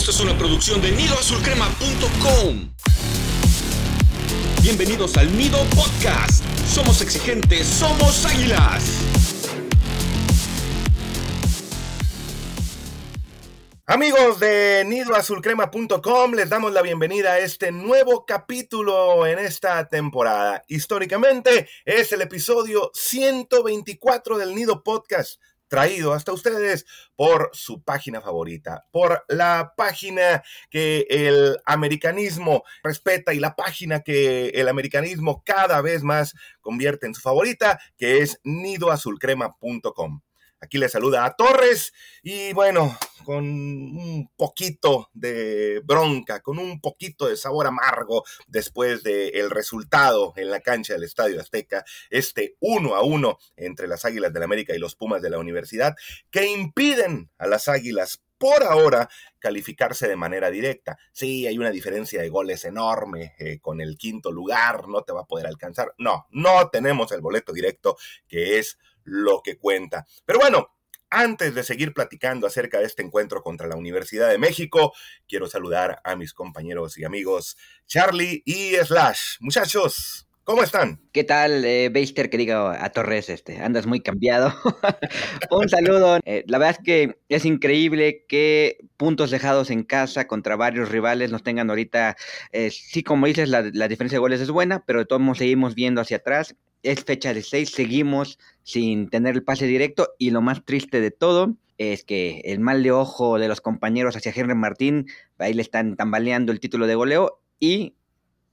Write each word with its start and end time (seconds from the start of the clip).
Esto 0.00 0.12
es 0.12 0.20
una 0.20 0.38
producción 0.38 0.80
de 0.80 0.92
nidoazulcrema.com. 0.92 2.70
Bienvenidos 4.62 5.14
al 5.18 5.36
Nido 5.36 5.58
Podcast. 5.76 6.42
Somos 6.66 7.02
exigentes, 7.02 7.66
somos 7.66 8.24
águilas. 8.24 8.82
Amigos 13.84 14.40
de 14.40 14.84
nidoazulcrema.com, 14.86 16.32
les 16.32 16.48
damos 16.48 16.72
la 16.72 16.80
bienvenida 16.80 17.32
a 17.32 17.38
este 17.40 17.70
nuevo 17.70 18.24
capítulo 18.24 19.26
en 19.26 19.38
esta 19.38 19.86
temporada. 19.86 20.64
Históricamente 20.68 21.68
es 21.84 22.10
el 22.12 22.22
episodio 22.22 22.90
124 22.94 24.38
del 24.38 24.54
Nido 24.54 24.82
Podcast 24.82 25.38
traído 25.70 26.12
hasta 26.12 26.32
ustedes 26.32 26.84
por 27.16 27.48
su 27.52 27.82
página 27.82 28.20
favorita, 28.20 28.84
por 28.90 29.24
la 29.28 29.72
página 29.76 30.42
que 30.68 31.06
el 31.08 31.56
americanismo 31.64 32.64
respeta 32.82 33.32
y 33.32 33.38
la 33.38 33.54
página 33.54 34.00
que 34.00 34.48
el 34.48 34.68
americanismo 34.68 35.42
cada 35.44 35.80
vez 35.80 36.02
más 36.02 36.34
convierte 36.60 37.06
en 37.06 37.14
su 37.14 37.22
favorita, 37.22 37.80
que 37.96 38.18
es 38.18 38.40
nidoazulcrema.com. 38.42 40.20
Aquí 40.60 40.76
le 40.76 40.90
saluda 40.90 41.24
a 41.24 41.34
Torres 41.36 41.92
y 42.22 42.52
bueno, 42.52 42.94
con 43.24 43.44
un 43.44 44.30
poquito 44.36 45.08
de 45.14 45.80
bronca, 45.84 46.40
con 46.40 46.58
un 46.58 46.80
poquito 46.80 47.28
de 47.28 47.36
sabor 47.36 47.66
amargo 47.66 48.24
después 48.46 49.02
del 49.02 49.50
resultado 49.50 50.34
en 50.36 50.50
la 50.50 50.60
cancha 50.60 50.92
del 50.92 51.04
Estadio 51.04 51.40
Azteca, 51.40 51.84
este 52.10 52.56
uno 52.60 52.94
a 52.94 53.02
uno 53.02 53.38
entre 53.56 53.88
las 53.88 54.04
Águilas 54.04 54.32
del 54.32 54.40
la 54.40 54.44
América 54.44 54.74
y 54.74 54.78
los 54.78 54.96
Pumas 54.96 55.22
de 55.22 55.30
la 55.30 55.38
Universidad, 55.38 55.94
que 56.30 56.46
impiden 56.46 57.30
a 57.38 57.46
las 57.46 57.68
Águilas 57.68 58.22
por 58.36 58.62
ahora 58.62 59.08
calificarse 59.38 60.08
de 60.08 60.16
manera 60.16 60.50
directa. 60.50 60.98
Sí, 61.12 61.46
hay 61.46 61.58
una 61.58 61.70
diferencia 61.70 62.22
de 62.22 62.30
goles 62.30 62.64
enorme 62.64 63.34
eh, 63.38 63.60
con 63.60 63.82
el 63.82 63.98
quinto 63.98 64.32
lugar, 64.32 64.88
no 64.88 65.02
te 65.02 65.12
va 65.12 65.20
a 65.20 65.26
poder 65.26 65.46
alcanzar. 65.46 65.94
No, 65.98 66.26
no 66.30 66.70
tenemos 66.70 67.12
el 67.12 67.20
boleto 67.20 67.52
directo 67.52 67.98
que 68.28 68.58
es 68.58 68.78
lo 69.04 69.42
que 69.42 69.56
cuenta. 69.58 70.06
Pero 70.24 70.38
bueno, 70.38 70.74
antes 71.10 71.54
de 71.54 71.64
seguir 71.64 71.92
platicando 71.92 72.46
acerca 72.46 72.78
de 72.78 72.84
este 72.84 73.02
encuentro 73.02 73.42
contra 73.42 73.66
la 73.66 73.76
Universidad 73.76 74.28
de 74.28 74.38
México, 74.38 74.92
quiero 75.28 75.48
saludar 75.48 76.00
a 76.04 76.14
mis 76.14 76.32
compañeros 76.32 76.96
y 76.98 77.04
amigos 77.04 77.56
Charlie 77.86 78.42
y 78.46 78.76
Slash. 78.76 79.38
Muchachos, 79.40 80.28
¿Cómo 80.50 80.64
están? 80.64 80.98
¿Qué 81.12 81.22
tal, 81.22 81.64
eh, 81.64 81.90
Beister? 81.90 82.28
Que 82.28 82.36
diga 82.36 82.84
a 82.84 82.90
Torres, 82.90 83.28
este, 83.30 83.60
andas 83.60 83.86
muy 83.86 84.00
cambiado. 84.00 84.52
Un 85.52 85.68
saludo. 85.68 86.18
Eh, 86.24 86.42
la 86.48 86.58
verdad 86.58 86.76
es 86.80 86.84
que 86.84 87.18
es 87.28 87.44
increíble 87.44 88.24
que 88.28 88.78
puntos 88.96 89.30
dejados 89.30 89.70
en 89.70 89.84
casa 89.84 90.26
contra 90.26 90.56
varios 90.56 90.88
rivales 90.88 91.30
nos 91.30 91.44
tengan 91.44 91.70
ahorita. 91.70 92.16
Eh, 92.50 92.72
sí, 92.72 93.04
como 93.04 93.28
dices, 93.28 93.48
la, 93.48 93.70
la, 93.72 93.86
diferencia 93.86 94.16
de 94.16 94.22
goles 94.22 94.40
es 94.40 94.50
buena, 94.50 94.82
pero 94.84 94.98
de 94.98 95.04
todos 95.04 95.22
modos 95.22 95.38
seguimos 95.38 95.76
viendo 95.76 96.00
hacia 96.00 96.16
atrás 96.16 96.56
es 96.82 97.04
fecha 97.04 97.32
de 97.32 97.42
seis, 97.42 97.70
seguimos 97.70 98.40
sin 98.64 99.08
tener 99.08 99.36
el 99.36 99.44
pase 99.44 99.66
directo 99.66 100.08
y 100.18 100.30
lo 100.30 100.42
más 100.42 100.64
triste 100.64 101.00
de 101.00 101.12
todo 101.12 101.54
es 101.78 102.02
que 102.02 102.40
el 102.44 102.58
mal 102.58 102.82
de 102.82 102.90
ojo 102.90 103.38
de 103.38 103.46
los 103.46 103.60
compañeros 103.60 104.16
hacia 104.16 104.32
Henry 104.34 104.56
Martín, 104.56 105.06
ahí 105.38 105.54
le 105.54 105.62
están 105.62 105.94
tambaleando 105.94 106.50
el 106.50 106.58
título 106.58 106.88
de 106.88 106.96
goleo 106.96 107.40
y 107.60 107.94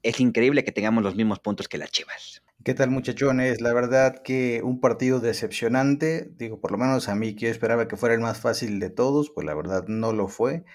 es 0.04 0.20
increíble 0.20 0.64
que 0.64 0.72
tengamos 0.72 1.04
los 1.04 1.16
mismos 1.16 1.40
puntos 1.40 1.68
que 1.68 1.78
las 1.78 1.92
Chivas. 1.92 2.44
¿Qué 2.64 2.74
tal 2.74 2.90
muchachones? 2.90 3.62
La 3.62 3.74
verdad 3.74 4.22
que 4.24 4.62
un 4.64 4.82
partido 4.82 5.20
decepcionante, 5.20 6.30
digo, 6.38 6.60
por 6.60 6.72
lo 6.72 6.78
menos 6.78 7.08
a 7.08 7.16
mí 7.16 7.34
que 7.34 7.46
yo 7.46 7.52
esperaba 7.52 7.88
que 7.88 7.96
fuera 7.96 8.16
el 8.16 8.22
más 8.22 8.42
fácil 8.42 8.80
de 8.80 8.90
todos, 8.90 9.30
pues 9.30 9.46
la 9.46 9.54
verdad 9.54 9.86
no 9.88 10.12
lo 10.12 10.28
fue. 10.28 10.66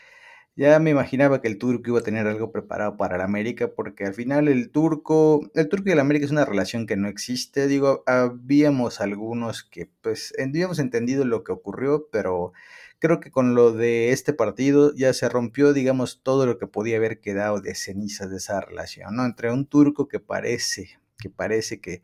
Ya 0.55 0.79
me 0.81 0.91
imaginaba 0.91 1.41
que 1.41 1.49
el 1.49 1.57
turco 1.57 1.89
iba 1.91 2.01
a 2.01 2.03
tener 2.03 2.27
algo 2.27 2.53
preparado 2.53 2.99
para 2.99 3.17
el 3.17 3.23
América, 3.23 3.73
porque 3.75 4.05
al 4.05 4.13
final 4.13 4.49
el 4.49 4.71
turco, 4.71 5.41
el 5.55 5.69
turco 5.71 5.89
y 5.89 5.93
el 5.93 5.99
América 5.99 6.27
es 6.27 6.31
una 6.31 6.45
relación 6.45 6.87
que 6.87 6.97
no 6.97 7.09
existe. 7.09 7.67
Digo, 7.69 8.03
habíamos 8.07 9.01
algunos 9.01 9.63
que 9.65 9.89
pues 10.03 10.35
habíamos 10.39 10.79
entendido 10.79 11.25
lo 11.25 11.43
que 11.43 11.53
ocurrió, 11.53 12.07
pero 12.13 12.53
creo 12.99 13.19
que 13.19 13.31
con 13.31 13.55
lo 13.55 13.73
de 13.73 14.11
este 14.11 14.35
partido 14.35 14.95
ya 14.95 15.15
se 15.15 15.31
rompió, 15.31 15.73
digamos, 15.73 16.21
todo 16.23 16.45
lo 16.45 16.59
que 16.59 16.67
podía 16.67 16.99
haber 16.99 17.21
quedado 17.21 17.63
de 17.63 17.75
cenizas 17.75 18.31
de 18.31 18.37
esa 18.37 18.61
relación, 18.61 19.17
¿no? 19.17 19.25
Entre 19.25 19.51
un 19.51 19.65
turco 19.67 20.07
que 20.07 20.21
parece, 20.21 20.99
que 21.19 21.31
parece 21.31 21.81
que 21.81 22.03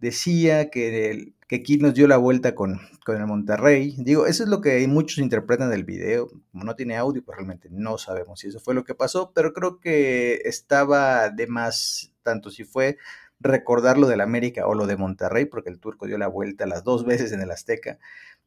decía 0.00 0.70
que, 0.70 1.10
el, 1.10 1.34
que 1.46 1.56
aquí 1.56 1.78
nos 1.78 1.94
dio 1.94 2.08
la 2.08 2.16
vuelta 2.16 2.54
con, 2.54 2.80
con, 3.04 3.16
el 3.16 3.26
Monterrey. 3.26 3.94
Digo, 3.98 4.26
eso 4.26 4.42
es 4.42 4.48
lo 4.48 4.60
que 4.60 4.86
muchos 4.88 5.18
interpretan 5.18 5.70
del 5.70 5.84
video. 5.84 6.28
Como 6.50 6.64
no 6.64 6.74
tiene 6.74 6.96
audio, 6.96 7.22
pues 7.22 7.36
realmente 7.36 7.68
no 7.70 7.98
sabemos 7.98 8.40
si 8.40 8.48
eso 8.48 8.60
fue 8.60 8.74
lo 8.74 8.84
que 8.84 8.94
pasó, 8.94 9.32
pero 9.34 9.52
creo 9.52 9.78
que 9.78 10.40
estaba 10.44 11.30
de 11.30 11.46
más, 11.46 12.12
tanto 12.22 12.50
si 12.50 12.64
fue 12.64 12.96
recordar 13.40 13.98
lo 13.98 14.06
del 14.06 14.20
América 14.20 14.66
o 14.66 14.74
lo 14.74 14.86
de 14.86 14.96
Monterrey, 14.96 15.46
porque 15.46 15.70
el 15.70 15.78
turco 15.78 16.06
dio 16.06 16.18
la 16.18 16.28
vuelta 16.28 16.66
las 16.66 16.84
dos 16.84 17.04
veces 17.04 17.32
en 17.32 17.40
el 17.40 17.50
Azteca 17.50 17.98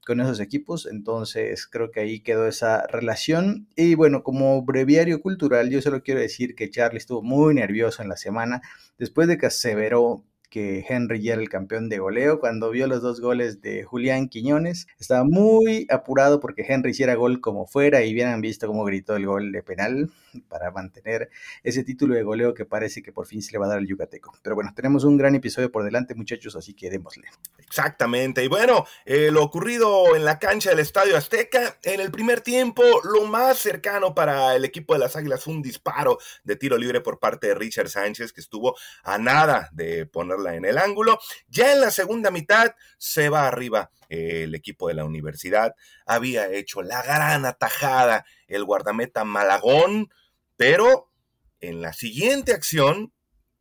con 0.06 0.20
esos 0.20 0.40
equipos, 0.40 0.86
entonces 0.86 1.66
creo 1.66 1.92
que 1.92 2.02
ahí 2.02 2.20
quedó 2.20 2.48
esa 2.48 2.86
relación. 2.88 3.68
Y 3.76 3.96
bueno, 3.96 4.24
como 4.24 4.62
breviario 4.64 5.22
cultural, 5.22 5.70
yo 5.70 5.82
solo 5.82 6.04
quiero 6.04 6.20
decir 6.20 6.56
que 6.56 6.70
Charlie 6.70 6.98
estuvo 6.98 7.22
muy 7.22 7.56
nervioso 7.56 8.02
en 8.02 8.10
la 8.10 8.18
semana, 8.18 8.62
después 8.98 9.28
de 9.28 9.38
que 9.38 9.46
aseveró 9.46 10.24
que 10.54 10.86
Henry 10.88 11.20
ya 11.20 11.34
era 11.34 11.42
el 11.42 11.50
campeón 11.50 11.90
de 11.90 11.98
goleo. 11.98 12.40
Cuando 12.40 12.70
vio 12.70 12.86
los 12.86 13.02
dos 13.02 13.20
goles 13.20 13.60
de 13.62 13.82
Julián 13.82 14.30
Quiñones, 14.30 14.86
estaba 15.00 15.24
muy 15.24 15.88
apurado 15.90 16.40
porque 16.40 16.64
Henry 16.68 16.92
hiciera 16.92 17.16
gol 17.16 17.42
como 17.42 17.66
fuera 17.66 18.04
y 18.04 18.14
hubieran 18.14 18.40
visto 18.40 18.68
cómo 18.68 18.86
gritó 18.86 19.16
el 19.16 19.26
gol 19.26 19.52
de 19.52 19.64
penal 19.64 20.12
para 20.50 20.70
mantener 20.70 21.32
ese 21.64 21.84
título 21.84 22.14
de 22.14 22.22
goleo 22.22 22.54
que 22.54 22.66
parece 22.66 23.02
que 23.02 23.12
por 23.12 23.26
fin 23.26 23.42
se 23.42 23.52
le 23.52 23.58
va 23.58 23.66
a 23.66 23.70
dar 23.70 23.78
al 23.80 23.88
Yucateco. 23.88 24.38
Pero 24.44 24.54
bueno, 24.54 24.72
tenemos 24.76 25.06
un 25.06 25.18
gran 25.18 25.34
episodio 25.34 25.72
por 25.72 25.84
delante, 25.84 26.14
muchachos, 26.14 26.56
así 26.56 26.76
que 26.76 26.92
démosle. 26.92 27.26
Exactamente. 27.58 28.44
Y 28.44 28.48
bueno, 28.48 28.86
eh, 29.06 29.32
lo 29.32 29.42
ocurrido 29.44 30.16
en 30.16 30.24
la 30.24 30.38
cancha 30.38 30.70
del 30.70 30.80
Estadio 30.80 31.18
Azteca, 31.18 31.80
en 31.82 32.00
el 32.00 32.12
primer 32.12 32.42
tiempo, 32.42 32.84
lo 33.04 33.26
más 33.26 33.58
cercano 33.58 34.14
para 34.14 34.56
el 34.56 34.66
equipo 34.66 34.94
de 34.94 35.00
las 35.00 35.16
Águilas 35.16 35.44
fue 35.44 35.56
un 35.56 35.64
disparo 35.64 36.20
de 36.44 36.56
tiro 36.56 36.78
libre 36.78 37.02
por 37.02 37.18
parte 37.18 37.48
de 37.48 37.56
Richard 37.56 37.90
Sánchez, 37.90 38.34
que 38.34 38.42
estuvo 38.42 38.76
a 39.04 39.18
nada 39.18 39.70
de 39.72 40.06
en 40.52 40.66
el 40.66 40.78
ángulo. 40.78 41.20
Ya 41.48 41.74
en 41.74 41.82
la 41.82 41.92
segunda 41.92 42.32
mitad 42.32 42.76
se 42.98 43.30
va 43.30 43.48
arriba 43.48 43.92
el 44.10 44.54
equipo 44.56 44.88
de 44.88 44.96
la 44.96 45.06
universidad. 45.06 45.76
Había 46.06 46.52
hecho 46.52 46.82
la 46.82 47.02
gran 47.02 47.46
atajada 47.46 48.26
el 48.48 48.64
guardameta 48.66 49.24
Malagón, 49.24 50.10
pero 50.56 51.12
en 51.60 51.82
la 51.82 51.94
siguiente 51.94 52.54
acción 52.54 53.14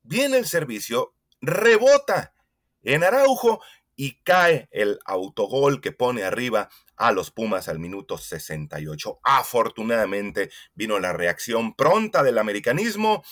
viene 0.03 0.39
el 0.39 0.47
servicio, 0.47 1.15
rebota 1.41 2.35
en 2.83 3.05
Araujo 3.05 3.61
y 3.95 4.21
cae 4.23 4.69
el 4.73 4.99
autogol 5.05 5.81
que 5.81 5.93
pone 5.93 6.25
arriba 6.25 6.69
a 6.97 7.13
los 7.13 7.31
Pumas 7.31 7.69
al 7.69 7.79
minuto 7.79 8.19
68. 8.19 9.21
Afortunadamente 9.23 10.51
vino 10.75 10.99
la 10.99 11.13
reacción 11.13 11.75
pronta 11.75 12.23
del 12.23 12.39
americanismo. 12.39 13.23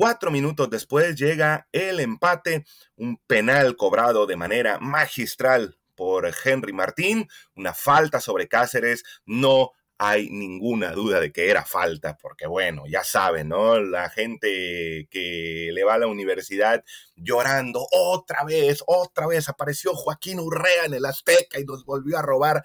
Cuatro 0.00 0.30
minutos 0.30 0.70
después 0.70 1.14
llega 1.14 1.68
el 1.72 2.00
empate, 2.00 2.64
un 2.96 3.18
penal 3.26 3.76
cobrado 3.76 4.24
de 4.24 4.34
manera 4.34 4.78
magistral 4.78 5.78
por 5.94 6.26
Henry 6.42 6.72
Martín, 6.72 7.28
una 7.54 7.74
falta 7.74 8.18
sobre 8.18 8.48
Cáceres, 8.48 9.04
no 9.26 9.72
hay 9.98 10.30
ninguna 10.30 10.92
duda 10.92 11.20
de 11.20 11.32
que 11.32 11.50
era 11.50 11.66
falta, 11.66 12.16
porque 12.16 12.46
bueno, 12.46 12.84
ya 12.88 13.04
saben, 13.04 13.50
¿no? 13.50 13.78
La 13.78 14.08
gente 14.08 15.06
que 15.10 15.68
le 15.70 15.84
va 15.84 15.96
a 15.96 15.98
la 15.98 16.06
universidad 16.06 16.82
llorando, 17.14 17.86
otra 17.92 18.42
vez, 18.44 18.82
otra 18.86 19.26
vez 19.26 19.50
apareció 19.50 19.92
Joaquín 19.92 20.40
Urrea 20.40 20.86
en 20.86 20.94
el 20.94 21.04
Azteca 21.04 21.60
y 21.60 21.66
nos 21.66 21.84
volvió 21.84 22.16
a 22.16 22.22
robar. 22.22 22.64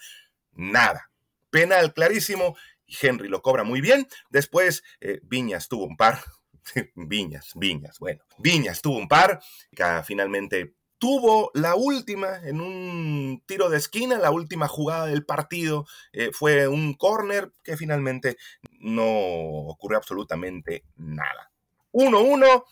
Nada. 0.53 1.11
Penal 1.49 1.93
clarísimo 1.93 2.55
y 2.85 2.95
Henry 3.05 3.27
lo 3.27 3.41
cobra 3.41 3.65
muy 3.65 3.81
bien. 3.81 4.07
Después 4.29 4.83
eh, 5.01 5.19
Viñas 5.23 5.67
tuvo 5.67 5.83
un 5.83 5.97
par, 5.97 6.23
Viñas, 6.95 7.51
Viñas, 7.55 7.99
bueno. 7.99 8.23
Viñas 8.37 8.81
tuvo 8.81 8.97
un 8.97 9.07
par, 9.07 9.41
que 9.75 9.83
finalmente 10.05 10.75
tuvo 10.97 11.51
la 11.53 11.75
última 11.75 12.39
en 12.43 12.61
un 12.61 13.43
tiro 13.45 13.69
de 13.69 13.77
esquina, 13.77 14.17
la 14.17 14.31
última 14.31 14.67
jugada 14.67 15.07
del 15.07 15.25
partido 15.25 15.85
eh, 16.13 16.31
fue 16.31 16.67
un 16.67 16.93
corner 16.93 17.51
que 17.63 17.77
finalmente 17.77 18.37
no 18.79 19.05
ocurrió 19.05 19.97
absolutamente 19.97 20.85
nada. 20.95 21.51
1-1, 21.91 22.65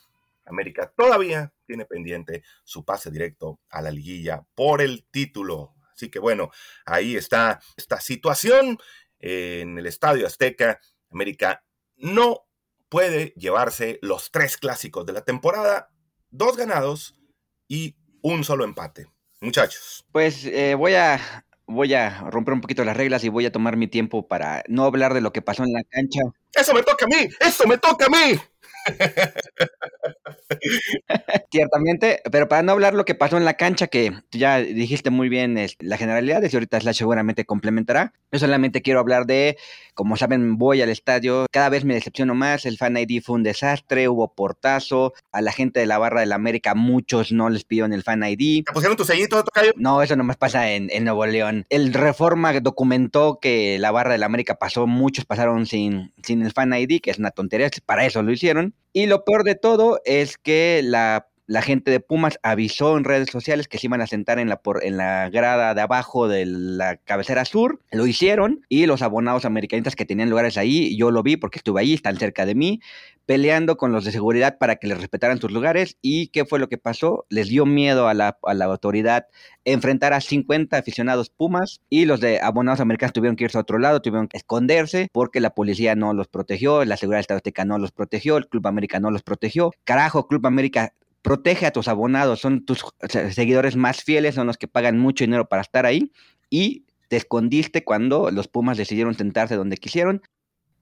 América 0.45 0.91
todavía 0.95 1.53
tiene 1.65 1.85
pendiente 1.85 2.43
su 2.63 2.83
pase 2.83 3.11
directo 3.11 3.59
a 3.69 3.81
la 3.81 3.91
liguilla 3.91 4.45
por 4.55 4.81
el 4.81 5.05
título. 5.09 5.75
Así 5.93 6.09
que 6.09 6.19
bueno, 6.19 6.49
ahí 6.85 7.15
está 7.15 7.61
esta 7.77 7.99
situación 7.99 8.77
en 9.19 9.77
el 9.77 9.85
Estadio 9.85 10.27
Azteca. 10.27 10.79
América 11.11 11.63
no 11.97 12.47
puede 12.93 13.33
llevarse 13.35 13.97
los 14.03 14.29
tres 14.29 14.55
clásicos 14.55 15.03
de 15.07 15.13
la 15.13 15.25
temporada, 15.25 15.89
dos 16.29 16.55
ganados 16.55 17.19
y 17.67 17.95
un 18.21 18.43
solo 18.43 18.65
empate. 18.65 19.07
Muchachos. 19.41 20.05
Pues 20.11 20.45
eh, 20.45 20.75
voy 20.75 20.93
a 20.93 21.19
voy 21.65 21.95
a 21.95 22.21
romper 22.29 22.53
un 22.53 22.61
poquito 22.61 22.83
las 22.83 22.95
reglas 22.95 23.23
y 23.23 23.29
voy 23.29 23.47
a 23.47 23.51
tomar 23.51 23.77
mi 23.77 23.87
tiempo 23.87 24.27
para 24.27 24.63
no 24.67 24.83
hablar 24.83 25.15
de 25.15 25.21
lo 25.21 25.33
que 25.33 25.41
pasó 25.41 25.63
en 25.63 25.73
la 25.73 25.81
cancha. 25.89 26.21
Eso 26.53 26.75
me 26.75 26.83
toca 26.83 27.05
a 27.05 27.07
mí, 27.07 27.27
eso 27.39 27.65
me 27.65 27.79
toca 27.79 28.05
a 28.05 28.09
mí. 28.09 28.39
Ciertamente, 31.51 32.21
pero 32.31 32.47
para 32.47 32.63
no 32.63 32.71
hablar 32.71 32.93
lo 32.93 33.05
que 33.05 33.15
pasó 33.15 33.37
en 33.37 33.45
la 33.45 33.55
cancha, 33.55 33.87
que 33.87 34.11
ya 34.31 34.59
dijiste 34.59 35.09
muy 35.09 35.29
bien 35.29 35.57
es, 35.57 35.75
la 35.79 35.97
generalidad, 35.97 36.43
y 36.43 36.53
ahorita 36.53 36.79
Slash 36.79 36.97
seguramente 36.97 37.45
complementará. 37.45 38.13
Yo 38.31 38.39
solamente 38.39 38.81
quiero 38.81 38.99
hablar 38.99 39.25
de, 39.25 39.57
como 39.93 40.17
saben, 40.17 40.57
voy 40.57 40.81
al 40.81 40.89
estadio, 40.89 41.45
cada 41.51 41.69
vez 41.69 41.85
me 41.85 41.93
decepciono 41.93 42.35
más, 42.35 42.65
el 42.65 42.77
Fan 42.77 42.97
ID 42.97 43.21
fue 43.23 43.35
un 43.35 43.43
desastre, 43.43 44.09
hubo 44.09 44.33
portazo, 44.33 45.13
a 45.31 45.41
la 45.41 45.51
gente 45.51 45.79
de 45.79 45.85
la 45.85 45.97
barra 45.97 46.21
del 46.21 46.31
América 46.31 46.75
muchos 46.75 47.31
no 47.31 47.49
les 47.49 47.65
pidieron 47.65 47.93
el 47.93 48.03
Fan 48.03 48.23
ID. 48.23 48.63
¿Te 48.65 48.73
pusieron 48.73 48.97
tu 48.97 49.05
sellito, 49.05 49.43
Tocayo? 49.43 49.73
No, 49.75 50.01
eso 50.01 50.15
nomás 50.15 50.37
pasa 50.37 50.71
en, 50.71 50.89
en 50.91 51.03
Nuevo 51.03 51.25
León. 51.25 51.65
El 51.69 51.93
Reforma 51.93 52.53
documentó 52.59 53.39
que 53.39 53.77
la 53.79 53.91
barra 53.91 54.13
del 54.13 54.23
América 54.23 54.55
pasó, 54.55 54.87
muchos 54.87 55.25
pasaron 55.25 55.65
sin, 55.65 56.13
sin 56.23 56.41
el 56.41 56.51
Fan 56.51 56.73
ID, 56.73 57.01
que 57.01 57.11
es 57.11 57.19
una 57.19 57.31
tontería, 57.31 57.69
para 57.85 58.05
eso 58.05 58.23
lo 58.23 58.31
hicieron. 58.31 58.72
Y 58.93 59.07
lo 59.07 59.23
peor 59.25 59.43
de 59.43 59.55
todo 59.55 59.99
es 60.05 60.37
que 60.37 60.81
la, 60.83 61.27
la, 61.45 61.61
gente 61.61 61.91
de 61.91 61.99
Pumas 61.99 62.39
avisó 62.43 62.97
en 62.97 63.03
redes 63.03 63.29
sociales 63.29 63.67
que 63.67 63.77
se 63.77 63.87
iban 63.87 64.01
a 64.01 64.07
sentar 64.07 64.39
en 64.39 64.49
la, 64.49 64.61
en 64.81 64.97
la 64.97 65.29
grada 65.29 65.73
de 65.73 65.81
abajo 65.81 66.27
de 66.27 66.45
la 66.45 66.97
cabecera 66.97 67.45
sur. 67.45 67.79
Lo 67.91 68.07
hicieron 68.07 68.65
y 68.69 68.85
los 68.85 69.01
abonados 69.01 69.45
americanistas 69.45 69.95
que 69.95 70.05
tenían 70.05 70.29
lugares 70.29 70.57
ahí, 70.57 70.95
yo 70.97 71.11
lo 71.11 71.23
vi 71.23 71.37
porque 71.37 71.59
estuve 71.59 71.81
ahí, 71.81 71.93
están 71.93 72.17
cerca 72.17 72.45
de 72.45 72.55
mí, 72.55 72.79
peleando 73.25 73.77
con 73.77 73.91
los 73.91 74.03
de 74.03 74.11
seguridad 74.11 74.57
para 74.57 74.75
que 74.75 74.87
les 74.87 74.97
respetaran 74.97 75.39
sus 75.39 75.51
lugares. 75.51 75.97
¿Y 76.01 76.27
qué 76.27 76.45
fue 76.45 76.59
lo 76.59 76.69
que 76.69 76.77
pasó? 76.77 77.25
Les 77.29 77.47
dio 77.47 77.65
miedo 77.65 78.07
a 78.07 78.13
la, 78.13 78.37
a 78.43 78.53
la 78.53 78.65
autoridad 78.65 79.27
enfrentar 79.65 80.13
a 80.13 80.21
50 80.21 80.77
aficionados 80.77 81.29
Pumas 81.29 81.79
y 81.89 82.05
los 82.05 82.19
de 82.19 82.41
abonados 82.41 82.79
americanos 82.79 83.13
tuvieron 83.13 83.35
que 83.35 83.45
irse 83.45 83.57
a 83.57 83.61
otro 83.61 83.79
lado, 83.79 84.01
tuvieron 84.01 84.27
que 84.27 84.37
esconderse 84.37 85.07
porque 85.11 85.39
la 85.39 85.51
policía 85.51 85.95
no 85.95 86.13
los 86.13 86.27
protegió, 86.27 86.83
la 86.85 86.97
seguridad 86.97 87.21
estadística 87.21 87.65
no 87.65 87.77
los 87.77 87.91
protegió, 87.91 88.37
el 88.37 88.47
Club 88.47 88.67
América 88.67 88.99
no 88.99 89.11
los 89.11 89.23
protegió. 89.23 89.71
Carajo, 89.83 90.27
Club 90.27 90.45
América 90.45 90.93
protege 91.23 91.65
a 91.65 91.71
tus 91.71 91.87
abonados, 91.87 92.41
son 92.41 92.65
tus 92.65 92.85
seguidores 93.31 93.75
más 93.75 94.03
fieles, 94.03 94.35
son 94.35 94.45
los 94.45 94.57
que 94.57 94.67
pagan 94.67 94.99
mucho 94.99 95.23
dinero 95.23 95.47
para 95.47 95.63
estar 95.63 95.87
ahí 95.87 96.11
y 96.49 96.85
te 97.07 97.17
escondiste 97.17 97.83
cuando 97.83 98.29
los 98.29 98.47
Pumas 98.47 98.77
decidieron 98.77 99.15
sentarse 99.15 99.55
donde 99.55 99.77
quisieron 99.77 100.21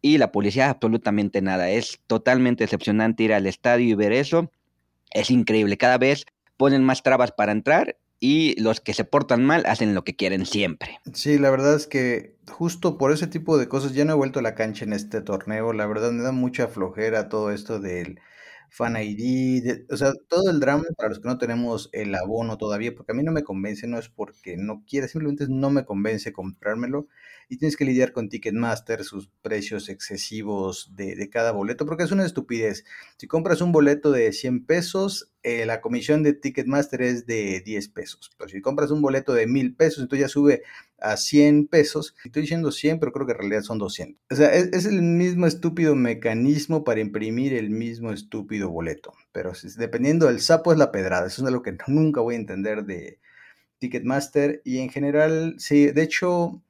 y 0.01 0.17
la 0.17 0.31
policía 0.31 0.69
absolutamente 0.69 1.41
nada. 1.41 1.69
Es 1.69 1.99
totalmente 2.07 2.63
decepcionante 2.63 3.23
ir 3.23 3.33
al 3.33 3.45
estadio 3.47 3.87
y 3.87 3.93
ver 3.93 4.11
eso. 4.11 4.51
Es 5.11 5.29
increíble, 5.29 5.77
cada 5.77 5.97
vez 5.97 6.25
ponen 6.57 6.83
más 6.83 7.03
trabas 7.03 7.31
para 7.31 7.51
entrar 7.51 7.97
y 8.19 8.59
los 8.61 8.81
que 8.81 8.93
se 8.93 9.03
portan 9.03 9.43
mal 9.43 9.65
hacen 9.65 9.93
lo 9.93 10.03
que 10.03 10.15
quieren 10.15 10.45
siempre. 10.45 10.99
Sí, 11.13 11.37
la 11.37 11.49
verdad 11.49 11.75
es 11.75 11.87
que 11.87 12.35
justo 12.49 12.97
por 12.97 13.11
ese 13.11 13.27
tipo 13.27 13.57
de 13.57 13.67
cosas 13.67 13.93
ya 13.93 14.05
no 14.05 14.13
he 14.13 14.15
vuelto 14.15 14.39
a 14.39 14.43
la 14.43 14.55
cancha 14.55 14.85
en 14.85 14.93
este 14.93 15.21
torneo. 15.21 15.73
La 15.73 15.85
verdad 15.85 16.11
me 16.11 16.23
da 16.23 16.31
mucha 16.31 16.67
flojera 16.67 17.29
todo 17.29 17.51
esto 17.51 17.79
del 17.79 18.19
Fan 18.73 18.95
ID, 18.95 19.85
o 19.89 19.97
sea, 19.97 20.13
todo 20.29 20.49
el 20.49 20.61
drama 20.61 20.85
para 20.95 21.09
los 21.09 21.19
que 21.19 21.27
no 21.27 21.37
tenemos 21.37 21.89
el 21.91 22.15
abono 22.15 22.57
todavía, 22.57 22.95
porque 22.95 23.11
a 23.11 23.15
mí 23.15 23.21
no 23.21 23.33
me 23.33 23.43
convence, 23.43 23.85
no 23.85 23.99
es 23.99 24.07
porque 24.07 24.55
no 24.55 24.83
quiera, 24.87 25.09
simplemente 25.09 25.45
no 25.49 25.69
me 25.69 25.83
convence 25.83 26.31
comprármelo 26.31 27.07
y 27.49 27.57
tienes 27.57 27.75
que 27.75 27.83
lidiar 27.83 28.13
con 28.13 28.29
Ticketmaster, 28.29 29.03
sus 29.03 29.29
precios 29.41 29.89
excesivos 29.89 30.95
de, 30.95 31.15
de 31.17 31.29
cada 31.29 31.51
boleto, 31.51 31.85
porque 31.85 32.03
es 32.03 32.11
una 32.13 32.25
estupidez. 32.25 32.85
Si 33.17 33.27
compras 33.27 33.59
un 33.59 33.73
boleto 33.73 34.11
de 34.11 34.31
100 34.31 34.65
pesos, 34.65 35.30
eh, 35.43 35.65
la 35.65 35.81
comisión 35.81 36.23
de 36.23 36.33
Ticketmaster 36.33 37.01
es 37.01 37.25
de 37.25 37.61
10 37.61 37.89
pesos, 37.89 38.31
pero 38.37 38.49
si 38.49 38.61
compras 38.61 38.91
un 38.91 39.01
boleto 39.01 39.33
de 39.33 39.47
1000 39.47 39.75
pesos, 39.75 40.03
entonces 40.03 40.27
ya 40.27 40.29
sube 40.29 40.63
a 41.01 41.17
100 41.17 41.67
pesos. 41.67 42.15
Estoy 42.23 42.43
diciendo 42.43 42.71
100, 42.71 42.99
pero 42.99 43.11
creo 43.11 43.25
que 43.25 43.33
en 43.33 43.39
realidad 43.39 43.63
son 43.63 43.79
200. 43.79 44.21
O 44.29 44.35
sea, 44.35 44.53
es, 44.53 44.85
el 44.85 45.01
mismo 45.01 45.47
estúpido 45.47 45.95
mecanismo 45.95 46.83
para 46.83 47.01
imprimir 47.01 47.53
el 47.53 47.71
mismo 47.71 48.11
estúpido 48.11 48.69
boleto. 48.69 49.13
Pero 49.31 49.51
dependiendo 49.77 50.27
del 50.27 50.39
sapo 50.39 50.71
es 50.71 50.77
la 50.77 50.91
pedrada. 50.91 51.27
Eso 51.27 51.41
es 51.41 51.47
algo 51.47 51.63
que 51.63 51.75
nunca 51.87 52.21
voy 52.21 52.35
a 52.35 52.39
entender 52.39 52.85
de 52.85 53.19
Ticketmaster. 53.79 54.61
Y 54.63 54.77
en 54.77 54.89
general, 54.89 55.55
sí, 55.57 55.87
de 55.87 56.03
hecho, 56.03 56.61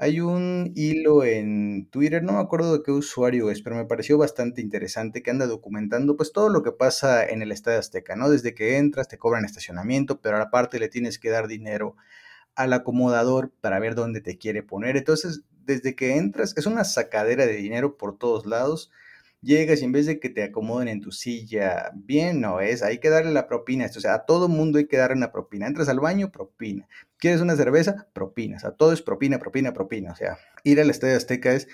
hay 0.00 0.20
un 0.20 0.72
hilo 0.74 1.24
en 1.24 1.86
Twitter, 1.90 2.22
no 2.22 2.32
me 2.32 2.38
acuerdo 2.40 2.72
de 2.78 2.82
qué 2.82 2.90
usuario 2.90 3.50
es, 3.50 3.60
pero 3.60 3.76
me 3.76 3.84
pareció 3.84 4.16
bastante 4.16 4.62
interesante 4.62 5.22
que 5.22 5.30
anda 5.30 5.46
documentando 5.46 6.16
pues 6.16 6.32
todo 6.32 6.48
lo 6.48 6.62
que 6.62 6.72
pasa 6.72 7.26
en 7.26 7.42
el 7.42 7.52
Estadio 7.52 7.78
Azteca, 7.78 8.16
¿no? 8.16 8.30
Desde 8.30 8.54
que 8.54 8.78
entras 8.78 9.08
te 9.08 9.18
cobran 9.18 9.44
estacionamiento, 9.44 10.20
pero 10.22 10.38
aparte 10.38 10.78
le 10.78 10.88
tienes 10.88 11.18
que 11.18 11.28
dar 11.28 11.48
dinero 11.48 11.96
al 12.54 12.72
acomodador 12.72 13.52
para 13.60 13.78
ver 13.78 13.94
dónde 13.94 14.22
te 14.22 14.38
quiere 14.38 14.62
poner. 14.62 14.96
Entonces, 14.96 15.42
desde 15.66 15.94
que 15.94 16.16
entras, 16.16 16.54
es 16.56 16.66
una 16.66 16.84
sacadera 16.84 17.46
de 17.46 17.56
dinero 17.56 17.98
por 17.98 18.16
todos 18.18 18.46
lados. 18.46 18.90
Llegas 19.42 19.80
y 19.80 19.84
en 19.84 19.92
vez 19.92 20.06
de 20.06 20.20
que 20.20 20.28
te 20.28 20.42
acomoden 20.42 20.88
en 20.88 21.00
tu 21.00 21.12
silla, 21.12 21.90
bien, 21.94 22.40
no 22.40 22.60
es, 22.60 22.82
hay 22.82 22.98
que 22.98 23.08
darle 23.08 23.32
la 23.32 23.46
propina. 23.46 23.86
O 23.86 24.00
sea, 24.00 24.14
a 24.14 24.26
todo 24.26 24.48
mundo 24.48 24.78
hay 24.78 24.86
que 24.86 24.98
darle 24.98 25.16
una 25.16 25.32
propina. 25.32 25.66
Entras 25.66 25.88
al 25.88 26.00
baño, 26.00 26.30
propina. 26.30 26.88
¿Quieres 27.18 27.40
una 27.40 27.56
cerveza? 27.56 28.08
Propina. 28.12 28.56
O 28.56 28.60
sea, 28.60 28.72
todo 28.72 28.92
es 28.92 29.02
propina, 29.02 29.38
propina, 29.38 29.72
propina. 29.72 30.12
O 30.12 30.16
sea, 30.16 30.38
ir 30.64 30.80
al 30.80 30.90
Estadio 30.90 31.16
Azteca 31.16 31.52
es 31.52 31.68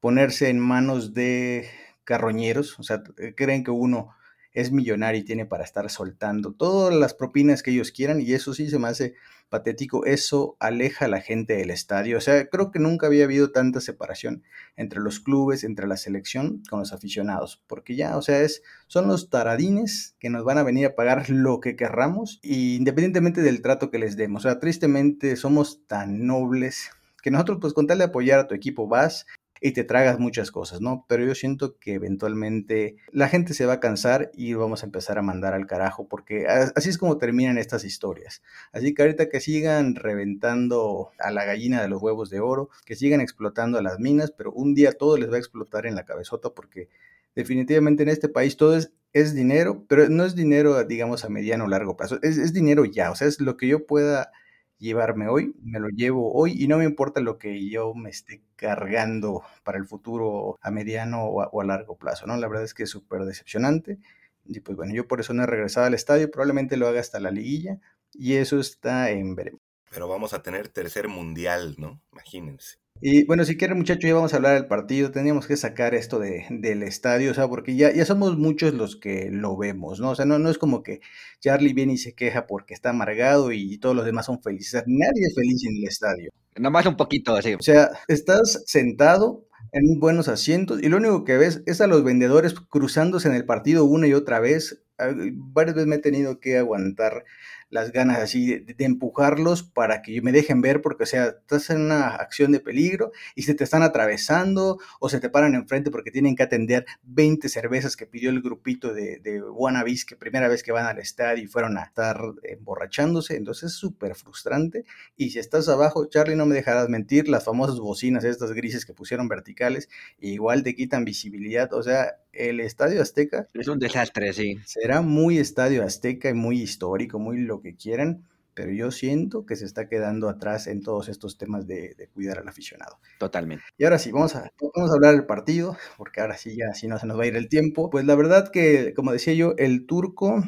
ponerse 0.00 0.48
en 0.48 0.60
manos 0.60 1.14
de 1.14 1.68
carroñeros. 2.04 2.78
O 2.78 2.82
sea, 2.82 3.02
creen 3.36 3.64
que 3.64 3.70
uno 3.70 4.10
es 4.52 4.72
millonario 4.72 5.20
y 5.20 5.24
tiene 5.24 5.46
para 5.46 5.64
estar 5.64 5.88
soltando 5.90 6.52
todas 6.52 6.94
las 6.94 7.14
propinas 7.14 7.62
que 7.62 7.70
ellos 7.70 7.92
quieran 7.92 8.20
y 8.20 8.32
eso 8.32 8.54
sí 8.54 8.68
se 8.68 8.78
me 8.78 8.88
hace 8.88 9.14
patético, 9.48 10.04
eso 10.04 10.56
aleja 10.60 11.06
a 11.06 11.08
la 11.08 11.20
gente 11.20 11.56
del 11.56 11.70
estadio, 11.70 12.18
o 12.18 12.20
sea, 12.20 12.48
creo 12.48 12.70
que 12.70 12.78
nunca 12.78 13.06
había 13.06 13.24
habido 13.24 13.50
tanta 13.50 13.80
separación 13.80 14.42
entre 14.76 15.00
los 15.00 15.20
clubes, 15.20 15.64
entre 15.64 15.86
la 15.86 15.96
selección 15.96 16.62
con 16.68 16.80
los 16.80 16.92
aficionados, 16.92 17.62
porque 17.66 17.96
ya, 17.96 18.16
o 18.16 18.22
sea, 18.22 18.40
es, 18.42 18.62
son 18.86 19.08
los 19.08 19.30
taradines 19.30 20.16
que 20.18 20.28
nos 20.30 20.44
van 20.44 20.58
a 20.58 20.62
venir 20.62 20.86
a 20.86 20.94
pagar 20.94 21.30
lo 21.30 21.60
que 21.60 21.76
querramos, 21.76 22.40
independientemente 22.42 23.40
del 23.40 23.62
trato 23.62 23.90
que 23.90 23.98
les 23.98 24.16
demos, 24.16 24.44
o 24.44 24.48
sea, 24.48 24.60
tristemente 24.60 25.36
somos 25.36 25.86
tan 25.86 26.26
nobles 26.26 26.90
que 27.22 27.30
nosotros 27.30 27.58
pues 27.60 27.72
con 27.72 27.86
tal 27.86 27.98
de 27.98 28.04
apoyar 28.04 28.38
a 28.38 28.46
tu 28.46 28.54
equipo 28.54 28.86
vas 28.86 29.26
y 29.60 29.72
te 29.72 29.84
tragas 29.84 30.18
muchas 30.18 30.50
cosas, 30.50 30.80
¿no? 30.80 31.04
Pero 31.08 31.24
yo 31.24 31.34
siento 31.34 31.78
que 31.78 31.94
eventualmente 31.94 32.96
la 33.10 33.28
gente 33.28 33.54
se 33.54 33.66
va 33.66 33.74
a 33.74 33.80
cansar 33.80 34.30
y 34.34 34.54
vamos 34.54 34.82
a 34.82 34.86
empezar 34.86 35.18
a 35.18 35.22
mandar 35.22 35.54
al 35.54 35.66
carajo, 35.66 36.08
porque 36.08 36.46
así 36.46 36.88
es 36.88 36.98
como 36.98 37.18
terminan 37.18 37.58
estas 37.58 37.84
historias. 37.84 38.42
Así 38.72 38.94
que 38.94 39.02
ahorita 39.02 39.28
que 39.28 39.40
sigan 39.40 39.94
reventando 39.94 41.10
a 41.18 41.30
la 41.30 41.44
gallina 41.44 41.82
de 41.82 41.88
los 41.88 42.02
huevos 42.02 42.30
de 42.30 42.40
oro, 42.40 42.70
que 42.84 42.96
sigan 42.96 43.20
explotando 43.20 43.78
a 43.78 43.82
las 43.82 43.98
minas, 43.98 44.30
pero 44.30 44.52
un 44.52 44.74
día 44.74 44.92
todo 44.92 45.16
les 45.16 45.30
va 45.30 45.36
a 45.36 45.40
explotar 45.40 45.86
en 45.86 45.94
la 45.94 46.04
cabezota 46.04 46.50
porque 46.50 46.88
definitivamente 47.34 48.02
en 48.02 48.08
este 48.08 48.28
país 48.28 48.56
todo 48.56 48.76
es, 48.76 48.90
dinero, 49.34 49.84
pero 49.88 50.08
no 50.08 50.24
es 50.24 50.36
dinero, 50.36 50.84
digamos, 50.84 51.24
a 51.24 51.28
mediano 51.28 51.64
o 51.64 51.68
largo 51.68 51.96
plazo, 51.96 52.18
es, 52.22 52.38
es 52.38 52.52
dinero 52.52 52.84
ya, 52.84 53.10
o 53.10 53.16
sea, 53.16 53.26
es 53.26 53.40
lo 53.40 53.56
que 53.56 53.66
yo 53.66 53.84
pueda 53.84 54.30
llevarme 54.78 55.28
hoy, 55.28 55.54
me 55.62 55.80
lo 55.80 55.88
llevo 55.88 56.32
hoy 56.32 56.62
y 56.62 56.68
no 56.68 56.78
me 56.78 56.84
importa 56.84 57.20
lo 57.20 57.38
que 57.38 57.68
yo 57.68 57.94
me 57.94 58.10
esté 58.10 58.42
cargando 58.56 59.42
para 59.64 59.78
el 59.78 59.86
futuro 59.86 60.58
a 60.60 60.70
mediano 60.70 61.24
o 61.24 61.60
a, 61.60 61.64
largo 61.64 61.96
plazo, 61.96 62.26
¿no? 62.26 62.36
La 62.36 62.48
verdad 62.48 62.64
es 62.64 62.74
que 62.74 62.84
es 62.84 62.90
súper 62.90 63.24
decepcionante 63.24 63.98
y 64.44 64.60
pues 64.60 64.76
bueno, 64.76 64.94
yo 64.94 65.06
por 65.06 65.20
eso 65.20 65.34
no 65.34 65.42
he 65.42 65.46
regresado 65.46 65.86
al 65.86 65.94
estadio, 65.94 66.30
probablemente 66.30 66.76
lo 66.76 66.88
haga 66.88 67.00
hasta 67.00 67.20
la 67.20 67.30
liguilla 67.30 67.78
y 68.12 68.34
eso 68.34 68.58
está 68.60 69.10
en 69.10 69.34
veremos. 69.34 69.67
Pero 69.90 70.08
vamos 70.08 70.32
a 70.32 70.42
tener 70.42 70.68
tercer 70.68 71.08
mundial, 71.08 71.74
¿no? 71.78 72.00
Imagínense. 72.12 72.78
Y 73.00 73.24
bueno, 73.24 73.44
si 73.44 73.56
quieren 73.56 73.78
muchachos, 73.78 74.08
ya 74.08 74.14
vamos 74.14 74.32
a 74.32 74.36
hablar 74.36 74.54
del 74.54 74.66
partido. 74.66 75.12
Teníamos 75.12 75.46
que 75.46 75.56
sacar 75.56 75.94
esto 75.94 76.18
de, 76.18 76.46
del 76.50 76.82
estadio, 76.82 77.30
o 77.30 77.34
sea, 77.34 77.46
porque 77.46 77.76
ya, 77.76 77.92
ya 77.92 78.04
somos 78.04 78.36
muchos 78.36 78.74
los 78.74 78.96
que 78.96 79.30
lo 79.30 79.56
vemos, 79.56 80.00
¿no? 80.00 80.10
O 80.10 80.14
sea, 80.16 80.24
no, 80.24 80.38
no 80.38 80.50
es 80.50 80.58
como 80.58 80.82
que 80.82 81.00
Charlie 81.40 81.74
viene 81.74 81.92
y 81.92 81.98
se 81.98 82.14
queja 82.14 82.46
porque 82.46 82.74
está 82.74 82.90
amargado 82.90 83.52
y 83.52 83.78
todos 83.78 83.94
los 83.94 84.04
demás 84.04 84.26
son 84.26 84.42
felices. 84.42 84.82
nadie 84.86 85.26
es 85.26 85.34
feliz 85.34 85.64
en 85.64 85.76
el 85.76 85.84
estadio. 85.84 86.30
Nomás 86.56 86.86
un 86.86 86.96
poquito 86.96 87.36
así. 87.36 87.54
O 87.54 87.62
sea, 87.62 87.90
estás 88.08 88.64
sentado 88.66 89.46
en 89.70 90.00
buenos 90.00 90.26
asientos 90.28 90.82
y 90.82 90.88
lo 90.88 90.96
único 90.96 91.24
que 91.24 91.36
ves 91.36 91.62
es 91.66 91.80
a 91.80 91.86
los 91.86 92.02
vendedores 92.02 92.54
cruzándose 92.54 93.28
en 93.28 93.34
el 93.34 93.44
partido 93.44 93.84
una 93.84 94.08
y 94.08 94.14
otra 94.14 94.40
vez. 94.40 94.82
Ah, 94.98 95.12
varias 95.34 95.76
veces 95.76 95.86
me 95.86 95.96
he 95.96 96.00
tenido 96.00 96.40
que 96.40 96.58
aguantar 96.58 97.24
las 97.70 97.92
ganas 97.92 98.18
así 98.18 98.58
de, 98.58 98.84
empujarlos 98.84 99.62
para 99.62 100.02
que 100.02 100.20
me 100.22 100.32
dejen 100.32 100.60
ver, 100.60 100.80
porque, 100.80 101.02
o 101.02 101.06
sea, 101.06 101.26
estás 101.26 101.70
en 101.70 101.82
una 101.82 102.08
acción 102.08 102.52
de 102.52 102.60
peligro 102.60 103.12
y 103.34 103.42
se 103.42 103.54
te 103.54 103.64
están 103.64 103.82
atravesando 103.82 104.78
o 105.00 105.08
se 105.08 105.20
te 105.20 105.28
paran 105.28 105.54
enfrente 105.54 105.90
porque 105.90 106.10
tienen 106.10 106.36
que 106.36 106.42
atender 106.42 106.86
20 107.02 107.48
cervezas 107.48 107.96
que 107.96 108.06
pidió 108.06 108.30
el 108.30 108.40
grupito 108.40 108.94
de, 108.94 109.18
de 109.18 109.42
wannabes 109.42 110.04
que 110.04 110.16
primera 110.16 110.48
vez 110.48 110.62
que 110.62 110.72
van 110.72 110.86
al 110.86 110.98
estadio 110.98 111.44
y 111.44 111.46
fueron 111.46 111.76
a 111.78 111.82
estar 111.82 112.20
emborrachándose. 112.42 113.36
Entonces 113.36 113.72
es 113.72 113.78
súper 113.78 114.14
frustrante. 114.14 114.84
Y 115.16 115.30
si 115.30 115.38
estás 115.38 115.68
abajo, 115.68 116.06
Charlie, 116.06 116.36
no 116.36 116.46
me 116.46 116.54
dejarás 116.54 116.88
mentir, 116.88 117.28
las 117.28 117.44
famosas 117.44 117.78
bocinas, 117.78 118.24
estas 118.24 118.52
grises 118.52 118.86
que 118.86 118.94
pusieron 118.94 119.28
verticales, 119.28 119.88
igual 120.18 120.62
te 120.62 120.74
quitan 120.74 121.04
visibilidad. 121.04 121.72
O 121.72 121.82
sea, 121.82 122.16
el 122.38 122.60
Estadio 122.60 123.02
Azteca. 123.02 123.48
Es 123.52 123.68
un 123.68 123.78
desastre, 123.78 124.32
sí. 124.32 124.58
Será 124.64 125.02
muy 125.02 125.38
Estadio 125.38 125.82
Azteca 125.82 126.30
y 126.30 126.34
muy 126.34 126.62
histórico, 126.62 127.18
muy 127.18 127.38
lo 127.38 127.60
que 127.60 127.76
quieran, 127.76 128.24
pero 128.54 128.72
yo 128.72 128.90
siento 128.90 129.44
que 129.44 129.56
se 129.56 129.64
está 129.64 129.88
quedando 129.88 130.28
atrás 130.28 130.66
en 130.68 130.82
todos 130.82 131.08
estos 131.08 131.36
temas 131.36 131.66
de, 131.66 132.08
cuidar 132.14 132.38
al 132.38 132.48
aficionado. 132.48 132.98
Totalmente. 133.18 133.64
Y 133.76 133.84
ahora 133.84 133.98
sí, 133.98 134.12
vamos 134.12 134.36
a, 134.36 134.50
vamos 134.74 134.90
a 134.90 134.94
hablar 134.94 135.14
del 135.14 135.26
partido, 135.26 135.76
porque 135.96 136.20
ahora 136.20 136.36
sí 136.36 136.56
ya, 136.56 136.72
si 136.74 136.88
no 136.88 136.98
se 136.98 137.06
nos 137.06 137.18
va 137.18 137.24
a 137.24 137.26
ir 137.26 137.36
el 137.36 137.48
tiempo. 137.48 137.90
Pues 137.90 138.04
la 138.04 138.14
verdad 138.14 138.50
que, 138.50 138.94
como 138.94 139.12
decía 139.12 139.34
yo, 139.34 139.54
el 139.58 139.86
turco 139.86 140.42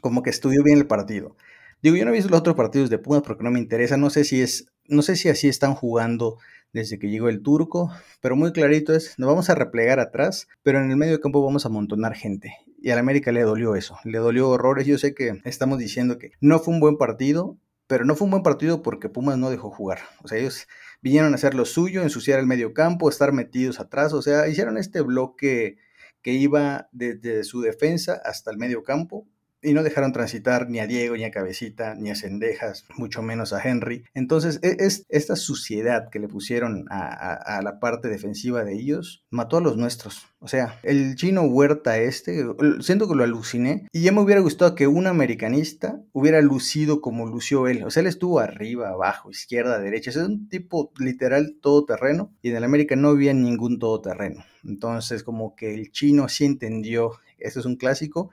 como 0.00 0.22
que 0.22 0.30
estudió 0.30 0.62
bien 0.62 0.78
el 0.78 0.86
partido. 0.86 1.36
Digo, 1.82 1.96
yo 1.96 2.04
no 2.04 2.10
he 2.10 2.14
visto 2.14 2.30
los 2.30 2.40
otros 2.40 2.56
partidos 2.56 2.90
de 2.90 2.98
Pumas 2.98 3.22
porque 3.22 3.42
no 3.42 3.50
me 3.50 3.58
interesa, 3.58 3.96
no 3.96 4.10
sé 4.10 4.24
si 4.24 4.40
es, 4.40 4.66
no 4.86 5.02
sé 5.02 5.16
si 5.16 5.28
así 5.28 5.48
están 5.48 5.74
jugando 5.74 6.38
desde 6.72 6.98
que 6.98 7.10
llegó 7.10 7.28
el 7.28 7.42
turco, 7.42 7.90
pero 8.20 8.36
muy 8.36 8.52
clarito 8.52 8.94
es, 8.94 9.18
nos 9.18 9.28
vamos 9.28 9.50
a 9.50 9.54
replegar 9.54 10.00
atrás, 10.00 10.48
pero 10.62 10.82
en 10.82 10.90
el 10.90 10.96
medio 10.96 11.20
campo 11.20 11.44
vamos 11.44 11.64
a 11.64 11.68
amontonar 11.68 12.14
gente. 12.14 12.54
Y 12.80 12.90
al 12.90 12.98
América 12.98 13.30
le 13.32 13.42
dolió 13.42 13.76
eso, 13.76 13.96
le 14.04 14.18
dolió 14.18 14.48
horrores. 14.48 14.86
Yo 14.86 14.98
sé 14.98 15.14
que 15.14 15.40
estamos 15.44 15.78
diciendo 15.78 16.18
que 16.18 16.32
no 16.40 16.58
fue 16.58 16.74
un 16.74 16.80
buen 16.80 16.96
partido, 16.96 17.56
pero 17.86 18.04
no 18.04 18.16
fue 18.16 18.24
un 18.24 18.32
buen 18.32 18.42
partido 18.42 18.82
porque 18.82 19.08
Pumas 19.08 19.38
no 19.38 19.50
dejó 19.50 19.70
jugar. 19.70 20.00
O 20.24 20.28
sea, 20.28 20.38
ellos 20.38 20.66
vinieron 21.00 21.32
a 21.32 21.36
hacer 21.36 21.54
lo 21.54 21.64
suyo, 21.64 22.02
ensuciar 22.02 22.40
el 22.40 22.46
medio 22.46 22.74
campo, 22.74 23.08
estar 23.08 23.32
metidos 23.32 23.80
atrás, 23.80 24.12
o 24.12 24.22
sea, 24.22 24.48
hicieron 24.48 24.78
este 24.78 25.00
bloque 25.00 25.76
que 26.22 26.32
iba 26.32 26.88
desde 26.92 27.44
su 27.44 27.60
defensa 27.60 28.20
hasta 28.24 28.50
el 28.50 28.56
medio 28.56 28.82
campo 28.82 29.26
y 29.62 29.72
no 29.74 29.82
dejaron 29.82 30.12
transitar 30.12 30.68
ni 30.68 30.80
a 30.80 30.86
Diego, 30.86 31.16
ni 31.16 31.24
a 31.24 31.30
Cabecita, 31.30 31.94
ni 31.94 32.10
a 32.10 32.16
Cendejas, 32.16 32.84
mucho 32.96 33.22
menos 33.22 33.52
a 33.52 33.62
Henry. 33.62 34.04
Entonces, 34.14 34.58
e, 34.62 34.76
es, 34.80 35.06
esta 35.08 35.36
suciedad 35.36 36.10
que 36.10 36.18
le 36.18 36.28
pusieron 36.28 36.86
a, 36.90 37.60
la 37.62 37.78
parte 37.78 38.08
defensiva 38.08 38.64
de 38.64 38.74
ellos 38.74 39.24
mató 39.30 39.58
a 39.58 39.60
los 39.60 39.76
nuestros. 39.76 40.26
O 40.40 40.48
sea, 40.48 40.78
el 40.82 41.14
chino 41.14 41.42
Huerta 41.42 41.98
este, 41.98 42.44
siento 42.80 43.08
que 43.08 43.14
lo 43.14 43.22
aluciné 43.22 43.86
y 43.92 44.02
ya 44.02 44.10
me 44.10 44.20
hubiera 44.20 44.40
gustado 44.40 44.74
que 44.74 44.88
un 44.88 45.06
americanista 45.06 46.02
hubiera 46.12 46.40
lucido 46.40 47.00
como 47.00 47.26
lució 47.26 47.68
él. 47.68 47.84
O 47.84 47.90
sea, 47.90 48.00
él 48.00 48.08
estuvo 48.08 48.40
arriba, 48.40 48.88
abajo, 48.88 49.30
izquierda, 49.30 49.78
derecha. 49.78 50.10
Es 50.10 50.16
un 50.16 50.48
tipo 50.48 50.92
literal 50.98 51.56
todoterreno 51.60 52.32
y 52.42 52.50
en 52.50 52.56
el 52.56 52.64
América 52.64 52.96
no 52.96 53.10
había 53.10 53.32
ningún 53.32 53.78
todoterreno. 53.78 54.44
Entonces, 54.64 55.22
como 55.22 55.54
que 55.54 55.74
el 55.74 55.92
chino 55.92 56.28
sí 56.28 56.44
entendió, 56.44 57.12
esto 57.38 57.60
es 57.60 57.66
un 57.66 57.76
clásico, 57.76 58.30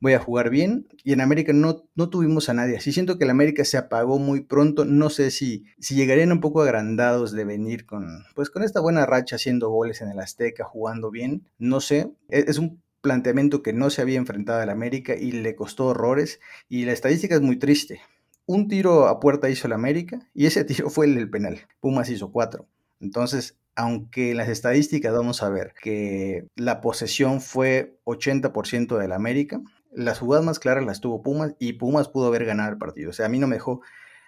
voy 0.00 0.14
a 0.14 0.18
jugar 0.18 0.50
bien. 0.50 0.88
Y 1.04 1.12
en 1.12 1.20
América 1.20 1.52
no, 1.52 1.84
no 1.94 2.10
tuvimos 2.10 2.48
a 2.48 2.54
nadie. 2.54 2.76
Así 2.76 2.92
siento 2.92 3.18
que 3.18 3.24
el 3.24 3.30
América 3.30 3.64
se 3.64 3.78
apagó 3.78 4.18
muy 4.18 4.40
pronto. 4.40 4.84
No 4.84 5.10
sé 5.10 5.30
si, 5.30 5.64
si 5.78 5.94
llegarían 5.94 6.32
un 6.32 6.40
poco 6.40 6.62
agrandados 6.62 7.32
de 7.32 7.44
venir 7.44 7.86
con, 7.86 8.24
pues 8.34 8.50
con 8.50 8.62
esta 8.62 8.80
buena 8.80 9.06
racha 9.06 9.36
haciendo 9.36 9.70
goles 9.70 10.00
en 10.00 10.10
el 10.10 10.18
Azteca, 10.18 10.64
jugando 10.64 11.10
bien. 11.10 11.46
No 11.58 11.80
sé. 11.80 12.10
E, 12.28 12.44
es, 12.48 12.58
un 12.58 12.82
planteamiento 13.00 13.62
que 13.62 13.72
no 13.72 13.88
se 13.90 14.02
había 14.02 14.18
enfrentado 14.18 14.60
al 14.60 14.70
América 14.70 15.14
y 15.14 15.32
le 15.32 15.54
costó 15.54 15.86
horrores. 15.86 16.40
Y 16.68 16.84
la 16.84 16.92
estadística 16.92 17.34
es 17.34 17.40
muy 17.40 17.56
triste. 17.56 18.00
Un 18.46 18.68
tiro 18.68 19.06
a 19.06 19.20
puerta 19.20 19.48
hizo 19.48 19.66
el 19.68 19.72
América 19.72 20.26
y 20.34 20.46
ese 20.46 20.64
tiro 20.64 20.90
fue 20.90 21.06
el 21.06 21.14
del 21.14 21.30
penal. 21.30 21.60
Pumas 21.80 22.10
hizo 22.10 22.32
cuatro. 22.32 22.66
Entonces, 23.00 23.56
aunque 23.76 24.32
en 24.32 24.36
las 24.36 24.48
estadísticas 24.48 25.12
vamos 25.12 25.42
a 25.42 25.48
ver 25.48 25.72
que 25.80 26.46
la 26.56 26.80
posesión 26.80 27.40
fue 27.40 27.96
80% 28.04 28.98
del 28.98 29.12
América, 29.12 29.62
las 29.92 30.18
jugadas 30.18 30.44
más 30.44 30.58
claras 30.58 30.84
las 30.84 31.00
tuvo 31.00 31.22
Pumas 31.22 31.54
y 31.58 31.74
Pumas 31.74 32.08
pudo 32.08 32.26
haber 32.26 32.44
ganado 32.44 32.70
el 32.70 32.78
partido. 32.78 33.10
O 33.10 33.12
sea, 33.12 33.26
a 33.26 33.28
mí 33.28 33.38
no 33.38 33.46
me 33.46 33.56
dejó 33.56 33.82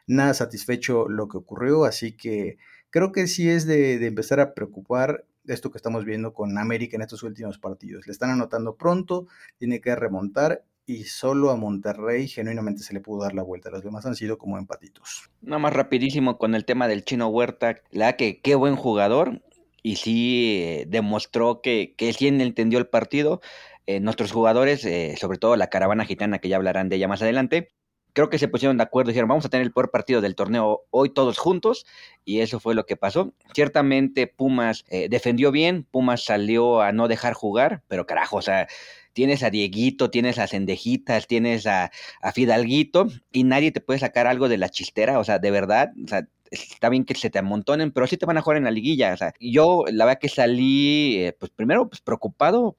nada 0.06 0.34
satisfecho 0.34 1.08
lo 1.08 1.28
que 1.28 1.38
ocurrió, 1.38 1.84
así 1.84 2.16
que 2.16 2.58
creo 2.90 3.12
que 3.12 3.26
sí 3.26 3.48
es 3.48 3.66
de, 3.66 4.04
empezar 4.06 4.40
a 4.40 4.54
preocupar 4.54 5.24
esto 5.46 5.70
que 5.70 5.78
estamos 5.78 6.04
viendo 6.04 6.34
con 6.34 6.56
América 6.58 6.96
en 6.96 7.02
estos 7.02 7.22
últimos 7.22 7.58
partidos. 7.58 8.06
Le 8.06 8.12
están 8.12 8.30
anotando 8.30 8.76
pronto, 8.76 9.26
tiene 9.58 9.80
que 9.80 9.94
remontar 9.96 10.64
y 10.84 11.04
solo 11.04 11.50
a 11.50 11.56
Monterrey 11.56 12.28
genuinamente 12.28 12.82
se 12.82 12.94
le 12.94 13.00
pudo 13.00 13.22
dar 13.22 13.34
la 13.34 13.42
vuelta. 13.42 13.70
Los 13.70 13.82
demás 13.82 14.04
han 14.06 14.16
sido 14.16 14.38
como 14.38 14.58
empatitos. 14.58 15.30
Nada 15.40 15.58
más 15.58 15.72
rapidísimo 15.72 16.38
con 16.38 16.54
el 16.54 16.64
tema 16.64 16.88
del 16.88 17.04
chino 17.04 17.28
Huerta, 17.28 17.80
la 17.90 18.16
que 18.16 18.40
qué 18.40 18.54
buen 18.54 18.76
jugador 18.76 19.42
y 19.82 19.96
sí 19.96 20.60
eh, 20.62 20.86
demostró 20.88 21.60
que, 21.60 21.94
que 21.96 22.12
sí 22.12 22.28
entendió 22.28 22.78
el 22.78 22.86
partido. 22.86 23.40
Eh, 23.86 24.00
nuestros 24.00 24.32
jugadores, 24.32 24.84
eh, 24.84 25.16
sobre 25.20 25.38
todo 25.38 25.56
la 25.56 25.68
caravana 25.68 26.04
gitana, 26.04 26.38
que 26.38 26.48
ya 26.48 26.56
hablarán 26.56 26.88
de 26.88 26.96
ella 26.96 27.08
más 27.08 27.22
adelante, 27.22 27.70
creo 28.12 28.28
que 28.28 28.38
se 28.38 28.48
pusieron 28.48 28.76
de 28.76 28.84
acuerdo 28.84 29.10
y 29.10 29.12
dijeron, 29.12 29.28
vamos 29.28 29.44
a 29.44 29.48
tener 29.48 29.66
el 29.66 29.72
peor 29.72 29.90
partido 29.90 30.20
del 30.20 30.34
torneo 30.34 30.82
hoy 30.90 31.10
todos 31.10 31.38
juntos, 31.38 31.86
y 32.24 32.40
eso 32.40 32.60
fue 32.60 32.74
lo 32.74 32.86
que 32.86 32.96
pasó. 32.96 33.32
Ciertamente 33.54 34.26
Pumas 34.26 34.84
eh, 34.88 35.08
defendió 35.08 35.50
bien, 35.50 35.84
Pumas 35.90 36.24
salió 36.24 36.80
a 36.80 36.92
no 36.92 37.08
dejar 37.08 37.32
jugar, 37.34 37.82
pero 37.88 38.06
carajo, 38.06 38.36
o 38.36 38.42
sea, 38.42 38.68
tienes 39.14 39.42
a 39.42 39.50
Dieguito, 39.50 40.10
tienes 40.10 40.38
a 40.38 40.46
Cendejitas, 40.46 41.26
tienes 41.26 41.66
a, 41.66 41.90
a 42.20 42.32
Fidalguito, 42.32 43.08
y 43.32 43.44
nadie 43.44 43.72
te 43.72 43.80
puede 43.80 43.98
sacar 43.98 44.26
algo 44.26 44.48
de 44.48 44.58
la 44.58 44.68
chistera, 44.68 45.18
o 45.18 45.24
sea, 45.24 45.38
de 45.38 45.50
verdad, 45.50 45.92
o 46.04 46.08
sea, 46.08 46.28
está 46.50 46.88
bien 46.90 47.04
que 47.04 47.14
se 47.14 47.30
te 47.30 47.38
amontonen, 47.38 47.92
pero 47.92 48.06
sí 48.06 48.16
te 48.16 48.26
van 48.26 48.36
a 48.36 48.42
jugar 48.42 48.58
en 48.58 48.64
la 48.64 48.70
liguilla, 48.70 49.12
o 49.14 49.16
sea, 49.16 49.32
yo 49.40 49.84
la 49.90 50.04
verdad 50.04 50.20
que 50.20 50.28
salí, 50.28 51.32
pues 51.38 51.50
primero, 51.50 51.88
pues 51.88 52.00
preocupado, 52.02 52.76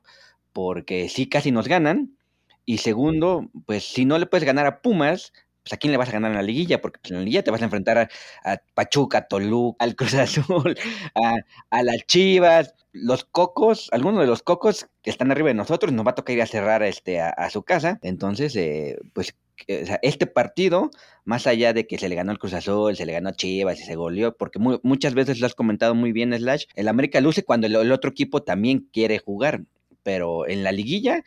porque 0.54 1.10
sí 1.10 1.28
casi 1.28 1.52
nos 1.52 1.68
ganan. 1.68 2.18
Y 2.66 2.78
segundo, 2.78 3.50
pues 3.66 3.84
si 3.84 4.06
no 4.06 4.18
le 4.18 4.26
puedes 4.26 4.46
ganar 4.46 4.66
a 4.66 4.82
Pumas, 4.82 5.34
pues 5.64 5.74
a 5.74 5.78
quién 5.78 5.92
le 5.92 5.98
vas 5.98 6.10
a 6.10 6.14
ganar 6.14 6.32
en 6.32 6.38
la 6.38 6.44
liguilla, 6.44 6.82
porque 6.82 7.00
pues, 7.02 7.12
en 7.12 7.18
la 7.18 7.24
liguilla 7.24 7.44
te 7.44 7.52
vas 7.52 7.62
a 7.62 7.66
enfrentar 7.66 7.98
a, 7.98 8.58
Pachuca, 8.74 9.20
a 9.20 9.28
Toluca, 9.28 9.84
al 9.84 9.96
Cruz 9.96 10.14
Azul, 10.16 10.78
a, 11.16 11.36
a, 11.70 11.84
las 11.84 12.06
Chivas, 12.06 12.76
los 12.92 13.24
cocos, 13.24 13.90
algunos 13.92 14.22
de 14.22 14.28
los 14.28 14.44
cocos 14.44 14.88
que 15.02 15.10
están 15.10 15.32
arriba 15.32 15.50
de 15.50 15.56
nosotros, 15.56 15.94
nos 15.94 16.06
va 16.06 16.12
a 16.12 16.16
tocar 16.16 16.36
ir 16.36 16.42
a 16.42 16.46
cerrar 16.46 16.84
este, 16.84 17.22
a, 17.22 17.50
su 17.50 17.64
casa. 17.64 18.00
Entonces, 18.04 18.56
eh, 18.56 18.98
pues 19.14 19.36
este 19.68 20.28
partido, 20.28 20.92
más 21.24 21.48
allá 21.48 21.74
de 21.74 21.88
que 21.88 21.98
se 21.98 22.10
le 22.10 22.16
ganó 22.16 22.32
al 22.32 22.40
Cruz 22.40 22.54
Azul, 22.54 22.96
se 22.96 23.06
le 23.06 23.14
ganó 23.14 23.30
a 23.30 23.34
Chivas 23.34 23.80
y 23.80 23.84
se 23.84 23.96
goleó, 23.96 24.36
porque 24.36 24.60
muchas 24.60 25.14
veces 25.14 25.40
lo 25.40 25.46
has 25.46 25.56
comentado 25.56 25.96
muy 25.96 26.12
bien, 26.12 26.34
Slash, 26.34 26.66
el 26.76 26.88
América 26.88 27.22
luce 27.22 27.44
cuando 27.44 27.68
el 27.68 27.92
otro 27.92 28.12
equipo 28.12 28.44
también 28.44 28.90
quiere 28.92 29.20
jugar 29.20 29.64
pero 30.04 30.48
en 30.48 30.64
la 30.64 30.72
liguilla, 30.72 31.24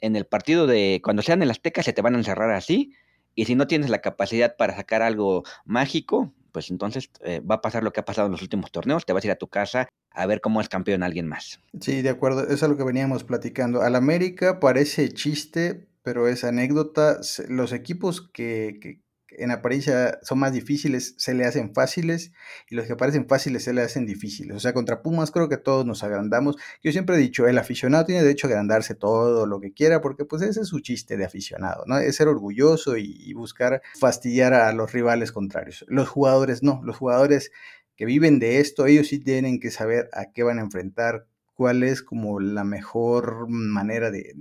en 0.00 0.16
el 0.16 0.24
partido 0.24 0.66
de 0.66 1.00
cuando 1.04 1.22
sean 1.22 1.42
el 1.42 1.50
Azteca, 1.50 1.82
se 1.82 1.92
te 1.92 2.02
van 2.02 2.14
a 2.14 2.18
encerrar 2.18 2.50
así. 2.52 2.94
Y 3.34 3.44
si 3.44 3.54
no 3.54 3.66
tienes 3.66 3.90
la 3.90 4.00
capacidad 4.00 4.56
para 4.56 4.74
sacar 4.74 5.02
algo 5.02 5.44
mágico, 5.64 6.32
pues 6.52 6.70
entonces 6.70 7.10
eh, 7.24 7.40
va 7.40 7.56
a 7.56 7.60
pasar 7.60 7.82
lo 7.82 7.92
que 7.92 8.00
ha 8.00 8.04
pasado 8.04 8.26
en 8.26 8.32
los 8.32 8.42
últimos 8.42 8.72
torneos. 8.72 9.06
Te 9.06 9.12
vas 9.12 9.24
a 9.24 9.28
ir 9.28 9.32
a 9.32 9.36
tu 9.36 9.48
casa 9.48 9.88
a 10.10 10.26
ver 10.26 10.40
cómo 10.40 10.60
es 10.60 10.68
campeón 10.68 11.02
alguien 11.02 11.26
más. 11.26 11.60
Sí, 11.80 12.02
de 12.02 12.10
acuerdo. 12.10 12.46
Es 12.48 12.62
lo 12.62 12.76
que 12.76 12.84
veníamos 12.84 13.24
platicando. 13.24 13.82
Al 13.82 13.94
América 13.94 14.60
parece 14.60 15.08
chiste, 15.10 15.86
pero 16.02 16.28
es 16.28 16.44
anécdota. 16.44 17.20
Los 17.48 17.72
equipos 17.72 18.28
que, 18.32 19.00
en 19.32 19.50
apariencia 19.50 20.18
son 20.22 20.38
más 20.38 20.52
difíciles, 20.52 21.14
se 21.18 21.34
le 21.34 21.44
hacen 21.44 21.74
fáciles, 21.74 22.32
y 22.68 22.74
los 22.74 22.86
que 22.86 22.96
parecen 22.96 23.26
fáciles 23.26 23.64
se 23.64 23.72
le 23.72 23.82
hacen 23.82 24.06
difíciles. 24.06 24.56
O 24.56 24.60
sea, 24.60 24.72
contra 24.72 25.02
Pumas 25.02 25.30
creo 25.30 25.48
que 25.48 25.56
todos 25.56 25.86
nos 25.86 26.02
agrandamos. 26.02 26.56
Yo 26.82 26.92
siempre 26.92 27.16
he 27.16 27.18
dicho, 27.18 27.46
el 27.46 27.58
aficionado 27.58 28.04
tiene 28.06 28.22
derecho 28.22 28.46
a 28.46 28.50
agrandarse 28.50 28.94
todo 28.94 29.46
lo 29.46 29.60
que 29.60 29.72
quiera, 29.72 30.00
porque 30.00 30.24
pues 30.24 30.42
ese 30.42 30.62
es 30.62 30.68
su 30.68 30.80
chiste 30.80 31.16
de 31.16 31.24
aficionado, 31.24 31.84
¿no? 31.86 31.98
Es 31.98 32.16
ser 32.16 32.28
orgulloso 32.28 32.96
y, 32.96 33.32
buscar 33.40 33.80
fastidiar 33.98 34.52
a 34.52 34.70
los 34.72 34.92
rivales 34.92 35.32
contrarios. 35.32 35.84
Los 35.88 36.08
jugadores 36.08 36.62
no, 36.62 36.82
los 36.84 36.96
jugadores 36.96 37.52
que 37.96 38.04
viven 38.04 38.38
de 38.38 38.60
esto, 38.60 38.86
ellos 38.86 39.08
sí 39.08 39.18
tienen 39.18 39.60
que 39.60 39.70
saber 39.70 40.10
a 40.12 40.32
qué 40.32 40.42
van 40.42 40.58
a 40.58 40.62
enfrentar, 40.62 41.26
cuál 41.54 41.82
es 41.82 42.02
como 42.02 42.40
la 42.40 42.64
mejor 42.64 43.48
manera 43.48 44.10
de, 44.10 44.34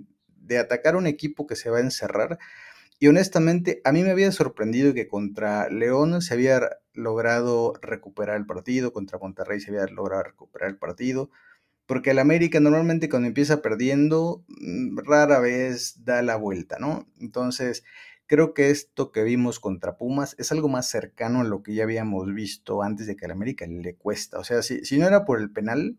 de 0.49 0.57
atacar 0.57 0.95
un 0.95 1.07
equipo 1.07 1.47
que 1.47 1.55
se 1.55 1.69
va 1.69 1.77
a 1.77 1.81
encerrar 1.81 2.39
y 2.99 3.07
honestamente, 3.07 3.81
a 3.85 3.91
mí 3.93 4.03
me 4.03 4.11
había 4.11 4.31
sorprendido 4.31 4.93
que 4.93 5.07
contra 5.07 5.69
León 5.69 6.21
se 6.21 6.33
había 6.33 6.61
logrado 6.93 7.73
recuperar 7.81 8.37
el 8.37 8.45
partido, 8.45 8.91
contra 8.93 9.17
Monterrey 9.19 9.59
se 9.61 9.71
había 9.71 9.85
logrado 9.87 10.23
recuperar 10.23 10.69
el 10.69 10.77
partido, 10.77 11.29
porque 11.85 12.11
el 12.11 12.19
América 12.19 12.59
normalmente 12.59 13.09
cuando 13.09 13.27
empieza 13.27 13.61
perdiendo, 13.61 14.45
mm, 14.47 14.99
rara 14.99 15.39
vez 15.39 16.03
da 16.05 16.21
la 16.21 16.35
vuelta, 16.37 16.77
¿no? 16.79 17.07
Entonces, 17.19 17.83
creo 18.27 18.53
que 18.53 18.69
esto 18.71 19.11
que 19.11 19.23
vimos 19.23 19.59
contra 19.59 19.97
Pumas 19.97 20.35
es 20.39 20.51
algo 20.51 20.69
más 20.69 20.89
cercano 20.89 21.41
a 21.41 21.43
lo 21.45 21.63
que 21.63 21.73
ya 21.75 21.83
habíamos 21.83 22.33
visto 22.33 22.83
antes 22.83 23.07
de 23.07 23.15
que 23.15 23.25
al 23.25 23.31
América 23.31 23.65
le 23.67 23.95
cuesta. 23.95 24.39
O 24.39 24.43
sea, 24.43 24.61
si, 24.61 24.85
si 24.85 24.97
no 24.99 25.07
era 25.07 25.25
por 25.25 25.39
el 25.41 25.51
penal, 25.51 25.97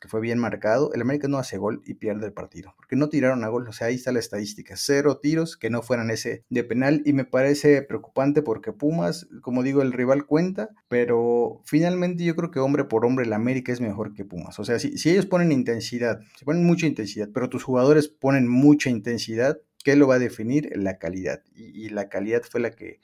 que 0.00 0.08
fue 0.08 0.20
bien 0.20 0.38
marcado, 0.38 0.92
el 0.92 1.02
América 1.02 1.28
no 1.28 1.38
hace 1.38 1.58
gol 1.58 1.82
y 1.84 1.94
pierde 1.94 2.26
el 2.26 2.32
partido, 2.32 2.74
porque 2.76 2.96
no 2.96 3.08
tiraron 3.08 3.44
a 3.44 3.48
gol, 3.48 3.68
o 3.68 3.72
sea, 3.72 3.88
ahí 3.88 3.94
está 3.94 4.12
la 4.12 4.18
estadística, 4.18 4.74
cero 4.76 5.18
tiros 5.18 5.56
que 5.56 5.70
no 5.70 5.82
fueran 5.82 6.10
ese 6.10 6.44
de 6.48 6.64
penal 6.64 7.02
y 7.04 7.12
me 7.12 7.24
parece 7.24 7.82
preocupante 7.82 8.42
porque 8.42 8.72
Pumas, 8.72 9.28
como 9.42 9.62
digo, 9.62 9.82
el 9.82 9.92
rival 9.92 10.26
cuenta, 10.26 10.70
pero 10.88 11.60
finalmente 11.64 12.24
yo 12.24 12.36
creo 12.36 12.50
que 12.50 12.60
hombre 12.60 12.84
por 12.84 13.04
hombre 13.04 13.26
el 13.26 13.32
América 13.32 13.72
es 13.72 13.80
mejor 13.80 14.14
que 14.14 14.24
Pumas, 14.24 14.58
o 14.58 14.64
sea, 14.64 14.78
si, 14.78 14.92
ellos 15.08 15.26
ponen 15.26 15.52
intensidad, 15.52 16.20
si 16.36 16.44
ponen 16.44 16.64
mucha 16.64 16.86
intensidad, 16.86 17.28
pero 17.32 17.48
tus 17.48 17.64
jugadores 17.64 18.08
ponen 18.08 18.48
mucha 18.48 18.90
intensidad, 18.90 19.58
¿qué 19.84 19.96
lo 19.96 20.06
va 20.06 20.16
a 20.16 20.20
definir? 20.20 20.70
La 20.76 20.98
calidad, 20.98 21.42
y 21.54 21.88
la 21.88 22.08
calidad 22.08 22.42
fue 22.42 22.60
la 22.60 22.70
que 22.70 23.00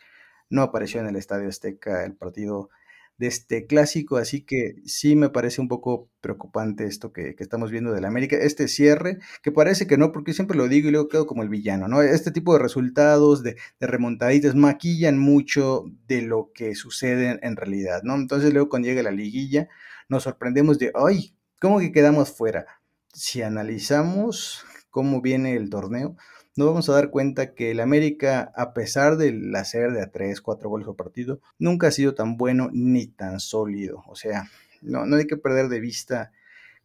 no 0.51 0.63
apareció 0.63 1.01
en 1.01 1.07
el 1.07 1.17
Estadio 1.17 1.49
Azteca 1.49 2.05
el 2.05 2.15
partido 2.15 2.71
de 3.16 3.28
este 3.28 3.66
clásico, 3.66 4.16
así 4.16 4.42
que 4.42 4.76
sí 4.85 5.14
me 5.14 5.28
parece 5.28 5.61
un 5.61 5.68
poco 5.68 6.11
preocupante 6.21 6.87
esto 6.87 7.12
que, 7.12 7.37
estamos 7.38 7.71
viendo 7.71 7.92
del 7.92 8.04
América, 8.04 8.37
este 8.37 8.66
cierre, 8.68 9.18
que 9.42 9.52
parece 9.52 9.87
que 9.87 9.99
no, 9.99 10.11
porque 10.12 10.33
siempre 10.33 10.56
lo 10.56 10.68
digo 10.68 10.88
y 10.88 10.92
luego 10.92 11.09
quedo 11.09 11.26
como 11.26 11.42
el 11.42 11.49
villano, 11.49 11.87
¿no? 11.87 12.02
Este 12.02 12.33
tipo 12.33 12.54
de 12.54 12.59
resultados, 12.61 13.42
de, 13.42 13.56
de 13.78 13.87
remontaditas, 13.87 14.54
maquillan 14.54 15.18
mucho 15.18 15.85
de 16.09 16.23
lo 16.23 16.50
que 16.54 16.75
sucede 16.75 17.38
en 17.42 17.56
realidad, 17.56 18.02
¿no? 18.02 18.14
Entonces 18.16 18.52
luego 18.52 18.68
cuando 18.68 18.88
llega 18.88 19.02
la 19.02 19.11
liguilla, 19.11 19.68
nos 20.09 20.25
sorprendemos 20.25 20.78
de, 20.78 20.92
ay, 20.94 21.35
¿cómo 21.61 21.78
que 21.78 21.92
quedamos 21.92 22.30
fuera? 22.30 22.66
Si 23.12 23.42
analizamos 23.42 24.64
cómo 24.95 25.21
viene 25.21 25.57
el 25.57 25.71
torneo, 25.71 26.17
nos 26.55 26.69
vamos 26.69 26.89
a 26.89 26.93
dar 26.93 27.11
cuenta 27.11 27.53
que 27.53 27.73
el 27.73 27.81
América, 27.81 28.53
a 28.55 28.73
pesar 28.75 29.17
del 29.17 29.53
hacer 29.57 29.91
de 29.91 30.01
a 30.01 30.13
3, 30.13 30.41
4 30.41 30.69
goles 30.71 30.87
por 30.87 30.95
partido, 30.95 31.41
nunca 31.59 31.89
ha 31.89 31.91
sido 31.91 32.15
tan 32.15 32.37
bueno 32.37 32.71
ni 32.73 33.09
tan 33.09 33.41
sólido. 33.41 34.05
O 34.07 34.15
sea, 34.15 34.49
no, 34.83 35.05
no 35.05 35.17
hay 35.17 35.27
que 35.27 35.37
perder 35.37 35.69
de 35.69 35.81
vista 35.81 36.31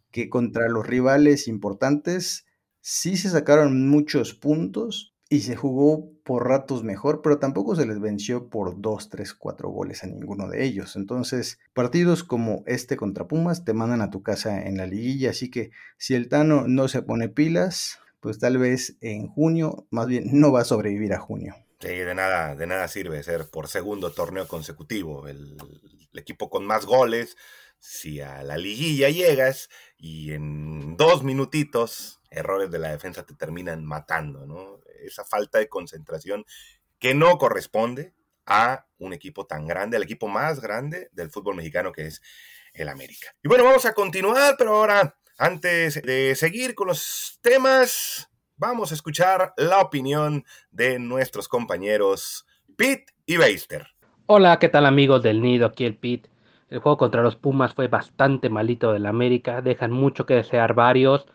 que 0.10 0.28
contra 0.28 0.68
los 0.70 0.88
rivales 0.88 1.48
importantes 1.48 2.48
sí 2.82 3.16
se 3.16 3.30
sacaron 3.30 3.88
muchos 3.88 4.34
puntos 4.34 5.14
y 5.30 5.42
se 5.42 5.56
jugó 5.56 6.12
por 6.24 6.48
ratos 6.48 6.84
mejor, 6.84 7.22
pero 7.22 7.38
tampoco 7.38 7.76
se 7.76 7.86
les 7.86 8.00
venció 8.00 8.50
por 8.50 8.82
2, 8.82 9.10
3, 9.10 9.34
4 9.36 9.70
goles 9.70 10.04
a 10.04 10.08
ninguno 10.08 10.50
de 10.50 10.66
ellos. 10.66 10.96
Entonces, 10.96 11.60
partidos 11.74 12.24
como 12.24 12.64
este 12.66 12.98
contra 12.98 13.28
Pumas 13.28 13.64
te 13.64 13.74
mandan 13.74 14.02
a 14.02 14.10
tu 14.10 14.24
casa 14.24 14.66
en 14.66 14.78
la 14.78 14.88
liguilla, 14.88 15.30
así 15.30 15.52
que 15.52 15.70
si 15.98 16.16
el 16.16 16.30
Tano 16.30 16.68
no 16.68 16.88
se 16.88 17.04
pone 17.04 17.30
pilas, 17.30 18.00
pues 18.20 18.40
tal 18.40 18.58
vez 18.58 18.98
en 19.02 19.28
junio, 19.28 19.88
más 19.92 20.08
bien 20.08 20.26
no 20.34 20.52
va 20.52 20.62
a 20.62 20.66
sobrevivir 20.66 21.14
a 21.14 21.20
junio. 21.20 21.56
Sí, 21.80 21.88
de 21.88 22.16
nada, 22.16 22.56
de 22.56 22.68
nada 22.68 22.88
sirve 22.88 23.24
ser 23.24 23.50
por 23.50 23.70
segundo 23.70 24.12
torneo 24.12 24.48
consecutivo 24.48 25.28
el, 25.28 25.56
equipo 26.14 26.50
con 26.50 26.66
más 26.66 26.86
goles. 26.86 27.38
Si 27.80 28.20
a 28.20 28.44
la 28.44 28.58
liguilla 28.58 29.10
llegas 29.10 29.70
y 29.98 30.34
en 30.34 30.98
dos 30.98 31.24
minutitos 31.24 32.20
errores 32.30 32.70
de 32.72 32.80
la 32.80 32.92
defensa 32.92 33.26
te 33.26 33.34
terminan 33.36 33.86
matando, 33.86 34.46
¿no? 34.46 34.80
Esa 35.04 35.26
falta 35.26 35.60
de 35.60 35.70
concentración 35.70 36.46
que 37.00 37.14
no 37.14 37.38
corresponde 37.38 38.14
a 38.46 38.88
un 38.98 39.14
equipo 39.14 39.46
tan 39.46 39.68
grande, 39.68 39.98
al 39.98 40.04
equipo 40.04 40.28
más 40.28 40.60
grande 40.60 41.10
del 41.12 41.30
fútbol 41.30 41.56
mexicano 41.56 41.92
que 41.92 42.08
es 42.08 42.22
el 42.74 42.90
América. 42.90 43.34
Y 43.44 43.48
bueno, 43.48 43.64
vamos 43.64 43.86
a 43.86 43.94
continuar, 43.94 44.56
pero 44.58 44.76
ahora 44.76 45.16
antes 45.38 46.02
de 46.02 46.36
seguir 46.36 46.76
con 46.76 46.88
los 46.88 47.40
temas, 47.42 48.30
vamos 48.58 48.92
a 48.92 48.96
escuchar 48.96 49.54
la 49.56 49.80
opinión 49.80 50.44
de 50.72 51.00
nuestros 51.00 51.48
compañeros 51.48 52.46
Pete 52.76 53.14
y 53.26 53.38
Beister. 53.38 53.88
Hola, 54.26 54.60
¿qué 54.60 54.68
tal 54.68 54.86
amigos 54.86 55.24
del 55.24 55.42
Nido? 55.42 55.68
Aquí 55.68 55.86
el 55.86 55.96
Pete. 55.96 56.30
El 56.70 56.80
juego 56.80 56.98
contra 56.98 57.24
los 57.24 57.36
Pumas 57.36 57.74
fue 57.74 57.88
bastante 57.88 58.50
malito 58.50 58.94
del 58.94 59.06
América, 59.06 59.62
dejan 59.62 59.92
mucho 59.92 60.26
que 60.26 60.36
desear 60.36 60.74
varios. 60.74 61.26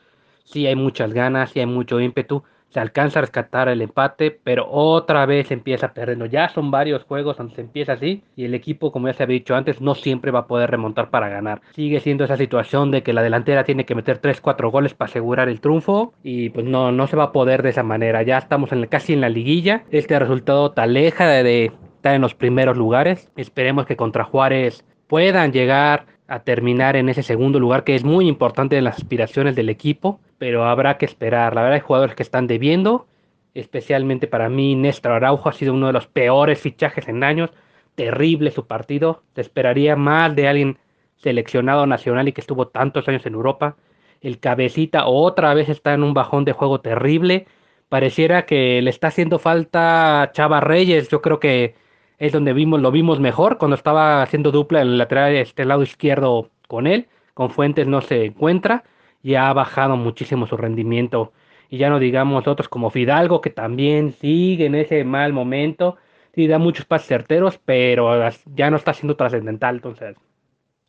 Sí 0.44 0.66
hay 0.66 0.76
muchas 0.76 1.12
ganas, 1.12 1.50
sí 1.50 1.60
hay 1.60 1.66
mucho 1.66 1.98
ímpetu, 1.98 2.44
se 2.74 2.80
alcanza 2.80 3.20
a 3.20 3.22
rescatar 3.22 3.68
el 3.68 3.82
empate, 3.82 4.32
pero 4.32 4.68
otra 4.68 5.24
vez 5.26 5.52
empieza 5.52 5.94
perdiendo. 5.94 6.26
Ya 6.26 6.48
son 6.48 6.72
varios 6.72 7.04
juegos 7.04 7.36
donde 7.36 7.54
se 7.54 7.60
empieza 7.60 7.92
así 7.92 8.24
y 8.34 8.46
el 8.46 8.54
equipo, 8.54 8.90
como 8.90 9.06
ya 9.06 9.14
se 9.14 9.22
había 9.22 9.38
dicho 9.38 9.54
antes, 9.54 9.80
no 9.80 9.94
siempre 9.94 10.32
va 10.32 10.40
a 10.40 10.46
poder 10.48 10.72
remontar 10.72 11.08
para 11.08 11.28
ganar. 11.28 11.62
Sigue 11.72 12.00
siendo 12.00 12.24
esa 12.24 12.36
situación 12.36 12.90
de 12.90 13.04
que 13.04 13.12
la 13.12 13.22
delantera 13.22 13.62
tiene 13.62 13.86
que 13.86 13.94
meter 13.94 14.20
3-4 14.20 14.72
goles 14.72 14.92
para 14.92 15.08
asegurar 15.08 15.48
el 15.48 15.60
triunfo 15.60 16.14
y 16.24 16.50
pues 16.50 16.66
no, 16.66 16.90
no 16.90 17.06
se 17.06 17.16
va 17.16 17.24
a 17.24 17.32
poder 17.32 17.62
de 17.62 17.70
esa 17.70 17.84
manera. 17.84 18.24
Ya 18.24 18.38
estamos 18.38 18.72
en 18.72 18.84
casi 18.86 19.12
en 19.12 19.20
la 19.20 19.28
liguilla. 19.28 19.84
Este 19.92 20.18
resultado 20.18 20.72
te 20.72 20.80
aleja 20.80 21.28
de 21.28 21.66
estar 21.66 22.16
en 22.16 22.22
los 22.22 22.34
primeros 22.34 22.76
lugares. 22.76 23.30
Esperemos 23.36 23.86
que 23.86 23.94
contra 23.94 24.24
Juárez 24.24 24.84
puedan 25.06 25.52
llegar 25.52 26.06
a 26.34 26.42
terminar 26.42 26.96
en 26.96 27.08
ese 27.08 27.22
segundo 27.22 27.60
lugar 27.60 27.84
que 27.84 27.94
es 27.94 28.02
muy 28.02 28.26
importante 28.26 28.76
en 28.76 28.82
las 28.82 28.96
aspiraciones 28.96 29.54
del 29.54 29.68
equipo, 29.68 30.18
pero 30.36 30.64
habrá 30.64 30.98
que 30.98 31.04
esperar. 31.04 31.54
La 31.54 31.62
verdad 31.62 31.76
hay 31.76 31.80
jugadores 31.80 32.16
que 32.16 32.24
están 32.24 32.48
debiendo, 32.48 33.06
especialmente 33.54 34.26
para 34.26 34.48
mí 34.48 34.74
Néstor 34.74 35.12
Araujo 35.12 35.48
ha 35.48 35.52
sido 35.52 35.72
uno 35.72 35.86
de 35.86 35.92
los 35.92 36.08
peores 36.08 36.58
fichajes 36.58 37.06
en 37.06 37.22
años, 37.22 37.50
terrible 37.94 38.50
su 38.50 38.66
partido, 38.66 39.22
te 39.32 39.42
esperaría 39.42 39.94
más 39.94 40.34
de 40.34 40.48
alguien 40.48 40.78
seleccionado 41.18 41.86
nacional 41.86 42.26
y 42.26 42.32
que 42.32 42.40
estuvo 42.40 42.66
tantos 42.66 43.06
años 43.06 43.24
en 43.26 43.34
Europa. 43.34 43.76
El 44.20 44.40
cabecita 44.40 45.06
otra 45.06 45.54
vez 45.54 45.68
está 45.68 45.94
en 45.94 46.02
un 46.02 46.14
bajón 46.14 46.44
de 46.44 46.52
juego 46.52 46.80
terrible. 46.80 47.46
Pareciera 47.88 48.44
que 48.44 48.82
le 48.82 48.90
está 48.90 49.06
haciendo 49.06 49.38
falta 49.38 50.30
Chava 50.32 50.60
Reyes. 50.60 51.08
Yo 51.10 51.22
creo 51.22 51.38
que 51.38 51.76
es 52.18 52.32
donde 52.32 52.52
vimos, 52.52 52.80
lo 52.80 52.90
vimos 52.90 53.20
mejor 53.20 53.58
cuando 53.58 53.74
estaba 53.74 54.22
haciendo 54.22 54.50
dupla 54.52 54.82
en 54.82 54.88
el 54.88 54.98
lateral, 54.98 55.34
este 55.34 55.64
lado 55.64 55.82
izquierdo 55.82 56.50
con 56.68 56.86
él. 56.86 57.08
Con 57.34 57.50
Fuentes 57.50 57.86
no 57.86 58.00
se 58.00 58.26
encuentra 58.26 58.84
y 59.22 59.34
ha 59.34 59.52
bajado 59.52 59.96
muchísimo 59.96 60.46
su 60.46 60.56
rendimiento. 60.56 61.32
Y 61.68 61.78
ya 61.78 61.90
no 61.90 61.98
digamos 61.98 62.46
otros 62.46 62.68
como 62.68 62.90
Fidalgo, 62.90 63.40
que 63.40 63.50
también 63.50 64.12
sigue 64.12 64.66
en 64.66 64.74
ese 64.74 65.04
mal 65.04 65.32
momento. 65.32 65.96
Sí, 66.34 66.46
da 66.46 66.58
muchos 66.58 66.84
pases 66.86 67.08
certeros, 67.08 67.58
pero 67.64 68.28
ya 68.54 68.70
no 68.70 68.76
está 68.76 68.94
siendo 68.94 69.16
trascendental. 69.16 69.76
Entonces, 69.76 70.16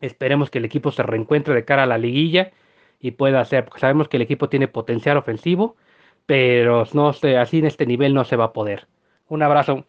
esperemos 0.02 0.50
que 0.50 0.60
el 0.60 0.66
equipo 0.66 0.92
se 0.92 1.04
reencuentre 1.04 1.54
de 1.56 1.66
cara 1.66 1.84
a 1.84 1.86
la 1.88 1.98
liguilla 1.98 2.52
y 3.00 3.12
pueda 3.12 3.42
hacer, 3.42 3.66
porque 3.66 3.80
sabemos 3.80 4.08
que 4.10 4.18
el 4.18 4.24
equipo 4.24 4.50
tiene 4.50 4.68
potencial 4.68 5.18
ofensivo, 5.18 5.76
pero 6.26 6.86
no 6.94 7.14
sé, 7.14 7.38
así 7.38 7.60
en 7.60 7.66
este 7.68 7.86
nivel 7.86 8.14
no 8.14 8.26
se 8.26 8.36
va 8.36 8.46
a 8.46 8.54
poder. 8.54 8.88
Un 9.28 9.44
abrazo. 9.44 9.86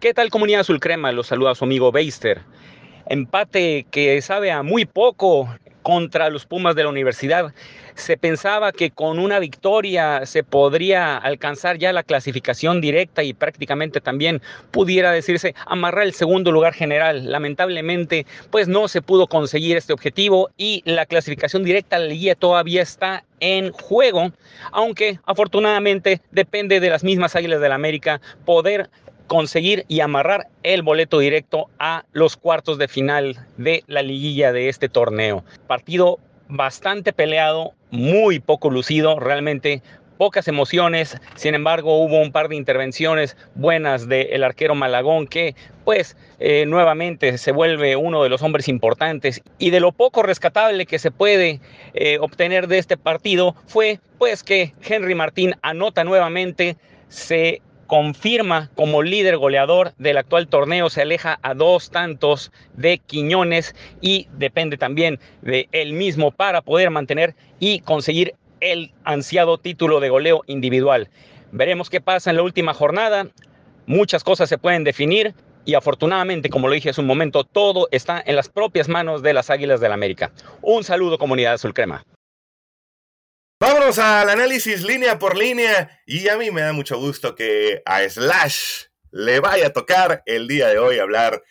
¿Qué 0.00 0.14
tal 0.14 0.30
comunidad 0.30 0.60
azul 0.60 0.78
crema? 0.78 1.10
Los 1.10 1.26
saluda 1.26 1.56
su 1.56 1.64
amigo 1.64 1.90
Beister. 1.90 2.42
Empate 3.08 3.84
que 3.90 4.22
sabe 4.22 4.52
a 4.52 4.62
muy 4.62 4.84
poco 4.84 5.52
contra 5.82 6.30
los 6.30 6.46
Pumas 6.46 6.76
de 6.76 6.84
la 6.84 6.88
universidad. 6.88 7.52
Se 7.96 8.16
pensaba 8.16 8.70
que 8.70 8.92
con 8.92 9.18
una 9.18 9.40
victoria 9.40 10.24
se 10.24 10.44
podría 10.44 11.16
alcanzar 11.16 11.78
ya 11.78 11.92
la 11.92 12.04
clasificación 12.04 12.80
directa 12.80 13.24
y 13.24 13.32
prácticamente 13.32 14.00
también 14.00 14.40
pudiera 14.70 15.10
decirse 15.10 15.56
amarrar 15.66 16.04
el 16.04 16.14
segundo 16.14 16.52
lugar 16.52 16.74
general. 16.74 17.28
Lamentablemente, 17.28 18.24
pues 18.52 18.68
no 18.68 18.86
se 18.86 19.02
pudo 19.02 19.26
conseguir 19.26 19.76
este 19.76 19.92
objetivo 19.92 20.50
y 20.56 20.82
la 20.84 21.06
clasificación 21.06 21.64
directa 21.64 21.96
a 21.96 22.00
la 22.00 22.14
guía 22.14 22.36
todavía 22.36 22.82
está 22.82 23.24
en 23.40 23.72
juego, 23.72 24.30
aunque 24.70 25.18
afortunadamente 25.24 26.20
depende 26.30 26.78
de 26.78 26.90
las 26.90 27.02
mismas 27.02 27.34
Águilas 27.34 27.60
del 27.60 27.70
la 27.70 27.74
América 27.74 28.20
poder 28.44 28.90
conseguir 29.28 29.84
y 29.86 30.00
amarrar 30.00 30.48
el 30.64 30.82
boleto 30.82 31.20
directo 31.20 31.68
a 31.78 32.04
los 32.12 32.36
cuartos 32.36 32.78
de 32.78 32.88
final 32.88 33.46
de 33.56 33.84
la 33.86 34.02
liguilla 34.02 34.52
de 34.52 34.68
este 34.68 34.88
torneo. 34.88 35.44
Partido 35.68 36.18
bastante 36.48 37.12
peleado, 37.12 37.74
muy 37.90 38.40
poco 38.40 38.70
lucido, 38.70 39.20
realmente 39.20 39.82
pocas 40.16 40.48
emociones, 40.48 41.16
sin 41.36 41.54
embargo 41.54 42.02
hubo 42.02 42.20
un 42.20 42.32
par 42.32 42.48
de 42.48 42.56
intervenciones 42.56 43.36
buenas 43.54 44.08
del 44.08 44.42
arquero 44.42 44.74
Malagón 44.74 45.28
que 45.28 45.54
pues 45.84 46.16
eh, 46.40 46.66
nuevamente 46.66 47.38
se 47.38 47.52
vuelve 47.52 47.94
uno 47.94 48.24
de 48.24 48.28
los 48.28 48.42
hombres 48.42 48.68
importantes 48.68 49.42
y 49.58 49.70
de 49.70 49.78
lo 49.80 49.92
poco 49.92 50.24
rescatable 50.24 50.86
que 50.86 50.98
se 50.98 51.12
puede 51.12 51.60
eh, 51.94 52.18
obtener 52.20 52.66
de 52.66 52.78
este 52.78 52.96
partido 52.96 53.54
fue 53.66 54.00
pues 54.18 54.42
que 54.42 54.74
Henry 54.82 55.14
Martín 55.14 55.54
anota 55.62 56.02
nuevamente, 56.02 56.76
se 57.08 57.62
confirma 57.88 58.70
como 58.76 59.02
líder 59.02 59.38
goleador 59.38 59.94
del 59.98 60.18
actual 60.18 60.46
torneo, 60.46 60.90
se 60.90 61.02
aleja 61.02 61.40
a 61.42 61.54
dos 61.54 61.90
tantos 61.90 62.52
de 62.74 62.98
Quiñones 62.98 63.74
y 64.02 64.28
depende 64.34 64.76
también 64.76 65.18
de 65.40 65.68
él 65.72 65.94
mismo 65.94 66.30
para 66.30 66.60
poder 66.60 66.90
mantener 66.90 67.34
y 67.58 67.80
conseguir 67.80 68.34
el 68.60 68.92
ansiado 69.04 69.56
título 69.56 70.00
de 70.00 70.10
goleo 70.10 70.42
individual. 70.46 71.08
Veremos 71.50 71.88
qué 71.88 72.02
pasa 72.02 72.28
en 72.28 72.36
la 72.36 72.42
última 72.42 72.74
jornada. 72.74 73.26
Muchas 73.86 74.22
cosas 74.22 74.50
se 74.50 74.58
pueden 74.58 74.84
definir 74.84 75.34
y 75.64 75.74
afortunadamente, 75.74 76.50
como 76.50 76.68
lo 76.68 76.74
dije 76.74 76.90
hace 76.90 77.00
un 77.00 77.06
momento, 77.06 77.44
todo 77.44 77.88
está 77.90 78.22
en 78.24 78.36
las 78.36 78.50
propias 78.50 78.88
manos 78.88 79.22
de 79.22 79.32
las 79.32 79.48
Águilas 79.48 79.80
del 79.80 79.88
la 79.88 79.94
América. 79.94 80.30
Un 80.60 80.84
saludo 80.84 81.16
comunidad 81.16 81.54
azul 81.54 81.72
crema. 81.72 82.04
Vámonos 83.60 83.98
al 83.98 84.30
análisis 84.30 84.84
línea 84.84 85.18
por 85.18 85.36
línea 85.36 85.90
y 86.06 86.28
a 86.28 86.36
mí 86.36 86.52
me 86.52 86.60
da 86.60 86.72
mucho 86.72 86.96
gusto 86.96 87.34
que 87.34 87.82
a 87.86 88.08
Slash 88.08 88.84
le 89.10 89.40
vaya 89.40 89.66
a 89.66 89.72
tocar 89.72 90.22
el 90.26 90.46
día 90.46 90.68
de 90.68 90.78
hoy 90.78 91.00
hablar 91.00 91.42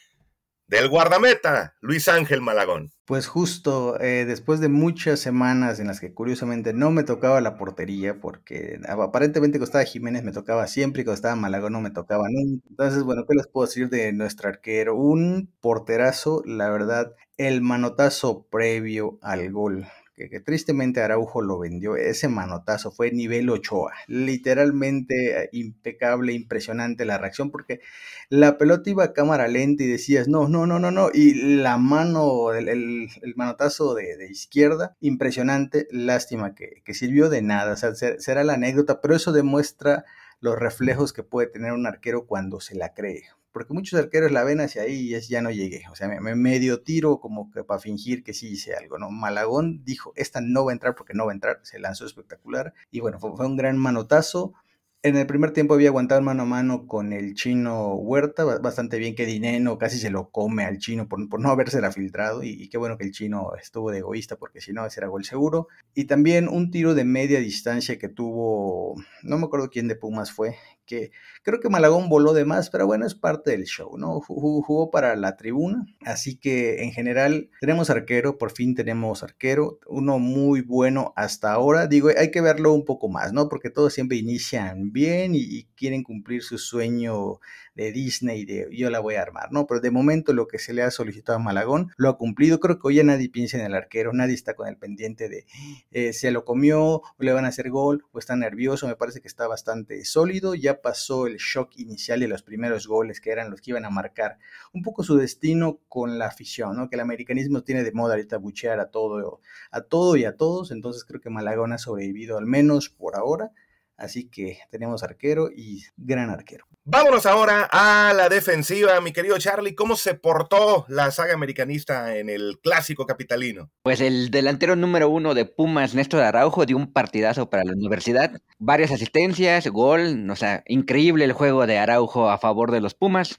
del 0.68 0.88
guardameta 0.88 1.76
Luis 1.82 2.08
Ángel 2.08 2.40
Malagón. 2.40 2.94
Pues 3.04 3.28
justo 3.28 4.00
eh, 4.00 4.24
después 4.24 4.62
de 4.62 4.70
muchas 4.70 5.20
semanas 5.20 5.82
en 5.82 5.88
las 5.88 6.00
que 6.00 6.14
curiosamente 6.14 6.72
no 6.72 6.92
me 6.92 7.04
tocaba 7.04 7.42
la 7.42 7.58
portería, 7.58 8.22
porque 8.22 8.80
aparentemente 8.88 9.58
cuando 9.58 9.66
estaba 9.66 9.84
Jiménez 9.84 10.24
me 10.24 10.32
tocaba 10.32 10.66
siempre 10.68 11.02
y 11.02 11.04
cuando 11.04 11.16
estaba 11.16 11.36
Malagón 11.36 11.74
no 11.74 11.82
me 11.82 11.92
tocaba 11.92 12.30
nunca. 12.30 12.66
Entonces, 12.70 13.04
bueno, 13.04 13.26
¿qué 13.28 13.36
les 13.36 13.48
puedo 13.48 13.68
decir 13.68 13.90
de 13.90 14.14
nuestro 14.14 14.48
arquero? 14.48 14.96
Un 14.96 15.52
porterazo, 15.60 16.42
la 16.46 16.70
verdad, 16.70 17.14
el 17.36 17.60
manotazo 17.60 18.48
previo 18.50 19.20
al 19.22 19.52
gol 19.52 19.88
que, 20.18 20.40
tristemente 20.40 21.02
Araujo 21.02 21.42
lo 21.42 21.60
vendió. 21.60 21.96
Ese 21.96 22.28
manotazo 22.28 22.92
fue 22.92 23.12
nivel 23.12 23.50
Ochoa, 23.50 23.94
literalmente 24.08 25.44
eh, 25.44 25.50
impecable, 25.52 26.34
impresionante 26.34 27.06
la 27.06 27.20
reacción, 27.20 27.52
porque 27.52 27.82
la 28.30 28.58
pelota 28.58 28.90
iba 28.90 29.04
a 29.04 29.14
cámara 29.14 29.48
lenta 29.48 29.84
y 29.84 29.88
decías, 29.88 30.28
no, 30.28 30.48
no, 30.50 30.66
no, 30.66 30.80
no, 30.80 30.90
no, 30.92 31.10
y 31.14 31.58
la 31.58 31.78
mano, 31.78 32.54
el, 32.54 33.10
manotazo 33.36 33.94
de, 33.94 34.28
izquierda, 34.30 34.98
impresionante, 35.00 35.88
lástima 35.92 36.56
que, 36.56 36.82
sirvió 36.94 37.30
de 37.30 37.44
nada, 37.44 37.74
o 37.74 37.76
sea, 37.76 37.94
será 37.96 38.44
la 38.44 38.54
anécdota, 38.54 39.02
pero 39.02 39.16
eso 39.16 39.32
demuestra 39.32 40.06
los 40.40 40.58
reflejos 40.58 41.14
que 41.14 41.24
puede 41.24 41.48
tener 41.48 41.74
un 41.74 41.86
arquero 41.86 42.26
cuando 42.26 42.60
se 42.60 42.76
la 42.76 42.94
cree 42.94 43.24
porque 43.58 43.74
muchos 43.74 44.00
arqueros 44.00 44.32
la 44.32 44.44
ven 44.44 44.62
hacia 44.62 44.84
ahí 44.84 45.08
y 45.08 45.16
es 45.16 45.30
ya 45.30 45.42
no 45.42 45.50
llegué. 45.50 45.82
O 45.92 45.96
sea, 45.96 46.08
me, 46.08 46.36
medio 46.36 46.84
tiro 46.84 47.20
como 47.20 47.50
que 47.50 47.64
para 47.64 47.80
fingir 47.80 48.24
que 48.24 48.36
sí 48.36 48.50
hice 48.50 48.76
algo, 48.76 49.00
¿no? 49.00 49.10
Malagón 49.10 49.84
dijo, 49.84 50.14
esta 50.16 50.42
no 50.42 50.66
va 50.66 50.72
a 50.72 50.74
entrar 50.74 50.94
porque 50.94 51.16
no 51.16 51.26
va 51.26 51.32
a 51.32 51.34
entrar, 51.34 51.60
se 51.64 51.80
lanzó 51.80 52.06
espectacular. 52.06 52.76
Y 52.92 53.00
bueno, 53.00 53.20
fue, 53.20 53.32
un 53.48 53.58
gran 53.58 53.80
manotazo. 53.80 54.54
En 55.02 55.18
el 55.18 55.26
primer 55.26 55.54
tiempo 55.54 55.74
había 55.74 55.90
aguantado 55.90 56.22
mano 56.22 56.44
a 56.44 56.46
mano 56.46 56.86
con 56.86 57.14
el 57.14 57.34
chino 57.34 57.96
Huerta, 57.96 58.46
bastante 58.60 59.00
bien 59.00 59.16
que 59.16 59.26
Dineno 59.26 59.80
casi 59.80 59.98
se 59.98 60.12
lo 60.12 60.30
come 60.30 60.64
al 60.64 60.78
chino 60.78 61.08
por, 61.08 61.28
por 61.30 61.40
no 61.40 61.50
habérsela 61.50 61.92
filtrado 61.92 62.44
y, 62.44 62.70
qué 62.70 62.78
bueno 62.78 62.98
que 63.00 63.06
el 63.06 63.12
chino 63.12 63.54
estuvo 63.60 63.90
de 63.90 64.00
egoísta 64.00 64.36
porque 64.36 64.62
si 64.62 64.72
no 64.72 64.86
ese 64.86 65.00
era 65.00 65.08
gol 65.08 65.26
seguro. 65.26 65.68
Y 65.96 66.06
también 66.06 66.48
un 66.48 66.70
tiro 66.70 66.94
de 66.94 67.06
media 67.06 67.40
distancia 67.40 67.98
que 67.98 68.10
tuvo, 68.10 68.96
no 69.24 69.40
me 69.40 69.46
acuerdo 69.46 69.72
quién 69.72 69.88
de 69.88 69.96
Pumas 69.96 70.32
fue, 70.32 70.58
que 70.88 71.12
creo 71.44 71.60
que 71.60 71.70
Malagón 71.70 72.10
voló 72.10 72.34
de 72.34 72.46
más, 72.46 72.72
pero 72.72 72.88
bueno, 72.88 73.06
es 73.06 73.14
parte 73.14 73.52
del 73.52 73.66
show, 73.66 73.98
¿no? 73.98 74.20
Jugó, 74.22 74.90
para 74.90 75.16
la 75.16 75.38
tribuna, 75.38 75.86
así 76.04 76.38
que 76.38 76.84
en 76.84 76.92
general 76.92 77.52
tenemos 77.62 77.92
arquero, 77.92 78.40
por 78.40 78.52
fin 78.52 78.74
tenemos 78.74 79.22
arquero, 79.22 79.80
uno 79.86 80.18
muy 80.18 80.62
bueno 80.62 81.14
hasta 81.16 81.52
ahora, 81.52 81.86
digo, 81.86 82.10
hay 82.18 82.32
que 82.32 82.42
verlo 82.42 82.74
un 82.74 82.86
poco 82.86 83.10
más, 83.10 83.34
¿no? 83.34 83.50
Porque 83.50 83.70
todos 83.70 83.94
siempre 83.94 84.18
inician 84.18 84.92
bien 84.92 85.34
y 85.36 85.66
quieren 85.76 86.04
cumplir 86.04 86.42
su 86.42 86.58
sueño 86.58 87.40
de 87.78 87.92
Disney, 87.92 88.44
de 88.44 88.68
yo 88.72 88.90
la 88.90 89.00
voy 89.00 89.16
a 89.16 89.22
armar, 89.22 89.52
¿no? 89.52 89.68
Pero 89.68 89.80
de 89.80 89.92
momento 89.92 90.34
lo 90.34 90.48
que 90.48 90.58
se 90.58 90.74
le 90.74 90.82
ha 90.82 90.90
solicitado 90.90 91.38
a 91.38 91.42
Malagón 91.42 91.92
lo 91.96 92.10
ha 92.10 92.18
cumplido. 92.18 92.60
Creo 92.60 92.80
que 92.80 92.88
hoy 92.88 92.96
ya 92.96 93.04
nadie 93.04 93.30
piensa 93.30 93.58
en 93.58 93.66
el 93.66 93.76
arquero, 93.76 94.14
nadie 94.14 94.34
está 94.34 94.56
con 94.56 94.68
el 94.68 94.78
pendiente 94.78 95.30
de 95.30 95.46
eh, 95.92 96.12
se 96.12 96.32
lo 96.32 96.44
comió, 96.44 96.82
o 96.82 97.04
le 97.20 97.34
van 97.34 97.46
a 97.46 97.50
hacer 97.50 97.70
gol, 97.70 98.04
o 98.12 98.20
está 98.20 98.36
nervioso. 98.36 98.88
Me 98.88 98.96
parece 98.96 99.22
que 99.22 99.28
está 99.28 99.48
bastante 99.48 100.04
sólido. 100.06 100.56
Ya 100.56 100.82
pasó 100.82 101.28
el 101.28 101.38
shock 101.38 101.78
inicial 101.78 102.20
de 102.20 102.28
los 102.28 102.42
primeros 102.42 102.88
goles 102.88 103.22
que 103.22 103.30
eran 103.30 103.52
los 103.52 103.62
que 103.62 103.72
iban 103.72 103.86
a 103.86 103.92
marcar 103.92 104.40
un 104.74 104.82
poco 104.82 105.04
su 105.04 105.16
destino 105.16 105.80
con 105.88 106.18
la 106.18 106.26
afición, 106.26 106.76
¿no? 106.76 106.90
Que 106.90 106.96
el 106.96 107.02
americanismo 107.02 107.64
tiene 107.64 107.84
de 107.84 107.92
moda 107.92 108.16
ahorita 108.16 108.38
buchear 108.38 108.80
a 108.80 108.90
todo, 108.90 109.40
a 109.70 109.82
todo 109.82 110.16
y 110.16 110.26
a 110.26 110.36
todos. 110.36 110.72
Entonces 110.72 111.06
creo 111.06 111.22
que 111.22 111.30
Malagón 111.30 111.74
ha 111.74 111.78
sobrevivido 111.78 112.40
al 112.40 112.48
menos 112.48 112.90
por 112.90 113.16
ahora. 113.16 113.52
Así 113.98 114.30
que 114.30 114.60
tenemos 114.72 115.04
arquero 115.04 115.52
y 115.56 115.84
gran 115.96 116.32
arquero. 116.32 116.66
Vámonos 116.90 117.26
ahora 117.26 117.68
a 117.70 118.14
la 118.14 118.30
defensiva, 118.30 119.02
mi 119.02 119.12
querido 119.12 119.38
Charlie. 119.38 119.76
¿Cómo 119.76 119.98
se 119.98 120.14
portó 120.14 120.86
la 120.88 121.12
saga 121.12 121.34
americanista 121.34 122.16
en 122.16 122.30
el 122.30 122.60
clásico 122.64 123.06
capitalino? 123.06 123.70
Pues 123.82 124.00
el 124.00 124.32
delantero 124.32 124.78
número 124.78 125.10
uno 125.10 125.34
de 125.34 125.44
Pumas, 125.44 125.96
Néstor 125.96 126.22
Araujo, 126.22 126.66
dio 126.66 126.78
un 126.78 126.94
partidazo 126.94 127.50
para 127.50 127.66
la 127.66 127.74
universidad. 127.74 128.40
Varias 128.58 128.94
asistencias, 128.94 129.68
gol, 129.68 130.30
o 130.30 130.36
sea, 130.38 130.64
increíble 130.66 131.26
el 131.26 131.34
juego 131.34 131.68
de 131.68 131.78
Araujo 131.78 132.30
a 132.30 132.38
favor 132.38 132.72
de 132.72 132.80
los 132.80 132.94
Pumas. 132.94 133.38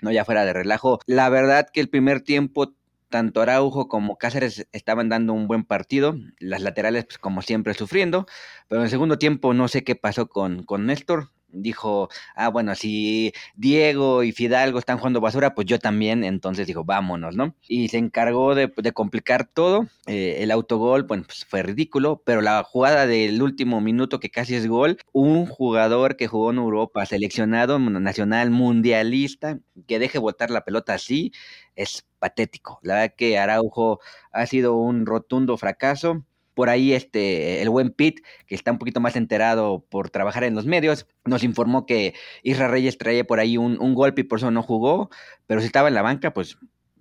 No, 0.00 0.12
ya 0.12 0.24
fuera 0.24 0.44
de 0.44 0.52
relajo. 0.52 1.00
La 1.06 1.28
verdad 1.28 1.66
que 1.72 1.80
el 1.80 1.88
primer 1.88 2.20
tiempo 2.20 2.72
tanto 3.08 3.42
Araujo 3.42 3.88
como 3.88 4.16
Cáceres 4.16 4.68
estaban 4.70 5.08
dando 5.08 5.32
un 5.32 5.48
buen 5.48 5.64
partido, 5.64 6.14
las 6.38 6.62
laterales 6.62 7.06
pues, 7.06 7.18
como 7.18 7.42
siempre 7.42 7.74
sufriendo, 7.74 8.26
pero 8.68 8.80
en 8.80 8.84
el 8.84 8.90
segundo 8.90 9.18
tiempo 9.18 9.54
no 9.54 9.66
sé 9.66 9.82
qué 9.82 9.96
pasó 9.96 10.28
con, 10.28 10.62
con 10.62 10.86
Néstor, 10.86 11.30
dijo, 11.48 12.08
ah, 12.34 12.48
bueno, 12.48 12.74
si 12.74 13.32
Diego 13.54 14.22
y 14.22 14.32
Fidalgo 14.32 14.78
están 14.78 14.98
jugando 14.98 15.20
basura, 15.20 15.54
pues 15.54 15.66
yo 15.66 15.78
también, 15.78 16.24
entonces 16.24 16.66
dijo, 16.66 16.84
vámonos, 16.84 17.36
¿no? 17.36 17.54
Y 17.68 17.88
se 17.88 17.98
encargó 17.98 18.54
de, 18.54 18.70
complicar 18.92 19.46
todo, 19.46 19.86
eh, 20.06 20.38
el 20.40 20.50
autogol, 20.50 21.04
bueno, 21.04 21.24
pues 21.26 21.44
fue 21.44 21.62
ridículo, 21.62 22.22
pero 22.24 22.40
la 22.40 22.62
jugada 22.62 23.06
del 23.06 23.42
último 23.42 23.80
minuto 23.80 24.20
que 24.20 24.30
casi 24.30 24.54
es 24.54 24.66
gol, 24.66 24.98
un 25.12 25.46
jugador 25.46 26.16
que 26.16 26.28
jugó 26.28 26.50
en 26.50 26.58
Europa, 26.58 27.06
seleccionado 27.06 27.78
nacional, 27.78 28.50
mundialista, 28.50 29.58
que 29.86 29.98
deje 29.98 30.18
botar 30.18 30.50
la 30.50 30.64
pelota 30.64 30.94
así, 30.94 31.32
es 31.74 32.06
patético. 32.18 32.80
La 32.82 32.94
verdad 32.94 33.14
que 33.16 33.38
Araujo 33.38 34.00
ha 34.32 34.46
sido 34.46 34.76
un 34.76 35.06
rotundo 35.06 35.56
fracaso 35.56 36.24
por 36.56 36.70
ahí 36.70 36.94
este, 36.94 37.60
el 37.60 37.68
buen 37.68 37.90
Pete, 37.90 38.22
que 38.46 38.54
está 38.54 38.72
un 38.72 38.78
poquito 38.78 38.98
más 38.98 39.14
enterado 39.14 39.84
por 39.90 40.08
trabajar 40.08 40.42
en 40.42 40.54
los 40.54 40.64
medios, 40.64 41.06
nos 41.26 41.44
informó 41.44 41.84
que 41.84 42.14
Isra 42.42 42.66
Reyes 42.66 42.96
traía 42.96 43.26
por 43.26 43.40
ahí 43.40 43.58
un, 43.58 43.76
golpe 43.94 44.22
y 44.22 44.24
por 44.24 44.38
eso 44.38 44.50
no 44.50 44.62
jugó, 44.62 45.10
pero 45.46 45.60
si 45.60 45.66
estaba 45.66 45.88
en 45.88 45.94
la 45.94 46.00
banca, 46.00 46.32
pues 46.32 46.56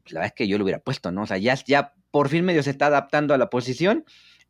la 0.07 0.19
verdad 0.19 0.25
es 0.25 0.33
que 0.33 0.49
yo 0.49 0.57
lo 0.57 0.65
hubiera 0.65 0.79
puesto, 0.79 1.09
¿no? 1.13 1.21
O 1.21 1.25
sea, 1.25 1.37
ya, 1.37 1.55
ya 1.65 1.93
por 2.11 2.27
fin 2.27 2.43
medio 2.43 2.63
se 2.63 2.69
está 2.69 2.87
adaptando 2.87 3.33
a 3.33 3.37
la 3.37 3.49
posición 3.49 4.03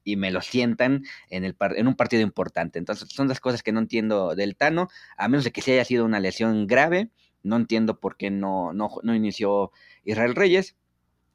y 0.04 0.16
me 0.16 0.32
lo 0.32 0.42
sientan 0.42 1.04
en, 1.30 1.46
el 1.46 1.56
en 1.60 1.88
un 1.88 1.94
partido 1.94 2.24
importante. 2.24 2.80
Entonces, 2.80 3.08
son 3.10 3.28
las 3.28 3.40
cosas 3.40 3.62
que 3.62 3.72
no 3.72 3.82
entiendo 3.82 4.34
del 4.34 4.56
Tano, 4.56 4.88
a 5.18 5.28
menos 5.28 5.44
de 5.44 5.52
que 5.52 5.62
se 5.62 5.74
haya 5.74 5.86
sido 5.86 6.04
una 6.04 6.20
lesión 6.20 6.66
grave, 6.66 7.12
no 7.44 7.58
entiendo 7.58 8.00
por 8.00 8.18
qué 8.18 8.32
no, 8.32 8.74
no, 8.74 8.90
no 9.04 9.14
inició 9.14 9.72
Israel 10.04 10.34
Reyes. 10.34 10.76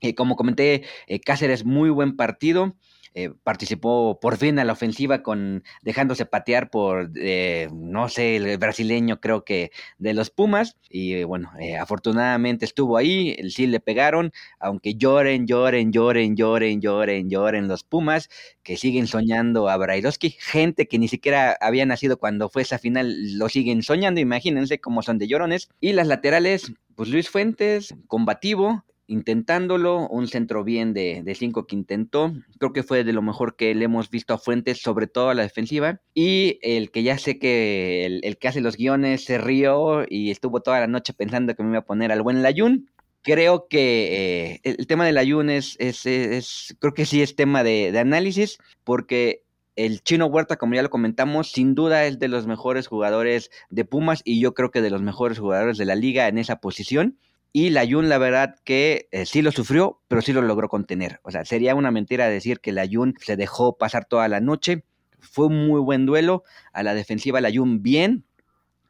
Eh, 0.01 0.17
como 0.17 0.35
comenté, 0.35 0.83
eh, 1.07 1.21
Cáceres, 1.21 1.65
muy 1.65 1.89
buen 1.91 2.17
partido. 2.17 2.75
Eh, 3.15 3.31
participó 3.43 4.21
por 4.21 4.37
fin 4.37 4.59
a 4.61 4.65
la 4.65 4.73
ofensiva 4.73 5.23
con 5.23 5.65
dejándose 5.83 6.27
patear 6.27 6.71
por, 6.71 7.11
eh, 7.17 7.69
no 7.73 8.09
sé, 8.09 8.37
el 8.37 8.57
brasileño 8.57 9.21
creo 9.21 9.45
que 9.45 9.73
de 9.99 10.15
los 10.15 10.31
Pumas. 10.31 10.77
Y 10.89 11.15
eh, 11.15 11.25
bueno, 11.25 11.51
afortunadamente 11.81 12.65
estuvo 12.65 12.97
ahí, 12.97 13.37
sí 13.51 13.67
le 13.67 13.81
pegaron, 13.81 14.33
aunque 14.61 14.95
lloren, 14.95 15.47
lloren, 15.47 15.93
lloren, 15.93 16.37
lloren, 16.37 16.81
lloren, 16.81 17.29
lloren 17.31 17.69
los 17.69 17.83
Pumas, 17.85 18.29
que 18.63 18.77
siguen 18.77 19.07
soñando 19.07 19.69
a 19.69 19.77
Brailovsky. 19.77 20.37
Gente 20.39 20.87
que 20.87 20.99
ni 20.99 21.09
siquiera 21.09 21.57
había 21.61 21.87
nacido 21.87 22.19
cuando 22.19 22.49
fue 22.49 22.63
esa 22.63 22.79
final, 22.79 23.39
lo 23.39 23.49
siguen 23.49 23.83
soñando, 23.83 24.21
imagínense 24.21 24.81
cómo 24.81 25.03
son 25.03 25.19
de 25.19 25.27
llorones. 25.29 25.69
Y 25.81 25.93
las 25.93 26.07
laterales, 26.07 26.73
pues 26.95 27.09
Luis 27.09 27.29
Fuentes, 27.29 27.95
combativo, 28.07 28.85
intentándolo, 29.11 30.09
un 30.09 30.29
centro 30.29 30.65
bien 30.65 30.95
de, 30.95 31.23
de 31.23 31.35
cinco 31.35 31.67
que 31.67 31.75
intentó, 31.75 32.33
creo 32.59 32.73
que 32.73 32.83
fue 32.83 33.05
de 33.05 33.13
lo 33.13 33.23
mejor 33.23 33.57
que 33.57 33.75
le 33.75 33.85
hemos 33.85 34.09
visto 34.09 34.33
a 34.33 34.39
Fuentes, 34.39 34.81
sobre 34.81 35.09
todo 35.09 35.31
a 35.31 35.35
la 35.35 35.43
defensiva, 35.43 36.01
y 36.15 36.59
el 36.63 36.91
que 36.91 37.03
ya 37.03 37.19
sé 37.19 37.39
que 37.39 38.07
el, 38.07 38.39
que 38.39 38.49
hace 38.49 38.61
los 38.61 38.77
guiones 38.77 39.25
se 39.25 39.39
rió 39.39 40.05
y 40.09 40.31
estuvo 40.31 40.61
toda 40.61 40.81
la 40.81 40.87
noche 40.87 41.13
pensando 41.13 41.55
que 41.55 41.63
me 41.63 41.71
iba 41.71 41.81
a 41.81 41.85
poner 41.85 42.13
al 42.13 42.23
buen 42.23 42.43
Layun, 42.43 42.89
creo 43.23 43.67
que 43.69 44.53
eh, 44.55 44.61
el, 44.63 44.87
tema 44.87 45.05
del 45.05 45.17
Layun 45.17 45.51
es, 45.51 45.77
es, 45.81 46.77
creo 46.79 46.95
que 46.95 47.05
sí 47.05 47.21
es 47.21 47.35
tema 47.35 47.65
de, 47.65 47.93
de 47.93 47.99
análisis, 47.99 48.59
porque 48.85 49.43
el 49.77 50.03
Chino 50.03 50.27
Huerta, 50.27 50.57
como 50.57 50.75
ya 50.75 50.83
lo 50.83 50.91
comentamos, 50.91 51.53
sin 51.53 51.75
duda 51.75 52.05
es 52.05 52.19
de 52.19 52.29
los 52.29 52.47
mejores 52.47 52.87
jugadores 52.87 53.51
de 53.71 53.85
Pumas 53.85 54.21
y 54.25 54.41
yo 54.41 54.55
creo 54.55 54.71
que 54.71 54.83
de 54.83 54.91
los 54.91 55.03
mejores 55.03 55.39
jugadores 55.39 55.79
de 55.79 55.85
la 55.85 55.95
liga 55.95 56.29
en 56.29 56.39
esa 56.39 56.61
posición. 56.61 57.19
Y 57.53 57.71
la 57.71 57.85
Jun, 57.89 58.09
la 58.09 58.19
verdad 58.19 58.57
que 58.65 59.09
eh, 59.11 59.27
sí 59.27 59.43
lo 59.43 59.51
sufrió, 59.51 60.01
pero 60.07 60.23
sí 60.23 60.33
lo 60.33 60.41
logró 60.43 60.69
contener. 60.69 61.21
O 61.25 61.33
sea, 61.33 61.45
sería 61.45 61.75
una 61.75 61.91
mentira 61.91 62.29
decir 62.29 62.61
que 62.61 62.73
la 62.73 62.87
Jun 62.91 63.15
se 63.21 63.37
dejó 63.37 63.77
pasar 63.77 64.05
toda 64.05 64.29
la 64.29 64.41
noche. 64.41 64.85
Fue 65.19 65.47
un 65.47 65.67
muy 65.67 65.81
buen 65.81 66.07
duelo. 66.07 66.45
A 66.73 66.83
la 66.85 66.95
defensiva 66.95 67.41
la 67.41 67.51
Jun 67.53 67.83
bien. 67.83 68.25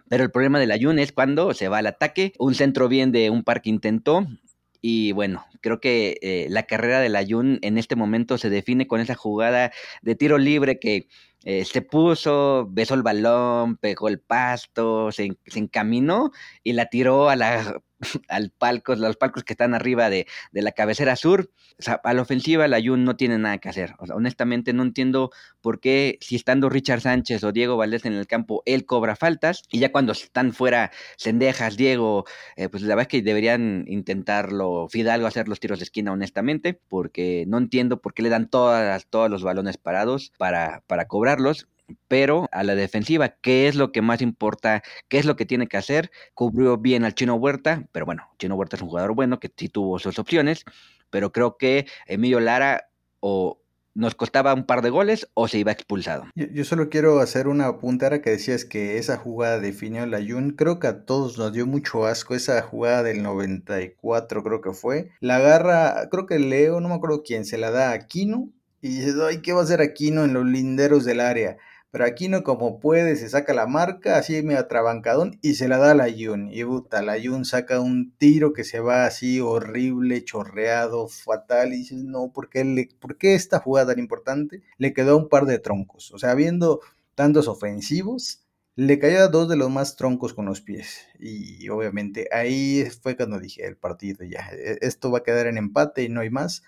Pero 0.09 0.25
el 0.25 0.31
problema 0.31 0.59
de 0.59 0.66
la 0.66 0.79
Jun 0.79 0.99
es 0.99 1.12
cuando 1.12 1.55
se 1.55 1.68
va 1.68 1.79
al 1.79 1.87
ataque. 1.87 2.35
Un 2.38 2.55
centro 2.55 2.88
bien 2.88 3.12
de 3.12 3.31
un 3.31 3.44
par 3.44 3.62
que 3.62 3.70
intentó. 3.70 4.27
Y 4.83 5.12
bueno, 5.12 5.46
creo 5.62 5.81
que 5.81 6.18
eh, 6.20 6.46
la 6.51 6.64
carrera 6.64 7.01
de 7.01 7.09
la 7.09 7.25
Jun 7.27 7.59
en 7.62 7.79
este 7.79 7.96
momento 7.96 8.37
se 8.37 8.51
define 8.51 8.87
con 8.87 9.01
esa 9.01 9.14
jugada 9.14 9.73
de 10.03 10.14
tiro 10.16 10.37
libre 10.37 10.79
que 10.79 11.07
se 11.42 11.83
puso, 11.83 12.66
besó 12.70 12.94
el 12.94 13.03
balón, 13.03 13.76
pegó 13.76 14.09
el 14.09 14.20
pasto, 14.20 15.11
se, 15.12 15.37
encaminó 15.55 16.33
y 16.62 16.74
la 16.74 16.87
tiró 16.87 17.29
a 17.31 17.37
la 17.37 17.81
al 18.29 18.53
los 18.96 19.16
palcos 19.16 19.44
que 19.44 19.53
están 19.53 19.74
arriba 19.74 20.11
de, 20.11 20.26
la 20.53 20.72
cabecera 20.72 21.16
sur. 21.16 21.50
O 21.87 22.00
a 22.05 22.14
la 22.14 22.22
ofensiva, 22.22 22.68
la 22.68 22.81
Jun 22.83 23.05
no 23.05 23.16
tiene 23.16 23.38
nada 23.38 23.59
que 23.59 23.68
hacer. 23.68 23.94
Honestamente 23.98 24.72
no 24.72 24.83
entiendo 24.83 25.31
por 25.61 25.81
qué, 25.81 26.18
si 26.20 26.37
estando 26.37 26.68
Richard 26.68 27.00
Sánchez 27.00 27.42
o 27.44 27.53
Diego 27.53 27.76
Valdés 27.76 28.05
en 28.05 28.12
el 28.12 28.26
campo, 28.26 28.62
él 28.66 28.85
cobra 28.85 29.16
faltas. 29.16 29.62
Y 29.70 29.79
ya 29.79 29.92
cuando 29.92 30.12
están 30.12 30.53
fuera 30.53 30.90
Cendejas, 31.18 31.76
Diego, 31.76 32.24
eh, 32.57 32.68
pues 32.68 32.83
la 32.83 32.94
verdad 32.94 33.03
es 33.03 33.09
que 33.09 33.22
deberían 33.22 33.85
intentarlo, 33.88 34.88
Fidalgo, 34.90 35.26
hacer 35.26 35.48
los 35.48 35.61
tiros 35.61 35.79
de 35.79 35.85
esquina, 35.85 36.12
honestamente, 36.12 36.79
porque 36.88 37.44
no 37.48 37.59
entiendo 37.59 38.00
por 38.00 38.14
qué 38.14 38.22
le 38.22 38.29
dan 38.29 38.48
todas, 38.48 39.07
todos 39.09 39.31
los 39.31 39.42
balones 39.42 39.79
parados 39.79 40.33
para, 40.37 40.83
para 40.87 41.07
pero 42.08 42.48
a 42.52 42.62
la 42.64 42.74
defensiva, 42.74 43.30
¿qué 43.40 43.68
es 43.68 43.74
lo 43.74 43.92
que 43.92 44.02
más 44.02 44.22
importa? 44.22 44.82
¿Qué 45.08 45.18
es 45.18 45.26
lo 45.26 45.36
que 45.36 45.46
tiene 45.46 45.66
que 45.66 45.76
hacer? 45.76 46.10
Cubrió 46.34 46.76
bien 46.76 47.04
al 47.04 47.14
Chino 47.14 47.34
Huerta, 47.34 47.84
pero 47.92 48.06
bueno, 48.06 48.28
Chino 48.38 48.54
Huerta 48.54 48.76
es 48.76 48.82
un 48.82 48.88
jugador 48.88 49.14
bueno 49.14 49.40
que 49.40 49.50
sí 49.56 49.68
tuvo 49.68 49.98
sus 49.98 50.18
opciones, 50.18 50.64
pero 51.10 51.32
creo 51.32 51.56
que 51.56 51.86
Emilio 52.06 52.40
Lara 52.40 52.88
o 53.20 53.60
nos 53.94 54.14
costaba 54.14 54.54
un 54.54 54.64
par 54.64 54.82
de 54.82 54.90
goles 54.90 55.28
o 55.34 55.48
se 55.48 55.58
iba 55.58 55.72
expulsado. 55.72 56.24
Yo, 56.34 56.64
solo 56.64 56.88
quiero 56.88 57.18
hacer 57.20 57.48
una 57.48 57.78
puntera 57.78 58.22
que 58.22 58.30
decías 58.30 58.64
que 58.64 58.98
esa 58.98 59.16
jugada 59.16 59.58
definió 59.58 60.06
la 60.06 60.18
Jun. 60.18 60.50
Creo 60.50 60.78
que 60.78 60.86
a 60.86 61.04
todos 61.04 61.38
nos 61.38 61.52
dio 61.52 61.66
mucho 61.66 62.06
asco 62.06 62.34
esa 62.34 62.62
jugada 62.62 63.02
del 63.02 63.22
94, 63.22 64.42
creo 64.44 64.60
que 64.60 64.72
fue. 64.72 65.10
La 65.20 65.36
agarra, 65.36 66.08
creo 66.08 66.26
que 66.26 66.38
Leo, 66.38 66.80
no 66.80 66.88
me 66.88 66.94
acuerdo 66.94 67.22
quién, 67.24 67.44
se 67.44 67.58
la 67.58 67.70
da 67.70 67.90
a 67.90 67.94
Aquino 67.94 68.48
y 68.80 68.88
dices, 68.88 69.16
ay, 69.20 69.42
¿qué 69.42 69.52
va 69.52 69.60
a 69.60 69.64
hacer 69.64 69.80
Aquino 69.80 70.24
en 70.24 70.32
los 70.32 70.46
linderos 70.46 71.04
del 71.04 71.20
área? 71.20 71.58
Pero 71.90 72.04
Aquino 72.04 72.44
como 72.44 72.78
puede 72.78 73.16
se 73.16 73.28
saca 73.28 73.52
la 73.52 73.66
marca, 73.66 74.16
así 74.16 74.42
medio 74.42 74.66
trabancadón, 74.68 75.38
y 75.42 75.54
se 75.54 75.66
la 75.66 75.78
da 75.78 75.90
a 75.90 75.94
la 75.94 76.08
Yun. 76.08 76.48
Y 76.52 76.64
puta, 76.64 77.02
la 77.02 77.18
Yun 77.18 77.44
saca 77.44 77.80
un 77.80 78.12
tiro 78.16 78.52
que 78.52 78.62
se 78.62 78.78
va 78.78 79.06
así 79.06 79.40
horrible, 79.40 80.24
chorreado, 80.24 81.08
fatal. 81.08 81.72
Y 81.72 81.78
dices, 81.78 82.04
no, 82.04 82.32
¿por 82.32 82.48
qué, 82.48 82.64
le, 82.64 82.88
¿por 83.00 83.18
qué 83.18 83.34
esta 83.34 83.58
jugada 83.58 83.88
tan 83.92 83.98
importante? 83.98 84.62
Le 84.78 84.94
quedó 84.94 85.16
un 85.16 85.28
par 85.28 85.46
de 85.46 85.58
troncos. 85.58 86.12
O 86.12 86.18
sea, 86.18 86.34
viendo 86.34 86.80
tantos 87.16 87.48
ofensivos, 87.48 88.44
le 88.76 88.98
cayó 89.00 89.18
a 89.24 89.28
dos 89.28 89.48
de 89.48 89.56
los 89.56 89.68
más 89.68 89.96
troncos 89.96 90.32
con 90.32 90.46
los 90.46 90.60
pies. 90.60 91.06
Y 91.18 91.68
obviamente 91.70 92.28
ahí 92.32 92.84
fue 93.02 93.16
cuando 93.16 93.40
dije 93.40 93.66
el 93.66 93.76
partido 93.76 94.24
ya, 94.24 94.48
e, 94.52 94.78
esto 94.82 95.10
va 95.10 95.18
a 95.18 95.22
quedar 95.24 95.48
en 95.48 95.58
empate 95.58 96.04
y 96.04 96.08
no 96.08 96.20
hay 96.20 96.30
más 96.30 96.62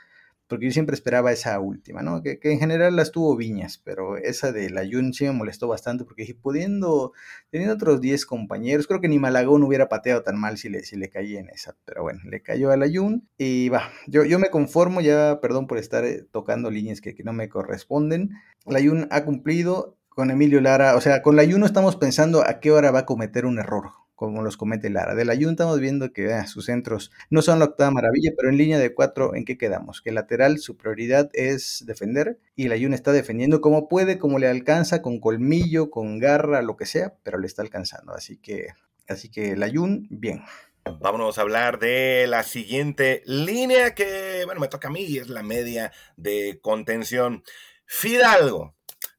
porque 0.53 0.67
yo 0.67 0.73
siempre 0.73 0.93
esperaba 0.93 1.33
esa 1.33 1.59
última, 1.61 2.03
¿no? 2.03 2.23
Que, 2.23 2.39
en 2.43 2.59
general 2.59 2.95
las 2.95 3.11
tuvo 3.11 3.35
Viñas, 3.39 3.79
pero 3.83 4.19
esa 4.19 4.53
de 4.53 4.69
la 4.69 4.83
Jun 4.83 5.15
sí 5.15 5.25
me 5.25 5.33
molestó 5.33 5.67
bastante 5.67 6.05
porque 6.05 6.25
dije, 6.25 6.35
pudiendo, 6.35 7.15
teniendo 7.49 7.75
otros 7.75 8.03
10 8.03 8.27
compañeros, 8.27 8.87
creo 8.87 9.01
que 9.01 9.09
ni 9.09 9.19
Malagón 9.19 9.63
hubiera 9.63 9.89
pateado 9.89 10.23
tan 10.23 10.39
mal 10.39 10.59
si 10.59 10.69
le, 10.69 10.83
si 10.83 10.97
le 10.97 11.09
caía 11.09 11.41
en 11.41 11.49
esa, 11.49 11.75
pero 11.87 12.03
bueno, 12.03 12.21
le 12.25 12.43
cayó 12.43 12.71
a 12.71 12.77
la 12.77 12.87
Jun 12.87 13.27
y 13.39 13.71
va, 13.71 13.89
yo, 14.07 14.27
yo 14.27 14.39
me 14.39 14.51
conformo, 14.51 15.01
ya 15.01 15.41
perdón 15.41 15.67
por 15.67 15.79
estar 15.79 16.05
eh, 16.05 16.23
tocando 16.31 16.71
líneas 16.71 17.01
que, 17.01 17.15
que 17.15 17.25
no 17.25 17.33
me 17.33 17.49
corresponden, 17.49 18.33
la 18.67 18.83
Jun 18.83 19.09
ha 19.11 19.25
cumplido 19.25 19.97
con 20.11 20.31
Emilio 20.31 20.61
Lara, 20.61 20.97
o 20.97 21.01
sea, 21.01 21.23
con 21.23 21.35
la 21.35 21.45
Jun 21.45 21.61
no 21.61 21.67
estamos 21.67 21.97
pensando 21.97 22.47
a 22.47 22.61
qué 22.61 22.73
hora 22.73 22.91
va 22.91 22.99
a 22.99 23.07
cometer 23.07 23.47
un 23.47 23.59
error, 23.59 23.93
como 24.27 24.43
los 24.43 24.57
comete 24.57 24.89
Lara. 24.89 25.17
De 25.17 25.25
la 25.25 25.35
Jun 25.35 25.51
estamos 25.51 25.81
viendo 25.81 26.13
que 26.13 26.33
ah, 26.33 26.47
sus 26.47 26.67
centros 26.67 27.11
no 27.29 27.43
son 27.43 27.59
la 27.59 27.65
octava 27.65 27.91
maravilla, 27.91 28.31
pero 28.37 28.51
en 28.51 28.57
línea 28.57 28.79
de 28.79 28.95
cuatro, 28.95 29.35
¿en 29.35 29.45
qué 29.45 29.59
quedamos? 29.59 30.01
Que 30.01 30.11
el 30.11 30.15
lateral, 30.15 30.61
su 30.61 30.77
prioridad 30.77 31.29
es 31.33 31.83
defender 31.87 32.39
y 32.55 32.69
la 32.69 32.79
Jun 32.79 32.95
está 32.95 33.11
defendiendo 33.11 33.61
como 33.61 33.89
puede, 33.89 34.19
como 34.19 34.39
le 34.39 34.47
alcanza, 34.47 35.03
con 35.03 35.19
colmillo, 35.19 35.91
con 35.91 36.21
garra, 36.21 36.63
lo 36.63 36.77
que 36.77 36.87
sea, 36.87 37.15
pero 37.25 37.39
le 37.39 37.49
está 37.49 37.63
alcanzando. 37.63 38.15
Así 38.15 38.37
que, 38.37 38.69
así 39.09 39.29
que 39.29 39.57
la 39.57 39.69
Jun, 39.69 40.07
bien. 40.09 40.45
Vámonos 41.01 41.39
a 41.39 41.43
hablar 41.43 41.81
de 41.81 42.27
la 42.29 42.45
siguiente 42.45 43.23
línea 43.27 43.95
que, 43.95 44.43
bueno, 44.45 44.61
me 44.61 44.69
toca 44.69 44.87
a 44.87 44.91
mí 44.93 45.03
y 45.03 45.19
es 45.19 45.29
la 45.29 45.43
media 45.43 45.93
de 46.17 46.61
contención. 46.63 47.43
Fidalgo, 47.87 48.77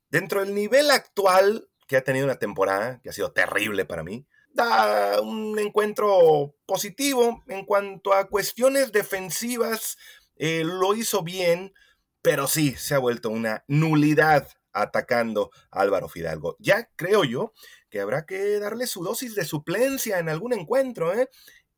dentro 0.10 0.40
del 0.40 0.56
nivel 0.56 0.92
actual 0.92 1.68
que 1.88 1.98
ha 1.98 2.04
tenido 2.04 2.26
una 2.26 2.40
temporada 2.40 3.02
que 3.02 3.10
ha 3.10 3.14
sido 3.14 3.34
terrible 3.34 3.86
para 3.86 4.04
mí, 4.04 4.26
da 4.54 5.20
un 5.22 5.58
encuentro 5.60 6.56
positivo 6.66 7.44
en 7.48 7.66
cuanto 7.66 8.14
a 8.14 8.30
cuestiones 8.30 8.92
defensivas. 8.92 9.98
Eh, 10.36 10.64
lo 10.64 10.94
hizo 10.94 11.24
bien, 11.24 11.74
pero 12.22 12.48
sí 12.48 12.76
se 12.76 12.96
ha 12.96 13.00
vuelto 13.00 13.30
una 13.30 13.64
nulidad 13.68 14.48
atacando 14.72 15.52
a 15.72 15.82
Álvaro 15.82 16.08
Fidalgo. 16.08 16.56
Ya 16.60 16.90
creo 16.96 17.24
yo 17.24 17.54
que 17.90 18.00
habrá 18.00 18.26
que 18.26 18.60
darle 18.60 18.88
su 18.88 19.04
dosis 19.04 19.36
de 19.36 19.46
suplencia 19.46 20.20
en 20.20 20.30
algún 20.30 20.54
encuentro. 20.54 21.14
¿eh? 21.14 21.30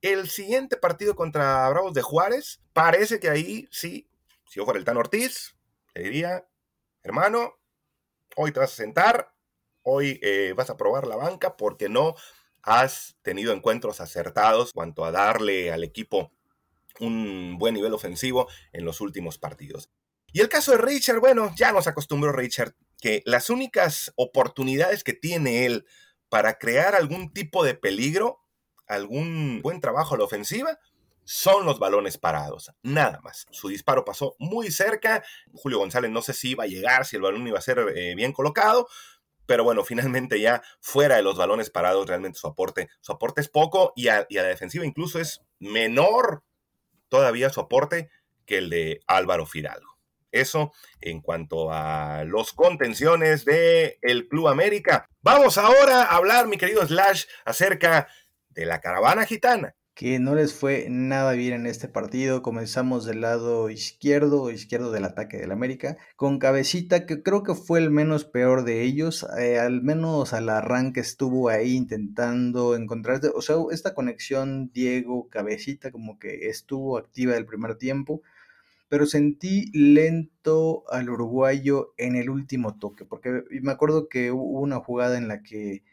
El 0.01 0.29
siguiente 0.29 0.77
partido 0.77 1.15
contra 1.15 1.69
Bravos 1.69 1.93
de 1.93 2.01
Juárez, 2.01 2.61
parece 2.73 3.19
que 3.19 3.29
ahí 3.29 3.67
sí, 3.71 4.07
si 4.47 4.59
yo 4.59 4.65
fuera 4.65 4.79
el 4.79 4.85
Tan 4.85 4.97
Ortiz, 4.97 5.55
le 5.93 6.03
diría, 6.03 6.47
hermano, 7.03 7.55
hoy 8.37 8.51
te 8.51 8.59
vas 8.59 8.71
a 8.71 8.75
sentar, 8.75 9.33
hoy 9.81 10.19
eh, 10.21 10.53
vas 10.55 10.69
a 10.69 10.77
probar 10.77 11.05
la 11.05 11.15
banca 11.15 11.57
porque 11.57 11.89
no 11.89 12.15
has 12.65 13.15
tenido 13.21 13.53
encuentros 13.53 14.01
acertados 14.01 14.73
cuanto 14.73 15.05
a 15.05 15.11
darle 15.11 15.71
al 15.71 15.83
equipo 15.83 16.31
un 16.99 17.57
buen 17.59 17.75
nivel 17.75 17.93
ofensivo 17.93 18.47
en 18.73 18.85
los 18.85 19.01
últimos 19.01 19.37
partidos. 19.37 19.91
Y 20.33 20.41
el 20.41 20.49
caso 20.49 20.71
de 20.71 20.79
Richard, 20.79 21.19
bueno, 21.19 21.53
ya 21.55 21.71
nos 21.71 21.87
acostumbró 21.87 22.31
Richard 22.31 22.73
que 22.99 23.21
las 23.25 23.49
únicas 23.49 24.11
oportunidades 24.15 25.03
que 25.03 25.13
tiene 25.13 25.65
él 25.65 25.85
para 26.27 26.57
crear 26.57 26.95
algún 26.95 27.31
tipo 27.31 27.63
de 27.63 27.75
peligro, 27.75 28.39
algún 28.87 29.61
buen 29.61 29.79
trabajo 29.79 30.15
a 30.15 30.17
la 30.17 30.23
ofensiva, 30.23 30.79
son 31.23 31.65
los 31.65 31.79
balones 31.79 32.17
parados, 32.17 32.71
nada 32.83 33.19
más. 33.23 33.45
Su 33.51 33.67
disparo 33.67 34.05
pasó 34.05 34.35
muy 34.39 34.71
cerca, 34.71 35.23
Julio 35.53 35.79
González 35.79 36.11
no 36.11 36.21
sé 36.21 36.33
si 36.33 36.51
iba 36.51 36.63
a 36.63 36.67
llegar, 36.67 37.05
si 37.05 37.15
el 37.15 37.21
balón 37.21 37.47
iba 37.47 37.57
a 37.57 37.63
ser 37.63 37.79
eh, 37.95 38.13
bien 38.15 38.31
colocado, 38.31 38.87
pero 39.45 39.63
bueno, 39.63 39.83
finalmente 39.83 40.39
ya 40.39 40.61
fuera 40.79 41.15
de 41.15 41.21
los 41.21 41.37
balones 41.37 41.69
parados, 41.69 42.07
realmente 42.07 42.39
su 42.39 42.47
aporte, 42.47 42.89
su 43.01 43.11
aporte 43.11 43.41
es 43.41 43.49
poco 43.49 43.93
y 43.95 44.07
a, 44.07 44.25
la 44.29 44.43
defensiva 44.43 44.85
incluso 44.85 45.19
es 45.19 45.41
menor 45.59 46.43
todavía 47.09 47.49
su 47.49 47.61
aporte 47.61 48.09
que 48.45 48.57
el 48.57 48.69
de 48.69 49.01
Álvaro 49.07 49.45
Fidalgo. 49.45 49.97
Eso 50.31 50.73
en 50.99 51.21
cuanto 51.21 51.71
a 51.71 52.23
los 52.25 52.51
contenciones 52.51 53.45
del 53.45 53.97
el 54.01 54.27
Club 54.27 54.49
América. 54.49 55.09
Vamos 55.21 55.57
ahora 55.57 56.03
a 56.03 56.17
hablar, 56.17 56.47
mi 56.47 56.57
querido 56.57 56.85
Slash, 56.85 57.25
acerca 57.45 58.09
de 58.49 58.65
la 58.65 58.81
caravana 58.81 59.25
gitana 59.25 59.75
que 59.95 60.19
no 60.19 60.35
les 60.35 60.53
fue 60.53 60.87
nada 60.89 61.31
bien 61.31 61.53
en 61.53 61.65
este 61.65 61.87
partido. 61.87 62.41
Comenzamos 62.41 63.05
del 63.05 63.21
lado 63.21 63.69
izquierdo, 63.69 64.51
izquierdo 64.51 64.91
del 64.91 65.05
ataque 65.05 65.37
del 65.37 65.53
América, 65.53 65.97
con 66.17 66.37
Cabecita, 66.37 67.05
que 67.05 67.23
creo 67.23 67.43
que 67.43 67.55
fue 67.55 67.79
el 67.79 67.91
menos 67.91 68.25
peor 68.25 68.65
de 68.65 68.83
ellos. 68.83 69.25
Eh, 69.39 69.57
al 69.57 69.81
menos 69.83 70.33
al 70.33 70.49
arranque 70.49 70.99
estuvo 70.99 71.47
ahí 71.47 71.75
intentando 71.75 72.75
encontrar, 72.75 73.21
o 73.33 73.41
sea, 73.41 73.55
esta 73.71 73.93
conexión 73.95 74.69
Diego-Cabecita 74.73 75.91
como 75.91 76.19
que 76.19 76.49
estuvo 76.49 76.97
activa 76.97 77.37
el 77.37 77.45
primer 77.45 77.75
tiempo. 77.77 78.21
Pero 78.89 79.05
sentí 79.05 79.71
lento 79.73 80.83
al 80.91 81.09
uruguayo 81.09 81.93
en 81.97 82.15
el 82.17 82.29
último 82.29 82.77
toque, 82.77 83.05
porque 83.05 83.43
me 83.61 83.71
acuerdo 83.71 84.09
que 84.09 84.31
hubo 84.31 84.59
una 84.59 84.79
jugada 84.79 85.17
en 85.17 85.27
la 85.27 85.41
que 85.41 85.83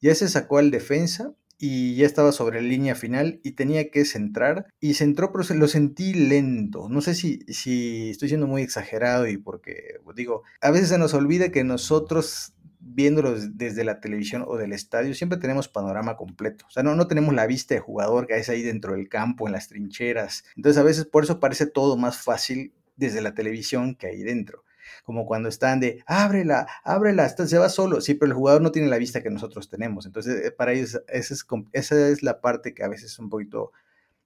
ya 0.00 0.14
se 0.14 0.28
sacó 0.28 0.58
al 0.58 0.70
defensa 0.70 1.32
y 1.64 1.94
ya 1.94 2.06
estaba 2.06 2.32
sobre 2.32 2.60
la 2.60 2.66
línea 2.66 2.96
final 2.96 3.38
y 3.44 3.52
tenía 3.52 3.88
que 3.92 4.04
centrar 4.04 4.66
y 4.80 4.94
centró 4.94 5.30
pero 5.30 5.44
lo 5.54 5.68
sentí 5.68 6.12
lento 6.12 6.88
no 6.88 7.00
sé 7.00 7.14
si, 7.14 7.38
si 7.46 8.10
estoy 8.10 8.30
siendo 8.30 8.48
muy 8.48 8.62
exagerado 8.62 9.28
y 9.28 9.36
porque 9.36 10.00
digo 10.16 10.42
a 10.60 10.72
veces 10.72 10.88
se 10.88 10.98
nos 10.98 11.14
olvida 11.14 11.52
que 11.52 11.62
nosotros 11.62 12.54
viéndolo 12.80 13.36
desde 13.38 13.84
la 13.84 14.00
televisión 14.00 14.44
o 14.44 14.56
del 14.56 14.72
estadio 14.72 15.14
siempre 15.14 15.38
tenemos 15.38 15.68
panorama 15.68 16.16
completo 16.16 16.64
o 16.66 16.70
sea 16.72 16.82
no, 16.82 16.96
no 16.96 17.06
tenemos 17.06 17.32
la 17.32 17.46
vista 17.46 17.74
de 17.74 17.80
jugador 17.80 18.26
que 18.26 18.36
es 18.36 18.48
ahí 18.48 18.62
dentro 18.62 18.94
del 18.94 19.08
campo 19.08 19.46
en 19.46 19.52
las 19.52 19.68
trincheras 19.68 20.42
entonces 20.56 20.80
a 20.80 20.84
veces 20.84 21.04
por 21.04 21.22
eso 21.22 21.38
parece 21.38 21.66
todo 21.66 21.96
más 21.96 22.16
fácil 22.16 22.72
desde 22.96 23.20
la 23.20 23.34
televisión 23.34 23.94
que 23.94 24.08
ahí 24.08 24.24
dentro 24.24 24.64
como 25.04 25.26
cuando 25.26 25.48
están 25.48 25.80
de, 25.80 26.02
ábrela, 26.06 26.66
ábrela, 26.84 27.28
se 27.28 27.58
va 27.58 27.68
solo. 27.68 28.00
Sí, 28.00 28.14
pero 28.14 28.30
el 28.30 28.36
jugador 28.36 28.62
no 28.62 28.72
tiene 28.72 28.88
la 28.88 28.98
vista 28.98 29.22
que 29.22 29.30
nosotros 29.30 29.68
tenemos. 29.68 30.06
Entonces, 30.06 30.44
eh, 30.46 30.50
para 30.50 30.72
ellos, 30.72 31.00
esa 31.08 31.34
es, 31.34 31.46
esa 31.72 32.08
es 32.08 32.22
la 32.22 32.40
parte 32.40 32.74
que 32.74 32.84
a 32.84 32.88
veces 32.88 33.12
es 33.12 33.18
un 33.18 33.28
poquito 33.30 33.72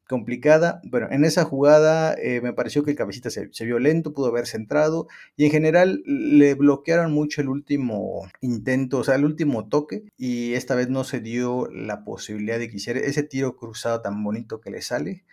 complicada. 0.09 0.81
Bueno, 0.85 1.09
en 1.11 1.25
esa 1.25 1.45
jugada 1.45 2.15
eh, 2.15 2.41
me 2.41 2.53
pareció 2.53 2.85
que 2.85 2.93
el 2.93 2.97
cabecita 2.97 3.31
se, 3.31 3.49
se, 3.53 3.65
vio 3.65 3.79
lento, 3.79 4.13
pudo 4.13 4.29
haber 4.29 4.47
centrado 4.47 5.09
y 5.37 5.47
en 5.47 5.51
general 5.51 6.03
le 6.07 6.55
bloquearon 6.55 7.13
mucho 7.13 7.41
el 7.41 7.49
último 7.49 8.29
intento, 8.41 8.99
o 8.99 9.05
sea, 9.05 9.17
el 9.17 9.25
último 9.25 9.69
toque 9.69 10.05
y 10.17 10.55
esta 10.55 10.75
vez 10.75 10.89
no 10.89 11.05
se 11.05 11.21
dio 11.21 11.69
la 11.71 12.05
posibilidad 12.05 12.59
de 12.59 12.69
que 12.71 12.77
hiciera 12.77 13.01
ese 13.01 13.23
tiro 13.23 13.57
cruzado 13.57 14.01
tan 14.01 14.23
bonito 14.23 14.61
que 14.61 14.71
le 14.71 14.83
sale 14.83 15.25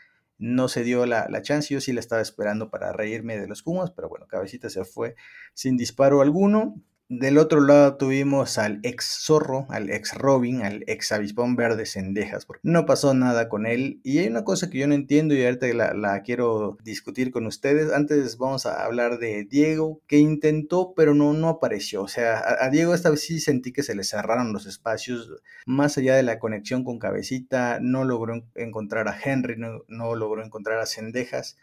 no 0.43 0.67
se 0.67 0.83
dio 0.83 1.05
la, 1.05 1.27
la, 1.29 1.41
chance, 1.41 1.73
yo 1.73 1.79
sí 1.79 1.93
la 1.93 2.01
estaba 2.01 2.21
esperando 2.21 2.69
para 2.69 2.91
reírme 2.91 3.39
de 3.39 3.47
los 3.47 3.63
Pumas, 3.63 3.91
pero 3.91 4.09
bueno, 4.09 4.27
Cabecita 4.27 4.69
se 4.69 4.83
fue 4.83 5.15
sin 5.53 5.77
disparo 5.77 6.21
alguno. 6.21 6.75
Del 7.15 7.37
otro 7.37 7.61
lado 7.61 7.95
tuvimos 7.95 8.57
al 8.57 8.79
ex 8.81 9.05
zorro, 9.05 9.67
al 9.69 9.91
ex 9.91 10.15
Robin, 10.15 10.63
al 10.63 10.83
ex 10.87 11.11
avispón 11.11 11.55
verde 11.55 11.85
Cendejas, 11.85 12.47
porque 12.47 12.61
no 12.63 12.87
pasó 12.87 13.13
nada 13.13 13.49
con 13.49 13.67
él. 13.67 14.01
Y 14.03 14.17
hay 14.17 14.27
una 14.27 14.43
cosa 14.43 14.71
que 14.71 14.79
yo 14.79 14.87
no 14.87 14.95
entiendo 14.95 15.35
y 15.35 15.45
ahorita 15.45 15.67
la, 15.75 15.93
la 15.93 16.23
quiero 16.23 16.75
discutir 16.83 17.31
con 17.31 17.45
ustedes. 17.45 17.93
Antes 17.93 18.39
vamos 18.39 18.65
a 18.65 18.83
hablar 18.83 19.19
de 19.19 19.43
Diego, 19.43 20.01
que 20.07 20.17
intentó, 20.17 20.95
pero 20.95 21.13
no, 21.13 21.33
no 21.33 21.49
apareció. 21.49 22.01
O 22.01 22.07
sea, 22.07 22.41
a, 22.59 22.69
Diego 22.71 22.95
esta 22.95 23.11
vez 23.11 23.21
sí 23.21 23.39
sentí 23.39 23.71
que 23.71 23.83
se 23.83 23.93
le 23.93 24.03
cerraron 24.03 24.51
los 24.51 24.65
espacios. 24.65 25.31
Más 25.67 25.99
allá 25.99 26.15
de 26.15 26.23
la 26.23 26.39
conexión 26.39 26.83
con 26.83 26.97
Cabecita, 26.97 27.77
no 27.79 28.05
logró 28.05 28.43
encontrar 28.55 29.07
a 29.07 29.15
Henry, 29.23 29.55
no, 29.55 29.83
no 29.87 30.15
logró 30.15 30.43
encontrar 30.43 30.79
a 30.79 30.87
Cendejas. 30.87 31.57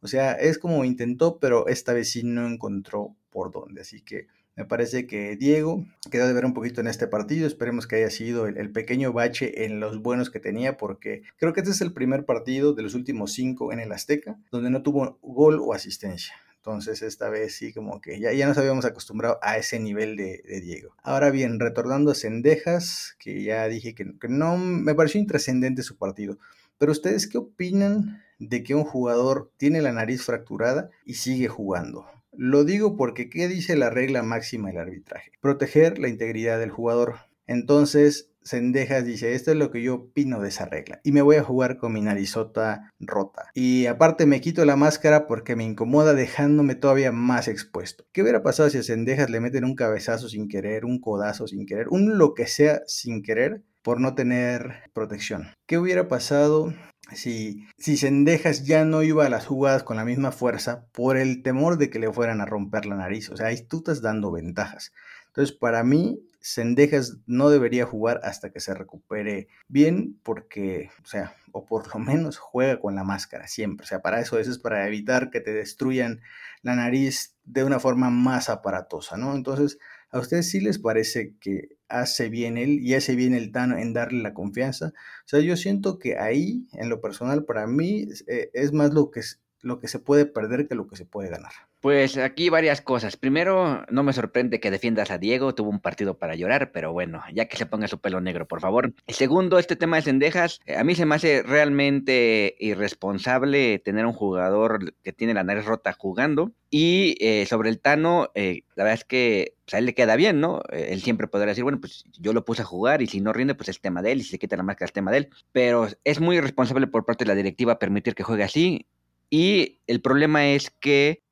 O 0.00 0.08
sea, 0.08 0.32
es 0.32 0.58
como 0.58 0.82
intentó, 0.86 1.38
pero 1.38 1.66
esta 1.68 1.92
vez 1.92 2.10
sí 2.10 2.22
no 2.24 2.46
encontró 2.46 3.14
por 3.28 3.52
dónde. 3.52 3.82
Así 3.82 4.00
que 4.00 4.28
me 4.56 4.64
parece 4.64 5.06
que 5.06 5.36
Diego 5.36 5.84
quedó 6.10 6.28
de 6.28 6.32
ver 6.32 6.44
un 6.44 6.54
poquito 6.54 6.80
en 6.80 6.86
este 6.86 7.08
partido. 7.08 7.46
Esperemos 7.46 7.86
que 7.86 7.96
haya 7.96 8.10
sido 8.10 8.46
el, 8.46 8.70
pequeño 8.70 9.12
bache 9.12 9.64
en 9.64 9.80
los 9.80 10.00
buenos 10.00 10.30
que 10.30 10.40
tenía, 10.40 10.76
porque 10.76 11.22
creo 11.38 11.52
que 11.52 11.60
este 11.60 11.72
es 11.72 11.80
el 11.80 11.92
primer 11.92 12.24
partido 12.24 12.72
de 12.72 12.82
los 12.82 12.94
últimos 12.94 13.32
cinco 13.32 13.72
en 13.72 13.80
el 13.80 13.92
Azteca 13.92 14.38
donde 14.50 14.70
no 14.70 14.82
tuvo 14.82 15.18
gol 15.22 15.58
o 15.60 15.74
asistencia. 15.74 16.34
Entonces 16.56 17.02
esta 17.02 17.28
vez 17.28 17.56
sí 17.56 17.74
como 17.74 18.00
que 18.00 18.18
ya, 18.18 18.32
ya 18.32 18.46
nos 18.46 18.56
habíamos 18.56 18.84
acostumbrado 18.86 19.38
a 19.42 19.58
ese 19.58 19.78
nivel 19.80 20.16
de, 20.16 20.42
Diego. 20.62 20.94
Ahora 21.02 21.30
bien, 21.30 21.60
retornando 21.60 22.12
a 22.12 22.14
Cendejas, 22.14 23.16
que 23.18 23.42
ya 23.42 23.68
dije 23.68 23.94
que, 23.94 24.18
que 24.18 24.28
no 24.28 24.56
me 24.56 24.94
pareció 24.94 25.20
intrascendente 25.20 25.82
su 25.82 25.98
partido. 25.98 26.38
Pero 26.78 26.92
ustedes, 26.92 27.26
¿qué 27.26 27.38
opinan 27.38 28.22
de 28.38 28.62
que 28.62 28.74
un 28.74 28.84
jugador 28.84 29.52
tiene 29.58 29.82
la 29.82 29.92
nariz 29.92 30.22
fracturada 30.22 30.90
y 31.04 31.14
sigue 31.14 31.48
jugando? 31.48 32.06
Lo 32.36 32.64
digo 32.64 32.96
porque 32.96 33.28
¿qué 33.28 33.48
dice 33.48 33.76
la 33.76 33.90
regla 33.90 34.22
máxima 34.22 34.68
del 34.68 34.78
arbitraje? 34.78 35.32
Proteger 35.40 35.98
la 35.98 36.08
integridad 36.08 36.58
del 36.58 36.70
jugador. 36.70 37.16
Entonces, 37.46 38.30
Sendejas 38.44 39.06
dice, 39.06 39.34
esto 39.34 39.50
es 39.50 39.56
lo 39.56 39.70
que 39.70 39.82
yo 39.82 39.94
opino 39.94 40.40
de 40.40 40.48
esa 40.48 40.66
regla. 40.66 41.00
Y 41.02 41.12
me 41.12 41.22
voy 41.22 41.36
a 41.36 41.42
jugar 41.42 41.78
con 41.78 41.94
mi 41.94 42.02
narizota 42.02 42.92
rota. 43.00 43.50
Y 43.54 43.86
aparte 43.86 44.26
me 44.26 44.42
quito 44.42 44.64
la 44.66 44.76
máscara 44.76 45.26
porque 45.26 45.56
me 45.56 45.64
incomoda 45.64 46.12
dejándome 46.12 46.74
todavía 46.74 47.10
más 47.10 47.48
expuesto. 47.48 48.04
¿Qué 48.12 48.22
hubiera 48.22 48.42
pasado 48.42 48.68
si 48.68 48.78
a 48.78 48.82
Sendejas 48.82 49.30
le 49.30 49.40
meten 49.40 49.64
un 49.64 49.74
cabezazo 49.74 50.28
sin 50.28 50.48
querer, 50.48 50.84
un 50.84 51.00
codazo 51.00 51.46
sin 51.46 51.64
querer, 51.64 51.88
un 51.88 52.18
lo 52.18 52.34
que 52.34 52.46
sea 52.46 52.82
sin 52.86 53.22
querer 53.22 53.62
por 53.82 53.98
no 53.98 54.14
tener 54.14 54.74
protección? 54.92 55.48
¿Qué 55.66 55.78
hubiera 55.78 56.08
pasado 56.08 56.74
si, 57.12 57.66
si 57.78 57.96
Sendejas 57.96 58.64
ya 58.64 58.84
no 58.84 59.02
iba 59.02 59.26
a 59.26 59.30
las 59.30 59.46
jugadas 59.46 59.82
con 59.82 59.96
la 59.96 60.04
misma 60.04 60.32
fuerza 60.32 60.86
por 60.92 61.16
el 61.16 61.42
temor 61.42 61.76
de 61.76 61.90
que 61.90 61.98
le 61.98 62.12
fueran 62.12 62.40
a 62.40 62.46
romper 62.46 62.86
la 62.86 62.96
nariz? 62.96 63.30
O 63.30 63.36
sea, 63.36 63.48
ahí 63.48 63.62
tú 63.62 63.78
estás 63.78 64.00
dando 64.00 64.32
ventajas. 64.32 64.92
Entonces, 65.26 65.56
para 65.56 65.82
mí, 65.82 66.20
Sendejas 66.40 67.18
no 67.26 67.50
debería 67.50 67.86
jugar 67.86 68.20
hasta 68.22 68.50
que 68.50 68.60
se 68.60 68.74
recupere 68.74 69.48
bien, 69.66 70.20
porque, 70.22 70.90
o 71.02 71.06
sea, 71.06 71.34
o 71.52 71.64
por 71.64 71.92
lo 71.92 71.98
menos 72.00 72.38
juega 72.38 72.78
con 72.80 72.94
la 72.94 73.04
máscara 73.04 73.48
siempre. 73.48 73.84
O 73.84 73.88
sea, 73.88 74.00
para 74.00 74.20
eso, 74.20 74.38
eso 74.38 74.50
es 74.50 74.58
para 74.58 74.86
evitar 74.86 75.30
que 75.30 75.40
te 75.40 75.52
destruyan 75.52 76.20
la 76.62 76.76
nariz 76.76 77.34
de 77.44 77.64
una 77.64 77.80
forma 77.80 78.10
más 78.10 78.48
aparatosa, 78.48 79.16
¿no? 79.16 79.34
Entonces, 79.34 79.78
¿a 80.14 80.20
ustedes 80.20 80.48
sí 80.48 80.60
les 80.60 80.78
parece 80.78 81.34
que 81.40 81.76
hace 81.88 82.28
bien 82.28 82.56
él 82.56 82.78
y 82.80 82.94
hace 82.94 83.16
bien 83.16 83.34
el 83.34 83.50
Tano 83.50 83.76
en 83.76 83.92
darle 83.92 84.22
la 84.22 84.32
confianza? 84.32 84.92
O 84.94 85.28
sea, 85.28 85.40
yo 85.40 85.56
siento 85.56 85.98
que 85.98 86.18
ahí, 86.18 86.68
en 86.72 86.88
lo 86.88 87.00
personal, 87.00 87.44
para 87.44 87.66
mí, 87.66 88.06
eh, 88.28 88.50
es 88.54 88.72
más 88.72 88.94
lo 88.94 89.10
que, 89.10 89.22
lo 89.60 89.80
que 89.80 89.88
se 89.88 89.98
puede 89.98 90.24
perder 90.26 90.68
que 90.68 90.76
lo 90.76 90.86
que 90.86 90.96
se 90.96 91.04
puede 91.04 91.30
ganar. 91.30 91.52
Pues 91.84 92.16
aquí 92.16 92.48
varias 92.48 92.80
cosas. 92.80 93.18
Primero, 93.18 93.84
no 93.90 94.02
me 94.02 94.14
sorprende 94.14 94.58
que 94.58 94.70
defiendas 94.70 95.10
a 95.10 95.18
Diego, 95.18 95.54
tuvo 95.54 95.68
un 95.68 95.80
partido 95.80 96.16
para 96.16 96.34
llorar, 96.34 96.72
pero 96.72 96.94
bueno, 96.94 97.22
ya 97.34 97.44
que 97.44 97.58
se 97.58 97.66
ponga 97.66 97.88
su 97.88 98.00
pelo 98.00 98.22
negro, 98.22 98.48
por 98.48 98.62
favor. 98.62 98.94
Segundo, 99.06 99.58
este 99.58 99.76
tema 99.76 99.96
de 99.96 100.02
Cendejas, 100.04 100.60
eh, 100.64 100.78
a 100.78 100.82
mí 100.82 100.94
se 100.94 101.04
me 101.04 101.16
hace 101.16 101.42
realmente 101.42 102.56
irresponsable 102.58 103.80
tener 103.80 104.06
un 104.06 104.14
jugador 104.14 104.94
que 105.02 105.12
tiene 105.12 105.34
la 105.34 105.44
nariz 105.44 105.66
rota 105.66 105.92
jugando. 105.92 106.52
Y 106.70 107.16
eh, 107.20 107.44
sobre 107.44 107.68
el 107.68 107.82
Tano, 107.82 108.30
eh, 108.34 108.62
la 108.76 108.84
verdad 108.84 109.00
es 109.00 109.04
que 109.04 109.52
pues, 109.66 109.74
a 109.74 109.78
él 109.78 109.84
le 109.84 109.94
queda 109.94 110.16
bien, 110.16 110.40
¿no? 110.40 110.62
él 110.70 111.02
siempre 111.02 111.28
podrá 111.28 111.48
decir, 111.48 111.64
bueno, 111.64 111.80
pues 111.80 112.04
yo 112.18 112.32
lo 112.32 112.46
puse 112.46 112.62
a 112.62 112.64
jugar 112.64 113.02
y 113.02 113.08
si 113.08 113.20
no 113.20 113.34
rinde, 113.34 113.54
pues 113.54 113.68
es 113.68 113.82
tema 113.82 114.00
de 114.00 114.12
él, 114.12 114.20
y 114.20 114.22
si 114.22 114.30
se 114.30 114.38
quita 114.38 114.56
la 114.56 114.62
máscara 114.62 114.86
es 114.86 114.94
tema 114.94 115.10
de 115.10 115.18
él. 115.18 115.28
Pero 115.52 115.88
es 116.04 116.18
muy 116.18 116.38
irresponsable 116.38 116.86
por 116.86 117.04
parte 117.04 117.24
de 117.24 117.28
la 117.28 117.34
directiva 117.34 117.78
permitir 117.78 118.14
que 118.14 118.22
juegue 118.22 118.42
así. 118.42 118.86
Y 119.28 119.80
el 119.86 120.00
problema 120.00 120.46
es 120.46 120.70
que 120.70 121.24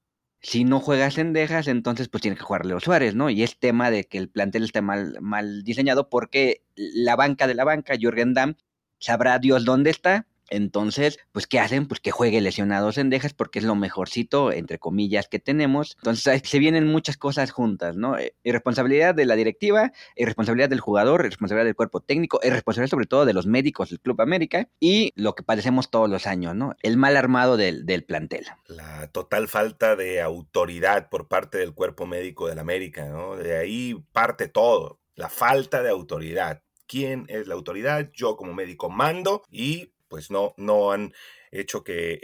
si 0.43 0.65
no 0.65 0.81
juega 0.81 1.11
Sendejas, 1.11 1.69
entonces 1.69 2.09
pues 2.09 2.21
tiene 2.23 2.37
que 2.37 2.43
jugar 2.43 2.67
Leo 2.67 2.81
Suárez, 2.81 3.15
¿no? 3.15 3.31
Y 3.31 3.43
es 3.43 3.59
tema 3.59 3.91
de 3.91 4.05
que 4.05 4.19
el 4.19 4.29
plantel 4.29 4.65
esté 4.65 4.83
mal, 4.83 5.17
mal 5.21 5.63
diseñado 5.63 6.11
porque 6.11 6.65
la 6.75 7.15
banca 7.17 7.47
de 7.47 7.55
la 7.55 7.65
banca, 7.65 7.95
Jürgen 7.97 8.35
Damm, 8.35 8.57
sabrá 8.99 9.39
Dios 9.39 9.65
dónde 9.65 9.91
está, 9.91 10.27
entonces, 10.53 11.19
pues, 11.33 11.47
¿qué 11.47 11.59
hacen? 11.59 11.87
Pues 11.87 12.01
que 12.01 12.11
juegue 12.11 12.43
lesionados 12.43 12.99
en 12.99 13.09
Dejas 13.09 13.33
porque 13.33 13.59
es 13.59 13.65
lo 13.65 13.75
mejorcito, 13.75 14.53
entre 14.53 14.79
comillas, 14.79 15.27
que 15.27 15.39
tenemos. 15.39 15.97
Entonces, 15.97 16.43
se 16.45 16.59
vienen 16.59 16.87
muchas 16.87 17.17
cosas 17.17 17.51
juntas, 17.51 17.97
¿no? 17.97 18.19
Eh, 18.19 18.35
irresponsabilidad 18.45 19.15
de 19.15 19.25
la 19.25 19.35
directiva, 19.35 19.93
irresponsabilidad 20.15 20.69
del 20.69 20.81
jugador, 20.81 21.23
irresponsabilidad 21.25 21.65
del 21.65 21.75
cuerpo 21.75 22.01
técnico, 22.01 22.39
irresponsabilidad 22.43 22.91
sobre 22.91 23.07
todo 23.07 23.25
de 23.25 23.33
los 23.33 23.47
médicos 23.47 23.89
del 23.89 24.01
Club 24.01 24.21
América 24.21 24.69
y 24.79 25.15
lo 25.17 25.35
que 25.35 25.43
padecemos 25.43 25.91
todos 25.91 26.11
los 26.11 26.27
años, 26.27 26.55
¿no? 26.55 26.77
El 26.83 26.99
mal 26.99 27.17
armado 27.17 27.57
del, 27.57 27.87
del 27.87 28.05
plantel. 28.05 28.45
La 28.67 29.09
total 29.09 29.49
falta 29.49 29.97
de 29.97 30.21
autoridad 30.21 31.09
por 31.09 31.29
parte 31.29 31.57
del 31.57 31.73
cuerpo 31.73 32.07
médico 32.07 32.49
del 32.49 32.59
América, 32.59 33.07
¿no? 33.07 33.37
De 33.37 33.57
ahí 33.57 33.95
parte 34.13 34.49
todo, 34.49 35.01
la 35.15 35.31
falta 35.31 35.83
de 35.83 35.89
autoridad. 35.89 36.63
¿Quién 36.87 37.25
es 37.29 37.47
la 37.47 37.55
autoridad? 37.55 38.11
Yo 38.13 38.37
como 38.37 38.53
médico 38.53 38.91
mando 38.91 39.45
y 39.51 39.93
pues 40.13 40.31
no, 40.31 40.53
no 40.59 40.93
han 40.93 41.15
hecho 41.51 41.83
que 41.83 42.19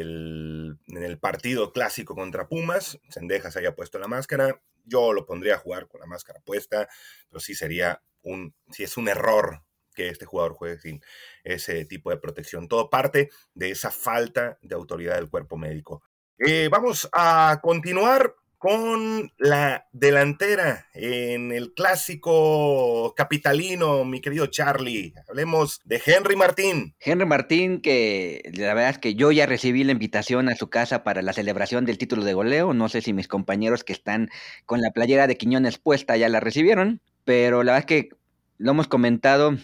en 0.00 0.78
el 1.02 1.18
partido 1.18 1.74
clásico 1.74 2.14
contra 2.14 2.48
Pumas, 2.48 2.98
Sendejas 3.10 3.58
haya 3.58 3.74
puesto 3.74 3.98
la 3.98 4.08
máscara. 4.08 4.62
Yo 4.86 5.12
lo 5.12 5.26
pondría 5.26 5.56
a 5.56 5.58
jugar 5.58 5.86
con 5.86 6.00
la 6.00 6.06
máscara 6.06 6.40
puesta, 6.40 6.88
pero 7.28 7.40
sí 7.40 7.54
sería 7.54 8.00
un, 8.22 8.54
sí 8.70 8.82
es 8.82 8.96
un 8.96 9.08
error 9.08 9.62
que 9.94 10.08
este 10.08 10.24
jugador 10.24 10.54
juegue 10.54 10.78
sin 10.78 11.02
ese 11.42 11.84
tipo 11.84 12.08
de 12.08 12.16
protección. 12.16 12.66
Todo 12.66 12.88
parte 12.88 13.28
de 13.52 13.72
esa 13.72 13.90
falta 13.90 14.58
de 14.62 14.74
autoridad 14.74 15.16
del 15.16 15.28
cuerpo 15.28 15.58
médico. 15.58 16.02
Eh, 16.38 16.70
vamos 16.70 17.10
a 17.12 17.60
continuar 17.62 18.36
con 18.64 19.30
la 19.36 19.88
delantera 19.92 20.86
en 20.94 21.52
el 21.52 21.74
clásico 21.74 23.12
capitalino, 23.14 24.06
mi 24.06 24.22
querido 24.22 24.46
Charlie. 24.46 25.12
Hablemos 25.28 25.82
de 25.84 26.00
Henry 26.02 26.34
Martín. 26.34 26.94
Henry 26.98 27.26
Martín, 27.26 27.82
que 27.82 28.40
la 28.54 28.72
verdad 28.72 28.88
es 28.88 28.98
que 28.98 29.16
yo 29.16 29.30
ya 29.32 29.44
recibí 29.44 29.84
la 29.84 29.92
invitación 29.92 30.48
a 30.48 30.56
su 30.56 30.70
casa 30.70 31.04
para 31.04 31.20
la 31.20 31.34
celebración 31.34 31.84
del 31.84 31.98
título 31.98 32.24
de 32.24 32.32
goleo. 32.32 32.72
No 32.72 32.88
sé 32.88 33.02
si 33.02 33.12
mis 33.12 33.28
compañeros 33.28 33.84
que 33.84 33.92
están 33.92 34.30
con 34.64 34.80
la 34.80 34.92
playera 34.92 35.26
de 35.26 35.36
Quiñones 35.36 35.76
puesta 35.76 36.16
ya 36.16 36.30
la 36.30 36.40
recibieron, 36.40 37.02
pero 37.26 37.64
la 37.64 37.72
verdad 37.72 37.90
es 37.90 38.02
que 38.02 38.16
lo 38.56 38.70
hemos 38.70 38.88
comentado. 38.88 39.58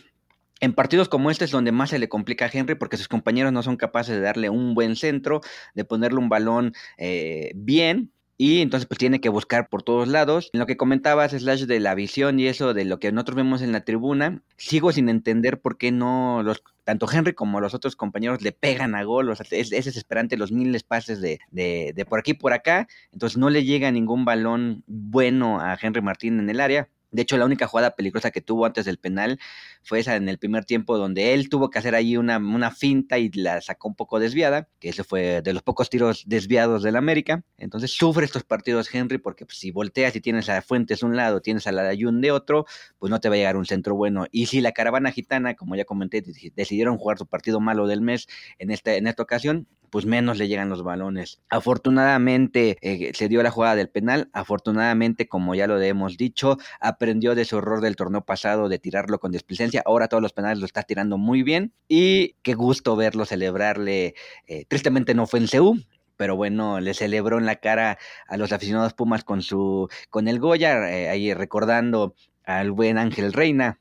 En 0.60 0.74
partidos 0.74 1.08
como 1.08 1.30
este 1.30 1.46
es 1.46 1.52
donde 1.52 1.72
más 1.72 1.88
se 1.88 1.98
le 1.98 2.10
complica 2.10 2.44
a 2.44 2.50
Henry 2.52 2.74
porque 2.74 2.98
sus 2.98 3.08
compañeros 3.08 3.50
no 3.50 3.62
son 3.62 3.78
capaces 3.78 4.14
de 4.14 4.20
darle 4.20 4.50
un 4.50 4.74
buen 4.74 4.94
centro, 4.94 5.40
de 5.74 5.86
ponerle 5.86 6.18
un 6.18 6.28
balón 6.28 6.74
eh, 6.98 7.52
bien 7.54 8.12
y 8.40 8.62
entonces 8.62 8.86
pues 8.86 8.96
tiene 8.96 9.20
que 9.20 9.28
buscar 9.28 9.68
por 9.68 9.82
todos 9.82 10.08
lados. 10.08 10.48
En 10.54 10.60
lo 10.60 10.66
que 10.66 10.78
comentabas, 10.78 11.32
Slash, 11.32 11.64
de 11.64 11.78
la 11.78 11.94
visión 11.94 12.40
y 12.40 12.46
eso 12.46 12.72
de 12.72 12.86
lo 12.86 12.98
que 12.98 13.12
nosotros 13.12 13.36
vemos 13.36 13.60
en 13.60 13.70
la 13.70 13.84
tribuna, 13.84 14.40
sigo 14.56 14.92
sin 14.92 15.10
entender 15.10 15.60
por 15.60 15.76
qué 15.76 15.92
no 15.92 16.42
los 16.42 16.62
tanto 16.84 17.06
Henry 17.12 17.34
como 17.34 17.60
los 17.60 17.74
otros 17.74 17.96
compañeros 17.96 18.40
le 18.40 18.52
pegan 18.52 18.94
a 18.94 19.04
gol, 19.04 19.28
o 19.28 19.36
sea, 19.36 19.44
es, 19.50 19.68
desesperante 19.68 20.38
los 20.38 20.52
miles 20.52 20.84
pases 20.84 21.20
de, 21.20 21.38
de, 21.50 21.92
de 21.94 22.04
por 22.06 22.18
aquí 22.18 22.32
por 22.32 22.54
acá, 22.54 22.88
entonces 23.12 23.36
no 23.36 23.50
le 23.50 23.62
llega 23.62 23.90
ningún 23.90 24.24
balón 24.24 24.84
bueno 24.86 25.60
a 25.60 25.76
Henry 25.78 26.00
Martín 26.00 26.40
en 26.40 26.48
el 26.48 26.60
área. 26.60 26.88
De 27.10 27.20
hecho, 27.20 27.36
la 27.36 27.44
única 27.44 27.66
jugada 27.66 27.90
peligrosa 27.90 28.30
que 28.30 28.40
tuvo 28.40 28.64
antes 28.64 28.86
del 28.86 28.96
penal 28.96 29.38
fue 29.82 30.00
esa 30.00 30.16
en 30.16 30.28
el 30.28 30.38
primer 30.38 30.64
tiempo 30.64 30.98
donde 30.98 31.34
él 31.34 31.48
tuvo 31.48 31.70
que 31.70 31.78
hacer 31.78 31.94
ahí 31.94 32.16
una, 32.16 32.38
una 32.38 32.70
finta 32.70 33.18
y 33.18 33.30
la 33.30 33.60
sacó 33.60 33.88
un 33.88 33.94
poco 33.94 34.20
desviada, 34.20 34.68
que 34.78 34.90
ese 34.90 35.04
fue 35.04 35.42
de 35.42 35.52
los 35.52 35.62
pocos 35.62 35.90
tiros 35.90 36.24
desviados 36.26 36.82
del 36.82 36.96
América. 36.96 37.42
Entonces 37.56 37.92
sufre 37.92 38.24
estos 38.24 38.44
partidos 38.44 38.92
Henry 38.94 39.18
porque 39.18 39.46
pues, 39.46 39.58
si 39.58 39.70
volteas 39.70 40.14
y 40.16 40.20
tienes 40.20 40.48
a 40.48 40.62
Fuentes 40.62 41.00
de 41.00 41.06
un 41.06 41.16
lado, 41.16 41.40
tienes 41.40 41.66
a 41.66 41.72
la 41.72 41.88
Ayun 41.88 42.20
de 42.20 42.30
otro, 42.30 42.66
pues 42.98 43.10
no 43.10 43.20
te 43.20 43.28
va 43.28 43.34
a 43.34 43.38
llegar 43.38 43.56
un 43.56 43.66
centro 43.66 43.94
bueno. 43.94 44.26
Y 44.30 44.46
si 44.46 44.60
la 44.60 44.72
caravana 44.72 45.10
gitana, 45.12 45.54
como 45.54 45.76
ya 45.76 45.84
comenté, 45.84 46.22
decidieron 46.54 46.98
jugar 46.98 47.18
su 47.18 47.26
partido 47.26 47.60
malo 47.60 47.86
del 47.86 48.00
mes 48.00 48.26
en 48.58 48.70
esta, 48.70 48.94
en 48.94 49.06
esta 49.06 49.22
ocasión, 49.22 49.66
pues 49.90 50.06
menos 50.06 50.38
le 50.38 50.48
llegan 50.48 50.68
los 50.68 50.82
balones. 50.82 51.40
Afortunadamente 51.48 52.76
eh, 52.80 53.12
se 53.14 53.28
dio 53.28 53.42
la 53.42 53.50
jugada 53.50 53.76
del 53.76 53.88
penal, 53.88 54.30
afortunadamente, 54.32 55.28
como 55.28 55.54
ya 55.54 55.66
lo 55.66 55.80
hemos 55.80 56.16
dicho, 56.16 56.58
aprendió 56.80 57.34
de 57.34 57.44
su 57.44 57.58
error 57.58 57.80
del 57.80 57.96
torneo 57.96 58.24
pasado 58.24 58.68
de 58.68 58.78
tirarlo 58.78 59.18
con 59.18 59.32
displicencia, 59.32 59.82
ahora 59.84 60.08
todos 60.08 60.22
los 60.22 60.32
penales 60.32 60.58
lo 60.58 60.66
está 60.66 60.82
tirando 60.82 61.18
muy 61.18 61.42
bien. 61.42 61.72
Y 61.88 62.34
qué 62.42 62.54
gusto 62.54 62.96
verlo 62.96 63.24
celebrarle, 63.24 64.14
eh, 64.46 64.64
tristemente 64.68 65.14
no 65.14 65.26
fue 65.26 65.40
en 65.40 65.48
CEU, 65.48 65.76
pero 66.16 66.36
bueno, 66.36 66.80
le 66.80 66.92
celebró 66.92 67.38
en 67.38 67.46
la 67.46 67.56
cara 67.56 67.98
a 68.28 68.36
los 68.36 68.52
aficionados 68.52 68.92
Pumas 68.92 69.24
con 69.24 69.42
su 69.42 69.88
con 70.10 70.28
el 70.28 70.38
Goya, 70.38 70.90
eh, 70.90 71.08
ahí 71.08 71.32
recordando 71.32 72.14
al 72.44 72.72
buen 72.72 72.98
Ángel 72.98 73.32
Reina, 73.32 73.79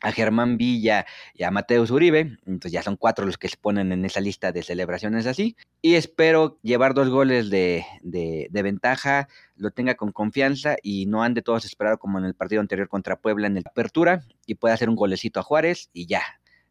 a 0.00 0.12
Germán 0.12 0.56
Villa 0.56 1.06
y 1.34 1.44
a 1.44 1.50
Mateus 1.50 1.90
Uribe. 1.90 2.38
Entonces 2.46 2.72
ya 2.72 2.82
son 2.82 2.96
cuatro 2.96 3.26
los 3.26 3.38
que 3.38 3.48
se 3.48 3.56
ponen 3.56 3.92
en 3.92 4.04
esa 4.04 4.20
lista 4.20 4.52
de 4.52 4.62
celebraciones 4.62 5.26
así. 5.26 5.56
Y 5.82 5.94
espero 5.94 6.58
llevar 6.62 6.94
dos 6.94 7.08
goles 7.08 7.50
de, 7.50 7.84
de, 8.02 8.62
ventaja, 8.62 9.28
lo 9.56 9.70
tenga 9.70 9.94
con 9.94 10.12
confianza 10.12 10.76
y 10.82 11.06
no 11.06 11.22
ande 11.22 11.42
todos 11.42 11.64
esperados 11.64 11.98
como 11.98 12.18
en 12.18 12.24
el 12.24 12.34
partido 12.34 12.60
anterior 12.60 12.88
contra 12.88 13.16
Puebla 13.16 13.46
en 13.46 13.54
la 13.54 13.62
apertura 13.64 14.24
y 14.46 14.56
pueda 14.56 14.74
hacer 14.74 14.88
un 14.88 14.96
golecito 14.96 15.40
a 15.40 15.42
Juárez 15.42 15.90
y 15.92 16.06
ya. 16.06 16.22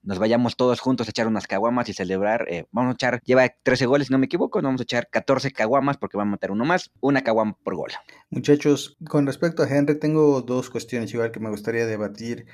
Nos 0.04 0.20
vayamos 0.20 0.56
todos 0.56 0.80
juntos 0.80 1.08
a 1.08 1.10
echar 1.10 1.28
unas 1.28 1.48
caguamas 1.48 1.90
y 1.90 1.94
celebrar. 1.94 2.46
Eh, 2.50 2.66
vamos 2.72 2.92
a 2.92 2.94
echar, 2.94 3.22
lleva 3.26 3.50
13 3.64 3.88
goles, 3.88 4.08
si 4.08 4.14
no 4.14 4.20
me 4.20 4.28
equivoco, 4.28 4.62
vamos 4.62 4.80
a 4.80 4.84
echar 4.84 5.10
14 5.10 5.52
caguamas 5.52 5.98
porque 5.98 6.16
va 6.16 6.24
a 6.24 6.26
meter 6.26 6.52
uno 6.52 6.64
más, 6.64 6.92
una 7.02 7.24
caguama 7.24 7.58
por 7.62 7.76
gol. 7.76 7.92
Muchachos, 8.30 8.96
con 9.10 9.26
respecto 9.26 9.64
a 9.64 9.68
Henry, 9.68 10.00
tengo 10.00 10.42
dos 10.42 10.70
cuestiones 10.70 11.14
igual 11.14 11.32
que 11.32 11.42
me 11.42 11.50
gustaría 11.50 11.86
debatir 11.86 12.46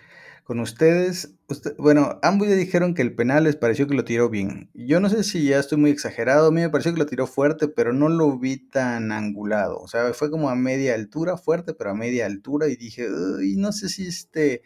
con 0.44 0.60
ustedes. 0.60 1.36
bueno, 1.78 2.20
ambos 2.22 2.48
ya 2.50 2.56
dijeron 2.56 2.94
que 2.94 3.02
el 3.02 3.16
penal 3.16 3.46
les 3.46 3.56
pareció 3.56 3.88
que 3.88 3.96
lo 3.96 4.04
tiró 4.04 4.30
bien. 4.30 4.70
Yo 4.74 5.00
no 5.00 5.10
sé 5.10 5.24
si 5.24 5.46
ya 5.46 5.60
estoy 5.60 5.78
muy 5.78 5.92
exagerado, 5.92 6.48
a 6.48 6.52
mí 6.52 6.62
me 6.62 6.70
pareció 6.70 6.94
que 6.94 7.00
lo 7.00 7.06
tiró 7.06 7.28
fuerte, 7.28 7.68
pero 7.68 7.94
no 7.94 8.10
lo 8.10 8.38
vi 8.38 8.58
tan 8.58 9.12
angulado. 9.12 9.78
O 9.80 9.88
sea, 9.88 10.14
fue 10.14 10.30
como 10.30 10.50
a 10.50 10.56
media 10.56 10.96
altura, 10.96 11.38
fuerte, 11.38 11.74
pero 11.74 11.92
a 11.92 11.96
media 11.96 12.26
altura. 12.26 12.68
Y 12.68 12.76
dije, 12.76 13.08
y 13.44 13.56
no 13.56 13.72
sé 13.72 13.90
si 13.90 14.08
este 14.08 14.64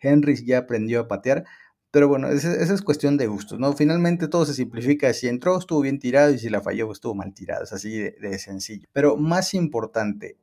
Henry 0.00 0.44
ya 0.44 0.58
aprendió 0.58 1.00
a 1.00 1.08
patear. 1.08 1.44
Pero 1.90 2.08
bueno, 2.08 2.28
esa, 2.28 2.54
es 2.54 2.82
cuestión 2.82 3.16
de 3.16 3.26
gustos, 3.26 3.58
¿no? 3.58 3.72
Finalmente 3.72 4.28
todo 4.28 4.46
se 4.46 4.54
simplifica. 4.54 5.12
Si 5.12 5.26
entró, 5.28 5.58
estuvo 5.58 5.80
bien 5.80 5.98
tirado 5.98 6.32
y 6.32 6.38
si 6.38 6.48
la 6.48 6.60
falló, 6.60 6.90
estuvo 6.92 7.14
mal 7.14 7.34
tirado. 7.34 7.64
Es 7.64 7.72
así 7.72 7.98
de 7.98 8.38
sencillo. 8.38 8.88
Pero 8.92 9.16
más 9.16 9.54
importante, 9.54 10.38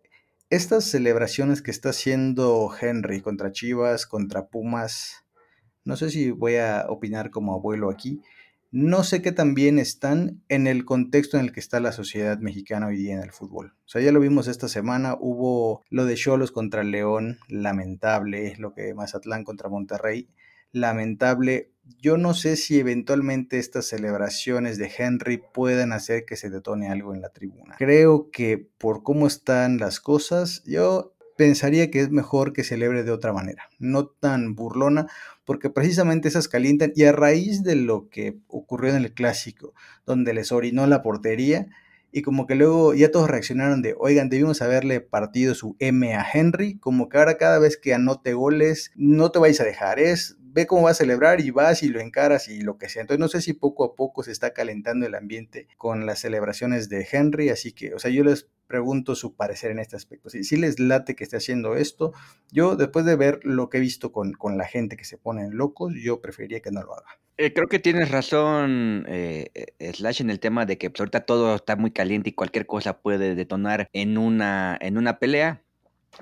estas 0.49 0.85
celebraciones 0.85 1.61
que 1.61 1.71
está 1.71 1.89
haciendo 1.89 2.71
Henry 2.79 3.21
contra 3.21 3.51
Chivas, 3.51 4.05
contra 4.05 4.47
Pumas, 4.47 5.25
no 5.83 5.97
sé 5.97 6.09
si 6.09 6.31
voy 6.31 6.55
a 6.55 6.85
opinar 6.89 7.31
como 7.31 7.53
abuelo 7.53 7.89
aquí, 7.89 8.21
no 8.71 9.03
sé 9.03 9.21
qué 9.21 9.31
tan 9.31 9.53
bien 9.53 9.79
están 9.79 10.43
en 10.49 10.67
el 10.67 10.83
contexto 10.83 11.37
en 11.37 11.45
el 11.45 11.51
que 11.53 11.59
está 11.61 11.79
la 11.79 11.93
sociedad 11.93 12.37
mexicana 12.39 12.87
hoy 12.87 12.97
día 12.97 13.13
en 13.13 13.23
el 13.23 13.31
fútbol. 13.31 13.73
O 13.85 13.87
sea, 13.87 14.01
ya 14.01 14.11
lo 14.11 14.19
vimos 14.19 14.47
esta 14.47 14.67
semana, 14.67 15.15
hubo 15.19 15.83
lo 15.89 16.05
de 16.05 16.15
Cholos 16.15 16.51
contra 16.51 16.83
León, 16.83 17.39
lamentable, 17.47 18.55
lo 18.57 18.73
que 18.73 18.93
Mazatlán 18.93 19.45
contra 19.45 19.69
Monterrey, 19.69 20.29
lamentable. 20.71 21.71
Yo 21.99 22.17
no 22.17 22.33
sé 22.33 22.55
si 22.55 22.79
eventualmente 22.79 23.59
estas 23.59 23.87
celebraciones 23.87 24.77
de 24.77 24.91
Henry 24.97 25.41
puedan 25.53 25.91
hacer 25.93 26.25
que 26.25 26.35
se 26.35 26.49
detone 26.49 26.89
algo 26.89 27.13
en 27.13 27.21
la 27.21 27.29
tribuna. 27.29 27.75
Creo 27.77 28.29
que 28.31 28.67
por 28.77 29.03
cómo 29.03 29.27
están 29.27 29.77
las 29.77 29.99
cosas, 29.99 30.63
yo 30.65 31.13
pensaría 31.37 31.89
que 31.89 32.01
es 32.01 32.09
mejor 32.09 32.51
que 32.51 32.63
celebre 32.63 33.03
de 33.03 33.11
otra 33.11 33.31
manera, 33.31 33.69
no 33.79 34.07
tan 34.07 34.55
burlona, 34.55 35.07
porque 35.45 35.69
precisamente 35.69 36.27
esas 36.27 36.47
calientan 36.47 36.91
y 36.95 37.03
a 37.03 37.11
raíz 37.11 37.63
de 37.63 37.75
lo 37.75 38.09
que 38.09 38.39
ocurrió 38.47 38.95
en 38.95 39.03
el 39.03 39.13
clásico, 39.13 39.73
donde 40.05 40.33
les 40.33 40.51
orinó 40.51 40.87
la 40.87 41.01
portería, 41.01 41.67
y 42.11 42.21
como 42.21 42.47
que 42.47 42.55
luego 42.55 42.93
ya 42.93 43.11
todos 43.11 43.29
reaccionaron 43.29 43.81
de, 43.81 43.95
oigan, 43.97 44.29
debimos 44.29 44.61
haberle 44.61 45.01
partido 45.01 45.53
su 45.53 45.75
M 45.79 46.15
a 46.15 46.25
Henry, 46.33 46.79
como 46.79 47.09
que 47.09 47.17
ahora 47.17 47.37
cada 47.37 47.59
vez 47.59 47.77
que 47.77 47.93
anote 47.93 48.33
goles, 48.33 48.91
no 48.95 49.29
te 49.31 49.39
vais 49.39 49.59
a 49.61 49.65
dejar, 49.65 49.99
es 49.99 50.37
ve 50.57 50.65
cómo 50.65 50.81
va 50.85 50.89
a 50.89 50.95
celebrar 50.95 51.39
y 51.39 51.51
vas 51.51 51.83
y 51.83 51.89
lo 51.89 51.99
encaras 51.99 52.47
y 52.47 52.61
lo 52.61 52.79
que 52.79 52.89
sea. 52.89 53.03
Entonces 53.03 53.19
no 53.19 53.27
sé 53.27 53.43
si 53.43 53.53
poco 53.53 53.83
a 53.83 53.93
poco 53.93 54.23
se 54.23 54.31
está 54.31 54.53
calentando 54.53 55.05
el 55.05 55.13
ambiente 55.13 55.67
con 55.77 56.07
las 56.07 56.17
celebraciones 56.17 56.89
de 56.89 57.07
Henry, 57.11 57.49
así 57.49 57.73
que, 57.73 57.93
o 57.93 57.99
sea, 57.99 58.09
yo 58.09 58.23
les 58.23 58.49
pregunto 58.65 59.13
su 59.13 59.35
parecer 59.35 59.69
en 59.69 59.77
este 59.77 59.95
aspecto. 59.95 60.31
Si, 60.31 60.43
si 60.43 60.57
les 60.57 60.79
late 60.79 61.15
que 61.15 61.23
esté 61.23 61.37
haciendo 61.37 61.75
esto, 61.75 62.11
yo 62.51 62.75
después 62.75 63.05
de 63.05 63.15
ver 63.15 63.39
lo 63.43 63.69
que 63.69 63.77
he 63.77 63.81
visto 63.81 64.11
con, 64.11 64.33
con 64.33 64.57
la 64.57 64.65
gente 64.65 64.97
que 64.97 65.05
se 65.05 65.19
ponen 65.19 65.55
locos, 65.55 65.93
yo 65.95 66.21
preferiría 66.21 66.59
que 66.59 66.71
no 66.71 66.81
lo 66.81 66.95
haga. 66.95 67.19
Eh, 67.37 67.53
creo 67.53 67.67
que 67.67 67.77
tienes 67.77 68.09
razón, 68.09 69.05
eh, 69.07 69.51
eh, 69.53 69.93
Slash, 69.93 70.21
en 70.21 70.31
el 70.31 70.39
tema 70.39 70.65
de 70.65 70.79
que 70.79 70.89
pues, 70.89 71.01
ahorita 71.01 71.19
todo 71.21 71.53
está 71.53 71.75
muy 71.75 71.91
caliente 71.91 72.31
y 72.31 72.33
cualquier 72.33 72.65
cosa 72.65 72.97
puede 72.97 73.35
detonar 73.35 73.89
en 73.93 74.17
una, 74.17 74.75
en 74.81 74.97
una 74.97 75.19
pelea. 75.19 75.61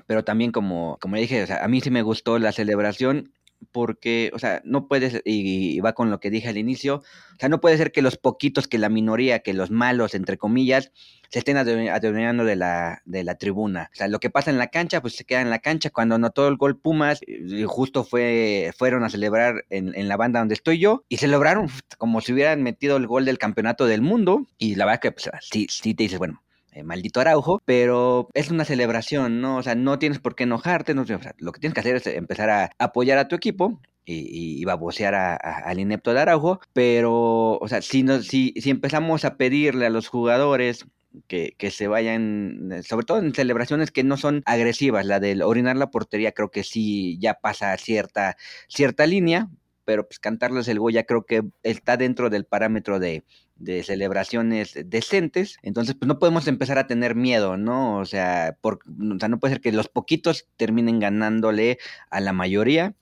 Pero 0.06 0.24
también, 0.24 0.52
como, 0.52 0.98
como 1.00 1.16
dije, 1.16 1.46
a 1.50 1.66
mí 1.68 1.80
sí 1.80 1.90
me 1.90 2.02
gustó 2.02 2.38
la 2.38 2.52
celebración 2.52 3.32
porque, 3.72 4.30
o 4.34 4.38
sea, 4.38 4.62
no 4.64 4.88
puedes, 4.88 5.22
y, 5.24 5.80
va 5.80 5.92
con 5.92 6.10
lo 6.10 6.20
que 6.20 6.30
dije 6.30 6.48
al 6.48 6.58
inicio, 6.58 6.96
o 6.96 7.38
sea, 7.38 7.48
no 7.48 7.60
puede 7.60 7.76
ser 7.76 7.92
que 7.92 8.02
los 8.02 8.16
poquitos, 8.16 8.68
que 8.68 8.78
la 8.78 8.88
minoría, 8.88 9.40
que 9.40 9.54
los 9.54 9.70
malos, 9.70 10.14
entre 10.14 10.38
comillas, 10.38 10.92
se 11.28 11.40
estén 11.40 11.56
adueñando 11.56 12.44
de 12.44 12.56
la, 12.56 13.02
de 13.04 13.24
la 13.24 13.36
tribuna. 13.36 13.90
O 13.92 13.96
sea, 13.96 14.08
lo 14.08 14.20
que 14.20 14.30
pasa 14.30 14.50
en 14.50 14.58
la 14.58 14.68
cancha, 14.68 15.00
pues 15.02 15.16
se 15.16 15.24
queda 15.24 15.40
en 15.40 15.50
la 15.50 15.58
cancha. 15.58 15.90
Cuando 15.90 16.14
anotó 16.14 16.46
el 16.48 16.56
gol 16.56 16.78
Pumas, 16.78 17.20
y 17.26 17.64
justo 17.64 18.04
fue, 18.04 18.72
fueron 18.78 19.02
a 19.04 19.10
celebrar 19.10 19.64
en, 19.70 19.94
en, 19.94 20.08
la 20.08 20.16
banda 20.16 20.38
donde 20.38 20.54
estoy 20.54 20.78
yo, 20.78 21.04
y 21.08 21.16
celebraron 21.16 21.68
como 21.98 22.20
si 22.20 22.32
hubieran 22.32 22.62
metido 22.62 22.96
el 22.96 23.06
gol 23.06 23.24
del 23.24 23.38
campeonato 23.38 23.86
del 23.86 24.02
mundo, 24.02 24.46
y 24.58 24.76
la 24.76 24.86
verdad 24.86 25.00
que 25.00 25.12
pues, 25.12 25.30
sí, 25.40 25.66
sí 25.68 25.94
te 25.94 26.04
dices, 26.04 26.18
bueno, 26.18 26.42
eh, 26.76 26.82
maldito 26.82 27.20
Araujo, 27.20 27.62
pero 27.64 28.28
es 28.34 28.50
una 28.50 28.66
celebración, 28.66 29.40
¿no? 29.40 29.56
O 29.56 29.62
sea, 29.62 29.74
no 29.74 29.98
tienes 29.98 30.18
por 30.18 30.34
qué 30.34 30.44
enojarte, 30.44 30.94
no, 30.94 31.06
lo 31.38 31.52
que 31.52 31.60
tienes 31.60 31.72
que 31.72 31.80
hacer 31.80 31.96
es 31.96 32.06
empezar 32.06 32.50
a 32.50 32.70
apoyar 32.78 33.16
a 33.16 33.28
tu 33.28 33.34
equipo 33.34 33.80
y, 34.04 34.60
y 34.60 34.64
babosear 34.66 35.14
al 35.14 35.80
inepto 35.80 36.12
de 36.12 36.20
Araujo, 36.20 36.60
pero, 36.74 37.58
o 37.58 37.66
sea, 37.66 37.80
si, 37.80 38.02
no, 38.02 38.20
si, 38.20 38.52
si 38.58 38.68
empezamos 38.68 39.24
a 39.24 39.38
pedirle 39.38 39.86
a 39.86 39.90
los 39.90 40.08
jugadores 40.08 40.84
que, 41.28 41.54
que, 41.56 41.70
se 41.70 41.88
vayan, 41.88 42.82
sobre 42.82 43.06
todo 43.06 43.20
en 43.20 43.34
celebraciones 43.34 43.90
que 43.90 44.04
no 44.04 44.18
son 44.18 44.42
agresivas, 44.44 45.06
la 45.06 45.18
del 45.18 45.40
orinar 45.40 45.76
la 45.78 45.90
portería 45.90 46.32
creo 46.32 46.50
que 46.50 46.62
sí 46.62 47.16
ya 47.18 47.34
pasa 47.40 47.74
cierta, 47.78 48.36
cierta 48.68 49.06
línea, 49.06 49.48
pero 49.86 50.06
pues 50.06 50.18
cantarles 50.18 50.68
el 50.68 50.78
Goya 50.78 51.04
creo 51.04 51.24
que 51.24 51.42
está 51.62 51.96
dentro 51.96 52.28
del 52.28 52.44
parámetro 52.44 52.98
de, 52.98 53.24
de 53.56 53.82
celebraciones 53.82 54.74
decentes, 54.84 55.56
entonces 55.62 55.94
pues 55.94 56.06
no 56.06 56.18
podemos 56.18 56.46
empezar 56.46 56.78
a 56.78 56.86
tener 56.86 57.14
miedo, 57.14 57.56
¿no? 57.56 57.98
O 57.98 58.04
sea, 58.04 58.58
no 58.62 59.38
puede 59.40 59.54
ser 59.54 59.60
que 59.62 59.72
los 59.72 59.88
poquitos 59.88 60.46
terminen 60.56 61.00
ganándole 61.00 61.78
a 62.10 62.20
la 62.20 62.32
mayoría. 62.32 62.94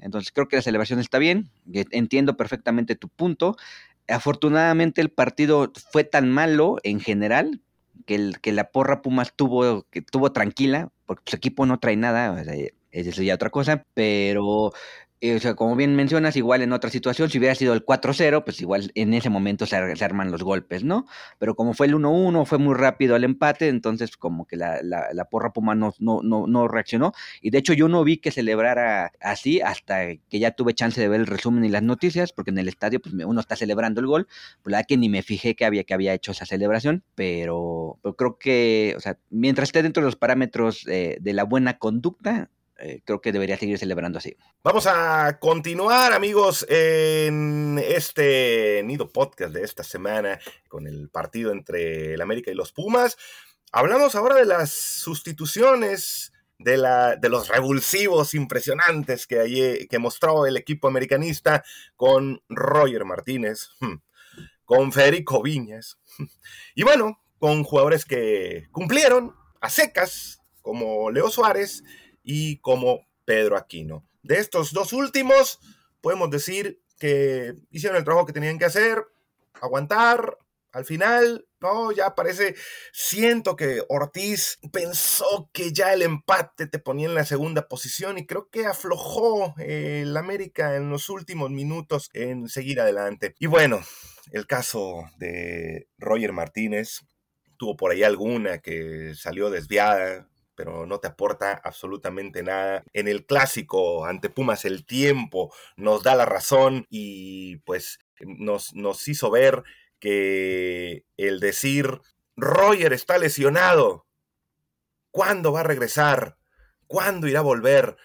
Entonces 0.00 0.32
creo 0.32 0.48
que 0.48 0.56
la 0.56 0.62
celebración 0.62 0.98
está 0.98 1.18
bien, 1.18 1.50
entiendo 1.72 2.36
perfectamente 2.36 2.96
tu 2.96 3.08
punto. 3.08 3.56
Afortunadamente 4.08 5.00
el 5.00 5.10
partido 5.10 5.70
fue 5.92 6.04
tan 6.04 6.30
malo 6.30 6.78
en 6.82 7.00
general 7.00 7.60
que, 8.06 8.14
el, 8.14 8.40
que 8.40 8.52
la 8.52 8.70
porra 8.70 9.02
Pumas 9.02 9.34
tuvo, 9.36 9.86
que 9.90 10.02
tuvo 10.02 10.32
tranquila, 10.32 10.90
porque 11.06 11.30
su 11.30 11.36
equipo 11.36 11.66
no 11.66 11.78
trae 11.78 11.96
nada, 11.96 12.32
o 12.32 12.42
sea, 12.42 12.54
es 12.90 13.16
ya 13.16 13.34
otra 13.34 13.50
cosa, 13.50 13.84
pero 13.94 14.72
o 15.22 15.38
sea, 15.38 15.54
como 15.54 15.76
bien 15.76 15.94
mencionas, 15.96 16.34
igual 16.36 16.62
en 16.62 16.72
otra 16.72 16.88
situación, 16.88 17.28
si 17.28 17.38
hubiera 17.38 17.54
sido 17.54 17.74
el 17.74 17.84
4-0, 17.84 18.42
pues 18.42 18.60
igual 18.62 18.90
en 18.94 19.12
ese 19.12 19.28
momento 19.28 19.66
se, 19.66 19.76
arman 19.76 20.30
los 20.30 20.42
golpes, 20.42 20.82
¿no? 20.82 21.06
Pero 21.38 21.54
como 21.54 21.74
fue 21.74 21.88
el 21.88 21.94
1-1, 21.94 22.46
fue 22.46 22.56
muy 22.56 22.74
rápido 22.74 23.16
el 23.16 23.24
empate, 23.24 23.68
entonces 23.68 24.16
como 24.16 24.46
que 24.46 24.56
la, 24.56 24.80
la, 24.82 25.24
porra 25.26 25.52
Puma 25.52 25.74
no, 25.74 25.94
no, 25.98 26.22
no, 26.22 26.68
reaccionó. 26.68 27.12
Y 27.42 27.50
de 27.50 27.58
hecho 27.58 27.74
yo 27.74 27.88
no 27.88 28.02
vi 28.02 28.16
que 28.16 28.30
celebrara 28.30 29.12
así 29.20 29.60
hasta 29.60 30.16
que 30.16 30.38
ya 30.38 30.52
tuve 30.52 30.72
chance 30.74 30.98
de 31.00 31.08
ver 31.08 31.20
el 31.20 31.26
resumen 31.26 31.64
y 31.64 31.68
las 31.68 31.82
noticias, 31.82 32.32
porque 32.32 32.50
en 32.50 32.58
el 32.58 32.68
estadio 32.68 33.00
pues 33.00 33.14
uno 33.14 33.40
está 33.40 33.56
celebrando 33.56 34.00
el 34.00 34.06
gol, 34.06 34.26
pues 34.62 34.72
la 34.72 34.78
verdad 34.78 34.88
que 34.88 34.96
ni 34.96 35.10
me 35.10 35.22
fijé 35.22 35.54
que 35.54 35.64
había, 35.66 35.84
hecho 36.14 36.32
esa 36.32 36.46
celebración, 36.46 37.04
pero, 37.14 37.98
creo 38.16 38.38
que, 38.38 38.94
o 38.96 39.00
sea, 39.00 39.18
mientras 39.28 39.68
esté 39.68 39.82
dentro 39.82 40.02
de 40.02 40.06
los 40.06 40.16
parámetros 40.16 40.84
de 40.84 41.32
la 41.34 41.44
buena 41.44 41.78
conducta, 41.78 42.48
eh, 42.80 43.02
creo 43.04 43.20
que 43.20 43.32
debería 43.32 43.58
seguir 43.58 43.78
celebrando 43.78 44.18
así. 44.18 44.36
Vamos 44.64 44.86
a 44.86 45.38
continuar, 45.38 46.12
amigos, 46.12 46.66
en 46.68 47.78
este 47.78 48.82
Nido 48.84 49.12
Podcast 49.12 49.52
de 49.52 49.62
esta 49.62 49.84
semana 49.84 50.40
con 50.68 50.86
el 50.86 51.10
partido 51.10 51.52
entre 51.52 52.14
el 52.14 52.20
América 52.20 52.50
y 52.50 52.54
los 52.54 52.72
Pumas. 52.72 53.18
Hablamos 53.70 54.14
ahora 54.14 54.36
de 54.36 54.46
las 54.46 54.70
sustituciones. 54.70 56.32
De, 56.62 56.76
la, 56.76 57.16
de 57.16 57.30
los 57.30 57.48
revulsivos 57.48 58.34
impresionantes 58.34 59.26
que, 59.26 59.86
que 59.88 59.98
mostró 59.98 60.44
el 60.44 60.58
equipo 60.58 60.88
americanista 60.88 61.64
con 61.96 62.42
Roger 62.50 63.06
Martínez, 63.06 63.70
hmm, 63.80 63.94
con 64.66 64.92
Federico 64.92 65.42
Viñas, 65.42 65.96
hmm, 66.18 66.24
y 66.74 66.82
bueno, 66.82 67.18
con 67.38 67.64
jugadores 67.64 68.04
que 68.04 68.68
cumplieron 68.72 69.34
a 69.62 69.70
secas, 69.70 70.42
como 70.60 71.10
Leo 71.10 71.30
Suárez 71.30 71.82
y 72.22 72.58
como 72.58 73.06
Pedro 73.24 73.56
Aquino. 73.56 74.04
De 74.22 74.38
estos 74.38 74.72
dos 74.72 74.92
últimos, 74.92 75.60
podemos 76.00 76.30
decir 76.30 76.80
que 76.98 77.54
hicieron 77.70 77.98
el 77.98 78.04
trabajo 78.04 78.26
que 78.26 78.32
tenían 78.32 78.58
que 78.58 78.66
hacer, 78.66 79.04
aguantar. 79.60 80.36
Al 80.72 80.84
final, 80.84 81.48
no, 81.60 81.90
ya 81.90 82.14
parece, 82.14 82.54
siento 82.92 83.56
que 83.56 83.82
Ortiz 83.88 84.60
pensó 84.72 85.50
que 85.52 85.72
ya 85.72 85.92
el 85.92 86.02
empate 86.02 86.68
te 86.68 86.78
ponía 86.78 87.08
en 87.08 87.14
la 87.16 87.24
segunda 87.24 87.66
posición 87.66 88.18
y 88.18 88.26
creo 88.26 88.48
que 88.50 88.66
aflojó 88.66 89.54
el 89.58 90.16
América 90.16 90.76
en 90.76 90.90
los 90.90 91.08
últimos 91.08 91.50
minutos 91.50 92.08
en 92.12 92.48
seguir 92.48 92.80
adelante. 92.80 93.34
Y 93.40 93.46
bueno, 93.46 93.80
el 94.30 94.46
caso 94.46 95.04
de 95.16 95.88
Roger 95.98 96.32
Martínez, 96.32 97.00
tuvo 97.60 97.76
por 97.76 97.90
ahí 97.90 98.02
alguna 98.02 98.58
que 98.58 99.14
salió 99.14 99.50
desviada, 99.50 100.29
pero 100.60 100.84
no 100.84 101.00
te 101.00 101.08
aporta 101.08 101.58
absolutamente 101.64 102.42
nada. 102.42 102.84
En 102.92 103.08
el 103.08 103.24
clásico 103.24 104.04
ante 104.04 104.28
Pumas 104.28 104.66
el 104.66 104.84
tiempo 104.84 105.54
nos 105.76 106.02
da 106.02 106.14
la 106.14 106.26
razón 106.26 106.86
y 106.90 107.56
pues 107.64 107.98
nos, 108.20 108.74
nos 108.74 109.08
hizo 109.08 109.30
ver 109.30 109.62
que 110.00 111.06
el 111.16 111.40
decir 111.40 112.02
Roger 112.36 112.92
está 112.92 113.16
lesionado, 113.16 114.06
¿cuándo 115.10 115.50
va 115.50 115.60
a 115.60 115.62
regresar? 115.62 116.36
¿Cuándo 116.86 117.26
irá 117.26 117.38
a 117.38 117.42
volver? 117.42 117.96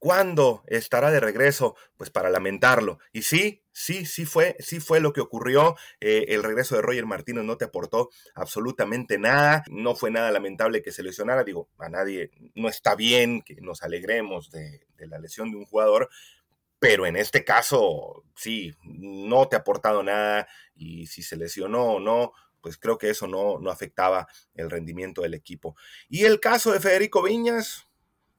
¿Cuándo 0.00 0.64
estará 0.66 1.10
de 1.10 1.20
regreso? 1.20 1.76
Pues 1.98 2.08
para 2.08 2.30
lamentarlo. 2.30 2.98
Y 3.12 3.20
sí, 3.20 3.62
sí, 3.70 4.06
sí 4.06 4.24
fue, 4.24 4.56
sí 4.58 4.80
fue 4.80 4.98
lo 4.98 5.12
que 5.12 5.20
ocurrió. 5.20 5.76
Eh, 6.00 6.24
el 6.28 6.42
regreso 6.42 6.74
de 6.74 6.80
Roger 6.80 7.04
Martínez 7.04 7.44
no 7.44 7.58
te 7.58 7.66
aportó 7.66 8.08
absolutamente 8.34 9.18
nada. 9.18 9.62
No 9.68 9.94
fue 9.94 10.10
nada 10.10 10.30
lamentable 10.30 10.80
que 10.80 10.90
se 10.90 11.02
lesionara. 11.02 11.44
Digo, 11.44 11.68
a 11.76 11.90
nadie 11.90 12.30
no 12.54 12.70
está 12.70 12.94
bien 12.96 13.42
que 13.42 13.56
nos 13.60 13.82
alegremos 13.82 14.50
de, 14.50 14.86
la 14.96 15.18
lesión 15.18 15.50
de 15.50 15.58
un 15.58 15.66
jugador, 15.66 16.08
pero 16.78 17.04
en 17.04 17.16
este 17.16 17.44
caso, 17.44 18.24
sí, 18.34 18.74
no 18.82 19.48
te 19.48 19.56
ha 19.56 19.58
aportado 19.58 20.02
nada 20.02 20.48
y 20.74 21.08
si 21.08 21.22
se 21.22 21.36
lesionó 21.36 21.84
o 21.84 22.00
no, 22.00 22.32
pues 22.62 22.78
creo 22.78 22.96
que 22.96 23.10
eso 23.10 23.26
no, 23.26 23.58
no 23.58 23.70
afectaba 23.70 24.28
el 24.54 24.70
rendimiento 24.70 25.20
del 25.20 25.34
equipo. 25.34 25.76
Y 26.08 26.24
el 26.24 26.40
caso 26.40 26.72
de 26.72 26.80
Federico 26.80 27.22
Viñas, 27.22 27.89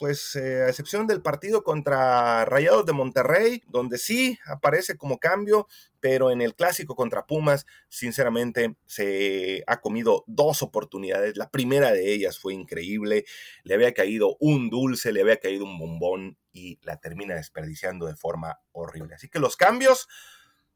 pues 0.02 0.36
eh, 0.36 0.64
a 0.64 0.70
excepción 0.70 1.06
del 1.06 1.22
partido 1.22 1.64
contra 1.64 2.43
Rayados 2.45 2.88
de 2.88 2.91
Monterrey, 2.91 3.62
donde 3.68 3.99
sí 3.99 4.39
aparece 4.47 4.97
como 4.97 5.20
cambio, 5.20 5.68
pero 5.99 6.32
en 6.32 6.41
el 6.41 6.56
clásico 6.56 6.95
contra 6.95 7.28
Pumas, 7.28 7.68
sinceramente, 7.88 8.78
se 8.88 9.64
ha 9.68 9.80
comido 9.80 10.24
dos 10.26 10.64
oportunidades. 10.64 11.38
La 11.38 11.52
primera 11.52 11.91
de 11.91 12.12
ellas 12.14 12.39
fue 12.39 12.56
increíble, 12.56 13.26
le 13.64 13.76
había 13.76 13.93
caído 13.93 14.38
un 14.39 14.72
dulce, 14.72 15.12
le 15.12 15.22
había 15.22 15.38
caído 15.38 15.66
un 15.66 15.78
bombón 15.78 16.36
y 16.52 16.80
la 16.82 16.99
termina 16.99 17.36
desperdiciando 17.36 18.08
de 18.08 18.16
forma 18.16 18.60
horrible. 18.72 19.14
Así 19.14 19.30
que 19.30 19.38
los 19.38 19.56
cambios, 19.56 20.08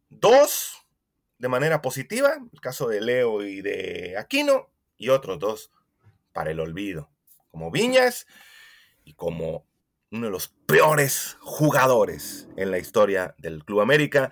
dos 0.07 0.85
de 1.39 1.47
manera 1.47 1.81
positiva, 1.81 2.37
el 2.53 2.61
caso 2.61 2.87
de 2.87 3.01
Leo 3.01 3.41
y 3.43 3.63
de 3.63 4.17
Aquino, 4.19 4.69
y 4.97 5.09
otros 5.09 5.39
dos 5.39 5.71
para 6.31 6.51
el 6.51 6.59
olvido, 6.59 7.09
como 7.49 7.71
Viñas 7.71 8.27
y 9.05 9.13
como 9.13 9.65
uno 10.11 10.25
de 10.25 10.31
los 10.31 10.49
peores 10.65 11.37
jugadores 11.39 12.49
en 12.57 12.71
la 12.71 12.79
historia 12.79 13.35
del 13.37 13.63
Club 13.63 13.81
América, 13.81 14.31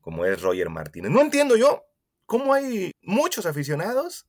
como 0.00 0.24
es 0.24 0.40
Roger 0.42 0.70
Martínez. 0.70 1.10
No 1.10 1.20
entiendo 1.20 1.56
yo 1.56 1.84
cómo 2.26 2.52
hay 2.52 2.92
muchos 3.02 3.46
aficionados 3.46 4.26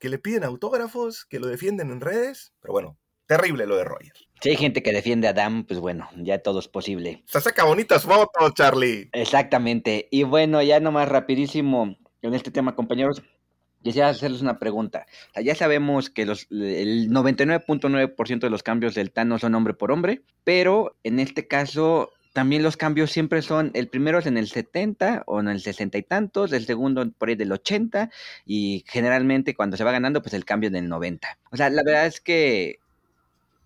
que 0.00 0.08
le 0.08 0.18
piden 0.18 0.44
autógrafos, 0.44 1.24
que 1.24 1.38
lo 1.38 1.46
defienden 1.46 1.90
en 1.90 2.00
redes, 2.00 2.52
pero 2.60 2.72
bueno, 2.72 2.98
terrible 3.26 3.66
lo 3.66 3.76
de 3.76 3.84
Roger. 3.84 4.12
Si 4.40 4.48
hay 4.50 4.56
gente 4.56 4.82
que 4.82 4.92
defiende 4.92 5.28
a 5.28 5.30
Adam, 5.30 5.64
pues 5.64 5.78
bueno, 5.78 6.08
ya 6.16 6.42
todo 6.42 6.58
es 6.58 6.68
posible. 6.68 7.22
Se 7.26 7.40
saca 7.40 7.64
bonitas 7.64 8.02
fotos, 8.02 8.54
Charlie. 8.54 9.08
Exactamente. 9.12 10.08
Y 10.10 10.24
bueno, 10.24 10.60
ya 10.62 10.80
nomás 10.80 11.08
rapidísimo 11.08 11.96
en 12.22 12.34
este 12.34 12.50
tema, 12.50 12.74
compañeros, 12.74 13.22
Quisiera 13.82 14.08
hacerles 14.08 14.42
una 14.42 14.58
pregunta. 14.58 15.06
ya 15.42 15.54
sabemos 15.54 16.08
que 16.10 16.24
los, 16.26 16.46
el 16.50 17.10
99.9% 17.10 18.40
de 18.40 18.50
los 18.50 18.62
cambios 18.62 18.94
del 18.94 19.10
Tano 19.10 19.38
son 19.38 19.54
hombre 19.54 19.74
por 19.74 19.90
hombre, 19.90 20.22
pero 20.44 20.96
en 21.02 21.18
este 21.18 21.48
caso 21.48 22.10
también 22.32 22.62
los 22.62 22.76
cambios 22.76 23.10
siempre 23.10 23.42
son, 23.42 23.70
el 23.74 23.88
primero 23.88 24.18
es 24.18 24.26
en 24.26 24.38
el 24.38 24.48
70 24.48 25.24
o 25.26 25.40
en 25.40 25.48
el 25.48 25.60
60 25.60 25.98
y 25.98 26.02
tantos, 26.02 26.52
el 26.52 26.64
segundo 26.64 27.10
por 27.12 27.28
ahí 27.28 27.34
del 27.34 27.52
80 27.52 28.10
y 28.46 28.84
generalmente 28.88 29.54
cuando 29.54 29.76
se 29.76 29.84
va 29.84 29.92
ganando 29.92 30.22
pues 30.22 30.32
el 30.34 30.44
cambio 30.44 30.68
en 30.68 30.76
el 30.76 30.88
90. 30.88 31.38
O 31.50 31.56
sea, 31.56 31.68
la 31.68 31.82
verdad 31.82 32.06
es 32.06 32.20
que, 32.20 32.78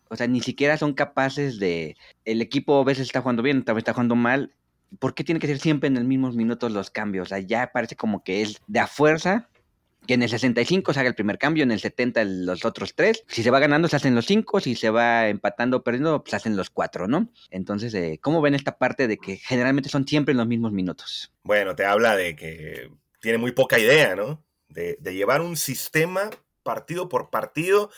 o 0.09 0.17
sea, 0.17 0.27
ni 0.27 0.41
siquiera 0.41 0.77
son 0.77 0.95
capaces 0.95 1.59
de, 1.59 1.97
el 2.25 2.43
equipo 2.43 2.81
a 2.81 2.85
veces 2.85 3.07
está 3.07 3.21
jugando 3.21 3.43
bien, 3.43 3.65
también 3.65 3.81
está 3.81 3.93
jugando 3.93 4.17
mal. 4.17 4.53
¿Por 4.99 5.15
qué 5.15 5.25
tiene 5.25 5.41
que 5.41 5.47
ser 5.49 5.59
siempre 5.59 5.89
en 5.89 5.95
los 5.95 6.05
mismos 6.05 6.35
minutos 6.35 6.73
los 6.73 6.91
cambios? 6.91 7.27
O 7.27 7.29
sea, 7.29 7.39
ya 7.39 7.71
parece 7.73 7.97
como 7.97 8.25
que 8.25 8.43
es 8.43 8.61
de 8.67 8.81
a 8.81 8.87
fuerza 8.87 9.49
que 10.07 10.15
en 10.15 10.23
el 10.23 10.29
65 10.29 10.93
se 10.93 11.01
haga 11.01 11.09
el 11.09 11.15
primer 11.15 11.39
cambio, 11.39 11.65
en 11.65 11.71
el 11.71 11.81
70 11.81 12.25
los 12.25 12.65
otros 12.65 12.95
tres. 12.95 13.25
Si 13.29 13.43
se 13.43 13.51
va 13.51 13.59
ganando, 13.59 13.89
se 13.89 13.97
hacen 13.97 14.15
los 14.15 14.27
cinco, 14.27 14.61
si 14.61 14.75
se 14.75 14.91
va 14.91 15.29
empatando 15.29 15.79
o 15.79 15.83
perdiendo, 15.83 16.23
pues 16.23 16.35
hacen 16.35 16.57
los 16.57 16.71
cuatro, 16.71 17.09
¿no? 17.09 17.29
Entonces, 17.51 17.93
eh, 17.95 18.19
¿cómo 18.23 18.41
ven 18.41 18.55
esta 18.55 18.79
parte 18.79 19.09
de 19.09 19.19
que 19.19 19.37
generalmente 19.37 19.89
son 19.89 20.07
siempre 20.07 20.33
en 20.33 20.39
los 20.39 20.47
mismos 20.47 20.73
minutos? 20.73 21.33
Bueno, 21.43 21.75
te 21.75 21.85
habla 21.85 22.17
de 22.17 22.37
que 22.37 22.91
tiene 23.21 23.39
muy 23.39 23.53
poca 23.53 23.79
idea, 23.79 24.15
¿no? 24.15 24.45
De, 24.69 24.97
de 25.01 25.15
llevar 25.15 25.41
un 25.41 25.57
sistema 25.57 26.31
partido 26.63 27.09
por 27.09 27.31
partido, 27.31 27.91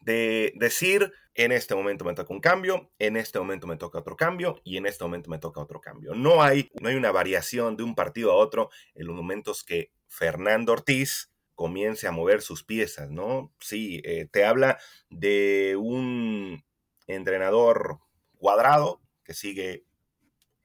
de 0.00 0.52
decir, 0.56 1.12
en 1.34 1.52
este 1.52 1.74
momento 1.74 2.04
me 2.04 2.14
toca 2.14 2.32
un 2.32 2.40
cambio, 2.40 2.90
en 2.98 3.16
este 3.16 3.38
momento 3.38 3.66
me 3.66 3.76
toca 3.76 3.98
otro 3.98 4.16
cambio 4.16 4.60
y 4.64 4.76
en 4.76 4.86
este 4.86 5.04
momento 5.04 5.30
me 5.30 5.38
toca 5.38 5.60
otro 5.60 5.80
cambio. 5.80 6.14
No 6.14 6.42
hay, 6.42 6.70
no 6.80 6.88
hay 6.88 6.94
una 6.94 7.10
variación 7.10 7.76
de 7.76 7.82
un 7.82 7.94
partido 7.94 8.32
a 8.32 8.36
otro 8.36 8.70
en 8.94 9.06
los 9.06 9.16
momentos 9.16 9.64
que 9.64 9.90
Fernando 10.08 10.72
Ortiz 10.72 11.30
comience 11.54 12.06
a 12.06 12.12
mover 12.12 12.42
sus 12.42 12.64
piezas, 12.64 13.10
¿no? 13.10 13.52
Sí, 13.60 14.02
eh, 14.04 14.26
te 14.30 14.44
habla 14.44 14.78
de 15.10 15.76
un 15.78 16.64
entrenador 17.06 18.00
cuadrado 18.38 19.00
que 19.24 19.34
sigue 19.34 19.84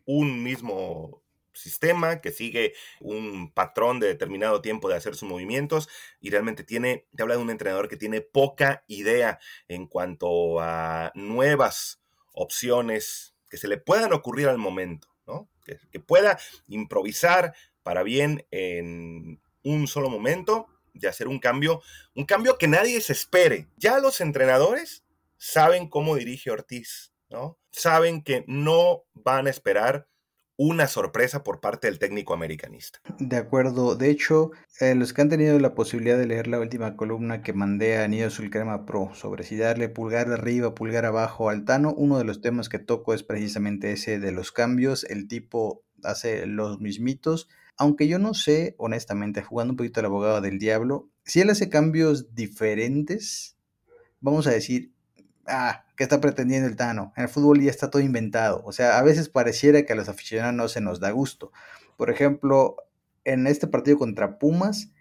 un 0.06 0.44
mismo 0.44 1.24
sistema, 1.54 2.22
que 2.22 2.32
sigue 2.32 2.74
un 3.00 3.52
patrón 3.54 4.00
de 4.00 4.08
determinado 4.08 4.62
tiempo 4.62 4.90
de 4.90 4.96
hacer 4.96 5.16
sus 5.16 5.30
movimientos 5.30 5.90
y 6.20 6.30
realmente 6.30 6.64
tiene, 6.64 7.08
te 7.16 7.22
habla 7.22 7.36
de 7.36 7.42
un 7.42 7.50
entrenador 7.50 7.90
que 7.90 7.98
tiene 7.98 8.22
poca 8.22 8.84
idea 8.88 9.40
en 9.68 9.88
cuanto 9.88 10.60
a 10.60 11.12
nuevas 11.16 12.02
opciones 12.34 13.36
que 13.50 13.58
se 13.58 13.68
le 13.68 13.78
puedan 13.78 14.14
ocurrir 14.14 14.48
al 14.48 14.58
momento, 14.58 15.08
¿no? 15.28 15.50
que 15.92 16.00
pueda 16.00 16.40
improvisar 16.68 17.54
para 17.84 18.02
bien 18.02 18.48
en 18.50 19.40
un 19.64 19.88
solo 19.88 20.10
momento 20.10 20.68
de 20.94 21.08
hacer 21.08 21.28
un 21.28 21.40
cambio, 21.40 21.82
un 22.16 22.26
cambio 22.26 22.58
que 22.58 22.68
nadie 22.68 23.02
se 23.02 23.14
espere. 23.14 23.68
Ya 23.78 24.00
los 24.00 24.22
entrenadores 24.22 25.06
saben 25.38 25.90
cómo 25.90 26.16
dirige 26.16 26.52
Ortiz, 26.52 27.14
¿no? 27.30 27.58
Saben 27.72 28.24
que 28.24 28.44
no 28.48 29.04
van 29.14 29.48
a 29.48 29.50
esperar 29.50 30.10
una 30.62 30.88
sorpresa 30.88 31.42
por 31.42 31.62
parte 31.62 31.88
del 31.88 32.00
técnico 32.00 32.34
americanista. 32.34 33.00
De 33.18 33.38
acuerdo. 33.38 33.96
De 33.96 34.10
hecho, 34.10 34.52
eh, 34.82 34.94
los 34.94 35.14
que 35.14 35.22
han 35.22 35.30
tenido 35.30 35.58
la 35.58 35.74
posibilidad 35.74 36.18
de 36.18 36.28
leer 36.28 36.48
la 36.48 36.60
última 36.60 36.98
columna 36.98 37.42
que 37.42 37.54
mandé 37.54 37.98
a 37.98 38.06
Nido 38.10 38.30
Crema 38.52 38.86
Pro 38.86 39.12
sobre 39.14 39.46
si 39.46 39.56
darle 39.56 39.88
pulgar 39.88 40.30
arriba, 40.30 40.76
pulgar 40.76 41.06
abajo 41.06 41.50
al 41.50 41.64
Tano, 41.64 41.94
uno 41.94 42.18
de 42.18 42.26
los 42.26 42.42
temas 42.42 42.68
que 42.68 42.78
toco 42.78 43.14
es 43.14 43.24
precisamente 43.24 43.94
ese 43.94 44.20
de 44.20 44.34
los 44.34 44.52
cambios. 44.52 45.06
El 45.06 45.30
tipo 45.30 45.86
hace 46.04 46.46
los 46.46 46.82
mismitos 46.82 47.48
aunque 47.80 48.10
yo 48.10 48.20
no 48.20 48.34
sé, 48.34 48.76
honestamente, 48.78 49.42
jugando 49.42 49.72
un 49.72 49.78
poquito 49.78 50.02
al 50.02 50.08
abogado 50.08 50.42
del 50.42 50.60
diablo, 50.60 51.10
si 51.24 51.40
él 51.40 51.50
hace 51.50 51.70
cambios 51.70 52.36
diferentes, 52.36 53.58
vamos 54.20 54.48
a 54.48 54.52
decir, 54.52 54.92
ah, 55.48 55.86
¿qué 55.96 56.04
está 56.04 56.20
pretendiendo 56.20 56.68
el 56.68 56.76
Tano? 56.76 57.14
En 57.16 57.24
el 57.24 57.30
fútbol 57.30 57.62
ya 57.62 57.72
está 57.72 57.90
todo 57.90 58.02
inventado. 58.02 58.62
O 58.66 58.74
sea, 58.74 59.00
a 59.00 59.02
veces 59.02 59.30
pareciera 59.30 59.84
que 59.84 59.94
a 59.94 59.96
los 59.96 60.10
aficionados 60.10 60.54
no 60.56 60.68
se 60.68 60.82
nos 60.82 61.00
da 61.00 61.12
gusto. 61.12 61.54
Por 61.96 62.10
ejemplo, 62.10 62.76
en 63.24 63.48
este 63.48 63.66
partido 63.66 63.98
contra 63.98 64.40
Pumas, 64.40 64.92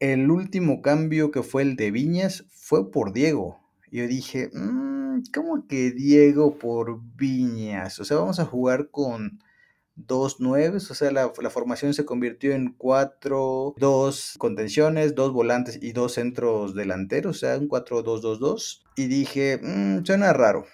el 0.00 0.28
último 0.28 0.82
cambio 0.82 1.30
que 1.30 1.44
fue 1.44 1.62
el 1.62 1.76
de 1.76 1.92
Viñas 1.92 2.44
fue 2.50 2.90
por 2.90 3.12
Diego. 3.12 3.60
Yo 3.92 4.08
dije, 4.08 4.50
mm, 4.52 5.22
¿cómo 5.32 5.68
que 5.68 5.92
Diego 5.92 6.58
por 6.58 7.00
Viñas? 7.14 8.00
O 8.00 8.04
sea, 8.04 8.16
vamos 8.16 8.40
a 8.40 8.46
jugar 8.46 8.90
con 8.90 9.38
dos 9.96 10.40
nueves, 10.40 10.90
o 10.90 10.94
sea, 10.94 11.10
la, 11.10 11.30
formación 11.50 11.94
se 11.94 12.04
convirtió 12.04 12.52
en 12.52 12.72
cuatro, 12.72 13.74
dos 13.78 14.34
contenciones, 14.38 15.14
dos 15.14 15.32
volantes 15.32 15.78
y 15.82 15.92
dos 15.92 16.12
centros 16.12 16.74
delanteros, 16.74 17.36
o 17.36 17.38
sea, 17.40 17.58
un 17.58 17.68
4-2-2-2. 17.68 18.82
Y 18.96 19.06
dije, 19.06 19.58
mmm, 19.62 20.04
suena 20.04 20.32
raro, 20.32 20.66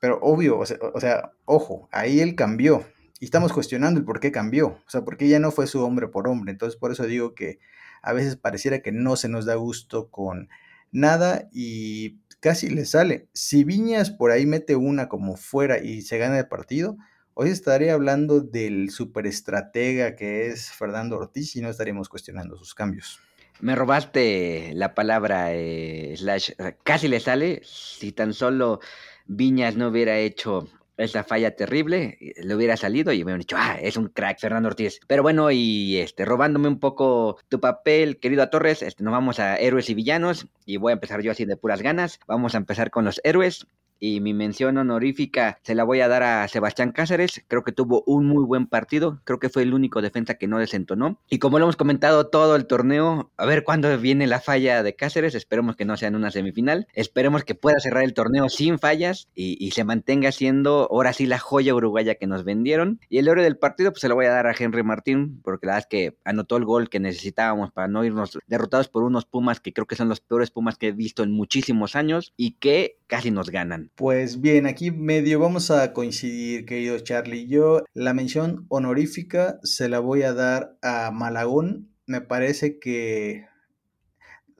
pero 0.00 0.18
obvio, 0.22 0.58
o 0.58 0.66
sea, 0.66 1.32
ojo, 1.44 1.88
ahí 1.92 2.20
él 2.20 2.34
cambió. 2.34 2.84
Y 3.20 3.26
estamos 3.26 3.52
cuestionando 3.52 4.00
el 4.00 4.06
por 4.06 4.18
qué 4.18 4.32
cambió, 4.32 4.68
o 4.68 4.90
sea, 4.90 5.02
porque 5.04 5.28
ya 5.28 5.38
no 5.38 5.50
fue 5.50 5.66
su 5.66 5.84
hombre 5.84 6.08
por 6.08 6.26
hombre. 6.26 6.52
Entonces, 6.52 6.80
por 6.80 6.90
eso 6.90 7.04
digo 7.04 7.34
que 7.34 7.58
a 8.02 8.14
veces 8.14 8.36
pareciera 8.36 8.80
que 8.80 8.92
no 8.92 9.14
se 9.16 9.28
nos 9.28 9.44
da 9.44 9.56
gusto 9.56 10.08
con 10.08 10.48
nada 10.90 11.48
y 11.52 12.18
casi 12.40 12.70
le 12.70 12.86
sale. 12.86 13.28
Si 13.34 13.62
Viñas 13.62 14.10
por 14.10 14.30
ahí 14.30 14.46
mete 14.46 14.74
una 14.74 15.10
como 15.10 15.36
fuera 15.36 15.78
y 15.78 16.00
se 16.00 16.16
gana 16.16 16.38
el 16.38 16.48
partido, 16.48 16.96
Hoy 17.42 17.48
estaré 17.48 17.90
hablando 17.90 18.42
del 18.42 18.90
superestratega 18.90 20.14
que 20.14 20.48
es 20.48 20.70
Fernando 20.72 21.16
Ortiz 21.16 21.56
y 21.56 21.62
no 21.62 21.70
estaríamos 21.70 22.10
cuestionando 22.10 22.58
sus 22.58 22.74
cambios. 22.74 23.18
Me 23.60 23.74
robaste 23.74 24.72
la 24.74 24.94
palabra 24.94 25.54
eh, 25.54 26.12
slash, 26.18 26.50
casi 26.82 27.08
le 27.08 27.18
sale. 27.18 27.62
Si 27.64 28.12
tan 28.12 28.34
solo 28.34 28.80
Viñas 29.24 29.74
no 29.74 29.88
hubiera 29.88 30.18
hecho 30.18 30.68
esa 30.98 31.24
falla 31.24 31.56
terrible, 31.56 32.18
le 32.36 32.54
hubiera 32.54 32.76
salido 32.76 33.10
y 33.10 33.20
me 33.20 33.24
hubieran 33.24 33.40
dicho, 33.40 33.56
ah, 33.58 33.78
es 33.80 33.96
un 33.96 34.08
crack 34.08 34.38
Fernando 34.38 34.68
Ortiz. 34.68 35.00
Pero 35.06 35.22
bueno, 35.22 35.50
y 35.50 35.96
este, 35.96 36.26
robándome 36.26 36.68
un 36.68 36.78
poco 36.78 37.38
tu 37.48 37.58
papel, 37.58 38.20
querido 38.20 38.50
Torres, 38.50 38.82
este, 38.82 39.02
nos 39.02 39.12
vamos 39.12 39.40
a 39.40 39.56
héroes 39.56 39.88
y 39.88 39.94
villanos 39.94 40.46
y 40.66 40.76
voy 40.76 40.90
a 40.90 40.92
empezar 40.92 41.22
yo 41.22 41.32
así 41.32 41.46
de 41.46 41.56
puras 41.56 41.80
ganas. 41.80 42.20
Vamos 42.26 42.54
a 42.54 42.58
empezar 42.58 42.90
con 42.90 43.06
los 43.06 43.18
héroes 43.24 43.66
y 44.00 44.20
mi 44.20 44.34
mención 44.34 44.78
honorífica 44.78 45.58
se 45.62 45.74
la 45.74 45.84
voy 45.84 46.00
a 46.00 46.08
dar 46.08 46.22
a 46.22 46.48
Sebastián 46.48 46.92
Cáceres. 46.92 47.44
Creo 47.46 47.62
que 47.62 47.72
tuvo 47.72 48.02
un 48.06 48.26
muy 48.26 48.44
buen 48.44 48.66
partido. 48.66 49.20
Creo 49.24 49.38
que 49.38 49.50
fue 49.50 49.62
el 49.62 49.74
único 49.74 50.02
defensa 50.02 50.34
que 50.34 50.48
no 50.48 50.58
desentonó. 50.58 51.20
Y 51.28 51.38
como 51.38 51.58
lo 51.58 51.66
hemos 51.66 51.76
comentado 51.76 52.28
todo 52.28 52.56
el 52.56 52.66
torneo, 52.66 53.30
a 53.36 53.46
ver 53.46 53.62
cuándo 53.62 53.96
viene 53.98 54.26
la 54.26 54.40
falla 54.40 54.82
de 54.82 54.96
Cáceres. 54.96 55.34
Esperemos 55.34 55.76
que 55.76 55.84
no 55.84 55.96
sea 55.96 56.08
en 56.08 56.16
una 56.16 56.30
semifinal. 56.30 56.88
Esperemos 56.94 57.44
que 57.44 57.54
pueda 57.54 57.78
cerrar 57.78 58.04
el 58.04 58.14
torneo 58.14 58.48
sin 58.48 58.78
fallas 58.78 59.28
y, 59.34 59.70
se 59.70 59.84
mantenga 59.84 60.32
siendo 60.32 60.88
ahora 60.90 61.12
sí 61.12 61.26
la 61.26 61.38
joya 61.38 61.74
uruguaya 61.74 62.16
que 62.16 62.26
nos 62.26 62.42
vendieron. 62.42 62.98
Y 63.08 63.18
el 63.18 63.28
héroe 63.28 63.44
del 63.44 63.56
partido, 63.56 63.92
pues 63.92 64.00
se 64.00 64.08
lo 64.08 64.16
voy 64.16 64.26
a 64.26 64.30
dar 64.30 64.46
a 64.46 64.54
Henry 64.58 64.82
Martín, 64.82 65.40
porque 65.44 65.66
la 65.66 65.74
verdad 65.74 65.86
es 65.86 65.90
que 65.90 66.18
anotó 66.24 66.56
el 66.56 66.64
gol 66.64 66.88
que 66.88 66.98
necesitábamos 66.98 67.70
para 67.70 67.86
no 67.86 68.04
irnos 68.04 68.38
derrotados 68.46 68.88
por 68.88 69.04
unos 69.04 69.26
Pumas 69.26 69.60
que 69.60 69.72
creo 69.72 69.86
que 69.86 69.94
son 69.94 70.08
los 70.08 70.20
peores 70.20 70.50
Pumas 70.50 70.76
que 70.76 70.88
he 70.88 70.92
visto 70.92 71.22
en 71.22 71.30
muchísimos 71.30 71.94
años 71.94 72.32
y 72.36 72.52
que 72.52 72.96
casi 73.06 73.30
nos 73.30 73.50
ganan. 73.50 73.89
Pues 73.94 74.40
bien, 74.40 74.66
aquí 74.66 74.90
medio 74.90 75.38
vamos 75.38 75.70
a 75.70 75.92
coincidir, 75.92 76.64
querido 76.64 76.98
Charlie. 77.00 77.46
Yo 77.46 77.84
la 77.92 78.14
mención 78.14 78.64
honorífica 78.68 79.60
se 79.62 79.88
la 79.88 79.98
voy 80.00 80.22
a 80.22 80.32
dar 80.32 80.76
a 80.82 81.10
Malagón. 81.10 81.90
Me 82.06 82.20
parece 82.22 82.78
que 82.78 83.44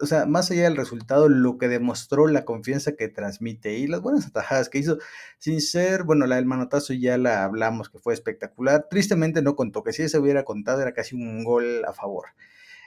o 0.00 0.06
sea, 0.06 0.26
más 0.26 0.50
allá 0.50 0.62
del 0.64 0.76
resultado, 0.76 1.28
lo 1.28 1.58
que 1.58 1.68
demostró 1.68 2.26
la 2.26 2.44
confianza 2.44 2.96
que 2.96 3.08
transmite 3.08 3.76
y 3.78 3.86
las 3.86 4.00
buenas 4.00 4.26
atajadas 4.26 4.68
que 4.70 4.78
hizo, 4.78 4.98
sin 5.38 5.60
ser, 5.60 6.04
bueno, 6.04 6.26
la 6.26 6.36
del 6.36 6.46
manotazo 6.46 6.94
ya 6.94 7.18
la 7.18 7.44
hablamos 7.44 7.90
que 7.90 7.98
fue 7.98 8.14
espectacular. 8.14 8.86
Tristemente 8.90 9.42
no 9.42 9.56
contó, 9.56 9.82
que 9.82 9.92
si 9.92 10.08
se 10.08 10.18
hubiera 10.18 10.44
contado 10.44 10.80
era 10.80 10.94
casi 10.94 11.16
un 11.16 11.44
gol 11.44 11.84
a 11.86 11.92
favor. 11.92 12.28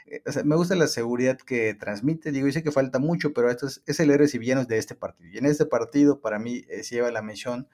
Eh, 0.07 0.21
me 0.43 0.55
gusta 0.55 0.75
la 0.75 0.87
seguridad 0.87 1.37
que 1.37 1.73
transmite, 1.73 2.31
digo, 2.31 2.47
dice 2.47 2.63
que 2.63 2.71
falta 2.71 2.99
mucho, 2.99 3.33
pero 3.33 3.49
esto 3.49 3.67
es, 3.67 3.99
el 3.99 4.11
héroe 4.11 4.27
y 4.31 4.37
villanos 4.37 4.67
de 4.67 4.77
este 4.77 4.95
partido. 4.95 5.29
Y 5.31 5.37
en 5.37 5.45
este 5.45 5.65
partido, 5.65 6.21
para 6.21 6.39
mí, 6.39 6.63
eh, 6.69 6.83
se 6.83 6.95
lleva 6.95 7.11
la 7.11 7.21
mención 7.21 7.67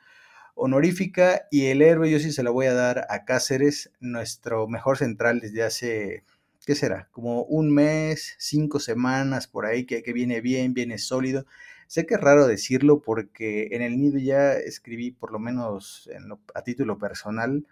honorífica 0.55 1.47
y 1.51 1.67
el 1.67 1.82
héroe 1.82 2.11
yo 2.11 2.19
sí 2.19 2.32
se 2.32 2.43
lo 2.43 2.53
voy 2.53 2.67
a 2.67 2.73
dar 2.73 3.07
a 3.09 3.25
Cáceres, 3.25 3.91
nuestro 3.99 4.67
mejor 4.67 4.97
central 4.97 5.39
desde 5.39 5.63
hace 5.63 6.23
¿qué 6.65 6.75
será? 6.75 7.07
Como 7.11 7.43
un 7.45 7.73
mes, 7.73 8.36
cinco 8.38 8.80
semanas 8.80 9.47
por 9.47 9.65
ahí, 9.65 9.86
que, 9.86 10.03
que 10.03 10.13
viene 10.13 10.39
bien, 10.41 10.75
viene 10.75 10.99
sólido. 10.99 11.45
Sé 11.88 12.05
que 12.05 12.13
es 12.13 12.21
raro 12.21 12.45
decirlo 12.45 13.01
porque 13.01 13.69
en 13.71 13.82
el 13.82 13.99
nido 13.99 14.19
ya 14.19 14.53
escribí, 14.53 15.09
por 15.09 15.32
lo 15.32 15.39
menos 15.39 16.07
a 16.53 16.61
título 16.61 16.99
personal, 16.99 17.65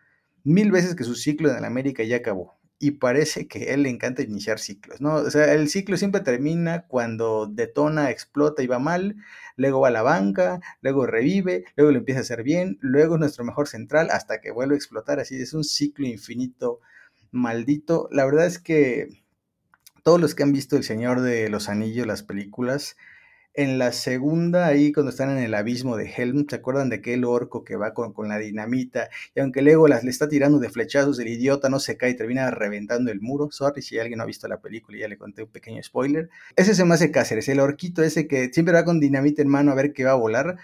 mil 0.43 0.71
veces 0.71 0.95
que 0.95 1.03
su 1.03 1.13
ciclo 1.13 1.51
en 1.51 1.57
el 1.57 1.65
América 1.65 2.03
ya 2.03 2.17
acabó. 2.17 2.56
Y 2.79 2.91
parece 2.91 3.47
que 3.47 3.73
él 3.73 3.83
le 3.83 3.89
encanta 3.89 4.21
iniciar 4.21 4.59
ciclos, 4.59 5.01
¿no? 5.01 5.15
O 5.15 5.31
sea, 5.31 5.51
el 5.53 5.67
ciclo 5.67 5.97
siempre 5.97 6.21
termina 6.21 6.85
cuando 6.87 7.47
detona, 7.47 8.11
explota 8.11 8.61
y 8.61 8.67
va 8.67 8.77
mal, 8.77 9.15
luego 9.55 9.79
va 9.79 9.87
a 9.87 9.91
la 9.91 10.03
banca, 10.03 10.61
luego 10.81 11.07
revive, 11.07 11.65
luego 11.75 11.91
lo 11.91 11.97
empieza 11.97 12.19
a 12.19 12.21
hacer 12.21 12.43
bien, 12.43 12.77
luego 12.81 13.15
es 13.15 13.19
nuestro 13.19 13.43
mejor 13.45 13.67
central 13.67 14.09
hasta 14.11 14.41
que 14.41 14.51
vuelve 14.51 14.75
a 14.75 14.77
explotar. 14.77 15.19
Así 15.19 15.41
es 15.41 15.53
un 15.53 15.63
ciclo 15.63 16.05
infinito 16.05 16.79
maldito. 17.31 18.09
La 18.11 18.25
verdad 18.25 18.45
es 18.45 18.59
que 18.59 19.09
todos 20.03 20.21
los 20.21 20.35
que 20.35 20.43
han 20.43 20.53
visto 20.53 20.77
El 20.77 20.83
Señor 20.83 21.21
de 21.21 21.49
los 21.49 21.69
Anillos, 21.69 22.07
las 22.07 22.23
películas, 22.23 22.95
en 23.57 23.79
la 23.79 23.91
segunda, 23.91 24.67
ahí 24.67 24.91
cuando 24.91 25.09
están 25.09 25.31
en 25.31 25.39
el 25.39 25.55
abismo 25.55 25.97
de 25.97 26.09
Helm, 26.15 26.45
¿se 26.47 26.57
acuerdan 26.57 26.89
de 26.89 26.97
aquel 26.97 27.25
orco 27.25 27.63
que 27.63 27.75
va 27.75 27.91
con, 27.93 28.13
la 28.29 28.37
dinamita? 28.37 29.09
Y 29.35 29.39
aunque 29.39 29.63
Legolas 29.63 30.03
le 30.03 30.11
está 30.11 30.29
tirando 30.29 30.59
de 30.59 30.69
flechazos, 30.69 31.17
el 31.19 31.27
idiota 31.27 31.67
no 31.67 31.79
se 31.79 31.97
cae 31.97 32.11
y 32.11 32.15
termina 32.15 32.51
reventando 32.51 33.11
el 33.11 33.19
muro. 33.19 33.49
Sorry 33.51 33.81
si 33.81 33.97
alguien 33.97 34.19
no 34.19 34.23
ha 34.23 34.27
visto 34.27 34.47
la 34.47 34.61
película, 34.61 34.99
ya 34.99 35.07
le 35.07 35.17
conté 35.17 35.41
un 35.41 35.49
pequeño 35.49 35.81
spoiler. 35.81 36.29
Ese 36.55 36.75
se 36.75 36.85
me 36.85 36.93
hace 36.93 37.09
Cáceres, 37.09 37.49
el 37.49 37.59
orquito 37.59 38.03
ese 38.03 38.27
que 38.27 38.51
siempre 38.53 38.75
va 38.75 38.85
con 38.85 38.99
dinamita 38.99 39.41
en 39.41 39.49
mano 39.49 39.71
a 39.71 39.75
ver 39.75 39.91
qué 39.91 40.03
va 40.03 40.11
a 40.11 40.15
volar 40.15 40.57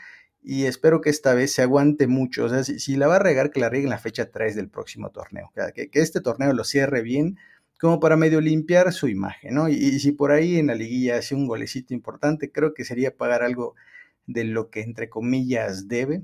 y 0.43 0.65
espero 0.65 1.01
que 1.01 1.09
esta 1.09 1.33
vez 1.33 1.53
se 1.53 1.63
aguante 1.63 2.05
mucho. 2.05 2.45
O 2.45 2.49
sea, 2.49 2.63
si, 2.63 2.95
la 2.95 3.07
va 3.07 3.15
a 3.15 3.19
regar, 3.19 3.49
que 3.49 3.59
la 3.59 3.69
riegue 3.69 3.85
en 3.85 3.89
la 3.89 3.97
fecha 3.97 4.29
3 4.29 4.55
del 4.55 4.69
próximo 4.69 5.09
torneo. 5.09 5.51
Que, 5.73 5.89
que, 5.89 6.01
este 6.01 6.21
torneo 6.21 6.53
lo 6.53 6.63
cierre 6.63 7.01
bien, 7.01 7.37
como 7.83 7.99
para 7.99 8.15
medio 8.15 8.39
limpiar 8.39 8.93
su 8.93 9.09
imagen, 9.09 9.55
¿no? 9.55 9.67
Y, 9.67 9.99
si 9.99 10.13
por 10.13 10.31
ahí 10.31 10.57
en 10.57 10.67
la 10.67 10.75
liguilla 10.75 11.17
hace 11.17 11.35
un 11.35 11.47
golecito 11.47 11.93
importante, 11.93 12.49
creo 12.49 12.73
que 12.73 12.85
sería 12.85 13.17
pagar 13.17 13.43
algo 13.43 13.75
de 14.25 14.45
lo 14.45 14.69
que 14.69 14.79
entre 14.81 15.09
comillas 15.09 15.89
debe. 15.89 16.23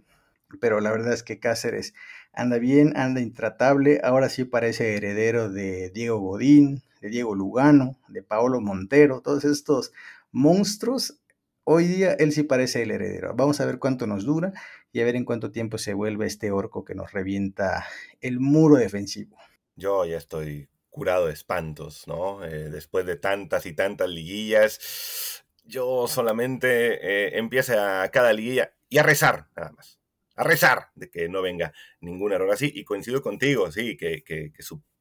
Pero 0.62 0.80
la 0.80 0.90
verdad 0.90 1.12
es 1.12 1.22
que 1.22 1.40
Cáceres 1.40 1.94
anda 2.32 2.60
bien, 2.60 2.96
anda 2.96 3.20
intratable. 3.20 4.00
Ahora 4.06 4.30
sí 4.30 4.46
parece 4.46 4.96
heredero 4.96 5.50
de 5.50 5.90
Diego 5.90 6.20
Godín, 6.20 6.82
de 7.02 7.10
Diego 7.10 7.36
Lugano, 7.36 8.00
de 8.08 8.24
Paolo 8.24 8.62
Montero, 8.62 9.20
todos 9.20 9.44
estos 9.44 9.92
monstruos 10.32 11.20
Hoy 11.66 11.88
día 11.88 12.14
él 12.14 12.32
sí 12.32 12.44
parece 12.44 12.82
el 12.82 12.90
heredero. 12.90 13.36
Vamos 13.36 13.60
a 13.62 13.66
ver 13.66 13.78
cuánto 13.78 14.08
nos 14.08 14.26
dura 14.26 14.54
y 14.92 15.02
a 15.02 15.06
ver 15.06 15.16
en 15.16 15.26
cuánto 15.26 15.52
tiempo 15.52 15.78
se 15.78 15.94
vuelve 15.94 16.26
este 16.26 16.52
orco 16.52 16.84
que 16.84 16.96
nos 16.96 17.12
revienta 17.12 17.86
el 18.22 18.40
muro 18.40 18.78
defensivo. 18.78 19.38
Yo 19.76 20.04
ya 20.06 20.18
estoy 20.18 20.68
curado 20.90 21.28
de 21.28 21.34
espantos, 21.34 22.08
¿no? 22.08 22.44
Eh, 22.44 22.70
después 22.70 23.06
de 23.06 23.16
tantas 23.16 23.66
y 23.66 23.74
tantas 23.74 24.10
liguillas, 24.10 25.44
yo 25.64 26.08
solamente 26.08 27.28
eh, 27.28 27.38
empiezo 27.38 27.80
a 27.80 28.08
cada 28.10 28.34
liguilla 28.34 28.74
y 28.90 28.98
a 28.98 29.04
rezar, 29.04 29.48
nada 29.56 29.72
más. 29.72 30.00
A 30.36 30.44
rezar 30.44 30.90
de 30.96 31.10
que 31.10 31.28
no 31.30 31.42
venga 31.42 31.74
ningún 32.00 32.32
error 32.32 32.52
así. 32.52 32.72
Y 32.74 32.84
coincido 32.86 33.22
contigo, 33.22 33.72
sí, 33.72 33.98
que, 33.98 34.24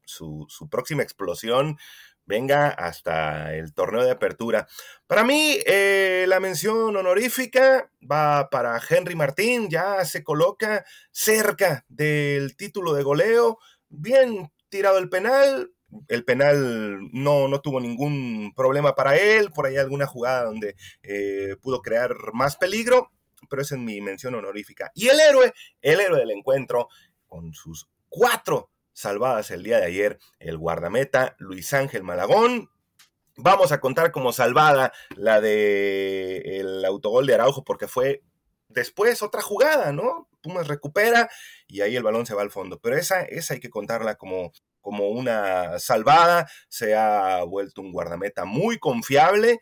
su, 0.05 0.47
su 0.49 0.68
próxima 0.68 1.03
explosión 1.03 1.78
venga 2.28 2.68
hasta 2.68 3.55
el 3.55 3.72
torneo 3.72 4.05
de 4.05 4.11
apertura. 4.11 4.68
Para 5.07 5.24
mí, 5.24 5.59
eh, 5.66 6.26
la 6.28 6.39
mención 6.41 6.95
honorífica 6.95 7.91
va 8.01 8.51
para 8.51 8.80
Henry 8.89 9.16
Martín, 9.16 9.68
ya 9.70 10.05
se 10.05 10.22
coloca 10.22 10.84
cerca 11.11 11.86
del 11.89 12.55
título 12.55 12.93
de 12.93 13.03
goleo, 13.03 13.59
bien 13.89 14.53
tirado 14.68 14.99
el 14.99 15.09
penal. 15.09 15.72
El 16.09 16.24
penal 16.24 16.99
no, 17.12 17.49
no 17.49 17.61
tuvo 17.61 17.80
ningún 17.80 18.53
problema 18.55 18.95
para 18.95 19.16
él, 19.16 19.51
por 19.53 19.66
ahí 19.66 19.76
alguna 19.76 20.07
jugada 20.07 20.45
donde 20.45 20.76
eh, 21.03 21.57
pudo 21.62 21.80
crear 21.80 22.14
más 22.32 22.57
peligro, 22.57 23.11
pero 23.49 23.62
esa 23.62 23.76
es 23.76 23.80
mi 23.80 24.01
mención 24.01 24.34
honorífica. 24.34 24.91
Y 24.95 25.09
el 25.09 25.18
héroe, 25.20 25.53
el 25.80 26.01
héroe 26.01 26.18
del 26.18 26.30
encuentro, 26.30 26.89
con 27.26 27.53
sus 27.53 27.89
cuatro 28.09 28.70
salvadas 28.93 29.51
el 29.53 29.62
día 29.62 29.78
de 29.78 29.86
ayer 29.86 30.18
el 30.41 30.59
guardameta 30.59 31.36
Luis 31.39 31.72
Ángel 31.72 32.03
Malagón. 32.03 32.70
Vamos 33.36 33.70
a 33.70 33.80
contar 33.80 34.11
como 34.11 34.32
salvada 34.32 34.93
la 35.14 35.41
de 35.41 36.59
el 36.59 36.84
autogol 36.84 37.26
de 37.26 37.34
Araujo 37.34 37.62
porque 37.62 37.86
fue 37.86 38.24
después 38.68 39.22
otra 39.22 39.41
jugada, 39.41 39.93
¿no? 39.93 40.28
Pumas 40.43 40.66
recupera 40.66 41.30
y 41.68 41.82
ahí 41.82 41.95
el 41.95 42.03
balón 42.03 42.26
se 42.26 42.34
va 42.34 42.43
al 42.43 42.51
fondo. 42.51 42.80
Pero 42.80 42.97
esa, 42.97 43.22
esa 43.22 43.55
hay 43.55 43.61
que 43.61 43.70
contarla 43.70 44.16
como, 44.16 44.53
como 44.89 45.09
una 45.09 45.78
salvada. 45.78 46.49
Se 46.70 46.95
ha 46.95 47.45
vuelto 47.45 47.82
un 47.82 47.93
guardameta 47.93 48.47
muy 48.47 48.78
confiable. 48.78 49.61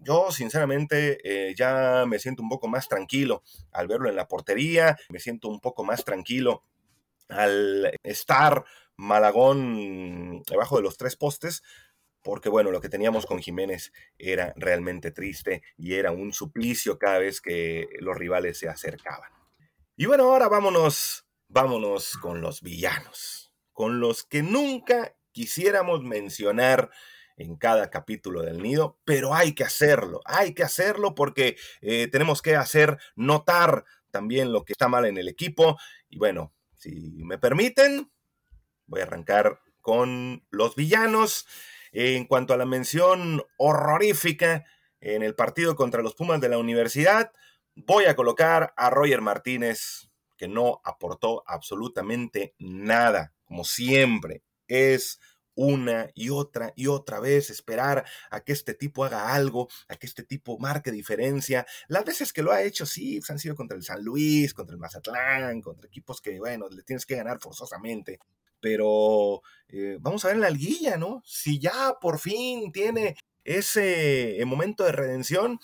Yo, 0.00 0.32
sinceramente, 0.32 1.20
eh, 1.22 1.54
ya 1.54 2.04
me 2.08 2.18
siento 2.18 2.42
un 2.42 2.48
poco 2.48 2.66
más 2.66 2.88
tranquilo 2.88 3.44
al 3.70 3.86
verlo 3.86 4.08
en 4.08 4.16
la 4.16 4.26
portería. 4.26 4.96
Me 5.10 5.20
siento 5.20 5.46
un 5.46 5.60
poco 5.60 5.84
más 5.84 6.04
tranquilo 6.04 6.64
al 7.28 7.92
estar 8.02 8.64
Malagón 8.96 10.42
debajo 10.42 10.78
de 10.78 10.82
los 10.82 10.96
tres 10.96 11.14
postes, 11.14 11.62
porque 12.24 12.48
bueno, 12.48 12.72
lo 12.72 12.80
que 12.80 12.88
teníamos 12.88 13.26
con 13.26 13.38
Jiménez 13.38 13.92
era 14.18 14.52
realmente 14.56 15.12
triste 15.12 15.62
y 15.76 15.94
era 15.94 16.10
un 16.10 16.32
suplicio 16.32 16.98
cada 16.98 17.18
vez 17.18 17.40
que 17.40 17.86
los 18.00 18.16
rivales 18.16 18.58
se 18.58 18.68
acercaban. 18.68 19.30
Y 19.96 20.06
bueno, 20.06 20.24
ahora 20.24 20.48
vámonos, 20.48 21.28
vámonos 21.46 22.18
con 22.18 22.40
los 22.40 22.60
villanos, 22.60 23.47
con 23.78 24.00
los 24.00 24.24
que 24.24 24.42
nunca 24.42 25.14
quisiéramos 25.30 26.02
mencionar 26.02 26.90
en 27.36 27.54
cada 27.54 27.90
capítulo 27.90 28.42
del 28.42 28.60
nido, 28.60 28.98
pero 29.04 29.36
hay 29.36 29.54
que 29.54 29.62
hacerlo, 29.62 30.20
hay 30.24 30.52
que 30.52 30.64
hacerlo 30.64 31.14
porque 31.14 31.56
eh, 31.80 32.08
tenemos 32.10 32.42
que 32.42 32.56
hacer 32.56 32.98
notar 33.14 33.84
también 34.10 34.52
lo 34.52 34.64
que 34.64 34.72
está 34.72 34.88
mal 34.88 35.04
en 35.04 35.16
el 35.16 35.28
equipo 35.28 35.78
y 36.08 36.18
bueno, 36.18 36.52
si 36.74 37.22
me 37.22 37.38
permiten, 37.38 38.10
voy 38.86 38.98
a 38.98 39.04
arrancar 39.04 39.60
con 39.80 40.44
los 40.50 40.74
villanos. 40.74 41.46
En 41.92 42.24
cuanto 42.24 42.54
a 42.54 42.56
la 42.56 42.66
mención 42.66 43.44
horrorífica 43.58 44.64
en 45.00 45.22
el 45.22 45.36
partido 45.36 45.76
contra 45.76 46.02
los 46.02 46.16
Pumas 46.16 46.40
de 46.40 46.48
la 46.48 46.58
universidad, 46.58 47.30
voy 47.76 48.06
a 48.06 48.16
colocar 48.16 48.74
a 48.76 48.90
Roger 48.90 49.20
Martínez, 49.20 50.10
que 50.36 50.48
no 50.48 50.80
aportó 50.82 51.44
absolutamente 51.46 52.56
nada, 52.58 53.34
como 53.48 53.64
siempre. 53.64 54.42
Es 54.68 55.18
una 55.54 56.08
y 56.14 56.30
otra 56.30 56.72
y 56.76 56.86
otra 56.86 57.18
vez, 57.18 57.50
esperar 57.50 58.04
a 58.30 58.40
que 58.42 58.52
este 58.52 58.74
tipo 58.74 59.04
haga 59.04 59.34
algo, 59.34 59.68
a 59.88 59.96
que 59.96 60.06
este 60.06 60.22
tipo 60.22 60.56
marque 60.60 60.92
diferencia. 60.92 61.66
Las 61.88 62.04
veces 62.04 62.32
que 62.32 62.42
lo 62.44 62.52
ha 62.52 62.62
hecho, 62.62 62.86
sí, 62.86 63.18
pues, 63.18 63.30
han 63.30 63.40
sido 63.40 63.56
contra 63.56 63.76
el 63.76 63.82
San 63.82 64.04
Luis, 64.04 64.54
contra 64.54 64.74
el 64.74 64.80
Mazatlán, 64.80 65.60
contra 65.60 65.88
equipos 65.88 66.20
que, 66.20 66.38
bueno, 66.38 66.68
le 66.68 66.84
tienes 66.84 67.06
que 67.06 67.16
ganar 67.16 67.40
forzosamente. 67.40 68.20
Pero 68.60 69.42
eh, 69.68 69.98
vamos 70.00 70.24
a 70.24 70.28
ver 70.28 70.36
en 70.36 70.42
la 70.42 70.50
liguilla, 70.50 70.96
¿no? 70.96 71.22
Si 71.24 71.58
ya 71.58 71.96
por 72.00 72.20
fin 72.20 72.70
tiene 72.70 73.16
ese 73.42 74.40
momento 74.46 74.84
de 74.84 74.92
redención, 74.92 75.58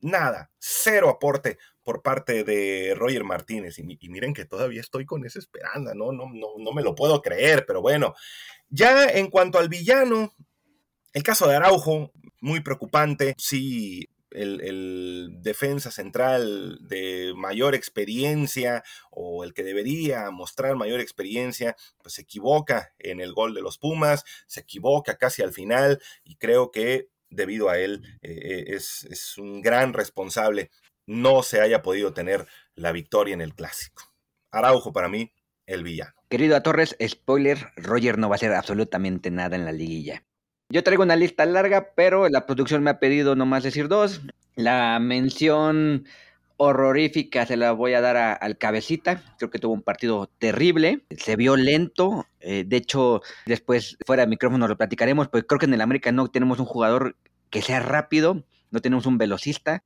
nada, 0.00 0.50
cero 0.58 1.08
aporte 1.08 1.58
por 1.90 2.02
parte 2.02 2.44
de 2.44 2.94
Roger 2.94 3.24
Martínez. 3.24 3.80
Y, 3.80 4.08
miren 4.08 4.32
que 4.32 4.44
todavía 4.44 4.80
estoy 4.80 5.04
con 5.04 5.26
esa 5.26 5.40
esperanza, 5.40 5.92
¿no? 5.92 6.12
No, 6.12 6.30
no, 6.32 6.50
no 6.56 6.70
me 6.70 6.82
lo 6.82 6.94
puedo 6.94 7.20
creer, 7.20 7.64
pero 7.66 7.82
bueno. 7.82 8.14
Ya 8.68 9.06
en 9.06 9.28
cuanto 9.28 9.58
al 9.58 9.68
villano, 9.68 10.32
el 11.12 11.24
caso 11.24 11.48
de 11.48 11.56
Araujo, 11.56 12.12
muy 12.40 12.60
preocupante. 12.60 13.34
Sí, 13.38 14.08
el, 14.30 15.30
defensa 15.42 15.90
central 15.90 16.78
de 16.82 17.32
mayor 17.34 17.74
experiencia 17.74 18.84
o 19.10 19.42
el 19.42 19.52
que 19.52 19.64
debería 19.64 20.30
mostrar 20.30 20.76
mayor 20.76 21.00
experiencia, 21.00 21.74
pues 22.00 22.14
se 22.14 22.22
equivoca 22.22 22.94
en 23.00 23.20
el 23.20 23.32
gol 23.32 23.52
de 23.52 23.62
los 23.62 23.78
Pumas, 23.78 24.24
se 24.46 24.60
equivoca 24.60 25.16
casi 25.16 25.42
al 25.42 25.52
final 25.52 26.00
y 26.22 26.36
creo 26.36 26.70
que 26.70 27.08
debido 27.30 27.68
a 27.68 27.80
él 27.80 28.02
eh, 28.22 28.66
es, 28.68 29.08
es, 29.10 29.38
un 29.38 29.60
gran 29.60 29.92
responsable 29.92 30.70
no 31.06 31.42
se 31.42 31.60
haya 31.60 31.82
podido 31.82 32.12
tener 32.12 32.46
la 32.74 32.92
victoria 32.92 33.34
en 33.34 33.40
el 33.40 33.54
clásico. 33.54 34.02
Araujo 34.50 34.92
para 34.92 35.08
mí, 35.08 35.32
el 35.66 35.82
villano. 35.82 36.14
Querido 36.28 36.56
a 36.56 36.62
Torres, 36.62 36.96
spoiler, 37.06 37.68
Roger 37.76 38.18
no 38.18 38.28
va 38.28 38.34
a 38.34 38.36
hacer 38.36 38.52
absolutamente 38.52 39.30
nada 39.30 39.56
en 39.56 39.64
la 39.64 39.72
liguilla. 39.72 40.24
Yo 40.68 40.84
traigo 40.84 41.02
una 41.02 41.16
lista 41.16 41.44
larga, 41.46 41.90
pero 41.96 42.28
la 42.28 42.46
producción 42.46 42.82
me 42.84 42.90
ha 42.90 43.00
pedido 43.00 43.34
nomás 43.34 43.64
decir 43.64 43.88
dos. 43.88 44.20
La 44.54 44.98
mención 45.00 46.06
horrorífica 46.62 47.46
se 47.46 47.56
la 47.56 47.72
voy 47.72 47.94
a 47.94 48.00
dar 48.00 48.38
al 48.40 48.58
cabecita. 48.58 49.22
Creo 49.38 49.50
que 49.50 49.58
tuvo 49.58 49.72
un 49.72 49.82
partido 49.82 50.30
terrible. 50.38 51.04
Se 51.16 51.34
vio 51.34 51.56
lento. 51.56 52.26
Eh, 52.38 52.64
de 52.66 52.76
hecho, 52.76 53.22
después 53.46 53.96
fuera 54.06 54.24
de 54.24 54.28
micrófono 54.28 54.68
lo 54.68 54.76
platicaremos, 54.76 55.28
porque 55.28 55.46
creo 55.46 55.58
que 55.58 55.66
en 55.66 55.74
el 55.74 55.80
América 55.80 56.12
no 56.12 56.28
tenemos 56.28 56.60
un 56.60 56.66
jugador 56.66 57.16
que 57.50 57.62
sea 57.62 57.80
rápido, 57.80 58.44
no 58.70 58.80
tenemos 58.80 59.06
un 59.06 59.18
velocista. 59.18 59.82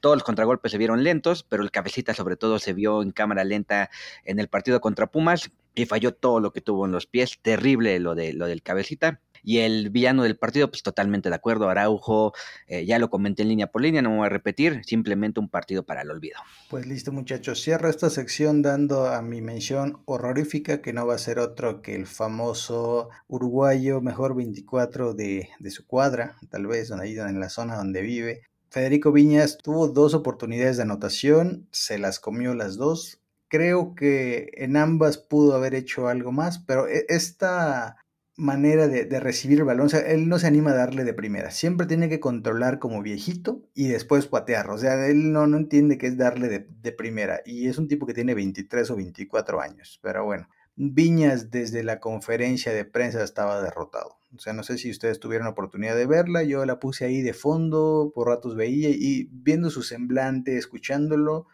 Todos 0.00 0.16
los 0.16 0.24
contragolpes 0.24 0.72
se 0.72 0.78
vieron 0.78 1.02
lentos, 1.02 1.42
pero 1.42 1.62
el 1.62 1.70
cabecita 1.70 2.14
sobre 2.14 2.36
todo 2.36 2.58
se 2.58 2.72
vio 2.72 3.02
en 3.02 3.10
cámara 3.10 3.44
lenta 3.44 3.90
en 4.24 4.38
el 4.38 4.48
partido 4.48 4.80
contra 4.80 5.08
Pumas 5.08 5.50
y 5.74 5.86
falló 5.86 6.14
todo 6.14 6.40
lo 6.40 6.52
que 6.52 6.60
tuvo 6.60 6.86
en 6.86 6.92
los 6.92 7.06
pies. 7.06 7.38
Terrible 7.42 7.98
lo, 8.00 8.14
de, 8.14 8.32
lo 8.32 8.46
del 8.46 8.62
cabecita. 8.62 9.20
Y 9.42 9.58
el 9.58 9.90
villano 9.90 10.24
del 10.24 10.36
partido, 10.36 10.68
pues 10.68 10.82
totalmente 10.82 11.28
de 11.28 11.34
acuerdo, 11.34 11.68
Araujo, 11.68 12.32
eh, 12.66 12.84
ya 12.84 12.98
lo 12.98 13.10
comenté 13.10 13.42
en 13.42 13.48
línea 13.48 13.68
por 13.68 13.82
línea, 13.82 14.02
no 14.02 14.10
me 14.10 14.16
voy 14.16 14.26
a 14.26 14.30
repetir, 14.30 14.82
simplemente 14.84 15.40
un 15.40 15.48
partido 15.48 15.84
para 15.84 16.02
el 16.02 16.10
olvido. 16.10 16.38
Pues 16.68 16.86
listo 16.86 17.12
muchachos, 17.12 17.62
cierro 17.62 17.88
esta 17.88 18.10
sección 18.10 18.62
dando 18.62 19.06
a 19.06 19.22
mi 19.22 19.40
mención 19.40 20.02
horrorífica, 20.06 20.82
que 20.82 20.92
no 20.92 21.06
va 21.06 21.14
a 21.14 21.18
ser 21.18 21.38
otro 21.38 21.82
que 21.82 21.94
el 21.94 22.06
famoso 22.06 23.10
uruguayo 23.28 24.00
mejor 24.00 24.34
24 24.34 25.14
de, 25.14 25.48
su 25.70 25.86
cuadra, 25.86 26.36
tal 26.50 26.66
vez 26.66 26.90
ahí 26.90 27.16
en 27.18 27.40
la 27.40 27.48
zona 27.48 27.76
donde 27.76 28.02
vive. 28.02 28.42
Federico 28.70 29.12
Viñas 29.12 29.58
tuvo 29.58 29.88
dos 29.88 30.14
oportunidades 30.14 30.76
de 30.76 30.82
anotación, 30.84 31.68
se 31.72 31.98
las 31.98 32.20
comió 32.20 32.54
las 32.54 32.76
dos. 32.76 33.20
Creo 33.48 33.94
que 33.94 34.50
en 34.54 34.76
ambas 34.76 35.18
pudo 35.18 35.54
haber 35.54 35.74
hecho 35.74 36.08
algo 36.08 36.32
más, 36.32 36.58
pero 36.58 36.86
e, 36.86 37.06
esta 37.08 37.96
manera 38.38 38.86
de, 38.86 39.20
recibir 39.20 39.58
el 39.58 39.64
balón. 39.64 39.86
O 39.86 39.88
sea, 39.90 40.00
él 40.00 40.28
no 40.28 40.38
se 40.38 40.46
anima 40.46 40.70
a 40.70 40.74
darle 40.74 41.04
de 41.04 41.12
primera. 41.12 41.50
Siempre 41.50 41.86
tiene 41.86 42.08
que 42.08 42.20
controlar 42.20 42.78
como 42.78 43.02
viejito 43.02 43.62
y 43.74 43.88
después 43.88 44.26
patear. 44.26 44.70
O 44.70 44.78
sea, 44.78 45.06
él 45.08 45.32
no, 45.32 45.46
no 45.46 45.58
entiende 45.58 45.98
qué 45.98 46.06
es 46.06 46.16
darle 46.16 46.48
de, 46.48 46.92
primera. 46.92 47.42
Y 47.44 47.68
es 47.68 47.78
un 47.78 47.88
tipo 47.88 48.06
que 48.06 48.14
tiene 48.14 48.34
23 48.34 48.90
o 48.90 48.96
24 48.96 49.60
años. 49.60 49.98
Pero 50.02 50.24
bueno, 50.24 50.48
Viñas 50.80 51.50
desde 51.50 51.82
la 51.82 51.98
conferencia 52.00 52.72
de 52.72 52.84
prensa 52.84 53.22
estaba 53.24 53.60
derrotado. 53.60 54.18
O 54.34 54.38
sea, 54.38 54.52
no 54.52 54.62
sé 54.62 54.78
si 54.78 54.90
ustedes 54.90 55.18
tuvieron 55.18 55.48
oportunidad 55.48 55.96
de 55.96 56.06
verla. 56.06 56.42
Yo 56.44 56.64
la 56.64 56.78
puse 56.78 57.04
ahí 57.04 57.20
de 57.20 57.34
fondo, 57.34 58.12
por 58.14 58.28
ratos 58.28 58.54
veía 58.54 58.90
y 58.90 59.28
viendo 59.32 59.70
su 59.70 59.82
semblante, 59.82 60.56
escuchándolo 60.56 61.46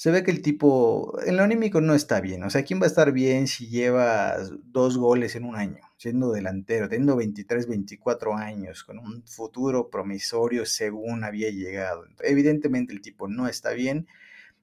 se 0.00 0.10
ve 0.10 0.24
que 0.24 0.30
el 0.30 0.40
tipo, 0.40 1.20
en 1.26 1.36
lo 1.36 1.42
anímico 1.42 1.82
no 1.82 1.94
está 1.94 2.22
bien. 2.22 2.42
O 2.44 2.48
sea, 2.48 2.64
¿quién 2.64 2.80
va 2.80 2.84
a 2.84 2.86
estar 2.86 3.12
bien 3.12 3.46
si 3.46 3.68
lleva 3.68 4.34
dos 4.64 4.96
goles 4.96 5.36
en 5.36 5.44
un 5.44 5.56
año, 5.56 5.82
siendo 5.98 6.32
delantero, 6.32 6.88
teniendo 6.88 7.16
23, 7.16 7.68
24 7.68 8.34
años, 8.34 8.82
con 8.82 8.98
un 8.98 9.22
futuro 9.26 9.90
promisorio 9.90 10.64
según 10.64 11.22
había 11.22 11.50
llegado? 11.50 12.06
Evidentemente 12.20 12.94
el 12.94 13.02
tipo 13.02 13.28
no 13.28 13.46
está 13.46 13.72
bien 13.72 14.06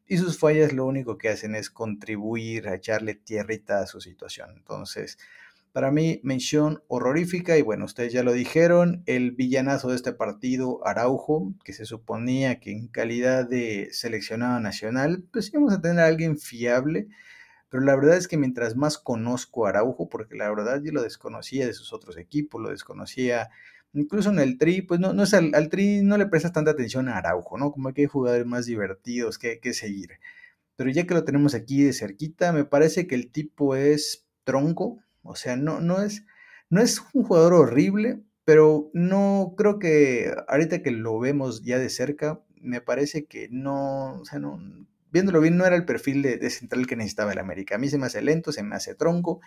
y 0.07 0.17
sus 0.17 0.39
fallas 0.39 0.73
lo 0.73 0.85
único 0.85 1.17
que 1.17 1.29
hacen 1.29 1.55
es 1.55 1.69
contribuir 1.69 2.69
a 2.69 2.75
echarle 2.75 3.15
tierrita 3.15 3.81
a 3.81 3.87
su 3.87 4.01
situación. 4.01 4.51
Entonces, 4.55 5.17
para 5.73 5.91
mí, 5.91 6.21
mención 6.23 6.81
horrorífica 6.87 7.57
y 7.57 7.61
bueno, 7.61 7.85
ustedes 7.85 8.11
ya 8.11 8.23
lo 8.23 8.31
dijeron, 8.33 9.03
el 9.05 9.31
villanazo 9.31 9.89
de 9.89 9.95
este 9.95 10.13
partido, 10.13 10.79
Araujo, 10.87 11.53
que 11.63 11.73
se 11.73 11.85
suponía 11.85 12.59
que 12.59 12.71
en 12.71 12.87
calidad 12.87 13.47
de 13.47 13.89
seleccionado 13.91 14.59
nacional, 14.59 15.23
pues 15.31 15.53
íbamos 15.53 15.73
a 15.73 15.81
tener 15.81 15.99
a 15.99 16.07
alguien 16.07 16.39
fiable, 16.39 17.09
pero 17.69 17.83
la 17.83 17.95
verdad 17.95 18.17
es 18.17 18.27
que 18.27 18.37
mientras 18.37 18.75
más 18.75 18.97
conozco 18.97 19.65
a 19.65 19.69
Araujo, 19.69 20.09
porque 20.09 20.35
la 20.35 20.49
verdad 20.49 20.81
yo 20.81 20.91
lo 20.93 21.03
desconocía 21.03 21.67
de 21.67 21.73
sus 21.73 21.93
otros 21.93 22.17
equipos, 22.17 22.61
lo 22.61 22.69
desconocía 22.69 23.49
incluso 23.97 24.29
en 24.29 24.39
el 24.39 24.57
tri, 24.57 24.81
pues 24.81 24.99
no, 24.99 25.13
no 25.13 25.23
es 25.23 25.33
al, 25.33 25.69
tri 25.69 26.01
no 26.01 26.17
le 26.17 26.27
prestas 26.27 26.53
tanta 26.53 26.71
atención 26.71 27.09
a 27.09 27.17
Araujo, 27.17 27.57
¿no? 27.57 27.71
Como 27.71 27.93
que 27.93 28.01
hay 28.01 28.07
jugadores 28.07 28.45
más 28.45 28.65
divertidos 28.65 29.37
que, 29.37 29.59
que 29.59 29.73
seguir. 29.73 30.19
Pero 30.75 30.89
ya 30.91 31.05
que 31.05 31.13
lo 31.13 31.23
tenemos 31.23 31.55
aquí 31.55 31.83
de 31.83 31.93
cerquita, 31.93 32.53
me 32.53 32.65
parece 32.65 33.07
que 33.07 33.15
el 33.15 33.31
tipo 33.31 33.75
es 33.75 34.27
tronco, 34.43 34.99
o 35.23 35.35
sea, 35.35 35.57
no, 35.57 35.81
no, 35.81 36.01
es, 36.01 36.25
no 36.69 36.81
es 36.81 37.01
un 37.13 37.23
jugador 37.23 37.53
horrible, 37.53 38.21
pero 38.45 38.89
no 38.93 39.55
creo 39.57 39.79
que 39.79 40.33
ahorita 40.47 40.81
que 40.81 40.91
lo 40.91 41.19
vemos 41.19 41.63
ya 41.63 41.79
de 41.79 41.89
cerca, 41.89 42.41
me 42.61 42.81
parece 42.81 43.25
que 43.25 43.49
no, 43.51 44.21
o 44.21 44.25
sea, 44.25 44.39
no, 44.39 44.59
viéndolo 45.11 45.41
bien, 45.41 45.57
no 45.57 45.65
era 45.65 45.75
el 45.75 45.85
perfil 45.85 46.21
de, 46.21 46.49
central 46.49 46.87
que 46.87 46.95
necesitaba 46.95 47.33
el 47.33 47.39
América. 47.39 47.75
A 47.75 47.77
mí 47.77 47.89
se 47.89 47.97
me 47.97 48.05
hace 48.05 48.21
lento, 48.21 48.51
se 48.51 48.63
me 48.63 48.75
hace 48.75 48.95
tronco, 48.95 49.41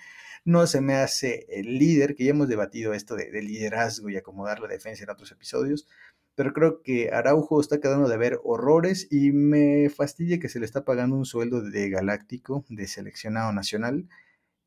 no 0.44 0.66
se 0.66 0.80
me 0.80 0.94
hace 0.94 1.46
el 1.48 1.78
líder, 1.78 2.14
que 2.14 2.24
ya 2.24 2.30
hemos 2.30 2.48
debatido 2.48 2.94
esto 2.94 3.16
de, 3.16 3.30
de, 3.30 3.42
liderazgo 3.42 4.08
y 4.08 4.16
acomodar 4.16 4.60
la 4.60 4.68
defensa 4.68 5.04
en 5.04 5.10
otros 5.10 5.30
episodios, 5.32 5.86
pero 6.34 6.52
creo 6.52 6.82
que 6.82 7.10
Araujo 7.12 7.60
está 7.60 7.80
quedando 7.80 8.08
de 8.08 8.16
ver 8.16 8.38
horrores 8.44 9.08
y 9.10 9.32
me 9.32 9.90
fastidia 9.90 10.38
que 10.38 10.48
se 10.48 10.58
le 10.58 10.64
está 10.64 10.84
pagando 10.84 11.16
un 11.16 11.26
sueldo 11.26 11.60
de 11.62 11.90
galáctico, 11.90 12.64
de 12.68 12.86
seleccionado 12.86 13.52
nacional, 13.52 14.08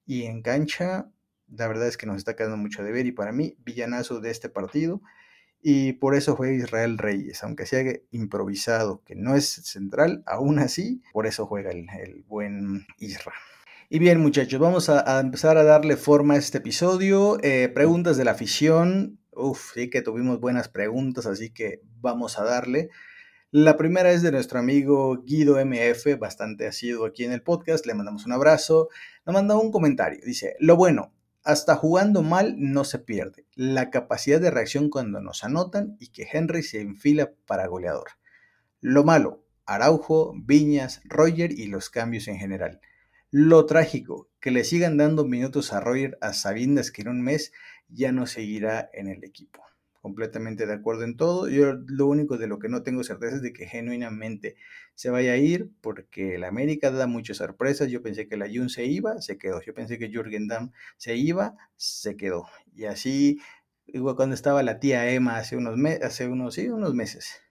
y 0.05 0.23
en 0.23 0.41
cancha, 0.41 1.09
la 1.47 1.67
verdad 1.67 1.87
es 1.87 1.97
que 1.97 2.05
nos 2.05 2.17
está 2.17 2.35
quedando 2.35 2.57
mucho 2.57 2.83
de 2.83 2.91
ver 2.91 3.05
y 3.05 3.11
para 3.11 3.31
mí, 3.31 3.55
villanazo 3.63 4.19
de 4.19 4.31
este 4.31 4.49
partido. 4.49 5.01
Y 5.61 5.93
por 5.93 6.13
eso 6.13 6.35
juega 6.35 6.53
Israel 6.53 6.97
Reyes, 6.97 7.41
aunque 7.43 7.65
sea 7.65 7.83
improvisado, 8.11 9.01
que 9.05 9.15
no 9.15 9.35
es 9.35 9.47
central, 9.47 10.21
aún 10.25 10.59
así, 10.59 11.01
por 11.13 11.25
eso 11.25 11.45
juega 11.45 11.71
el, 11.71 12.25
buen 12.27 12.85
Israel. 12.99 13.39
Y 13.93 13.99
bien, 13.99 14.19
muchachos, 14.19 14.59
vamos 14.59 14.89
a, 14.89 15.19
empezar 15.19 15.55
a 15.55 15.63
darle 15.63 15.97
forma 15.97 16.33
a 16.33 16.37
este 16.37 16.57
episodio. 16.57 17.37
Eh, 17.43 17.69
preguntas 17.69 18.17
de 18.17 18.25
la 18.25 18.31
afición. 18.31 19.19
Uf, 19.31 19.73
sí 19.75 19.91
que 19.91 20.01
tuvimos 20.01 20.39
buenas 20.39 20.67
preguntas, 20.67 21.27
así 21.27 21.51
que 21.51 21.79
vamos 22.01 22.39
a 22.39 22.43
darle. 22.43 22.89
La 23.51 23.77
primera 23.77 24.11
es 24.11 24.23
de 24.23 24.31
nuestro 24.31 24.57
amigo 24.57 25.21
Guido 25.23 25.63
MF, 25.63 26.17
bastante 26.17 26.65
asiduo 26.65 27.05
aquí 27.05 27.23
en 27.23 27.33
el 27.33 27.43
podcast. 27.43 27.85
Le 27.85 27.93
mandamos 27.93 28.25
un 28.25 28.31
abrazo. 28.31 28.89
Nos 29.27 29.35
manda 29.35 29.55
un 29.57 29.71
comentario. 29.71 30.21
Dice: 30.25 30.55
Lo 30.57 30.75
bueno, 30.75 31.13
hasta 31.43 31.75
jugando 31.75 32.23
mal 32.23 32.55
no 32.57 32.85
se 32.85 32.97
pierde. 32.97 33.45
La 33.53 33.91
capacidad 33.91 34.41
de 34.41 34.49
reacción 34.49 34.89
cuando 34.89 35.21
nos 35.21 35.43
anotan 35.43 35.97
y 35.99 36.07
que 36.07 36.27
Henry 36.33 36.63
se 36.63 36.81
enfila 36.81 37.33
para 37.45 37.67
goleador. 37.67 38.07
Lo 38.81 39.03
malo, 39.03 39.45
Araujo, 39.67 40.33
Viñas, 40.35 40.99
Roger 41.05 41.51
y 41.51 41.67
los 41.67 41.91
cambios 41.91 42.27
en 42.27 42.39
general. 42.39 42.81
Lo 43.35 43.65
trágico, 43.65 44.29
que 44.39 44.51
le 44.51 44.63
sigan 44.63 44.95
dando 44.95 45.25
minutos 45.25 45.73
a 45.73 45.79
Roger 45.79 46.19
a 46.21 46.33
sabiendas 46.33 46.91
que 46.91 47.01
en 47.01 47.07
un 47.07 47.23
mes 47.23 47.51
ya 47.87 48.11
no 48.11 48.27
seguirá 48.27 48.91
en 48.93 49.07
el 49.07 49.23
equipo 49.23 49.63
completamente 50.03 50.67
de 50.67 50.73
acuerdo 50.73 51.03
en 51.03 51.17
todo. 51.17 51.49
Yo 51.49 51.73
lo 51.87 52.05
único 52.05 52.37
de 52.37 52.45
lo 52.45 52.59
que 52.59 52.69
no 52.69 52.83
tengo 52.83 53.03
certeza 53.03 53.37
es 53.37 53.41
de 53.41 53.51
que 53.51 53.65
genuinamente 53.65 54.55
se 54.93 55.09
vaya 55.09 55.31
a 55.31 55.37
ir 55.37 55.71
porque 55.81 56.37
la 56.37 56.49
América 56.49 56.91
da 56.91 57.07
muchas 57.07 57.37
sorpresas. 57.37 57.89
Yo 57.89 58.03
pensé 58.03 58.27
que 58.27 58.37
la 58.37 58.45
Jun 58.45 58.69
se 58.69 58.85
iba, 58.85 59.19
se 59.19 59.39
quedó. 59.39 59.61
Yo 59.61 59.73
pensé 59.73 59.97
que 59.97 60.11
Jürgen 60.11 60.47
Damm 60.47 60.71
se 60.97 61.15
iba, 61.15 61.55
se 61.75 62.15
quedó. 62.15 62.45
Y 62.75 62.85
así, 62.85 63.39
cuando 64.15 64.35
estaba 64.35 64.61
la 64.61 64.79
tía 64.79 65.09
Emma 65.09 65.37
hace 65.37 65.57
unos, 65.57 65.75
meses, 65.75 66.03
hace 66.03 66.27
unos, 66.27 66.53
sí, 66.53 66.69
unos 66.69 66.93
meses, 66.93 67.41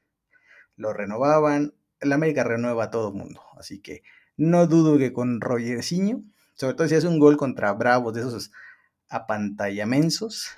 lo 0.77 0.93
renovaban. 0.93 1.75
La 2.01 2.15
América 2.15 2.45
renueva 2.45 2.85
a 2.85 2.91
todo 2.93 3.13
mundo. 3.13 3.43
Así 3.59 3.81
que 3.81 4.05
no 4.43 4.67
dudo 4.67 4.99
que 4.99 5.13
con 5.13 5.41
Rogerciño, 5.41 6.25
sobre 6.55 6.75
todo 6.75 6.89
si 6.89 6.97
hace 6.97 7.07
un 7.07 7.21
gol 7.21 7.37
contra 7.37 7.73
Bravos 7.73 8.13
de 8.13 8.23
esos 8.23 8.51
apantallamensos, 9.09 10.49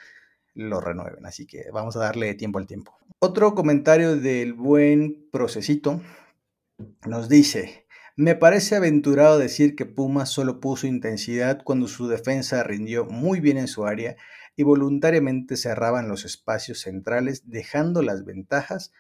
lo 0.55 0.81
renueven. 0.81 1.27
Así 1.27 1.47
que 1.47 1.67
vamos 1.71 1.95
a 1.97 2.01
darle 2.01 2.35
tiempo 2.35 2.59
al 2.59 2.67
tiempo. 2.67 2.97
Otro 3.19 3.55
comentario 3.55 4.17
del 4.17 4.55
buen 4.55 5.29
procesito 5.31 6.01
nos 7.07 7.29
dice, 7.29 7.87
me 8.17 8.35
parece 8.35 8.77
aventurado 8.77 9.39
decir 9.39 9.77
que 9.77 9.85
Puma 9.85 10.25
solo 10.25 10.61
puso 10.61 10.87
intensidad 10.87 11.63
cuando 11.63 11.87
su 11.87 12.09
defensa 12.09 12.63
rindió 12.63 13.05
muy 13.05 13.41
bien 13.41 13.59
en 13.59 13.69
su 13.69 13.85
área 13.85 14.17
y 14.57 14.63
voluntariamente 14.63 15.57
cerraban 15.59 16.09
los 16.09 16.25
espacios 16.25 16.81
centrales 16.81 17.51
dejando 17.51 18.01
las 18.01 18.25
ventajas 18.25 18.93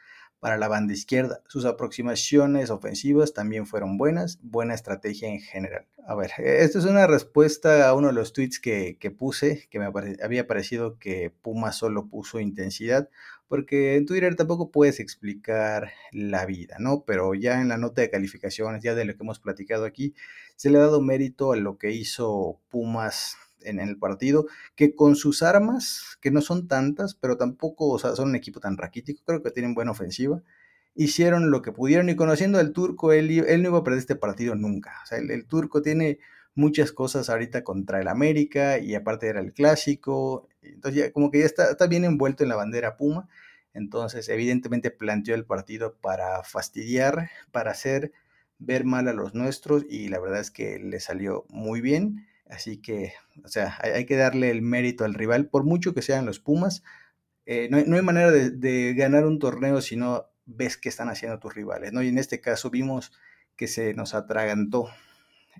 para 0.44 0.58
la 0.58 0.68
banda 0.68 0.92
izquierda. 0.92 1.40
Sus 1.48 1.64
aproximaciones 1.64 2.68
ofensivas 2.68 3.32
también 3.32 3.64
fueron 3.64 3.96
buenas, 3.96 4.38
buena 4.42 4.74
estrategia 4.74 5.30
en 5.30 5.40
general. 5.40 5.86
A 6.06 6.14
ver, 6.14 6.32
esta 6.36 6.78
es 6.78 6.84
una 6.84 7.06
respuesta 7.06 7.88
a 7.88 7.94
uno 7.94 8.08
de 8.08 8.12
los 8.12 8.34
tweets 8.34 8.60
que, 8.60 9.16
puse, 9.18 9.66
que 9.70 9.78
me 9.78 9.86
había 10.22 10.46
parecido 10.46 10.98
que 10.98 11.30
Puma 11.30 11.72
solo 11.72 12.08
puso 12.10 12.40
intensidad, 12.40 13.08
porque 13.48 13.96
en 13.96 14.04
Twitter 14.04 14.36
tampoco 14.36 14.70
puedes 14.70 15.00
explicar 15.00 15.92
la 16.12 16.44
vida, 16.44 16.76
¿no? 16.78 17.04
Pero 17.06 17.32
ya 17.32 17.62
en 17.62 17.68
la 17.68 17.78
nota 17.78 18.02
de 18.02 18.10
calificaciones, 18.10 18.84
ya 18.84 18.94
de 18.94 19.06
lo 19.06 19.16
que 19.16 19.22
hemos 19.22 19.40
platicado 19.40 19.86
aquí, 19.86 20.14
se 20.56 20.68
le 20.68 20.76
ha 20.76 20.82
dado 20.82 21.00
mérito 21.00 21.52
a 21.52 21.56
lo 21.56 21.78
que 21.78 21.92
hizo 21.92 22.60
Pumas 22.68 23.38
en 23.64 23.80
el 23.80 23.98
partido, 23.98 24.46
que 24.76 24.94
con 24.94 25.16
sus 25.16 25.42
armas, 25.42 26.18
que 26.20 26.30
no 26.30 26.40
son 26.40 26.68
tantas, 26.68 27.14
pero 27.14 27.36
tampoco 27.36 27.88
o 27.90 27.98
sea, 27.98 28.14
son 28.14 28.30
un 28.30 28.36
equipo 28.36 28.60
tan 28.60 28.76
raquítico, 28.76 29.22
creo 29.24 29.42
que 29.42 29.50
tienen 29.50 29.74
buena 29.74 29.90
ofensiva, 29.90 30.42
hicieron 30.94 31.50
lo 31.50 31.62
que 31.62 31.72
pudieron 31.72 32.08
y 32.08 32.16
conociendo 32.16 32.58
al 32.58 32.72
turco, 32.72 33.12
él, 33.12 33.30
él 33.30 33.62
no 33.62 33.70
iba 33.70 33.78
a 33.78 33.84
perder 33.84 33.98
este 33.98 34.16
partido 34.16 34.54
nunca. 34.54 35.00
O 35.02 35.06
sea, 35.06 35.18
el, 35.18 35.46
turco 35.46 35.82
tiene 35.82 36.18
muchas 36.54 36.92
cosas 36.92 37.30
ahorita 37.30 37.64
contra 37.64 38.00
el 38.00 38.08
América 38.08 38.78
y 38.78 38.94
aparte 38.94 39.28
era 39.28 39.40
el 39.40 39.52
clásico, 39.52 40.48
entonces 40.62 41.04
ya 41.04 41.12
como 41.12 41.30
que 41.30 41.40
ya 41.40 41.46
está, 41.46 41.70
está 41.70 41.86
bien 41.86 42.04
envuelto 42.04 42.44
en 42.44 42.50
la 42.50 42.56
bandera 42.56 42.96
Puma, 42.96 43.28
entonces 43.74 44.28
evidentemente 44.28 44.90
planteó 44.90 45.34
el 45.34 45.44
partido 45.44 45.96
para 46.00 46.44
fastidiar, 46.44 47.30
para 47.50 47.72
hacer 47.72 48.12
ver 48.58 48.84
mal 48.84 49.08
a 49.08 49.12
los 49.12 49.34
nuestros 49.34 49.84
y 49.88 50.08
la 50.08 50.20
verdad 50.20 50.40
es 50.40 50.50
que 50.50 50.78
le 50.78 51.00
salió 51.00 51.44
muy 51.48 51.80
bien. 51.80 52.26
Así 52.46 52.80
que, 52.80 53.12
o 53.42 53.48
sea, 53.48 53.78
hay, 53.80 54.04
que 54.06 54.16
darle 54.16 54.50
el 54.50 54.62
mérito 54.62 55.04
al 55.04 55.14
rival, 55.14 55.48
por 55.48 55.64
mucho 55.64 55.94
que 55.94 56.02
sean 56.02 56.26
los 56.26 56.40
Pumas. 56.40 56.82
Eh, 57.46 57.68
no, 57.70 57.78
hay 57.78 58.02
manera 58.02 58.30
de, 58.30 58.94
ganar 58.94 59.26
un 59.26 59.38
torneo 59.38 59.80
si 59.80 59.96
no 59.96 60.26
ves 60.46 60.76
qué 60.76 60.88
están 60.88 61.08
haciendo 61.08 61.38
tus 61.38 61.54
rivales, 61.54 61.92
¿no? 61.92 62.02
Y 62.02 62.08
en 62.08 62.18
este 62.18 62.40
caso 62.40 62.70
vimos 62.70 63.12
que 63.56 63.66
se 63.66 63.94
nos 63.94 64.14
atragantó 64.14 64.88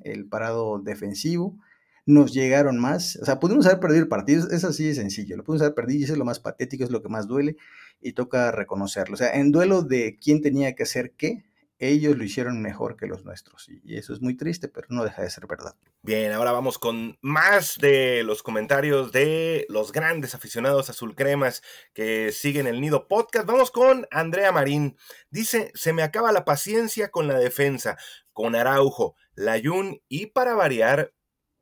el 0.02 0.26
parado 0.26 0.78
defensivo, 0.80 1.58
nos 2.06 2.34
llegaron 2.34 2.78
más, 2.78 3.16
o 3.16 3.24
sea, 3.24 3.40
pudimos 3.40 3.66
haber 3.66 3.80
perdido 3.80 4.02
el 4.02 4.08
partido, 4.08 4.50
es 4.50 4.64
así 4.64 4.84
de 4.86 4.94
sencillo, 4.94 5.36
lo 5.36 5.44
pudimos 5.44 5.62
haber 5.62 5.74
perdido 5.74 6.00
y 6.00 6.04
eso 6.04 6.12
es 6.12 6.18
lo 6.18 6.24
más 6.24 6.40
patético, 6.40 6.84
es 6.84 6.90
lo 6.90 7.02
que 7.02 7.08
más 7.08 7.26
duele 7.26 7.56
y 8.00 8.12
toca 8.12 8.50
reconocerlo. 8.50 9.14
O 9.14 9.16
sea, 9.16 9.32
en 9.34 9.52
duelo 9.52 9.82
de 9.82 10.18
quién 10.20 10.42
tenía 10.42 10.74
que 10.74 10.82
hacer 10.82 11.12
qué, 11.16 11.44
ellos 11.78 12.16
lo 12.16 12.24
hicieron 12.24 12.62
mejor 12.62 12.96
que 12.96 13.06
los 13.06 13.24
nuestros. 13.24 13.68
Y 13.68 13.96
eso 13.96 14.12
es 14.12 14.20
muy 14.20 14.36
triste, 14.36 14.68
pero 14.68 14.86
no 14.90 15.04
deja 15.04 15.22
de 15.22 15.30
ser 15.30 15.46
verdad. 15.46 15.74
Bien, 16.02 16.32
ahora 16.32 16.52
vamos 16.52 16.78
con 16.78 17.18
más 17.20 17.78
de 17.78 18.22
los 18.22 18.42
comentarios 18.42 19.12
de 19.12 19.66
los 19.68 19.92
grandes 19.92 20.34
aficionados 20.34 20.90
azul 20.90 21.14
cremas 21.14 21.62
que 21.92 22.32
siguen 22.32 22.66
el 22.66 22.80
Nido 22.80 23.08
Podcast. 23.08 23.46
Vamos 23.46 23.70
con 23.70 24.06
Andrea 24.10 24.52
Marín. 24.52 24.96
Dice, 25.30 25.72
se 25.74 25.92
me 25.92 26.02
acaba 26.02 26.32
la 26.32 26.44
paciencia 26.44 27.10
con 27.10 27.26
la 27.26 27.38
defensa, 27.38 27.96
con 28.32 28.54
Araujo, 28.54 29.16
Layún 29.34 30.00
y 30.08 30.26
para 30.26 30.54
variar, 30.54 31.12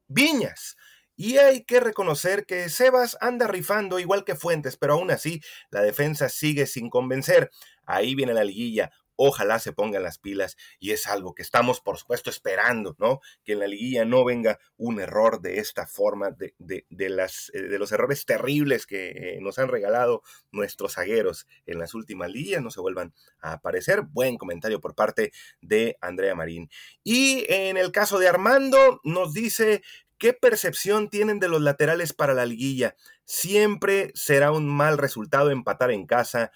Viñas. 0.08 0.76
Y 1.14 1.36
hay 1.36 1.64
que 1.64 1.78
reconocer 1.78 2.46
que 2.46 2.68
Sebas 2.68 3.16
anda 3.20 3.46
rifando 3.46 3.98
igual 3.98 4.24
que 4.24 4.34
Fuentes, 4.34 4.76
pero 4.76 4.94
aún 4.94 5.10
así 5.10 5.40
la 5.70 5.82
defensa 5.82 6.28
sigue 6.28 6.66
sin 6.66 6.90
convencer. 6.90 7.50
Ahí 7.84 8.14
viene 8.14 8.34
la 8.34 8.44
liguilla 8.44 8.90
ojalá 9.16 9.58
se 9.58 9.72
pongan 9.72 10.02
las 10.02 10.18
pilas 10.18 10.56
y 10.78 10.92
es 10.92 11.06
algo 11.06 11.34
que 11.34 11.42
estamos, 11.42 11.80
por 11.80 11.98
supuesto, 11.98 12.30
esperando, 12.30 12.96
¿no? 12.98 13.20
Que 13.44 13.52
en 13.52 13.60
la 13.60 13.66
liguilla 13.66 14.04
no 14.04 14.24
venga 14.24 14.58
un 14.76 15.00
error 15.00 15.40
de 15.40 15.58
esta 15.58 15.86
forma, 15.86 16.30
de, 16.30 16.54
de, 16.58 17.08
las, 17.08 17.50
eh, 17.54 17.62
de 17.62 17.78
los 17.78 17.92
errores 17.92 18.24
terribles 18.24 18.86
que 18.86 19.10
eh, 19.10 19.38
nos 19.40 19.58
han 19.58 19.68
regalado 19.68 20.22
nuestros 20.50 20.94
zagueros 20.94 21.46
en 21.66 21.78
las 21.78 21.94
últimas 21.94 22.30
liguillas, 22.30 22.62
no 22.62 22.70
se 22.70 22.80
vuelvan 22.80 23.14
a 23.40 23.54
aparecer. 23.54 24.02
Buen 24.02 24.36
comentario 24.36 24.80
por 24.80 24.94
parte 24.94 25.32
de 25.60 25.96
Andrea 26.00 26.34
Marín. 26.34 26.70
Y 27.04 27.44
en 27.48 27.76
el 27.76 27.92
caso 27.92 28.18
de 28.18 28.28
Armando, 28.28 29.00
nos 29.04 29.32
dice 29.32 29.82
¿Qué 30.22 30.32
percepción 30.32 31.10
tienen 31.10 31.40
de 31.40 31.48
los 31.48 31.60
laterales 31.60 32.12
para 32.12 32.32
la 32.32 32.46
liguilla? 32.46 32.94
Siempre 33.24 34.12
será 34.14 34.52
un 34.52 34.68
mal 34.68 34.96
resultado 34.96 35.50
empatar 35.50 35.90
en 35.90 36.06
casa 36.06 36.52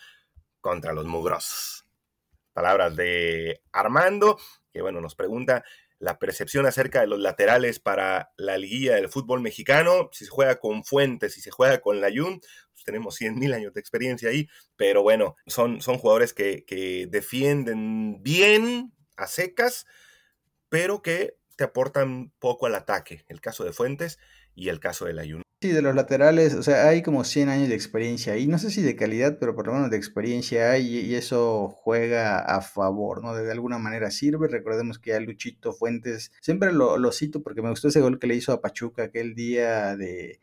contra 0.61 0.93
los 0.93 1.07
mugrosos 1.07 1.76
palabras 2.57 2.97
de 2.97 3.61
Armando, 3.71 4.39
que 4.73 4.81
bueno, 4.81 5.03
nos 5.03 5.15
pregunta 5.15 5.63
la 5.99 6.19
percepción 6.19 6.65
acerca 6.65 7.03
de 7.03 7.07
los 7.07 7.21
laterales 7.21 7.81
para 7.81 8.33
la 8.39 8.57
liguilla 8.57 8.95
del 8.95 9.11
fútbol 9.11 9.43
mexicano, 9.43 10.09
si 10.11 10.25
se 10.25 10.31
juega 10.31 10.57
con 10.59 10.83
Fuentes, 10.83 11.35
si 11.35 11.43
se 11.43 11.51
juega 11.51 11.83
con 11.83 12.01
Layun, 12.01 12.41
pues 12.41 12.85
tenemos 12.85 13.17
100 13.17 13.39
mil 13.39 13.53
años 13.53 13.75
de 13.75 13.81
experiencia 13.81 14.31
ahí, 14.31 14.49
pero 14.75 15.03
bueno, 15.03 15.37
son, 15.47 15.83
son 15.83 15.99
jugadores 15.99 16.33
que, 16.33 16.65
que 16.65 17.07
defienden 17.11 18.23
bien 18.23 18.95
a 19.19 19.27
secas, 19.27 19.85
pero 20.71 21.03
que 21.03 21.37
te 21.57 21.65
aportan 21.65 22.33
poco 22.39 22.65
al 22.65 22.75
ataque. 22.75 23.27
El 23.29 23.43
caso 23.43 23.65
de 23.65 23.75
Fuentes 23.75 24.19
y 24.57 24.71
el 24.71 24.81
caso 24.81 25.05
de 25.05 25.13
Layun. 25.13 25.43
Sí, 25.63 25.71
de 25.71 25.81
los 25.81 25.95
laterales, 25.95 26.55
o 26.55 26.63
sea, 26.63 26.89
hay 26.89 27.03
como 27.03 27.25
100 27.25 27.49
años 27.49 27.69
de 27.69 27.75
experiencia 27.75 28.35
ahí, 28.35 28.47
no 28.47 28.59
sé 28.59 28.71
si 28.71 28.83
de 28.83 28.97
calidad, 28.97 29.39
pero 29.39 29.55
por 29.55 29.67
lo 29.67 29.73
menos 29.73 29.91
de 29.91 29.97
experiencia 29.97 30.71
hay 30.71 30.99
y 30.99 31.15
eso 31.15 31.69
juega 31.69 32.41
a 32.41 32.61
favor, 32.61 33.23
¿no? 33.23 33.35
De 33.35 33.51
alguna 33.51 33.79
manera 33.79 34.11
sirve, 34.11 34.49
recordemos 34.49 34.99
que 34.99 35.15
a 35.15 35.21
Luchito 35.21 35.73
Fuentes, 35.73 36.31
siempre 36.43 36.73
lo, 36.73 37.11
cito 37.13 37.43
porque 37.43 37.63
me 37.63 37.71
gustó 37.71 37.89
ese 37.89 38.01
gol 38.01 38.19
que 38.19 38.27
le 38.27 38.35
hizo 38.35 38.53
a 38.53 38.61
Pachuca 38.61 39.05
aquel 39.05 39.35
día 39.35 39.97
de 39.97 40.41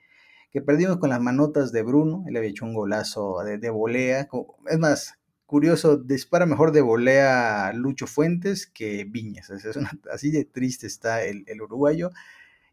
que 0.52 0.62
perdimos 0.62 0.98
con 0.98 1.10
las 1.10 1.22
manotas 1.22 1.72
de 1.72 1.84
Bruno, 1.84 2.24
él 2.28 2.38
había 2.38 2.50
hecho 2.50 2.66
un 2.66 2.74
golazo 2.74 3.44
de, 3.44 3.60
de 3.60 3.70
volea, 3.70 4.28
es 4.70 4.80
más, 4.80 5.20
curioso, 5.46 5.98
dispara 5.98 6.48
mejor 6.48 6.72
de 6.72 6.82
volea 6.82 7.72
Lucho 7.74 8.08
Fuentes 8.08 8.66
que 8.66 9.04
Viñas, 9.06 9.52
es 9.52 9.78
así 10.12 10.32
de 10.32 10.46
triste 10.46 10.88
está 10.88 11.24
el 11.24 11.62
uruguayo. 11.62 12.12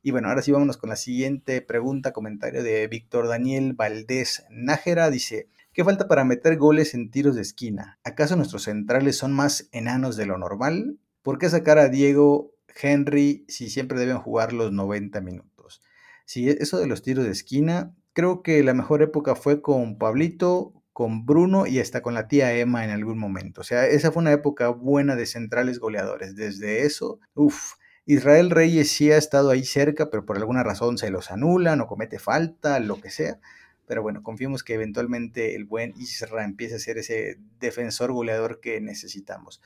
Y 0.02 0.12
bueno, 0.12 0.28
ahora 0.28 0.40
sí 0.40 0.50
vámonos 0.50 0.78
con 0.78 0.88
la 0.88 0.96
siguiente 0.96 1.60
pregunta, 1.60 2.12
comentario 2.12 2.62
de 2.62 2.88
Víctor 2.88 3.28
Daniel 3.28 3.74
Valdés 3.74 4.44
Nájera. 4.48 5.10
Dice, 5.10 5.48
¿qué 5.74 5.84
falta 5.84 6.08
para 6.08 6.24
meter 6.24 6.56
goles 6.56 6.94
en 6.94 7.10
tiros 7.10 7.34
de 7.36 7.42
esquina? 7.42 7.98
¿Acaso 8.02 8.34
nuestros 8.34 8.62
centrales 8.62 9.18
son 9.18 9.32
más 9.32 9.68
enanos 9.72 10.16
de 10.16 10.24
lo 10.24 10.38
normal? 10.38 10.98
¿Por 11.22 11.38
qué 11.38 11.50
sacar 11.50 11.78
a 11.78 11.88
Diego 11.88 12.54
Henry 12.80 13.44
si 13.48 13.68
siempre 13.68 13.98
deben 13.98 14.18
jugar 14.18 14.54
los 14.54 14.72
90 14.72 15.20
minutos? 15.20 15.82
Si 16.24 16.48
eso 16.48 16.78
de 16.78 16.86
los 16.86 17.02
tiros 17.02 17.26
de 17.26 17.32
esquina, 17.32 17.94
creo 18.14 18.42
que 18.42 18.62
la 18.62 18.72
mejor 18.72 19.02
época 19.02 19.34
fue 19.34 19.60
con 19.60 19.98
Pablito, 19.98 20.72
con 20.94 21.26
Bruno 21.26 21.66
y 21.66 21.78
hasta 21.78 22.00
con 22.00 22.14
la 22.14 22.26
tía 22.26 22.54
Emma 22.54 22.84
en 22.84 22.90
algún 22.90 23.18
momento. 23.18 23.60
O 23.60 23.64
sea, 23.64 23.86
esa 23.86 24.12
fue 24.12 24.22
una 24.22 24.32
época 24.32 24.68
buena 24.68 25.14
de 25.14 25.26
centrales 25.26 25.78
goleadores. 25.78 26.36
Desde 26.36 26.86
eso, 26.86 27.20
uff, 27.34 27.74
Israel 28.06 28.50
Reyes 28.50 28.90
sí 28.90 29.12
ha 29.12 29.16
estado 29.16 29.50
ahí 29.50 29.64
cerca, 29.64 30.10
pero 30.10 30.24
por 30.24 30.36
alguna 30.36 30.62
razón 30.62 30.98
se 30.98 31.10
los 31.10 31.30
anulan 31.30 31.80
o 31.80 31.86
comete 31.86 32.18
falta, 32.18 32.80
lo 32.80 33.00
que 33.00 33.10
sea. 33.10 33.38
Pero 33.86 34.02
bueno, 34.02 34.22
confiemos 34.22 34.62
que 34.62 34.74
eventualmente 34.74 35.54
el 35.54 35.64
buen 35.64 35.94
Israel 35.96 36.44
empiece 36.44 36.76
a 36.76 36.78
ser 36.78 36.98
ese 36.98 37.38
defensor 37.58 38.12
goleador 38.12 38.60
que 38.60 38.80
necesitamos. 38.80 39.60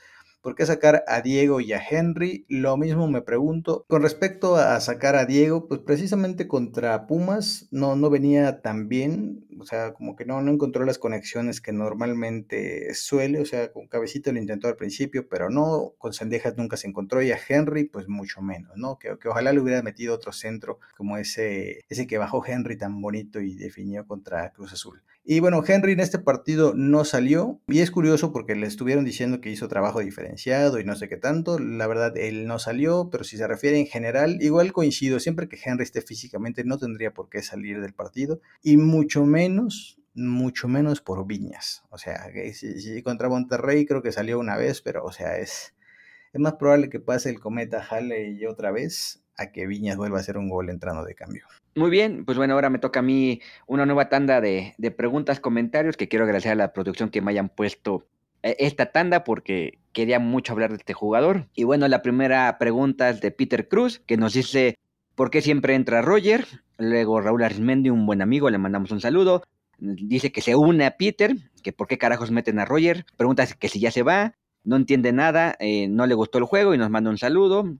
¿Por 0.45 0.53
qué 0.53 0.63
sacar 0.67 1.03
a 1.07 1.21
Diego 1.21 1.59
y 1.59 1.73
a 1.73 1.81
Henry? 1.81 2.45
Lo 2.49 2.77
mismo 2.77 3.07
me 3.07 3.23
pregunto. 3.23 3.83
Con 3.87 4.03
respecto 4.03 4.57
a 4.57 4.79
sacar 4.79 5.15
a 5.15 5.25
Diego, 5.25 5.67
pues 5.67 5.79
precisamente 5.79 6.47
contra 6.47 7.07
Pumas 7.07 7.67
no, 7.71 7.95
no 7.95 8.11
venía 8.11 8.61
tan 8.61 8.87
bien. 8.87 9.47
O 9.59 9.65
sea, 9.65 9.93
como 9.93 10.15
que 10.15 10.23
no, 10.23 10.43
no 10.43 10.51
encontró 10.51 10.85
las 10.85 10.99
conexiones 10.99 11.61
que 11.61 11.71
normalmente 11.71 12.93
suele. 12.93 13.41
O 13.41 13.45
sea, 13.45 13.71
con 13.71 13.87
Cabecito 13.87 14.31
lo 14.31 14.37
intentó 14.37 14.67
al 14.67 14.75
principio, 14.75 15.27
pero 15.27 15.49
no. 15.49 15.95
Con 15.97 16.13
Sendejas 16.13 16.55
nunca 16.57 16.77
se 16.77 16.87
encontró. 16.87 17.23
Y 17.23 17.31
a 17.31 17.39
Henry, 17.49 17.85
pues 17.85 18.07
mucho 18.07 18.43
menos, 18.43 18.73
¿no? 18.75 18.99
Que, 18.99 19.17
que 19.19 19.29
ojalá 19.29 19.51
le 19.51 19.61
hubiera 19.61 19.81
metido 19.81 20.13
otro 20.13 20.31
centro 20.31 20.77
como 20.95 21.17
ese, 21.17 21.79
ese 21.89 22.05
que 22.05 22.19
bajó 22.19 22.45
Henry 22.45 22.77
tan 22.77 23.01
bonito 23.01 23.41
y 23.41 23.55
definió 23.55 24.05
contra 24.05 24.51
Cruz 24.51 24.73
Azul. 24.73 25.01
Y 25.27 25.39
bueno, 25.39 25.63
Henry 25.67 25.93
en 25.93 26.01
este 26.01 26.19
partido 26.19 26.73
no 26.75 27.03
salió. 27.03 27.59
Y 27.67 27.79
es 27.79 27.89
curioso 27.89 28.31
porque 28.31 28.53
le 28.53 28.67
estuvieron 28.67 29.05
diciendo 29.05 29.41
que 29.41 29.49
hizo 29.49 29.67
trabajo 29.67 30.01
diferente 30.01 30.34
y 30.79 30.83
no 30.83 30.95
sé 30.95 31.07
qué 31.07 31.17
tanto. 31.17 31.59
La 31.59 31.87
verdad, 31.87 32.15
él 32.17 32.47
no 32.47 32.59
salió, 32.59 33.09
pero 33.11 33.23
si 33.23 33.37
se 33.37 33.47
refiere 33.47 33.79
en 33.79 33.87
general, 33.87 34.37
igual 34.41 34.73
coincido, 34.73 35.19
siempre 35.19 35.47
que 35.47 35.59
Henry 35.63 35.83
esté 35.83 36.01
físicamente 36.01 36.63
no 36.63 36.77
tendría 36.77 37.13
por 37.13 37.29
qué 37.29 37.41
salir 37.41 37.81
del 37.81 37.93
partido, 37.93 38.41
y 38.61 38.77
mucho 38.77 39.25
menos, 39.25 39.99
mucho 40.13 40.67
menos 40.67 41.01
por 41.01 41.25
Viñas. 41.25 41.83
O 41.89 41.97
sea, 41.97 42.29
si, 42.53 43.01
contra 43.03 43.29
Monterrey 43.29 43.85
creo 43.85 44.01
que 44.01 44.11
salió 44.11 44.39
una 44.39 44.57
vez, 44.57 44.81
pero 44.81 45.03
o 45.05 45.11
sea, 45.11 45.37
es, 45.37 45.73
es 46.33 46.41
más 46.41 46.53
probable 46.53 46.89
que 46.89 46.99
pase 46.99 47.29
el 47.29 47.39
cometa 47.39 47.85
Halley 47.89 48.45
otra 48.45 48.71
vez 48.71 49.23
a 49.37 49.51
que 49.51 49.67
Viñas 49.67 49.97
vuelva 49.97 50.17
a 50.17 50.21
hacer 50.21 50.37
un 50.37 50.49
gol 50.49 50.69
entrando 50.69 51.03
de 51.03 51.15
cambio. 51.15 51.45
Muy 51.75 51.89
bien, 51.89 52.23
pues 52.23 52.37
bueno, 52.37 52.53
ahora 52.53 52.69
me 52.69 52.79
toca 52.79 53.01
a 53.01 53.03
mí 53.03 53.41
una 53.67 53.85
nueva 53.85 54.07
tanda 54.07 54.39
de, 54.39 54.75
de 54.77 54.91
preguntas, 54.91 55.41
comentarios, 55.41 55.97
que 55.97 56.07
quiero 56.07 56.23
agradecer 56.23 56.53
a 56.53 56.55
la 56.55 56.71
producción 56.71 57.09
que 57.09 57.21
me 57.21 57.31
hayan 57.31 57.49
puesto 57.49 58.07
esta 58.45 58.87
tanda 58.87 59.23
porque 59.23 59.79
quería 59.91 60.19
mucho 60.19 60.53
hablar 60.53 60.71
de 60.71 60.77
este 60.77 60.93
jugador. 60.93 61.47
Y 61.55 61.63
bueno, 61.63 61.87
la 61.87 62.01
primera 62.01 62.57
pregunta 62.59 63.09
es 63.09 63.21
de 63.21 63.31
Peter 63.31 63.67
Cruz, 63.67 64.01
que 64.05 64.17
nos 64.17 64.33
dice, 64.33 64.77
¿por 65.15 65.31
qué 65.31 65.41
siempre 65.41 65.73
entra 65.73 66.01
Roger? 66.01 66.45
Luego 66.77 67.21
Raúl 67.21 67.43
Arismendi, 67.43 67.89
un 67.89 68.05
buen 68.05 68.21
amigo, 68.21 68.49
le 68.49 68.57
mandamos 68.57 68.91
un 68.91 69.01
saludo. 69.01 69.43
Dice 69.77 70.31
que 70.31 70.41
se 70.41 70.55
une 70.55 70.85
a 70.85 70.97
Peter, 70.97 71.35
que 71.63 71.73
por 71.73 71.87
qué 71.87 71.97
carajos 71.97 72.31
meten 72.31 72.59
a 72.59 72.65
Roger. 72.65 73.05
Pregunta 73.17 73.47
que 73.47 73.69
si 73.69 73.79
ya 73.79 73.91
se 73.91 74.03
va, 74.03 74.35
no 74.63 74.75
entiende 74.75 75.11
nada, 75.11 75.55
eh, 75.59 75.87
no 75.87 76.05
le 76.05 76.13
gustó 76.13 76.37
el 76.37 76.45
juego 76.45 76.73
y 76.73 76.77
nos 76.77 76.89
manda 76.89 77.09
un 77.09 77.17
saludo. 77.17 77.75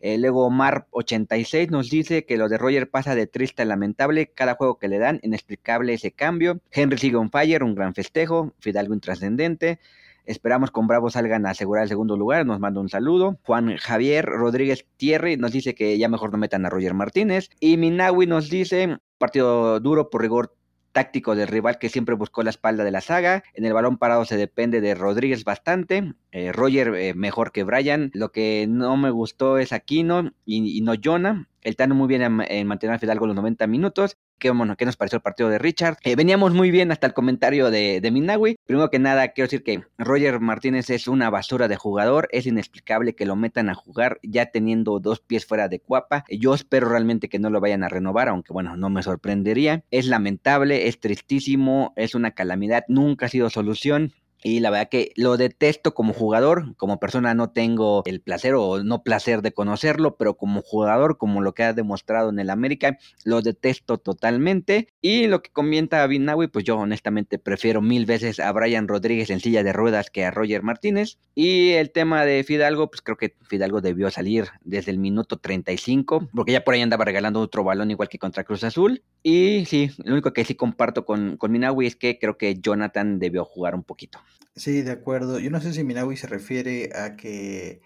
Eh, 0.00 0.18
luego 0.18 0.50
Mar86 0.50 1.70
nos 1.70 1.90
dice 1.90 2.26
que 2.26 2.36
lo 2.36 2.48
de 2.48 2.58
Roger 2.58 2.90
pasa 2.90 3.14
de 3.14 3.26
triste 3.26 3.62
a 3.62 3.64
lamentable 3.64 4.28
cada 4.32 4.54
juego 4.54 4.78
que 4.78 4.88
le 4.88 4.98
dan, 4.98 5.20
inexplicable 5.22 5.94
ese 5.94 6.12
cambio. 6.12 6.60
Henry 6.70 6.98
sigue 6.98 7.16
on 7.16 7.30
fire, 7.30 7.62
un 7.62 7.74
gran 7.74 7.94
festejo, 7.94 8.54
Fidalgo 8.60 8.94
intrascendente. 8.94 9.80
Esperamos 10.26 10.70
con 10.70 10.86
Bravo 10.86 11.08
salgan 11.08 11.46
a 11.46 11.50
asegurar 11.50 11.84
el 11.84 11.88
segundo 11.88 12.16
lugar. 12.16 12.44
Nos 12.44 12.60
manda 12.60 12.80
un 12.80 12.88
saludo. 12.88 13.38
Juan 13.44 13.76
Javier 13.76 14.26
Rodríguez 14.26 14.86
Thierry 14.96 15.36
nos 15.36 15.52
dice 15.52 15.74
que 15.74 15.96
ya 15.96 16.08
mejor 16.08 16.32
no 16.32 16.38
metan 16.38 16.66
a 16.66 16.70
Roger 16.70 16.94
Martínez. 16.94 17.48
Y 17.60 17.76
Minawi 17.76 18.26
nos 18.26 18.50
dice, 18.50 18.98
partido 19.18 19.80
duro 19.80 20.10
por 20.10 20.22
rigor 20.22 20.56
táctico 20.96 21.36
del 21.36 21.48
rival 21.48 21.78
que 21.78 21.90
siempre 21.90 22.14
buscó 22.14 22.42
la 22.42 22.48
espalda 22.48 22.82
de 22.82 22.90
la 22.90 23.02
saga. 23.02 23.44
En 23.52 23.66
el 23.66 23.74
balón 23.74 23.98
parado 23.98 24.24
se 24.24 24.38
depende 24.38 24.80
de 24.80 24.94
Rodríguez 24.94 25.44
bastante. 25.44 26.14
Eh, 26.32 26.52
Roger 26.52 26.94
eh, 26.94 27.12
mejor 27.14 27.52
que 27.52 27.64
Brian. 27.64 28.10
Lo 28.14 28.32
que 28.32 28.66
no 28.66 28.96
me 28.96 29.10
gustó 29.10 29.58
es 29.58 29.72
Aquino 29.72 30.32
y, 30.46 30.76
y 30.76 30.80
no 30.80 30.94
Jonah. 31.02 31.48
El 31.66 31.74
Tano 31.74 31.96
muy 31.96 32.06
bien 32.06 32.22
en, 32.22 32.66
mantener 32.68 32.94
a 32.94 32.98
Fidalgo 33.00 33.26
los 33.26 33.34
90 33.34 33.66
minutos. 33.66 34.16
¿Qué, 34.38 34.50
bueno, 34.50 34.76
¿Qué 34.76 34.84
nos 34.84 34.96
pareció 34.96 35.16
el 35.16 35.22
partido 35.22 35.48
de 35.48 35.58
Richard? 35.58 35.96
Eh, 36.04 36.14
veníamos 36.14 36.54
muy 36.54 36.70
bien 36.70 36.92
hasta 36.92 37.08
el 37.08 37.12
comentario 37.12 37.72
de, 37.72 38.00
de 38.00 38.10
Minawi. 38.12 38.54
Primero 38.64 38.88
que 38.88 39.00
nada, 39.00 39.32
quiero 39.32 39.46
decir 39.46 39.64
que 39.64 39.82
Roger 39.98 40.38
Martínez 40.38 40.90
es 40.90 41.08
una 41.08 41.28
basura 41.28 41.66
de 41.66 41.74
jugador. 41.74 42.28
Es 42.30 42.46
inexplicable 42.46 43.16
que 43.16 43.26
lo 43.26 43.34
metan 43.34 43.68
a 43.68 43.74
jugar 43.74 44.20
ya 44.22 44.46
teniendo 44.46 45.00
dos 45.00 45.18
pies 45.18 45.44
fuera 45.44 45.66
de 45.66 45.80
cuapa. 45.80 46.24
Yo 46.30 46.54
espero 46.54 46.88
realmente 46.88 47.28
que 47.28 47.40
no 47.40 47.50
lo 47.50 47.60
vayan 47.60 47.82
a 47.82 47.88
renovar, 47.88 48.28
aunque 48.28 48.52
bueno, 48.52 48.76
no 48.76 48.88
me 48.88 49.02
sorprendería. 49.02 49.82
Es 49.90 50.06
lamentable, 50.06 50.86
es 50.86 51.00
tristísimo, 51.00 51.94
es 51.96 52.14
una 52.14 52.30
calamidad, 52.30 52.84
nunca 52.86 53.26
ha 53.26 53.28
sido 53.28 53.50
solución. 53.50 54.12
Y 54.46 54.60
la 54.60 54.70
verdad 54.70 54.88
que 54.88 55.10
lo 55.16 55.36
detesto 55.36 55.92
como 55.92 56.12
jugador, 56.12 56.76
como 56.76 57.00
persona 57.00 57.34
no 57.34 57.50
tengo 57.50 58.04
el 58.06 58.20
placer 58.20 58.54
o 58.54 58.84
no 58.84 59.02
placer 59.02 59.42
de 59.42 59.50
conocerlo, 59.50 60.16
pero 60.16 60.36
como 60.36 60.62
jugador, 60.62 61.18
como 61.18 61.40
lo 61.40 61.52
que 61.52 61.64
ha 61.64 61.72
demostrado 61.72 62.30
en 62.30 62.38
el 62.38 62.50
América, 62.50 62.96
lo 63.24 63.42
detesto 63.42 63.98
totalmente. 63.98 64.86
Y 65.00 65.26
lo 65.26 65.42
que 65.42 65.50
comenta 65.50 66.06
Binawi, 66.06 66.46
pues 66.46 66.64
yo 66.64 66.76
honestamente 66.76 67.40
prefiero 67.40 67.82
mil 67.82 68.06
veces 68.06 68.38
a 68.38 68.52
Brian 68.52 68.86
Rodríguez 68.86 69.30
en 69.30 69.40
silla 69.40 69.64
de 69.64 69.72
ruedas 69.72 70.10
que 70.10 70.24
a 70.24 70.30
Roger 70.30 70.62
Martínez. 70.62 71.18
Y 71.34 71.70
el 71.70 71.90
tema 71.90 72.24
de 72.24 72.44
Fidalgo, 72.44 72.88
pues 72.88 73.02
creo 73.02 73.16
que 73.16 73.34
Fidalgo 73.48 73.80
debió 73.80 74.12
salir 74.12 74.46
desde 74.62 74.92
el 74.92 74.98
minuto 74.98 75.38
35, 75.38 76.28
porque 76.32 76.52
ya 76.52 76.62
por 76.62 76.74
ahí 76.74 76.82
andaba 76.82 77.04
regalando 77.04 77.40
otro 77.40 77.64
balón 77.64 77.90
igual 77.90 78.08
que 78.08 78.20
contra 78.20 78.44
Cruz 78.44 78.62
Azul. 78.62 79.02
Y 79.24 79.64
sí, 79.66 79.90
lo 80.04 80.12
único 80.12 80.32
que 80.32 80.44
sí 80.44 80.54
comparto 80.54 81.04
con, 81.04 81.36
con 81.36 81.50
Minawi 81.50 81.88
es 81.88 81.96
que 81.96 82.20
creo 82.20 82.38
que 82.38 82.60
Jonathan 82.60 83.18
debió 83.18 83.44
jugar 83.44 83.74
un 83.74 83.82
poquito. 83.82 84.20
Sí, 84.56 84.80
de 84.82 84.92
acuerdo. 84.92 85.38
Yo 85.38 85.50
no 85.50 85.60
sé 85.60 85.72
si 85.74 85.84
Minawi 85.84 86.16
se 86.16 86.26
refiere 86.26 86.90
a 86.94 87.16
que, 87.16 87.82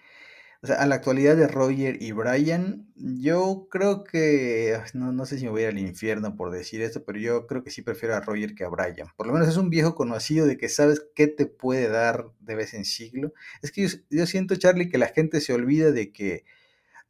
o 0.62 0.66
sea, 0.68 0.76
a 0.76 0.86
la 0.86 0.96
actualidad 0.96 1.36
de 1.36 1.48
Roger 1.48 2.02
y 2.02 2.12
Brian. 2.12 2.88
Yo 2.96 3.68
creo 3.70 4.04
que, 4.04 4.78
no, 4.94 5.12
no 5.12 5.26
sé 5.26 5.38
si 5.38 5.46
me 5.46 5.50
voy 5.50 5.64
al 5.64 5.78
infierno 5.78 6.36
por 6.36 6.52
decir 6.52 6.82
esto, 6.82 7.04
pero 7.04 7.18
yo 7.18 7.46
creo 7.48 7.64
que 7.64 7.70
sí 7.70 7.82
prefiero 7.82 8.16
a 8.16 8.20
Roger 8.20 8.54
que 8.54 8.64
a 8.64 8.68
Brian. 8.68 9.08
Por 9.16 9.26
lo 9.26 9.32
menos 9.34 9.48
es 9.48 9.56
un 9.56 9.70
viejo 9.70 9.94
conocido 9.96 10.46
de 10.46 10.58
que 10.58 10.68
sabes 10.68 11.04
qué 11.16 11.28
te 11.28 11.46
puede 11.46 11.88
dar 11.88 12.26
de 12.40 12.54
vez 12.56 12.74
en 12.74 12.84
siglo. 12.84 13.32
Es 13.62 13.72
que 13.72 13.88
yo 14.10 14.26
siento, 14.26 14.56
Charlie, 14.56 14.90
que 14.90 14.98
la 14.98 15.08
gente 15.08 15.40
se 15.40 15.54
olvida 15.54 15.92
de 15.92 16.12
que 16.12 16.44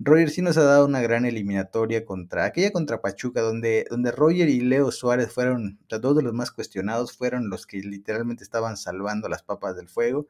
Roger 0.03 0.31
sí 0.31 0.41
nos 0.41 0.57
ha 0.57 0.63
dado 0.63 0.87
una 0.87 1.03
gran 1.03 1.27
eliminatoria 1.27 2.07
contra 2.07 2.47
aquella 2.47 2.73
contra 2.73 3.03
Pachuca, 3.03 3.43
donde, 3.43 3.85
donde 3.91 4.11
Roger 4.11 4.49
y 4.49 4.61
Leo 4.61 4.91
Suárez 4.93 5.31
fueron, 5.31 5.79
los 5.91 6.01
dos 6.01 6.17
de 6.17 6.23
los 6.23 6.33
más 6.33 6.51
cuestionados, 6.51 7.15
fueron 7.15 7.51
los 7.51 7.67
que 7.67 7.81
literalmente 7.81 8.43
estaban 8.43 8.79
salvando 8.79 9.29
las 9.29 9.43
papas 9.43 9.77
del 9.77 9.91
fuego. 9.91 10.27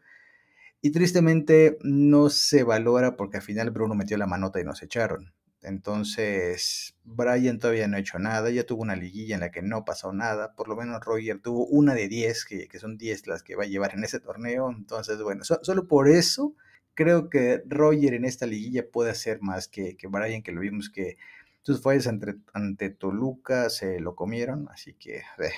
Y 0.82 0.90
tristemente 0.90 1.78
no 1.84 2.30
se 2.30 2.64
valora 2.64 3.16
porque 3.16 3.36
al 3.36 3.44
final 3.44 3.70
Bruno 3.70 3.94
metió 3.94 4.18
la 4.18 4.26
manota 4.26 4.60
y 4.60 4.64
nos 4.64 4.82
echaron. 4.82 5.32
Entonces, 5.62 6.96
Brian 7.04 7.60
todavía 7.60 7.86
no 7.86 7.96
ha 7.96 8.00
hecho 8.00 8.18
nada, 8.18 8.50
ya 8.50 8.66
tuvo 8.66 8.82
una 8.82 8.96
liguilla 8.96 9.36
en 9.36 9.40
la 9.40 9.52
que 9.52 9.62
no 9.62 9.84
pasó 9.84 10.12
nada, 10.12 10.54
por 10.56 10.66
lo 10.66 10.74
menos 10.74 11.04
Roger 11.04 11.38
tuvo 11.40 11.66
una 11.66 11.94
de 11.94 12.08
10, 12.08 12.44
que, 12.44 12.66
que 12.66 12.80
son 12.80 12.98
10 12.98 13.28
las 13.28 13.44
que 13.44 13.54
va 13.54 13.64
a 13.64 13.68
llevar 13.68 13.94
en 13.94 14.02
ese 14.02 14.18
torneo, 14.18 14.68
entonces, 14.70 15.22
bueno, 15.22 15.44
solo 15.44 15.86
por 15.86 16.08
eso 16.08 16.56
creo 17.00 17.30
que 17.30 17.62
Roger 17.66 18.12
en 18.12 18.26
esta 18.26 18.44
liguilla 18.44 18.84
puede 18.92 19.10
hacer 19.10 19.40
más 19.40 19.68
que, 19.68 19.96
que 19.96 20.06
Brian, 20.06 20.42
que 20.42 20.52
lo 20.52 20.60
vimos 20.60 20.90
que 20.90 21.16
sus 21.62 21.80
fallas 21.80 22.06
ante, 22.06 22.34
ante, 22.52 22.90
Toluca 22.90 23.70
se 23.70 24.00
lo 24.00 24.14
comieron, 24.14 24.68
así 24.70 24.92
que 24.92 25.16
eh, 25.16 25.52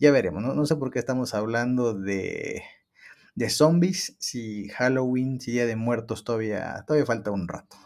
ya 0.00 0.10
veremos, 0.10 0.42
¿no? 0.42 0.54
no 0.54 0.66
sé 0.66 0.74
por 0.74 0.90
qué 0.90 0.98
estamos 0.98 1.32
hablando 1.32 1.94
de, 1.94 2.64
de 3.36 3.50
zombies, 3.50 4.16
si 4.18 4.68
Halloween, 4.70 5.40
si 5.40 5.52
Día 5.52 5.64
de 5.64 5.76
Muertos 5.76 6.24
todavía, 6.24 6.82
todavía 6.88 7.06
falta 7.06 7.30
un 7.30 7.46
rato. 7.46 7.76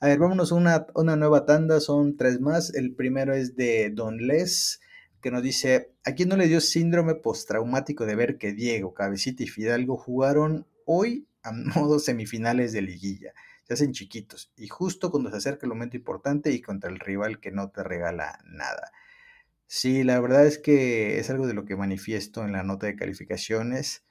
A 0.00 0.08
ver, 0.08 0.18
vámonos 0.18 0.50
a 0.50 0.56
una, 0.56 0.86
una 0.96 1.14
nueva 1.14 1.46
tanda, 1.46 1.78
son 1.78 2.16
tres 2.16 2.40
más. 2.40 2.74
El 2.74 2.96
primero 2.96 3.34
es 3.34 3.54
de 3.54 3.90
Don 3.90 4.16
Les, 4.16 4.80
que 5.22 5.30
nos 5.30 5.44
dice, 5.44 5.92
¿a 6.04 6.12
quién 6.14 6.28
no 6.28 6.36
le 6.36 6.48
dio 6.48 6.60
síndrome 6.60 7.14
postraumático 7.14 8.04
de 8.04 8.16
ver 8.16 8.36
que 8.36 8.52
Diego, 8.52 8.94
Cabecita 8.94 9.44
y 9.44 9.46
Fidalgo 9.46 9.96
jugaron 9.96 10.66
hoy 10.86 11.28
a 11.44 11.52
modo 11.78 11.98
semifinales 11.98 12.72
de 12.72 12.82
liguilla. 12.82 13.32
Se 13.64 13.74
hacen 13.74 13.92
chiquitos 13.92 14.52
y 14.56 14.68
justo 14.68 15.10
cuando 15.10 15.30
se 15.30 15.36
acerca 15.36 15.66
el 15.66 15.70
momento 15.70 15.96
importante 15.96 16.50
y 16.50 16.60
contra 16.60 16.90
el 16.90 16.98
rival 16.98 17.40
que 17.40 17.50
no 17.50 17.70
te 17.70 17.82
regala 17.82 18.38
nada. 18.44 18.92
Sí, 19.66 20.04
la 20.04 20.20
verdad 20.20 20.46
es 20.46 20.58
que 20.58 21.18
es 21.18 21.30
algo 21.30 21.46
de 21.46 21.54
lo 21.54 21.64
que 21.64 21.76
manifiesto 21.76 22.44
en 22.44 22.52
la 22.52 22.62
nota 22.62 22.86
de 22.86 22.96
calificaciones. 22.96 24.04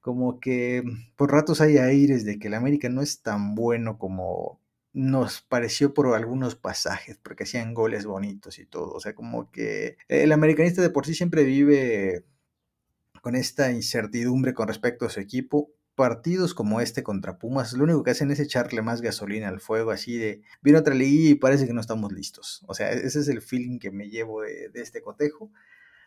Como 0.00 0.40
que 0.40 0.84
por 1.16 1.32
ratos 1.32 1.60
hay 1.60 1.78
aires 1.78 2.24
de 2.24 2.38
que 2.38 2.48
el 2.48 2.54
América 2.54 2.88
no 2.88 3.02
es 3.02 3.22
tan 3.22 3.54
bueno 3.54 3.98
como 3.98 4.60
nos 4.92 5.42
pareció 5.42 5.94
por 5.94 6.14
algunos 6.14 6.56
pasajes, 6.56 7.18
porque 7.18 7.44
hacían 7.44 7.74
goles 7.74 8.04
bonitos 8.06 8.58
y 8.58 8.66
todo. 8.66 8.92
O 8.92 9.00
sea, 9.00 9.14
como 9.14 9.50
que 9.50 9.96
el 10.08 10.32
americanista 10.32 10.82
de 10.82 10.90
por 10.90 11.06
sí 11.06 11.14
siempre 11.14 11.44
vive 11.44 12.24
con 13.22 13.36
esta 13.36 13.70
incertidumbre 13.72 14.54
con 14.54 14.68
respecto 14.68 15.06
a 15.06 15.10
su 15.10 15.20
equipo 15.20 15.70
partidos 15.98 16.54
como 16.54 16.80
este 16.80 17.02
contra 17.02 17.38
Pumas, 17.38 17.72
lo 17.72 17.82
único 17.82 18.04
que 18.04 18.12
hacen 18.12 18.30
es 18.30 18.38
echarle 18.38 18.82
más 18.82 19.02
gasolina 19.02 19.48
al 19.48 19.58
fuego, 19.58 19.90
así 19.90 20.16
de, 20.16 20.42
viene 20.62 20.78
otra 20.78 20.94
liguilla 20.94 21.30
y 21.30 21.34
parece 21.34 21.66
que 21.66 21.72
no 21.72 21.80
estamos 21.80 22.12
listos. 22.12 22.62
O 22.68 22.74
sea, 22.74 22.92
ese 22.92 23.18
es 23.18 23.26
el 23.26 23.42
feeling 23.42 23.80
que 23.80 23.90
me 23.90 24.08
llevo 24.08 24.42
de, 24.42 24.70
este 24.74 25.02
cotejo. 25.02 25.50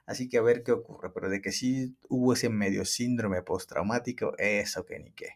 Así 0.06 0.30
que 0.30 0.38
a 0.38 0.42
ver 0.42 0.64
qué 0.64 0.72
ocurre, 0.72 1.12
pero 1.14 1.30
de 1.30 1.42
que 1.42 1.52
sí 1.52 1.98
hubo 2.08 2.32
ese 2.32 2.48
medio 2.48 2.86
síndrome 2.86 3.42
postraumático, 3.42 4.34
eso 4.38 4.86
que 4.86 4.98
ni 4.98 5.12
qué. 5.12 5.32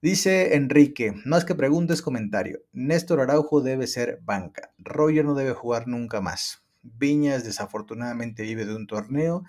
Dice 0.00 0.56
Enrique, 0.56 1.12
más 1.26 1.44
que 1.44 1.54
preguntas, 1.54 2.00
comentario. 2.00 2.62
Néstor 2.72 3.20
Araujo 3.20 3.60
debe 3.60 3.86
ser 3.86 4.18
banca. 4.22 4.72
Roger 4.78 5.26
no 5.26 5.34
debe 5.34 5.52
jugar 5.52 5.88
nunca 5.88 6.22
más. 6.22 6.64
Viñas 6.82 7.44
desafortunadamente 7.44 8.44
vive 8.44 8.64
de 8.64 8.74
un 8.74 8.86
torneo 8.86 9.44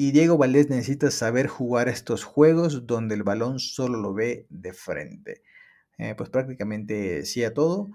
y 0.00 0.12
Diego 0.12 0.38
Valdés 0.38 0.70
necesita 0.70 1.10
saber 1.10 1.48
jugar 1.48 1.88
estos 1.88 2.22
juegos 2.22 2.86
donde 2.86 3.16
el 3.16 3.24
balón 3.24 3.58
solo 3.58 3.98
lo 3.98 4.14
ve 4.14 4.46
de 4.48 4.72
frente. 4.72 5.42
Eh, 5.98 6.14
pues 6.16 6.30
prácticamente 6.30 7.24
sí 7.24 7.42
a 7.42 7.52
todo. 7.52 7.90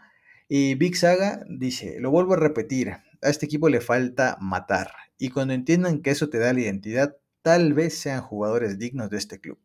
Y 0.49 0.76
Big 0.76 0.97
Saga 0.97 1.45
dice, 1.47 2.01
lo 2.01 2.12
vuelvo 2.12 2.34
a 2.34 2.38
repetir, 2.38 2.89
a 2.89 3.30
este 3.30 3.45
equipo 3.45 3.70
le 3.70 3.80
falta 3.80 4.36
matar. 4.41 4.91
Y 5.18 5.30
cuando 5.30 5.54
entiendan 5.54 6.01
que 6.01 6.12
eso 6.12 6.28
te 6.28 6.39
da 6.39 6.51
la 6.51 6.60
identidad, 6.60 7.16
tal 7.41 7.74
vez 7.74 7.97
sean 7.97 8.20
jugadores 8.20 8.78
dignos 8.78 9.10
de 9.10 9.18
este 9.20 9.39
club. 9.39 9.58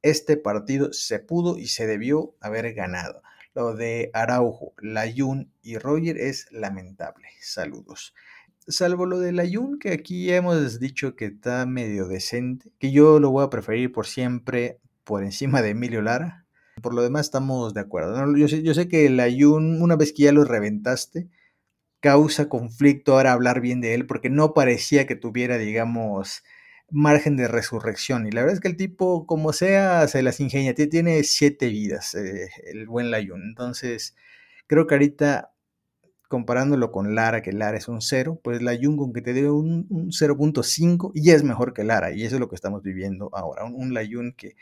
Este 0.00 0.38
partido 0.38 0.94
se 0.94 1.18
pudo 1.18 1.58
y 1.58 1.66
se 1.66 1.86
debió 1.86 2.34
haber 2.40 2.72
ganado. 2.72 3.20
Lo 3.54 3.74
de 3.74 4.08
Araujo, 4.14 4.72
Layun 4.80 5.52
y 5.60 5.76
Roger 5.76 6.16
es 6.16 6.46
lamentable. 6.50 7.28
Saludos 7.42 8.14
salvo 8.68 9.06
lo 9.06 9.18
del 9.18 9.40
Ayun, 9.40 9.78
que 9.78 9.92
aquí 9.92 10.30
hemos 10.32 10.78
dicho 10.78 11.16
que 11.16 11.26
está 11.26 11.66
medio 11.66 12.06
decente, 12.06 12.70
que 12.78 12.92
yo 12.92 13.18
lo 13.20 13.30
voy 13.30 13.44
a 13.44 13.50
preferir 13.50 13.92
por 13.92 14.06
siempre 14.06 14.78
por 15.04 15.24
encima 15.24 15.62
de 15.62 15.70
Emilio 15.70 16.02
Lara. 16.02 16.46
Por 16.82 16.94
lo 16.94 17.02
demás 17.02 17.26
estamos 17.26 17.74
de 17.74 17.80
acuerdo. 17.80 18.36
Yo, 18.36 18.46
sé, 18.46 18.62
yo 18.62 18.74
sé 18.74 18.88
que 18.88 19.06
el 19.06 19.18
Ayun, 19.18 19.82
una 19.82 19.96
vez 19.96 20.12
que 20.12 20.24
ya 20.24 20.32
lo 20.32 20.44
reventaste, 20.44 21.28
causa 22.00 22.48
conflicto 22.48 23.14
ahora 23.14 23.32
hablar 23.32 23.60
bien 23.60 23.80
de 23.80 23.94
él, 23.94 24.06
porque 24.06 24.30
no 24.30 24.54
parecía 24.54 25.06
que 25.06 25.16
tuviera, 25.16 25.58
digamos, 25.58 26.44
margen 26.90 27.36
de 27.36 27.48
resurrección. 27.48 28.26
Y 28.26 28.30
la 28.30 28.42
verdad 28.42 28.54
es 28.56 28.60
que 28.60 28.68
el 28.68 28.76
tipo, 28.76 29.26
como 29.26 29.52
sea, 29.52 30.06
se 30.08 30.22
las 30.22 30.40
ingenia. 30.40 30.74
Tiene 30.74 31.24
siete 31.24 31.68
vidas, 31.68 32.14
eh, 32.14 32.50
el 32.66 32.86
buen 32.86 33.10
Layun. 33.10 33.42
Entonces, 33.42 34.14
creo 34.66 34.86
que 34.86 34.94
ahorita 34.94 35.52
comparándolo 36.28 36.92
con 36.92 37.14
Lara, 37.14 37.42
que 37.42 37.52
Lara 37.52 37.76
es 37.78 37.88
un 37.88 38.02
0, 38.02 38.40
pues 38.44 38.62
la 38.62 38.76
Jung 38.80 39.12
que 39.14 39.22
te 39.22 39.32
dio 39.32 39.54
un, 39.54 39.88
0.5 39.88 41.12
y 41.14 41.30
es 41.30 41.42
mejor 41.42 41.72
que 41.72 41.84
Lara, 41.84 42.12
y 42.12 42.24
eso 42.24 42.36
es 42.36 42.40
lo 42.40 42.48
que 42.48 42.54
estamos 42.54 42.82
viviendo 42.82 43.30
ahora, 43.32 43.64
un, 43.64 43.74
un 43.74 43.94
Layun 43.94 44.34
que 44.36 44.54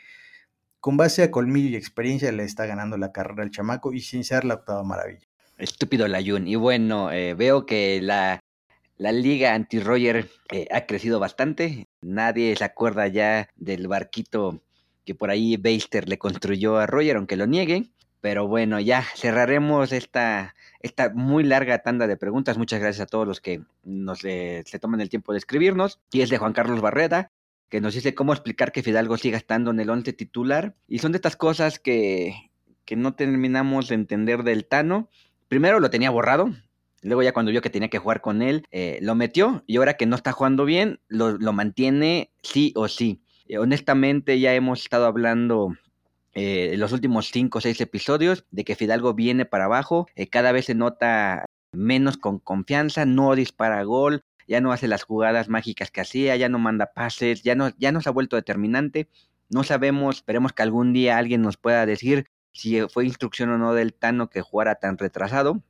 con 0.79 0.95
base 0.95 1.23
a 1.23 1.31
colmillo 1.31 1.69
y 1.69 1.75
experiencia 1.75 2.31
le 2.31 2.43
está 2.43 2.65
ganando 2.65 2.97
la 2.97 3.11
carrera 3.11 3.43
al 3.43 3.51
chamaco 3.51 3.93
y 3.93 3.99
sin 3.99 4.23
ser 4.23 4.45
la 4.45 4.55
octava 4.55 4.83
maravilla. 4.83 5.27
Estúpido 5.57 6.07
Layun, 6.07 6.47
y 6.47 6.55
bueno, 6.55 7.11
eh, 7.11 7.33
veo 7.33 7.65
que 7.65 7.99
la, 8.01 8.39
la 8.97 9.11
liga 9.11 9.53
anti-Roger 9.53 10.29
eh, 10.51 10.67
ha 10.71 10.85
crecido 10.85 11.19
bastante, 11.19 11.87
nadie 12.01 12.55
se 12.55 12.63
acuerda 12.63 13.07
ya 13.07 13.49
del 13.57 13.87
barquito 13.87 14.61
que 15.03 15.15
por 15.15 15.29
ahí 15.29 15.57
Beister 15.57 16.07
le 16.07 16.17
construyó 16.17 16.77
a 16.77 16.85
Roger, 16.85 17.15
aunque 17.15 17.37
lo 17.37 17.47
niegue, 17.47 17.89
pero 18.21 18.47
bueno, 18.47 18.79
ya 18.79 19.03
cerraremos 19.15 19.91
esta 19.91 20.55
esta 20.79 21.09
muy 21.13 21.43
larga 21.43 21.79
tanda 21.79 22.07
de 22.07 22.17
preguntas. 22.17 22.57
Muchas 22.57 22.79
gracias 22.79 23.05
a 23.05 23.09
todos 23.09 23.27
los 23.27 23.41
que 23.41 23.61
nos 23.83 24.19
se 24.19 24.79
toman 24.79 25.01
el 25.01 25.09
tiempo 25.09 25.31
de 25.31 25.39
escribirnos. 25.39 25.99
Y 26.11 26.21
es 26.21 26.29
de 26.29 26.37
Juan 26.37 26.53
Carlos 26.53 26.81
Barreda, 26.81 27.31
que 27.69 27.81
nos 27.81 27.93
dice 27.93 28.15
cómo 28.15 28.33
explicar 28.33 28.71
que 28.71 28.83
Fidalgo 28.83 29.17
siga 29.17 29.37
estando 29.37 29.71
en 29.71 29.79
el 29.79 29.89
once 29.89 30.13
titular. 30.13 30.75
Y 30.87 30.99
son 30.99 31.11
de 31.11 31.17
estas 31.17 31.35
cosas 31.35 31.79
que, 31.79 32.51
que 32.85 32.95
no 32.95 33.15
terminamos 33.15 33.89
de 33.89 33.95
entender 33.95 34.43
del 34.43 34.65
Tano. 34.65 35.09
Primero 35.47 35.79
lo 35.79 35.89
tenía 35.89 36.09
borrado. 36.09 36.51
Luego 37.03 37.21
ya 37.21 37.33
cuando 37.33 37.51
vio 37.51 37.61
que 37.61 37.69
tenía 37.69 37.89
que 37.89 37.99
jugar 37.99 38.21
con 38.21 38.41
él, 38.41 38.65
eh, 38.71 38.99
lo 39.01 39.13
metió 39.13 39.63
y 39.67 39.77
ahora 39.77 39.95
que 39.95 40.07
no 40.07 40.15
está 40.15 40.31
jugando 40.31 40.65
bien, 40.65 40.99
lo, 41.07 41.37
mantiene 41.53 42.31
sí 42.41 42.73
o 42.75 42.87
sí. 42.87 43.21
Eh, 43.47 43.59
honestamente 43.59 44.39
ya 44.39 44.55
hemos 44.55 44.81
estado 44.81 45.05
hablando 45.05 45.77
eh, 46.39 46.75
los 46.77 46.91
últimos 46.91 47.31
cinco 47.31 47.57
o 47.57 47.61
seis 47.61 47.81
episodios 47.81 48.45
de 48.51 48.63
que 48.63 48.75
Fidalgo 48.75 49.15
viene 49.15 49.45
para 49.45 49.65
abajo, 49.65 50.05
cada 50.29 50.51
vez 50.51 50.65
se 50.65 50.75
nota 50.75 51.45
menos 51.71 52.17
con 52.17 52.37
confianza, 52.37 53.05
no 53.07 53.35
dispara 53.35 53.81
gol, 53.83 54.23
ya 54.47 54.61
no 54.61 54.71
hace 54.71 54.87
las 54.87 55.03
jugadas 55.03 55.49
mágicas 55.49 55.89
que 55.89 56.01
hacía, 56.01 56.35
ya 56.35 56.47
no 56.47 56.59
manda 56.59 56.93
pases, 56.93 57.41
ya 57.41 57.55
no, 57.55 57.71
ya 57.79 57.91
no 57.91 58.01
se 58.01 58.09
ha 58.09 58.11
vuelto 58.11 58.35
determinante. 58.35 59.09
No 59.49 59.63
sabemos, 59.63 60.17
esperemos 60.17 60.53
que 60.53 60.61
algún 60.61 60.93
día 60.93 61.17
alguien 61.17 61.41
nos 61.41 61.57
pueda 61.57 61.85
decir 61.87 62.27
si 62.51 62.81
fue 62.81 63.05
instrucción 63.05 63.49
o 63.49 63.57
no 63.57 63.73
del 63.73 63.95
Tano 63.95 64.29
que 64.29 64.41
jugara 64.41 64.75
tan 64.75 64.97
retrasado 64.99 65.63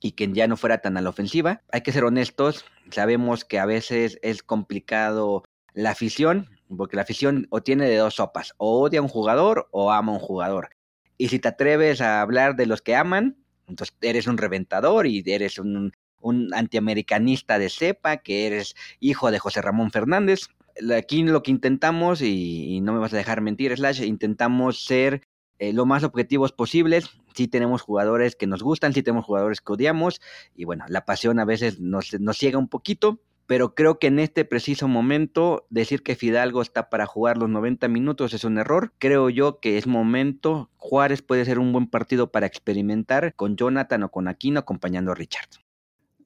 y 0.00 0.12
que 0.12 0.32
ya 0.32 0.46
no 0.46 0.56
fuera 0.56 0.78
tan 0.78 0.96
a 0.96 1.00
la 1.00 1.10
ofensiva. 1.10 1.62
Hay 1.72 1.80
que 1.80 1.92
ser 1.92 2.04
honestos, 2.04 2.64
sabemos 2.90 3.44
que 3.44 3.58
a 3.58 3.66
veces 3.66 4.20
es 4.22 4.44
complicado 4.44 5.42
la 5.74 5.90
afición, 5.90 6.48
porque 6.74 6.96
la 6.96 7.02
afición 7.02 7.46
o 7.50 7.62
tiene 7.62 7.88
de 7.88 7.96
dos 7.96 8.14
sopas, 8.14 8.54
o 8.56 8.80
odia 8.80 9.00
a 9.00 9.02
un 9.02 9.08
jugador 9.08 9.68
o 9.70 9.92
ama 9.92 10.12
a 10.12 10.16
un 10.16 10.20
jugador. 10.20 10.70
Y 11.18 11.28
si 11.28 11.38
te 11.38 11.48
atreves 11.48 12.00
a 12.00 12.20
hablar 12.20 12.56
de 12.56 12.66
los 12.66 12.82
que 12.82 12.94
aman, 12.94 13.36
entonces 13.66 13.96
eres 14.00 14.26
un 14.26 14.38
reventador 14.38 15.06
y 15.06 15.22
eres 15.26 15.58
un, 15.58 15.92
un 16.20 16.52
antiamericanista 16.54 17.58
de 17.58 17.70
cepa, 17.70 18.18
que 18.18 18.46
eres 18.46 18.74
hijo 19.00 19.30
de 19.30 19.38
José 19.38 19.62
Ramón 19.62 19.90
Fernández. 19.90 20.48
Aquí 20.96 21.22
lo 21.22 21.42
que 21.42 21.50
intentamos, 21.50 22.20
y, 22.20 22.80
no 22.82 22.92
me 22.92 22.98
vas 22.98 23.14
a 23.14 23.16
dejar 23.16 23.40
mentir, 23.40 23.74
Slash, 23.74 24.02
intentamos 24.02 24.84
ser 24.84 25.22
eh, 25.58 25.72
lo 25.72 25.86
más 25.86 26.04
objetivos 26.04 26.52
posibles. 26.52 27.10
Sí 27.34 27.48
tenemos 27.48 27.82
jugadores 27.82 28.36
que 28.36 28.46
nos 28.46 28.62
gustan, 28.62 28.92
sí 28.92 29.02
tenemos 29.02 29.24
jugadores 29.24 29.60
que 29.60 29.72
odiamos, 29.72 30.20
y 30.54 30.64
bueno, 30.64 30.84
la 30.88 31.04
pasión 31.04 31.38
a 31.38 31.44
veces 31.44 31.80
nos, 31.80 32.18
nos 32.18 32.38
ciega 32.38 32.58
un 32.58 32.68
poquito, 32.68 33.20
pero 33.46 33.74
creo 33.74 33.98
que 33.98 34.08
en 34.08 34.18
este 34.18 34.44
preciso 34.44 34.88
momento 34.88 35.66
decir 35.70 36.02
que 36.02 36.16
Fidalgo 36.16 36.62
está 36.62 36.90
para 36.90 37.06
jugar 37.06 37.38
los 37.38 37.48
90 37.48 37.88
minutos 37.88 38.34
es 38.34 38.44
un 38.44 38.58
error. 38.58 38.92
Creo 38.98 39.30
yo 39.30 39.60
que 39.60 39.78
es 39.78 39.86
momento, 39.86 40.70
Juárez 40.76 41.22
puede 41.22 41.44
ser 41.44 41.58
un 41.58 41.72
buen 41.72 41.86
partido 41.88 42.32
para 42.32 42.46
experimentar 42.46 43.34
con 43.34 43.56
Jonathan 43.56 44.02
o 44.04 44.10
con 44.10 44.28
Aquino 44.28 44.60
acompañando 44.60 45.12
a 45.12 45.14
Richard. 45.14 45.48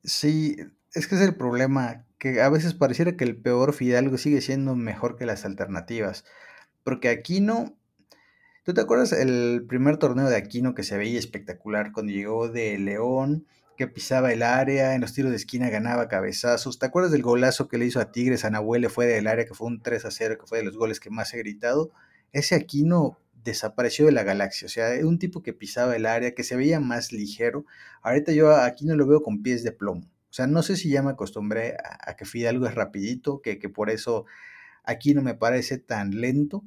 Sí, 0.03 0.57
es 0.95 1.07
que 1.07 1.15
es 1.15 1.21
el 1.21 1.35
problema, 1.35 2.07
que 2.19 2.41
a 2.41 2.49
veces 2.49 2.75
pareciera 2.75 3.17
que 3.17 3.25
el 3.25 3.37
peor 3.37 3.75
Fidalgo 3.75 4.17
sigue 4.17 4.41
siendo 4.41 4.75
mejor 4.75 5.17
que 5.17 5.27
las 5.27 5.45
alternativas, 5.45 6.25
porque 6.83 7.09
Aquino 7.09 7.77
¿Tú 8.63 8.75
te 8.75 8.83
acuerdas 8.83 9.13
el 9.13 9.65
primer 9.67 9.97
torneo 9.97 10.29
de 10.29 10.37
Aquino 10.37 10.75
que 10.75 10.83
se 10.83 10.99
veía 10.99 11.19
espectacular 11.19 11.93
cuando 11.93 12.13
llegó 12.13 12.49
de 12.49 12.79
León, 12.79 13.47
que 13.81 13.87
pisaba 13.87 14.31
el 14.31 14.43
área, 14.43 14.95
en 14.95 15.01
los 15.01 15.15
tiros 15.15 15.31
de 15.31 15.39
esquina 15.39 15.71
ganaba 15.71 16.07
cabezazos? 16.07 16.79
¿Te 16.79 16.85
acuerdas 16.85 17.13
del 17.13 17.23
golazo 17.23 17.67
que 17.67 17.79
le 17.79 17.87
hizo 17.87 17.99
a 17.99 18.13
Tigres 18.13 18.45
a 18.45 18.51
Nahuel 18.51 18.91
fue 18.91 19.07
del 19.07 19.27
área, 19.27 19.47
que 19.47 19.55
fue 19.55 19.69
un 19.69 19.81
3 19.81 20.05
a 20.05 20.11
0, 20.11 20.37
que 20.39 20.47
fue 20.47 20.59
de 20.59 20.65
los 20.65 20.77
goles 20.77 21.01
que 21.01 21.09
más 21.09 21.33
he 21.33 21.39
gritado? 21.39 21.91
Ese 22.31 22.57
Aquino 22.57 23.17
desapareció 23.43 24.05
de 24.05 24.13
la 24.13 24.23
galaxia, 24.23 24.67
o 24.67 24.69
sea, 24.69 24.91
un 25.03 25.19
tipo 25.19 25.43
que 25.43 25.55
pisaba 25.55 25.97
el 25.97 26.05
área, 26.05 26.35
que 26.35 26.45
se 26.45 26.57
veía 26.57 26.79
más 26.79 27.11
ligero. 27.11 27.65
Ahorita 28.03 28.33
yo 28.33 28.51
a 28.51 28.67
Aquino 28.67 28.95
lo 28.97 29.07
veo 29.07 29.23
con 29.23 29.43
pies 29.43 29.65
de 29.65 29.73
plomo. 29.73 30.03
O 30.03 30.33
sea, 30.35 30.47
no 30.47 30.63
sé 30.63 30.77
si 30.77 30.91
ya 30.91 31.03
me 31.03 31.13
acostumbré 31.13 31.79
a, 31.83 32.17
que 32.17 32.27
Fidalgo 32.27 32.67
es 32.67 32.75
rapidito, 32.75 33.41
que, 33.41 33.59
que 33.59 33.71
por 33.71 33.89
eso 33.89 34.27
aquí 34.85 35.15
no 35.15 35.23
me 35.23 35.33
parece 35.33 35.79
tan 35.79 36.21
lento, 36.21 36.65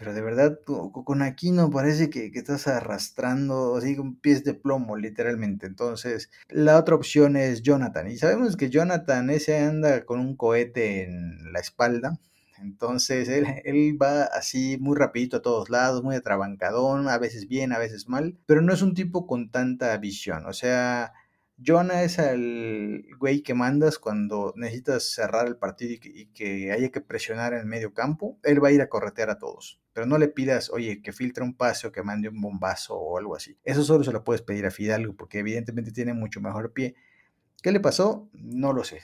pero 0.00 0.14
de 0.14 0.22
verdad, 0.22 0.58
con 0.64 1.20
Aquino 1.20 1.70
parece 1.70 2.08
que, 2.08 2.32
que, 2.32 2.38
estás 2.38 2.66
arrastrando 2.66 3.76
así 3.76 3.94
con 3.96 4.16
pies 4.16 4.44
de 4.44 4.54
plomo, 4.54 4.96
literalmente. 4.96 5.66
Entonces, 5.66 6.30
la 6.48 6.78
otra 6.78 6.94
opción 6.94 7.36
es 7.36 7.60
Jonathan. 7.60 8.10
Y 8.10 8.16
sabemos 8.16 8.56
que 8.56 8.70
Jonathan 8.70 9.28
ese 9.28 9.58
anda 9.58 10.06
con 10.06 10.18
un 10.18 10.36
cohete 10.36 11.04
en 11.04 11.52
la 11.52 11.60
espalda. 11.60 12.18
Entonces, 12.62 13.28
él, 13.28 13.46
él 13.64 13.98
va 14.00 14.22
así 14.24 14.78
muy 14.80 14.96
rapidito 14.96 15.36
a 15.36 15.42
todos 15.42 15.68
lados, 15.68 16.02
muy 16.02 16.16
atrabancadón, 16.16 17.06
a 17.08 17.18
veces 17.18 17.46
bien, 17.46 17.74
a 17.74 17.78
veces 17.78 18.08
mal. 18.08 18.38
Pero 18.46 18.62
no 18.62 18.72
es 18.72 18.80
un 18.80 18.94
tipo 18.94 19.26
con 19.26 19.50
tanta 19.50 19.94
visión. 19.98 20.46
O 20.46 20.54
sea, 20.54 21.12
Jonah 21.64 22.02
es 22.02 22.18
el 22.18 23.06
güey 23.18 23.42
que 23.42 23.54
mandas 23.54 23.98
cuando 23.98 24.54
necesitas 24.56 25.04
cerrar 25.12 25.46
el 25.46 25.56
partido 25.56 25.92
y 26.02 26.26
que, 26.26 26.72
haya 26.72 26.90
que 26.90 27.00
presionar 27.00 27.52
en 27.52 27.60
el 27.60 27.66
medio 27.66 27.92
campo. 27.92 28.38
Él 28.42 28.62
va 28.62 28.68
a 28.68 28.72
ir 28.72 28.80
a 28.80 28.88
corretear 28.88 29.30
a 29.30 29.38
todos. 29.38 29.80
Pero 29.92 30.06
no 30.06 30.18
le 30.18 30.28
pidas, 30.28 30.70
oye, 30.70 31.02
que 31.02 31.12
filtre 31.12 31.44
un 31.44 31.54
pase 31.54 31.86
o 31.86 31.92
que 31.92 32.02
mande 32.02 32.28
un 32.28 32.40
bombazo 32.40 32.96
o 32.96 33.18
algo 33.18 33.36
así. 33.36 33.58
Eso 33.64 33.82
solo 33.82 34.04
se 34.04 34.12
lo 34.12 34.24
puedes 34.24 34.42
pedir 34.42 34.64
a 34.66 34.70
Fidalgo 34.70 35.14
porque 35.14 35.40
evidentemente 35.40 35.92
tiene 35.92 36.14
mucho 36.14 36.40
mejor 36.40 36.72
pie. 36.72 36.94
¿Qué 37.62 37.72
le 37.72 37.80
pasó? 37.80 38.30
No 38.32 38.72
lo 38.72 38.84
sé. 38.84 39.00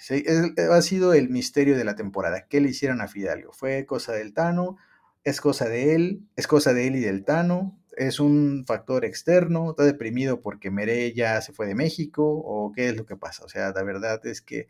Ha 0.71 0.83
sido 0.83 1.13
el 1.13 1.29
misterio 1.29 1.77
de 1.77 1.85
la 1.85 1.95
temporada. 1.95 2.47
¿Qué 2.49 2.61
le 2.61 2.71
hicieron 2.71 3.03
a 3.03 3.09
Fidalgo? 3.09 3.53
¿Fue 3.53 3.85
cosa 3.85 4.13
del 4.13 4.33
Tano? 4.33 4.79
¿Es 5.25 5.41
cosa 5.41 5.69
de 5.69 5.95
él? 5.95 6.23
¿Es 6.37 6.47
cosa 6.47 6.73
de 6.73 6.87
él 6.87 6.97
y 6.97 7.01
del 7.01 7.25
Tano? 7.25 7.79
Es 7.97 8.21
un 8.21 8.65
factor 8.67 9.05
externo, 9.05 9.71
está 9.71 9.85
deprimido 9.85 10.41
porque 10.41 10.71
Mere 10.71 11.13
ya 11.15 11.41
se 11.41 11.53
fue 11.53 11.67
de 11.67 11.75
México 11.75 12.25
o 12.25 12.73
qué 12.73 12.89
es 12.89 12.97
lo 12.97 13.07
que 13.07 13.17
pasa. 13.17 13.45
O 13.45 13.49
sea, 13.49 13.73
la 13.73 13.83
verdad 13.83 14.25
es 14.27 14.43
que 14.43 14.69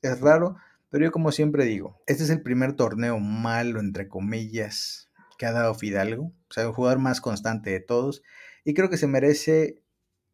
es 0.00 0.20
raro, 0.20 0.56
pero 0.90 1.04
yo 1.04 1.12
como 1.12 1.32
siempre 1.32 1.64
digo, 1.64 2.00
este 2.06 2.24
es 2.24 2.30
el 2.30 2.42
primer 2.42 2.72
torneo 2.74 3.18
malo, 3.18 3.78
entre 3.78 4.08
comillas, 4.08 5.10
que 5.38 5.46
ha 5.46 5.52
dado 5.52 5.74
Fidalgo, 5.74 6.32
o 6.48 6.52
sea, 6.52 6.64
el 6.64 6.72
jugador 6.72 6.98
más 6.98 7.20
constante 7.20 7.70
de 7.70 7.80
todos, 7.80 8.22
y 8.64 8.74
creo 8.74 8.90
que 8.90 8.96
se 8.96 9.06
merece 9.06 9.82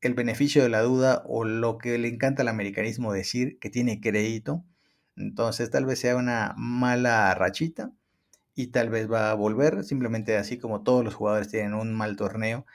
el 0.01 0.15
beneficio 0.15 0.63
de 0.63 0.69
la 0.69 0.83
duda 0.83 1.25
o 1.27 1.45
lo 1.45 1.79
que 1.79 1.99
le 1.99 2.09
encanta 2.09 2.43
al 2.43 2.49
americanismo 2.49 3.13
decir, 3.13 3.59
que 3.59 3.71
tiene 3.71 4.01
crédito. 4.01 4.65
Entonces 5.17 5.71
tal 5.71 5.87
vez 5.87 5.99
sea 5.99 6.17
una 6.17 6.55
mala 6.57 7.35
rachita, 7.35 7.91
y 8.59 8.67
tal 8.67 8.91
vez 8.91 9.09
va 9.09 9.31
a 9.31 9.35
volver, 9.35 9.85
simplemente 9.85 10.37
así 10.37 10.59
como 10.59 10.83
todos 10.83 11.05
los 11.05 11.15
jugadores 11.15 11.49
tienen 11.49 11.75
un 11.75 11.95
mal 11.95 12.17
torneo, 12.17 12.67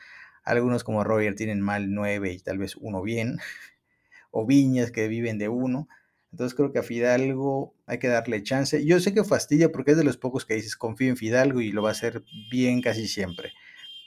algunos 0.45 0.85
como 0.85 1.03
Roger 1.03 1.35
tienen 1.35 1.59
mal 1.59 1.93
9 1.93 2.31
y 2.31 2.39
tal 2.39 2.57
vez 2.57 2.77
uno 2.77 3.01
bien, 3.01 3.39
o 4.31 4.45
Viñas 4.45 4.91
que 4.91 5.09
viven 5.09 5.37
de 5.37 5.49
uno. 5.49 5.89
Entonces 6.31 6.55
creo 6.55 6.71
que 6.71 6.79
a 6.79 6.83
Fidalgo 6.83 7.75
hay 7.85 7.99
que 7.99 8.07
darle 8.07 8.41
chance. 8.43 8.85
Yo 8.85 8.99
sé 9.01 9.13
que 9.13 9.25
fastidia 9.25 9.73
porque 9.73 9.91
es 9.91 9.97
de 9.97 10.05
los 10.05 10.15
pocos 10.15 10.45
que 10.45 10.55
dices 10.55 10.77
confío 10.77 11.09
en 11.09 11.17
Fidalgo 11.17 11.59
y 11.59 11.73
lo 11.73 11.83
va 11.83 11.89
a 11.89 11.91
hacer 11.91 12.23
bien 12.49 12.81
casi 12.81 13.09
siempre. 13.09 13.51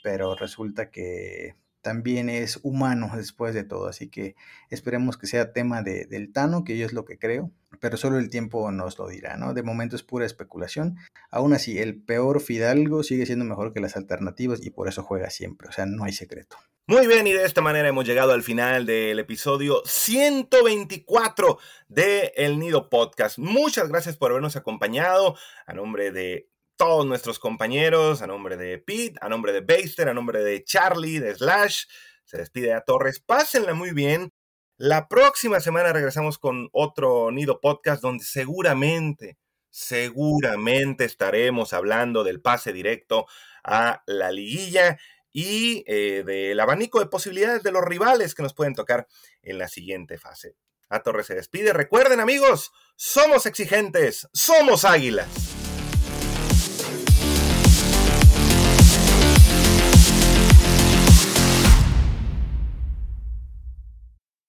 Pero 0.01 0.35
resulta 0.35 0.89
que 0.89 1.55
también 1.83 2.27
es 2.29 2.59
humano 2.63 3.11
después 3.15 3.53
de 3.53 3.63
todo. 3.63 3.87
Así 3.87 4.09
que 4.09 4.35
esperemos 4.71 5.15
que 5.17 5.27
sea 5.27 5.53
tema 5.53 5.83
de, 5.83 6.05
del 6.05 6.33
Tano, 6.33 6.63
que 6.63 6.75
yo 6.75 6.87
es 6.87 6.93
lo 6.93 7.05
que 7.05 7.19
creo, 7.19 7.51
pero 7.79 7.97
solo 7.97 8.17
el 8.17 8.29
tiempo 8.29 8.71
nos 8.71 8.97
lo 8.97 9.07
dirá, 9.07 9.37
¿no? 9.37 9.53
De 9.53 9.63
momento 9.63 9.95
es 9.95 10.03
pura 10.03 10.25
especulación. 10.25 10.97
Aún 11.31 11.53
así, 11.53 11.79
el 11.79 12.01
peor 12.01 12.41
Fidalgo 12.41 13.03
sigue 13.03 13.25
siendo 13.25 13.45
mejor 13.45 13.73
que 13.73 13.79
las 13.79 13.95
alternativas 13.95 14.65
y 14.65 14.69
por 14.69 14.87
eso 14.87 15.03
juega 15.03 15.29
siempre, 15.29 15.69
o 15.69 15.71
sea, 15.71 15.85
no 15.85 16.03
hay 16.03 16.13
secreto. 16.13 16.57
Muy 16.89 17.05
bien, 17.05 17.27
y 17.27 17.33
de 17.33 17.43
esta 17.43 17.59
manera 17.61 17.89
hemos 17.89 18.05
llegado 18.05 18.31
al 18.31 18.43
final 18.43 18.85
del 18.85 19.19
episodio 19.19 19.81
124 19.85 21.59
de 21.89 22.31
El 22.37 22.59
Nido 22.59 22.89
Podcast. 22.89 23.39
Muchas 23.39 23.89
gracias 23.89 24.15
por 24.15 24.31
habernos 24.31 24.55
acompañado. 24.55 25.35
A 25.65 25.73
nombre 25.73 26.11
de 26.11 26.49
todos 26.77 27.05
nuestros 27.05 27.39
compañeros, 27.39 28.21
a 28.21 28.27
nombre 28.27 28.55
de 28.55 28.77
Pete, 28.77 29.19
a 29.19 29.27
nombre 29.27 29.51
de 29.51 29.59
Baster, 29.59 30.07
a 30.07 30.13
nombre 30.13 30.41
de 30.43 30.63
Charlie, 30.63 31.19
de 31.19 31.35
Slash. 31.35 31.87
Se 32.23 32.37
despide 32.37 32.73
a 32.73 32.81
Torres. 32.81 33.19
Pásenla 33.19 33.73
muy 33.73 33.91
bien. 33.91 34.31
La 34.79 35.07
próxima 35.07 35.59
semana 35.59 35.91
regresamos 35.91 36.37
con 36.37 36.69
otro 36.71 37.31
Nido 37.31 37.59
Podcast 37.59 37.99
donde 37.99 38.23
seguramente, 38.23 39.39
seguramente 39.71 41.03
estaremos 41.03 41.73
hablando 41.73 42.23
del 42.23 42.41
pase 42.41 42.73
directo 42.73 43.25
a 43.63 44.03
la 44.05 44.31
liguilla 44.31 44.99
y 45.33 45.83
eh, 45.87 46.21
del 46.23 46.59
abanico 46.59 46.99
de 46.99 47.07
posibilidades 47.07 47.63
de 47.63 47.71
los 47.71 47.83
rivales 47.83 48.35
que 48.35 48.43
nos 48.43 48.53
pueden 48.53 48.75
tocar 48.75 49.07
en 49.41 49.57
la 49.57 49.67
siguiente 49.67 50.19
fase. 50.19 50.53
A 50.89 51.01
Torres 51.01 51.25
se 51.25 51.33
despide. 51.33 51.73
Recuerden 51.73 52.19
amigos, 52.19 52.71
somos 52.95 53.47
exigentes, 53.47 54.29
somos 54.31 54.85
águilas. 54.85 55.27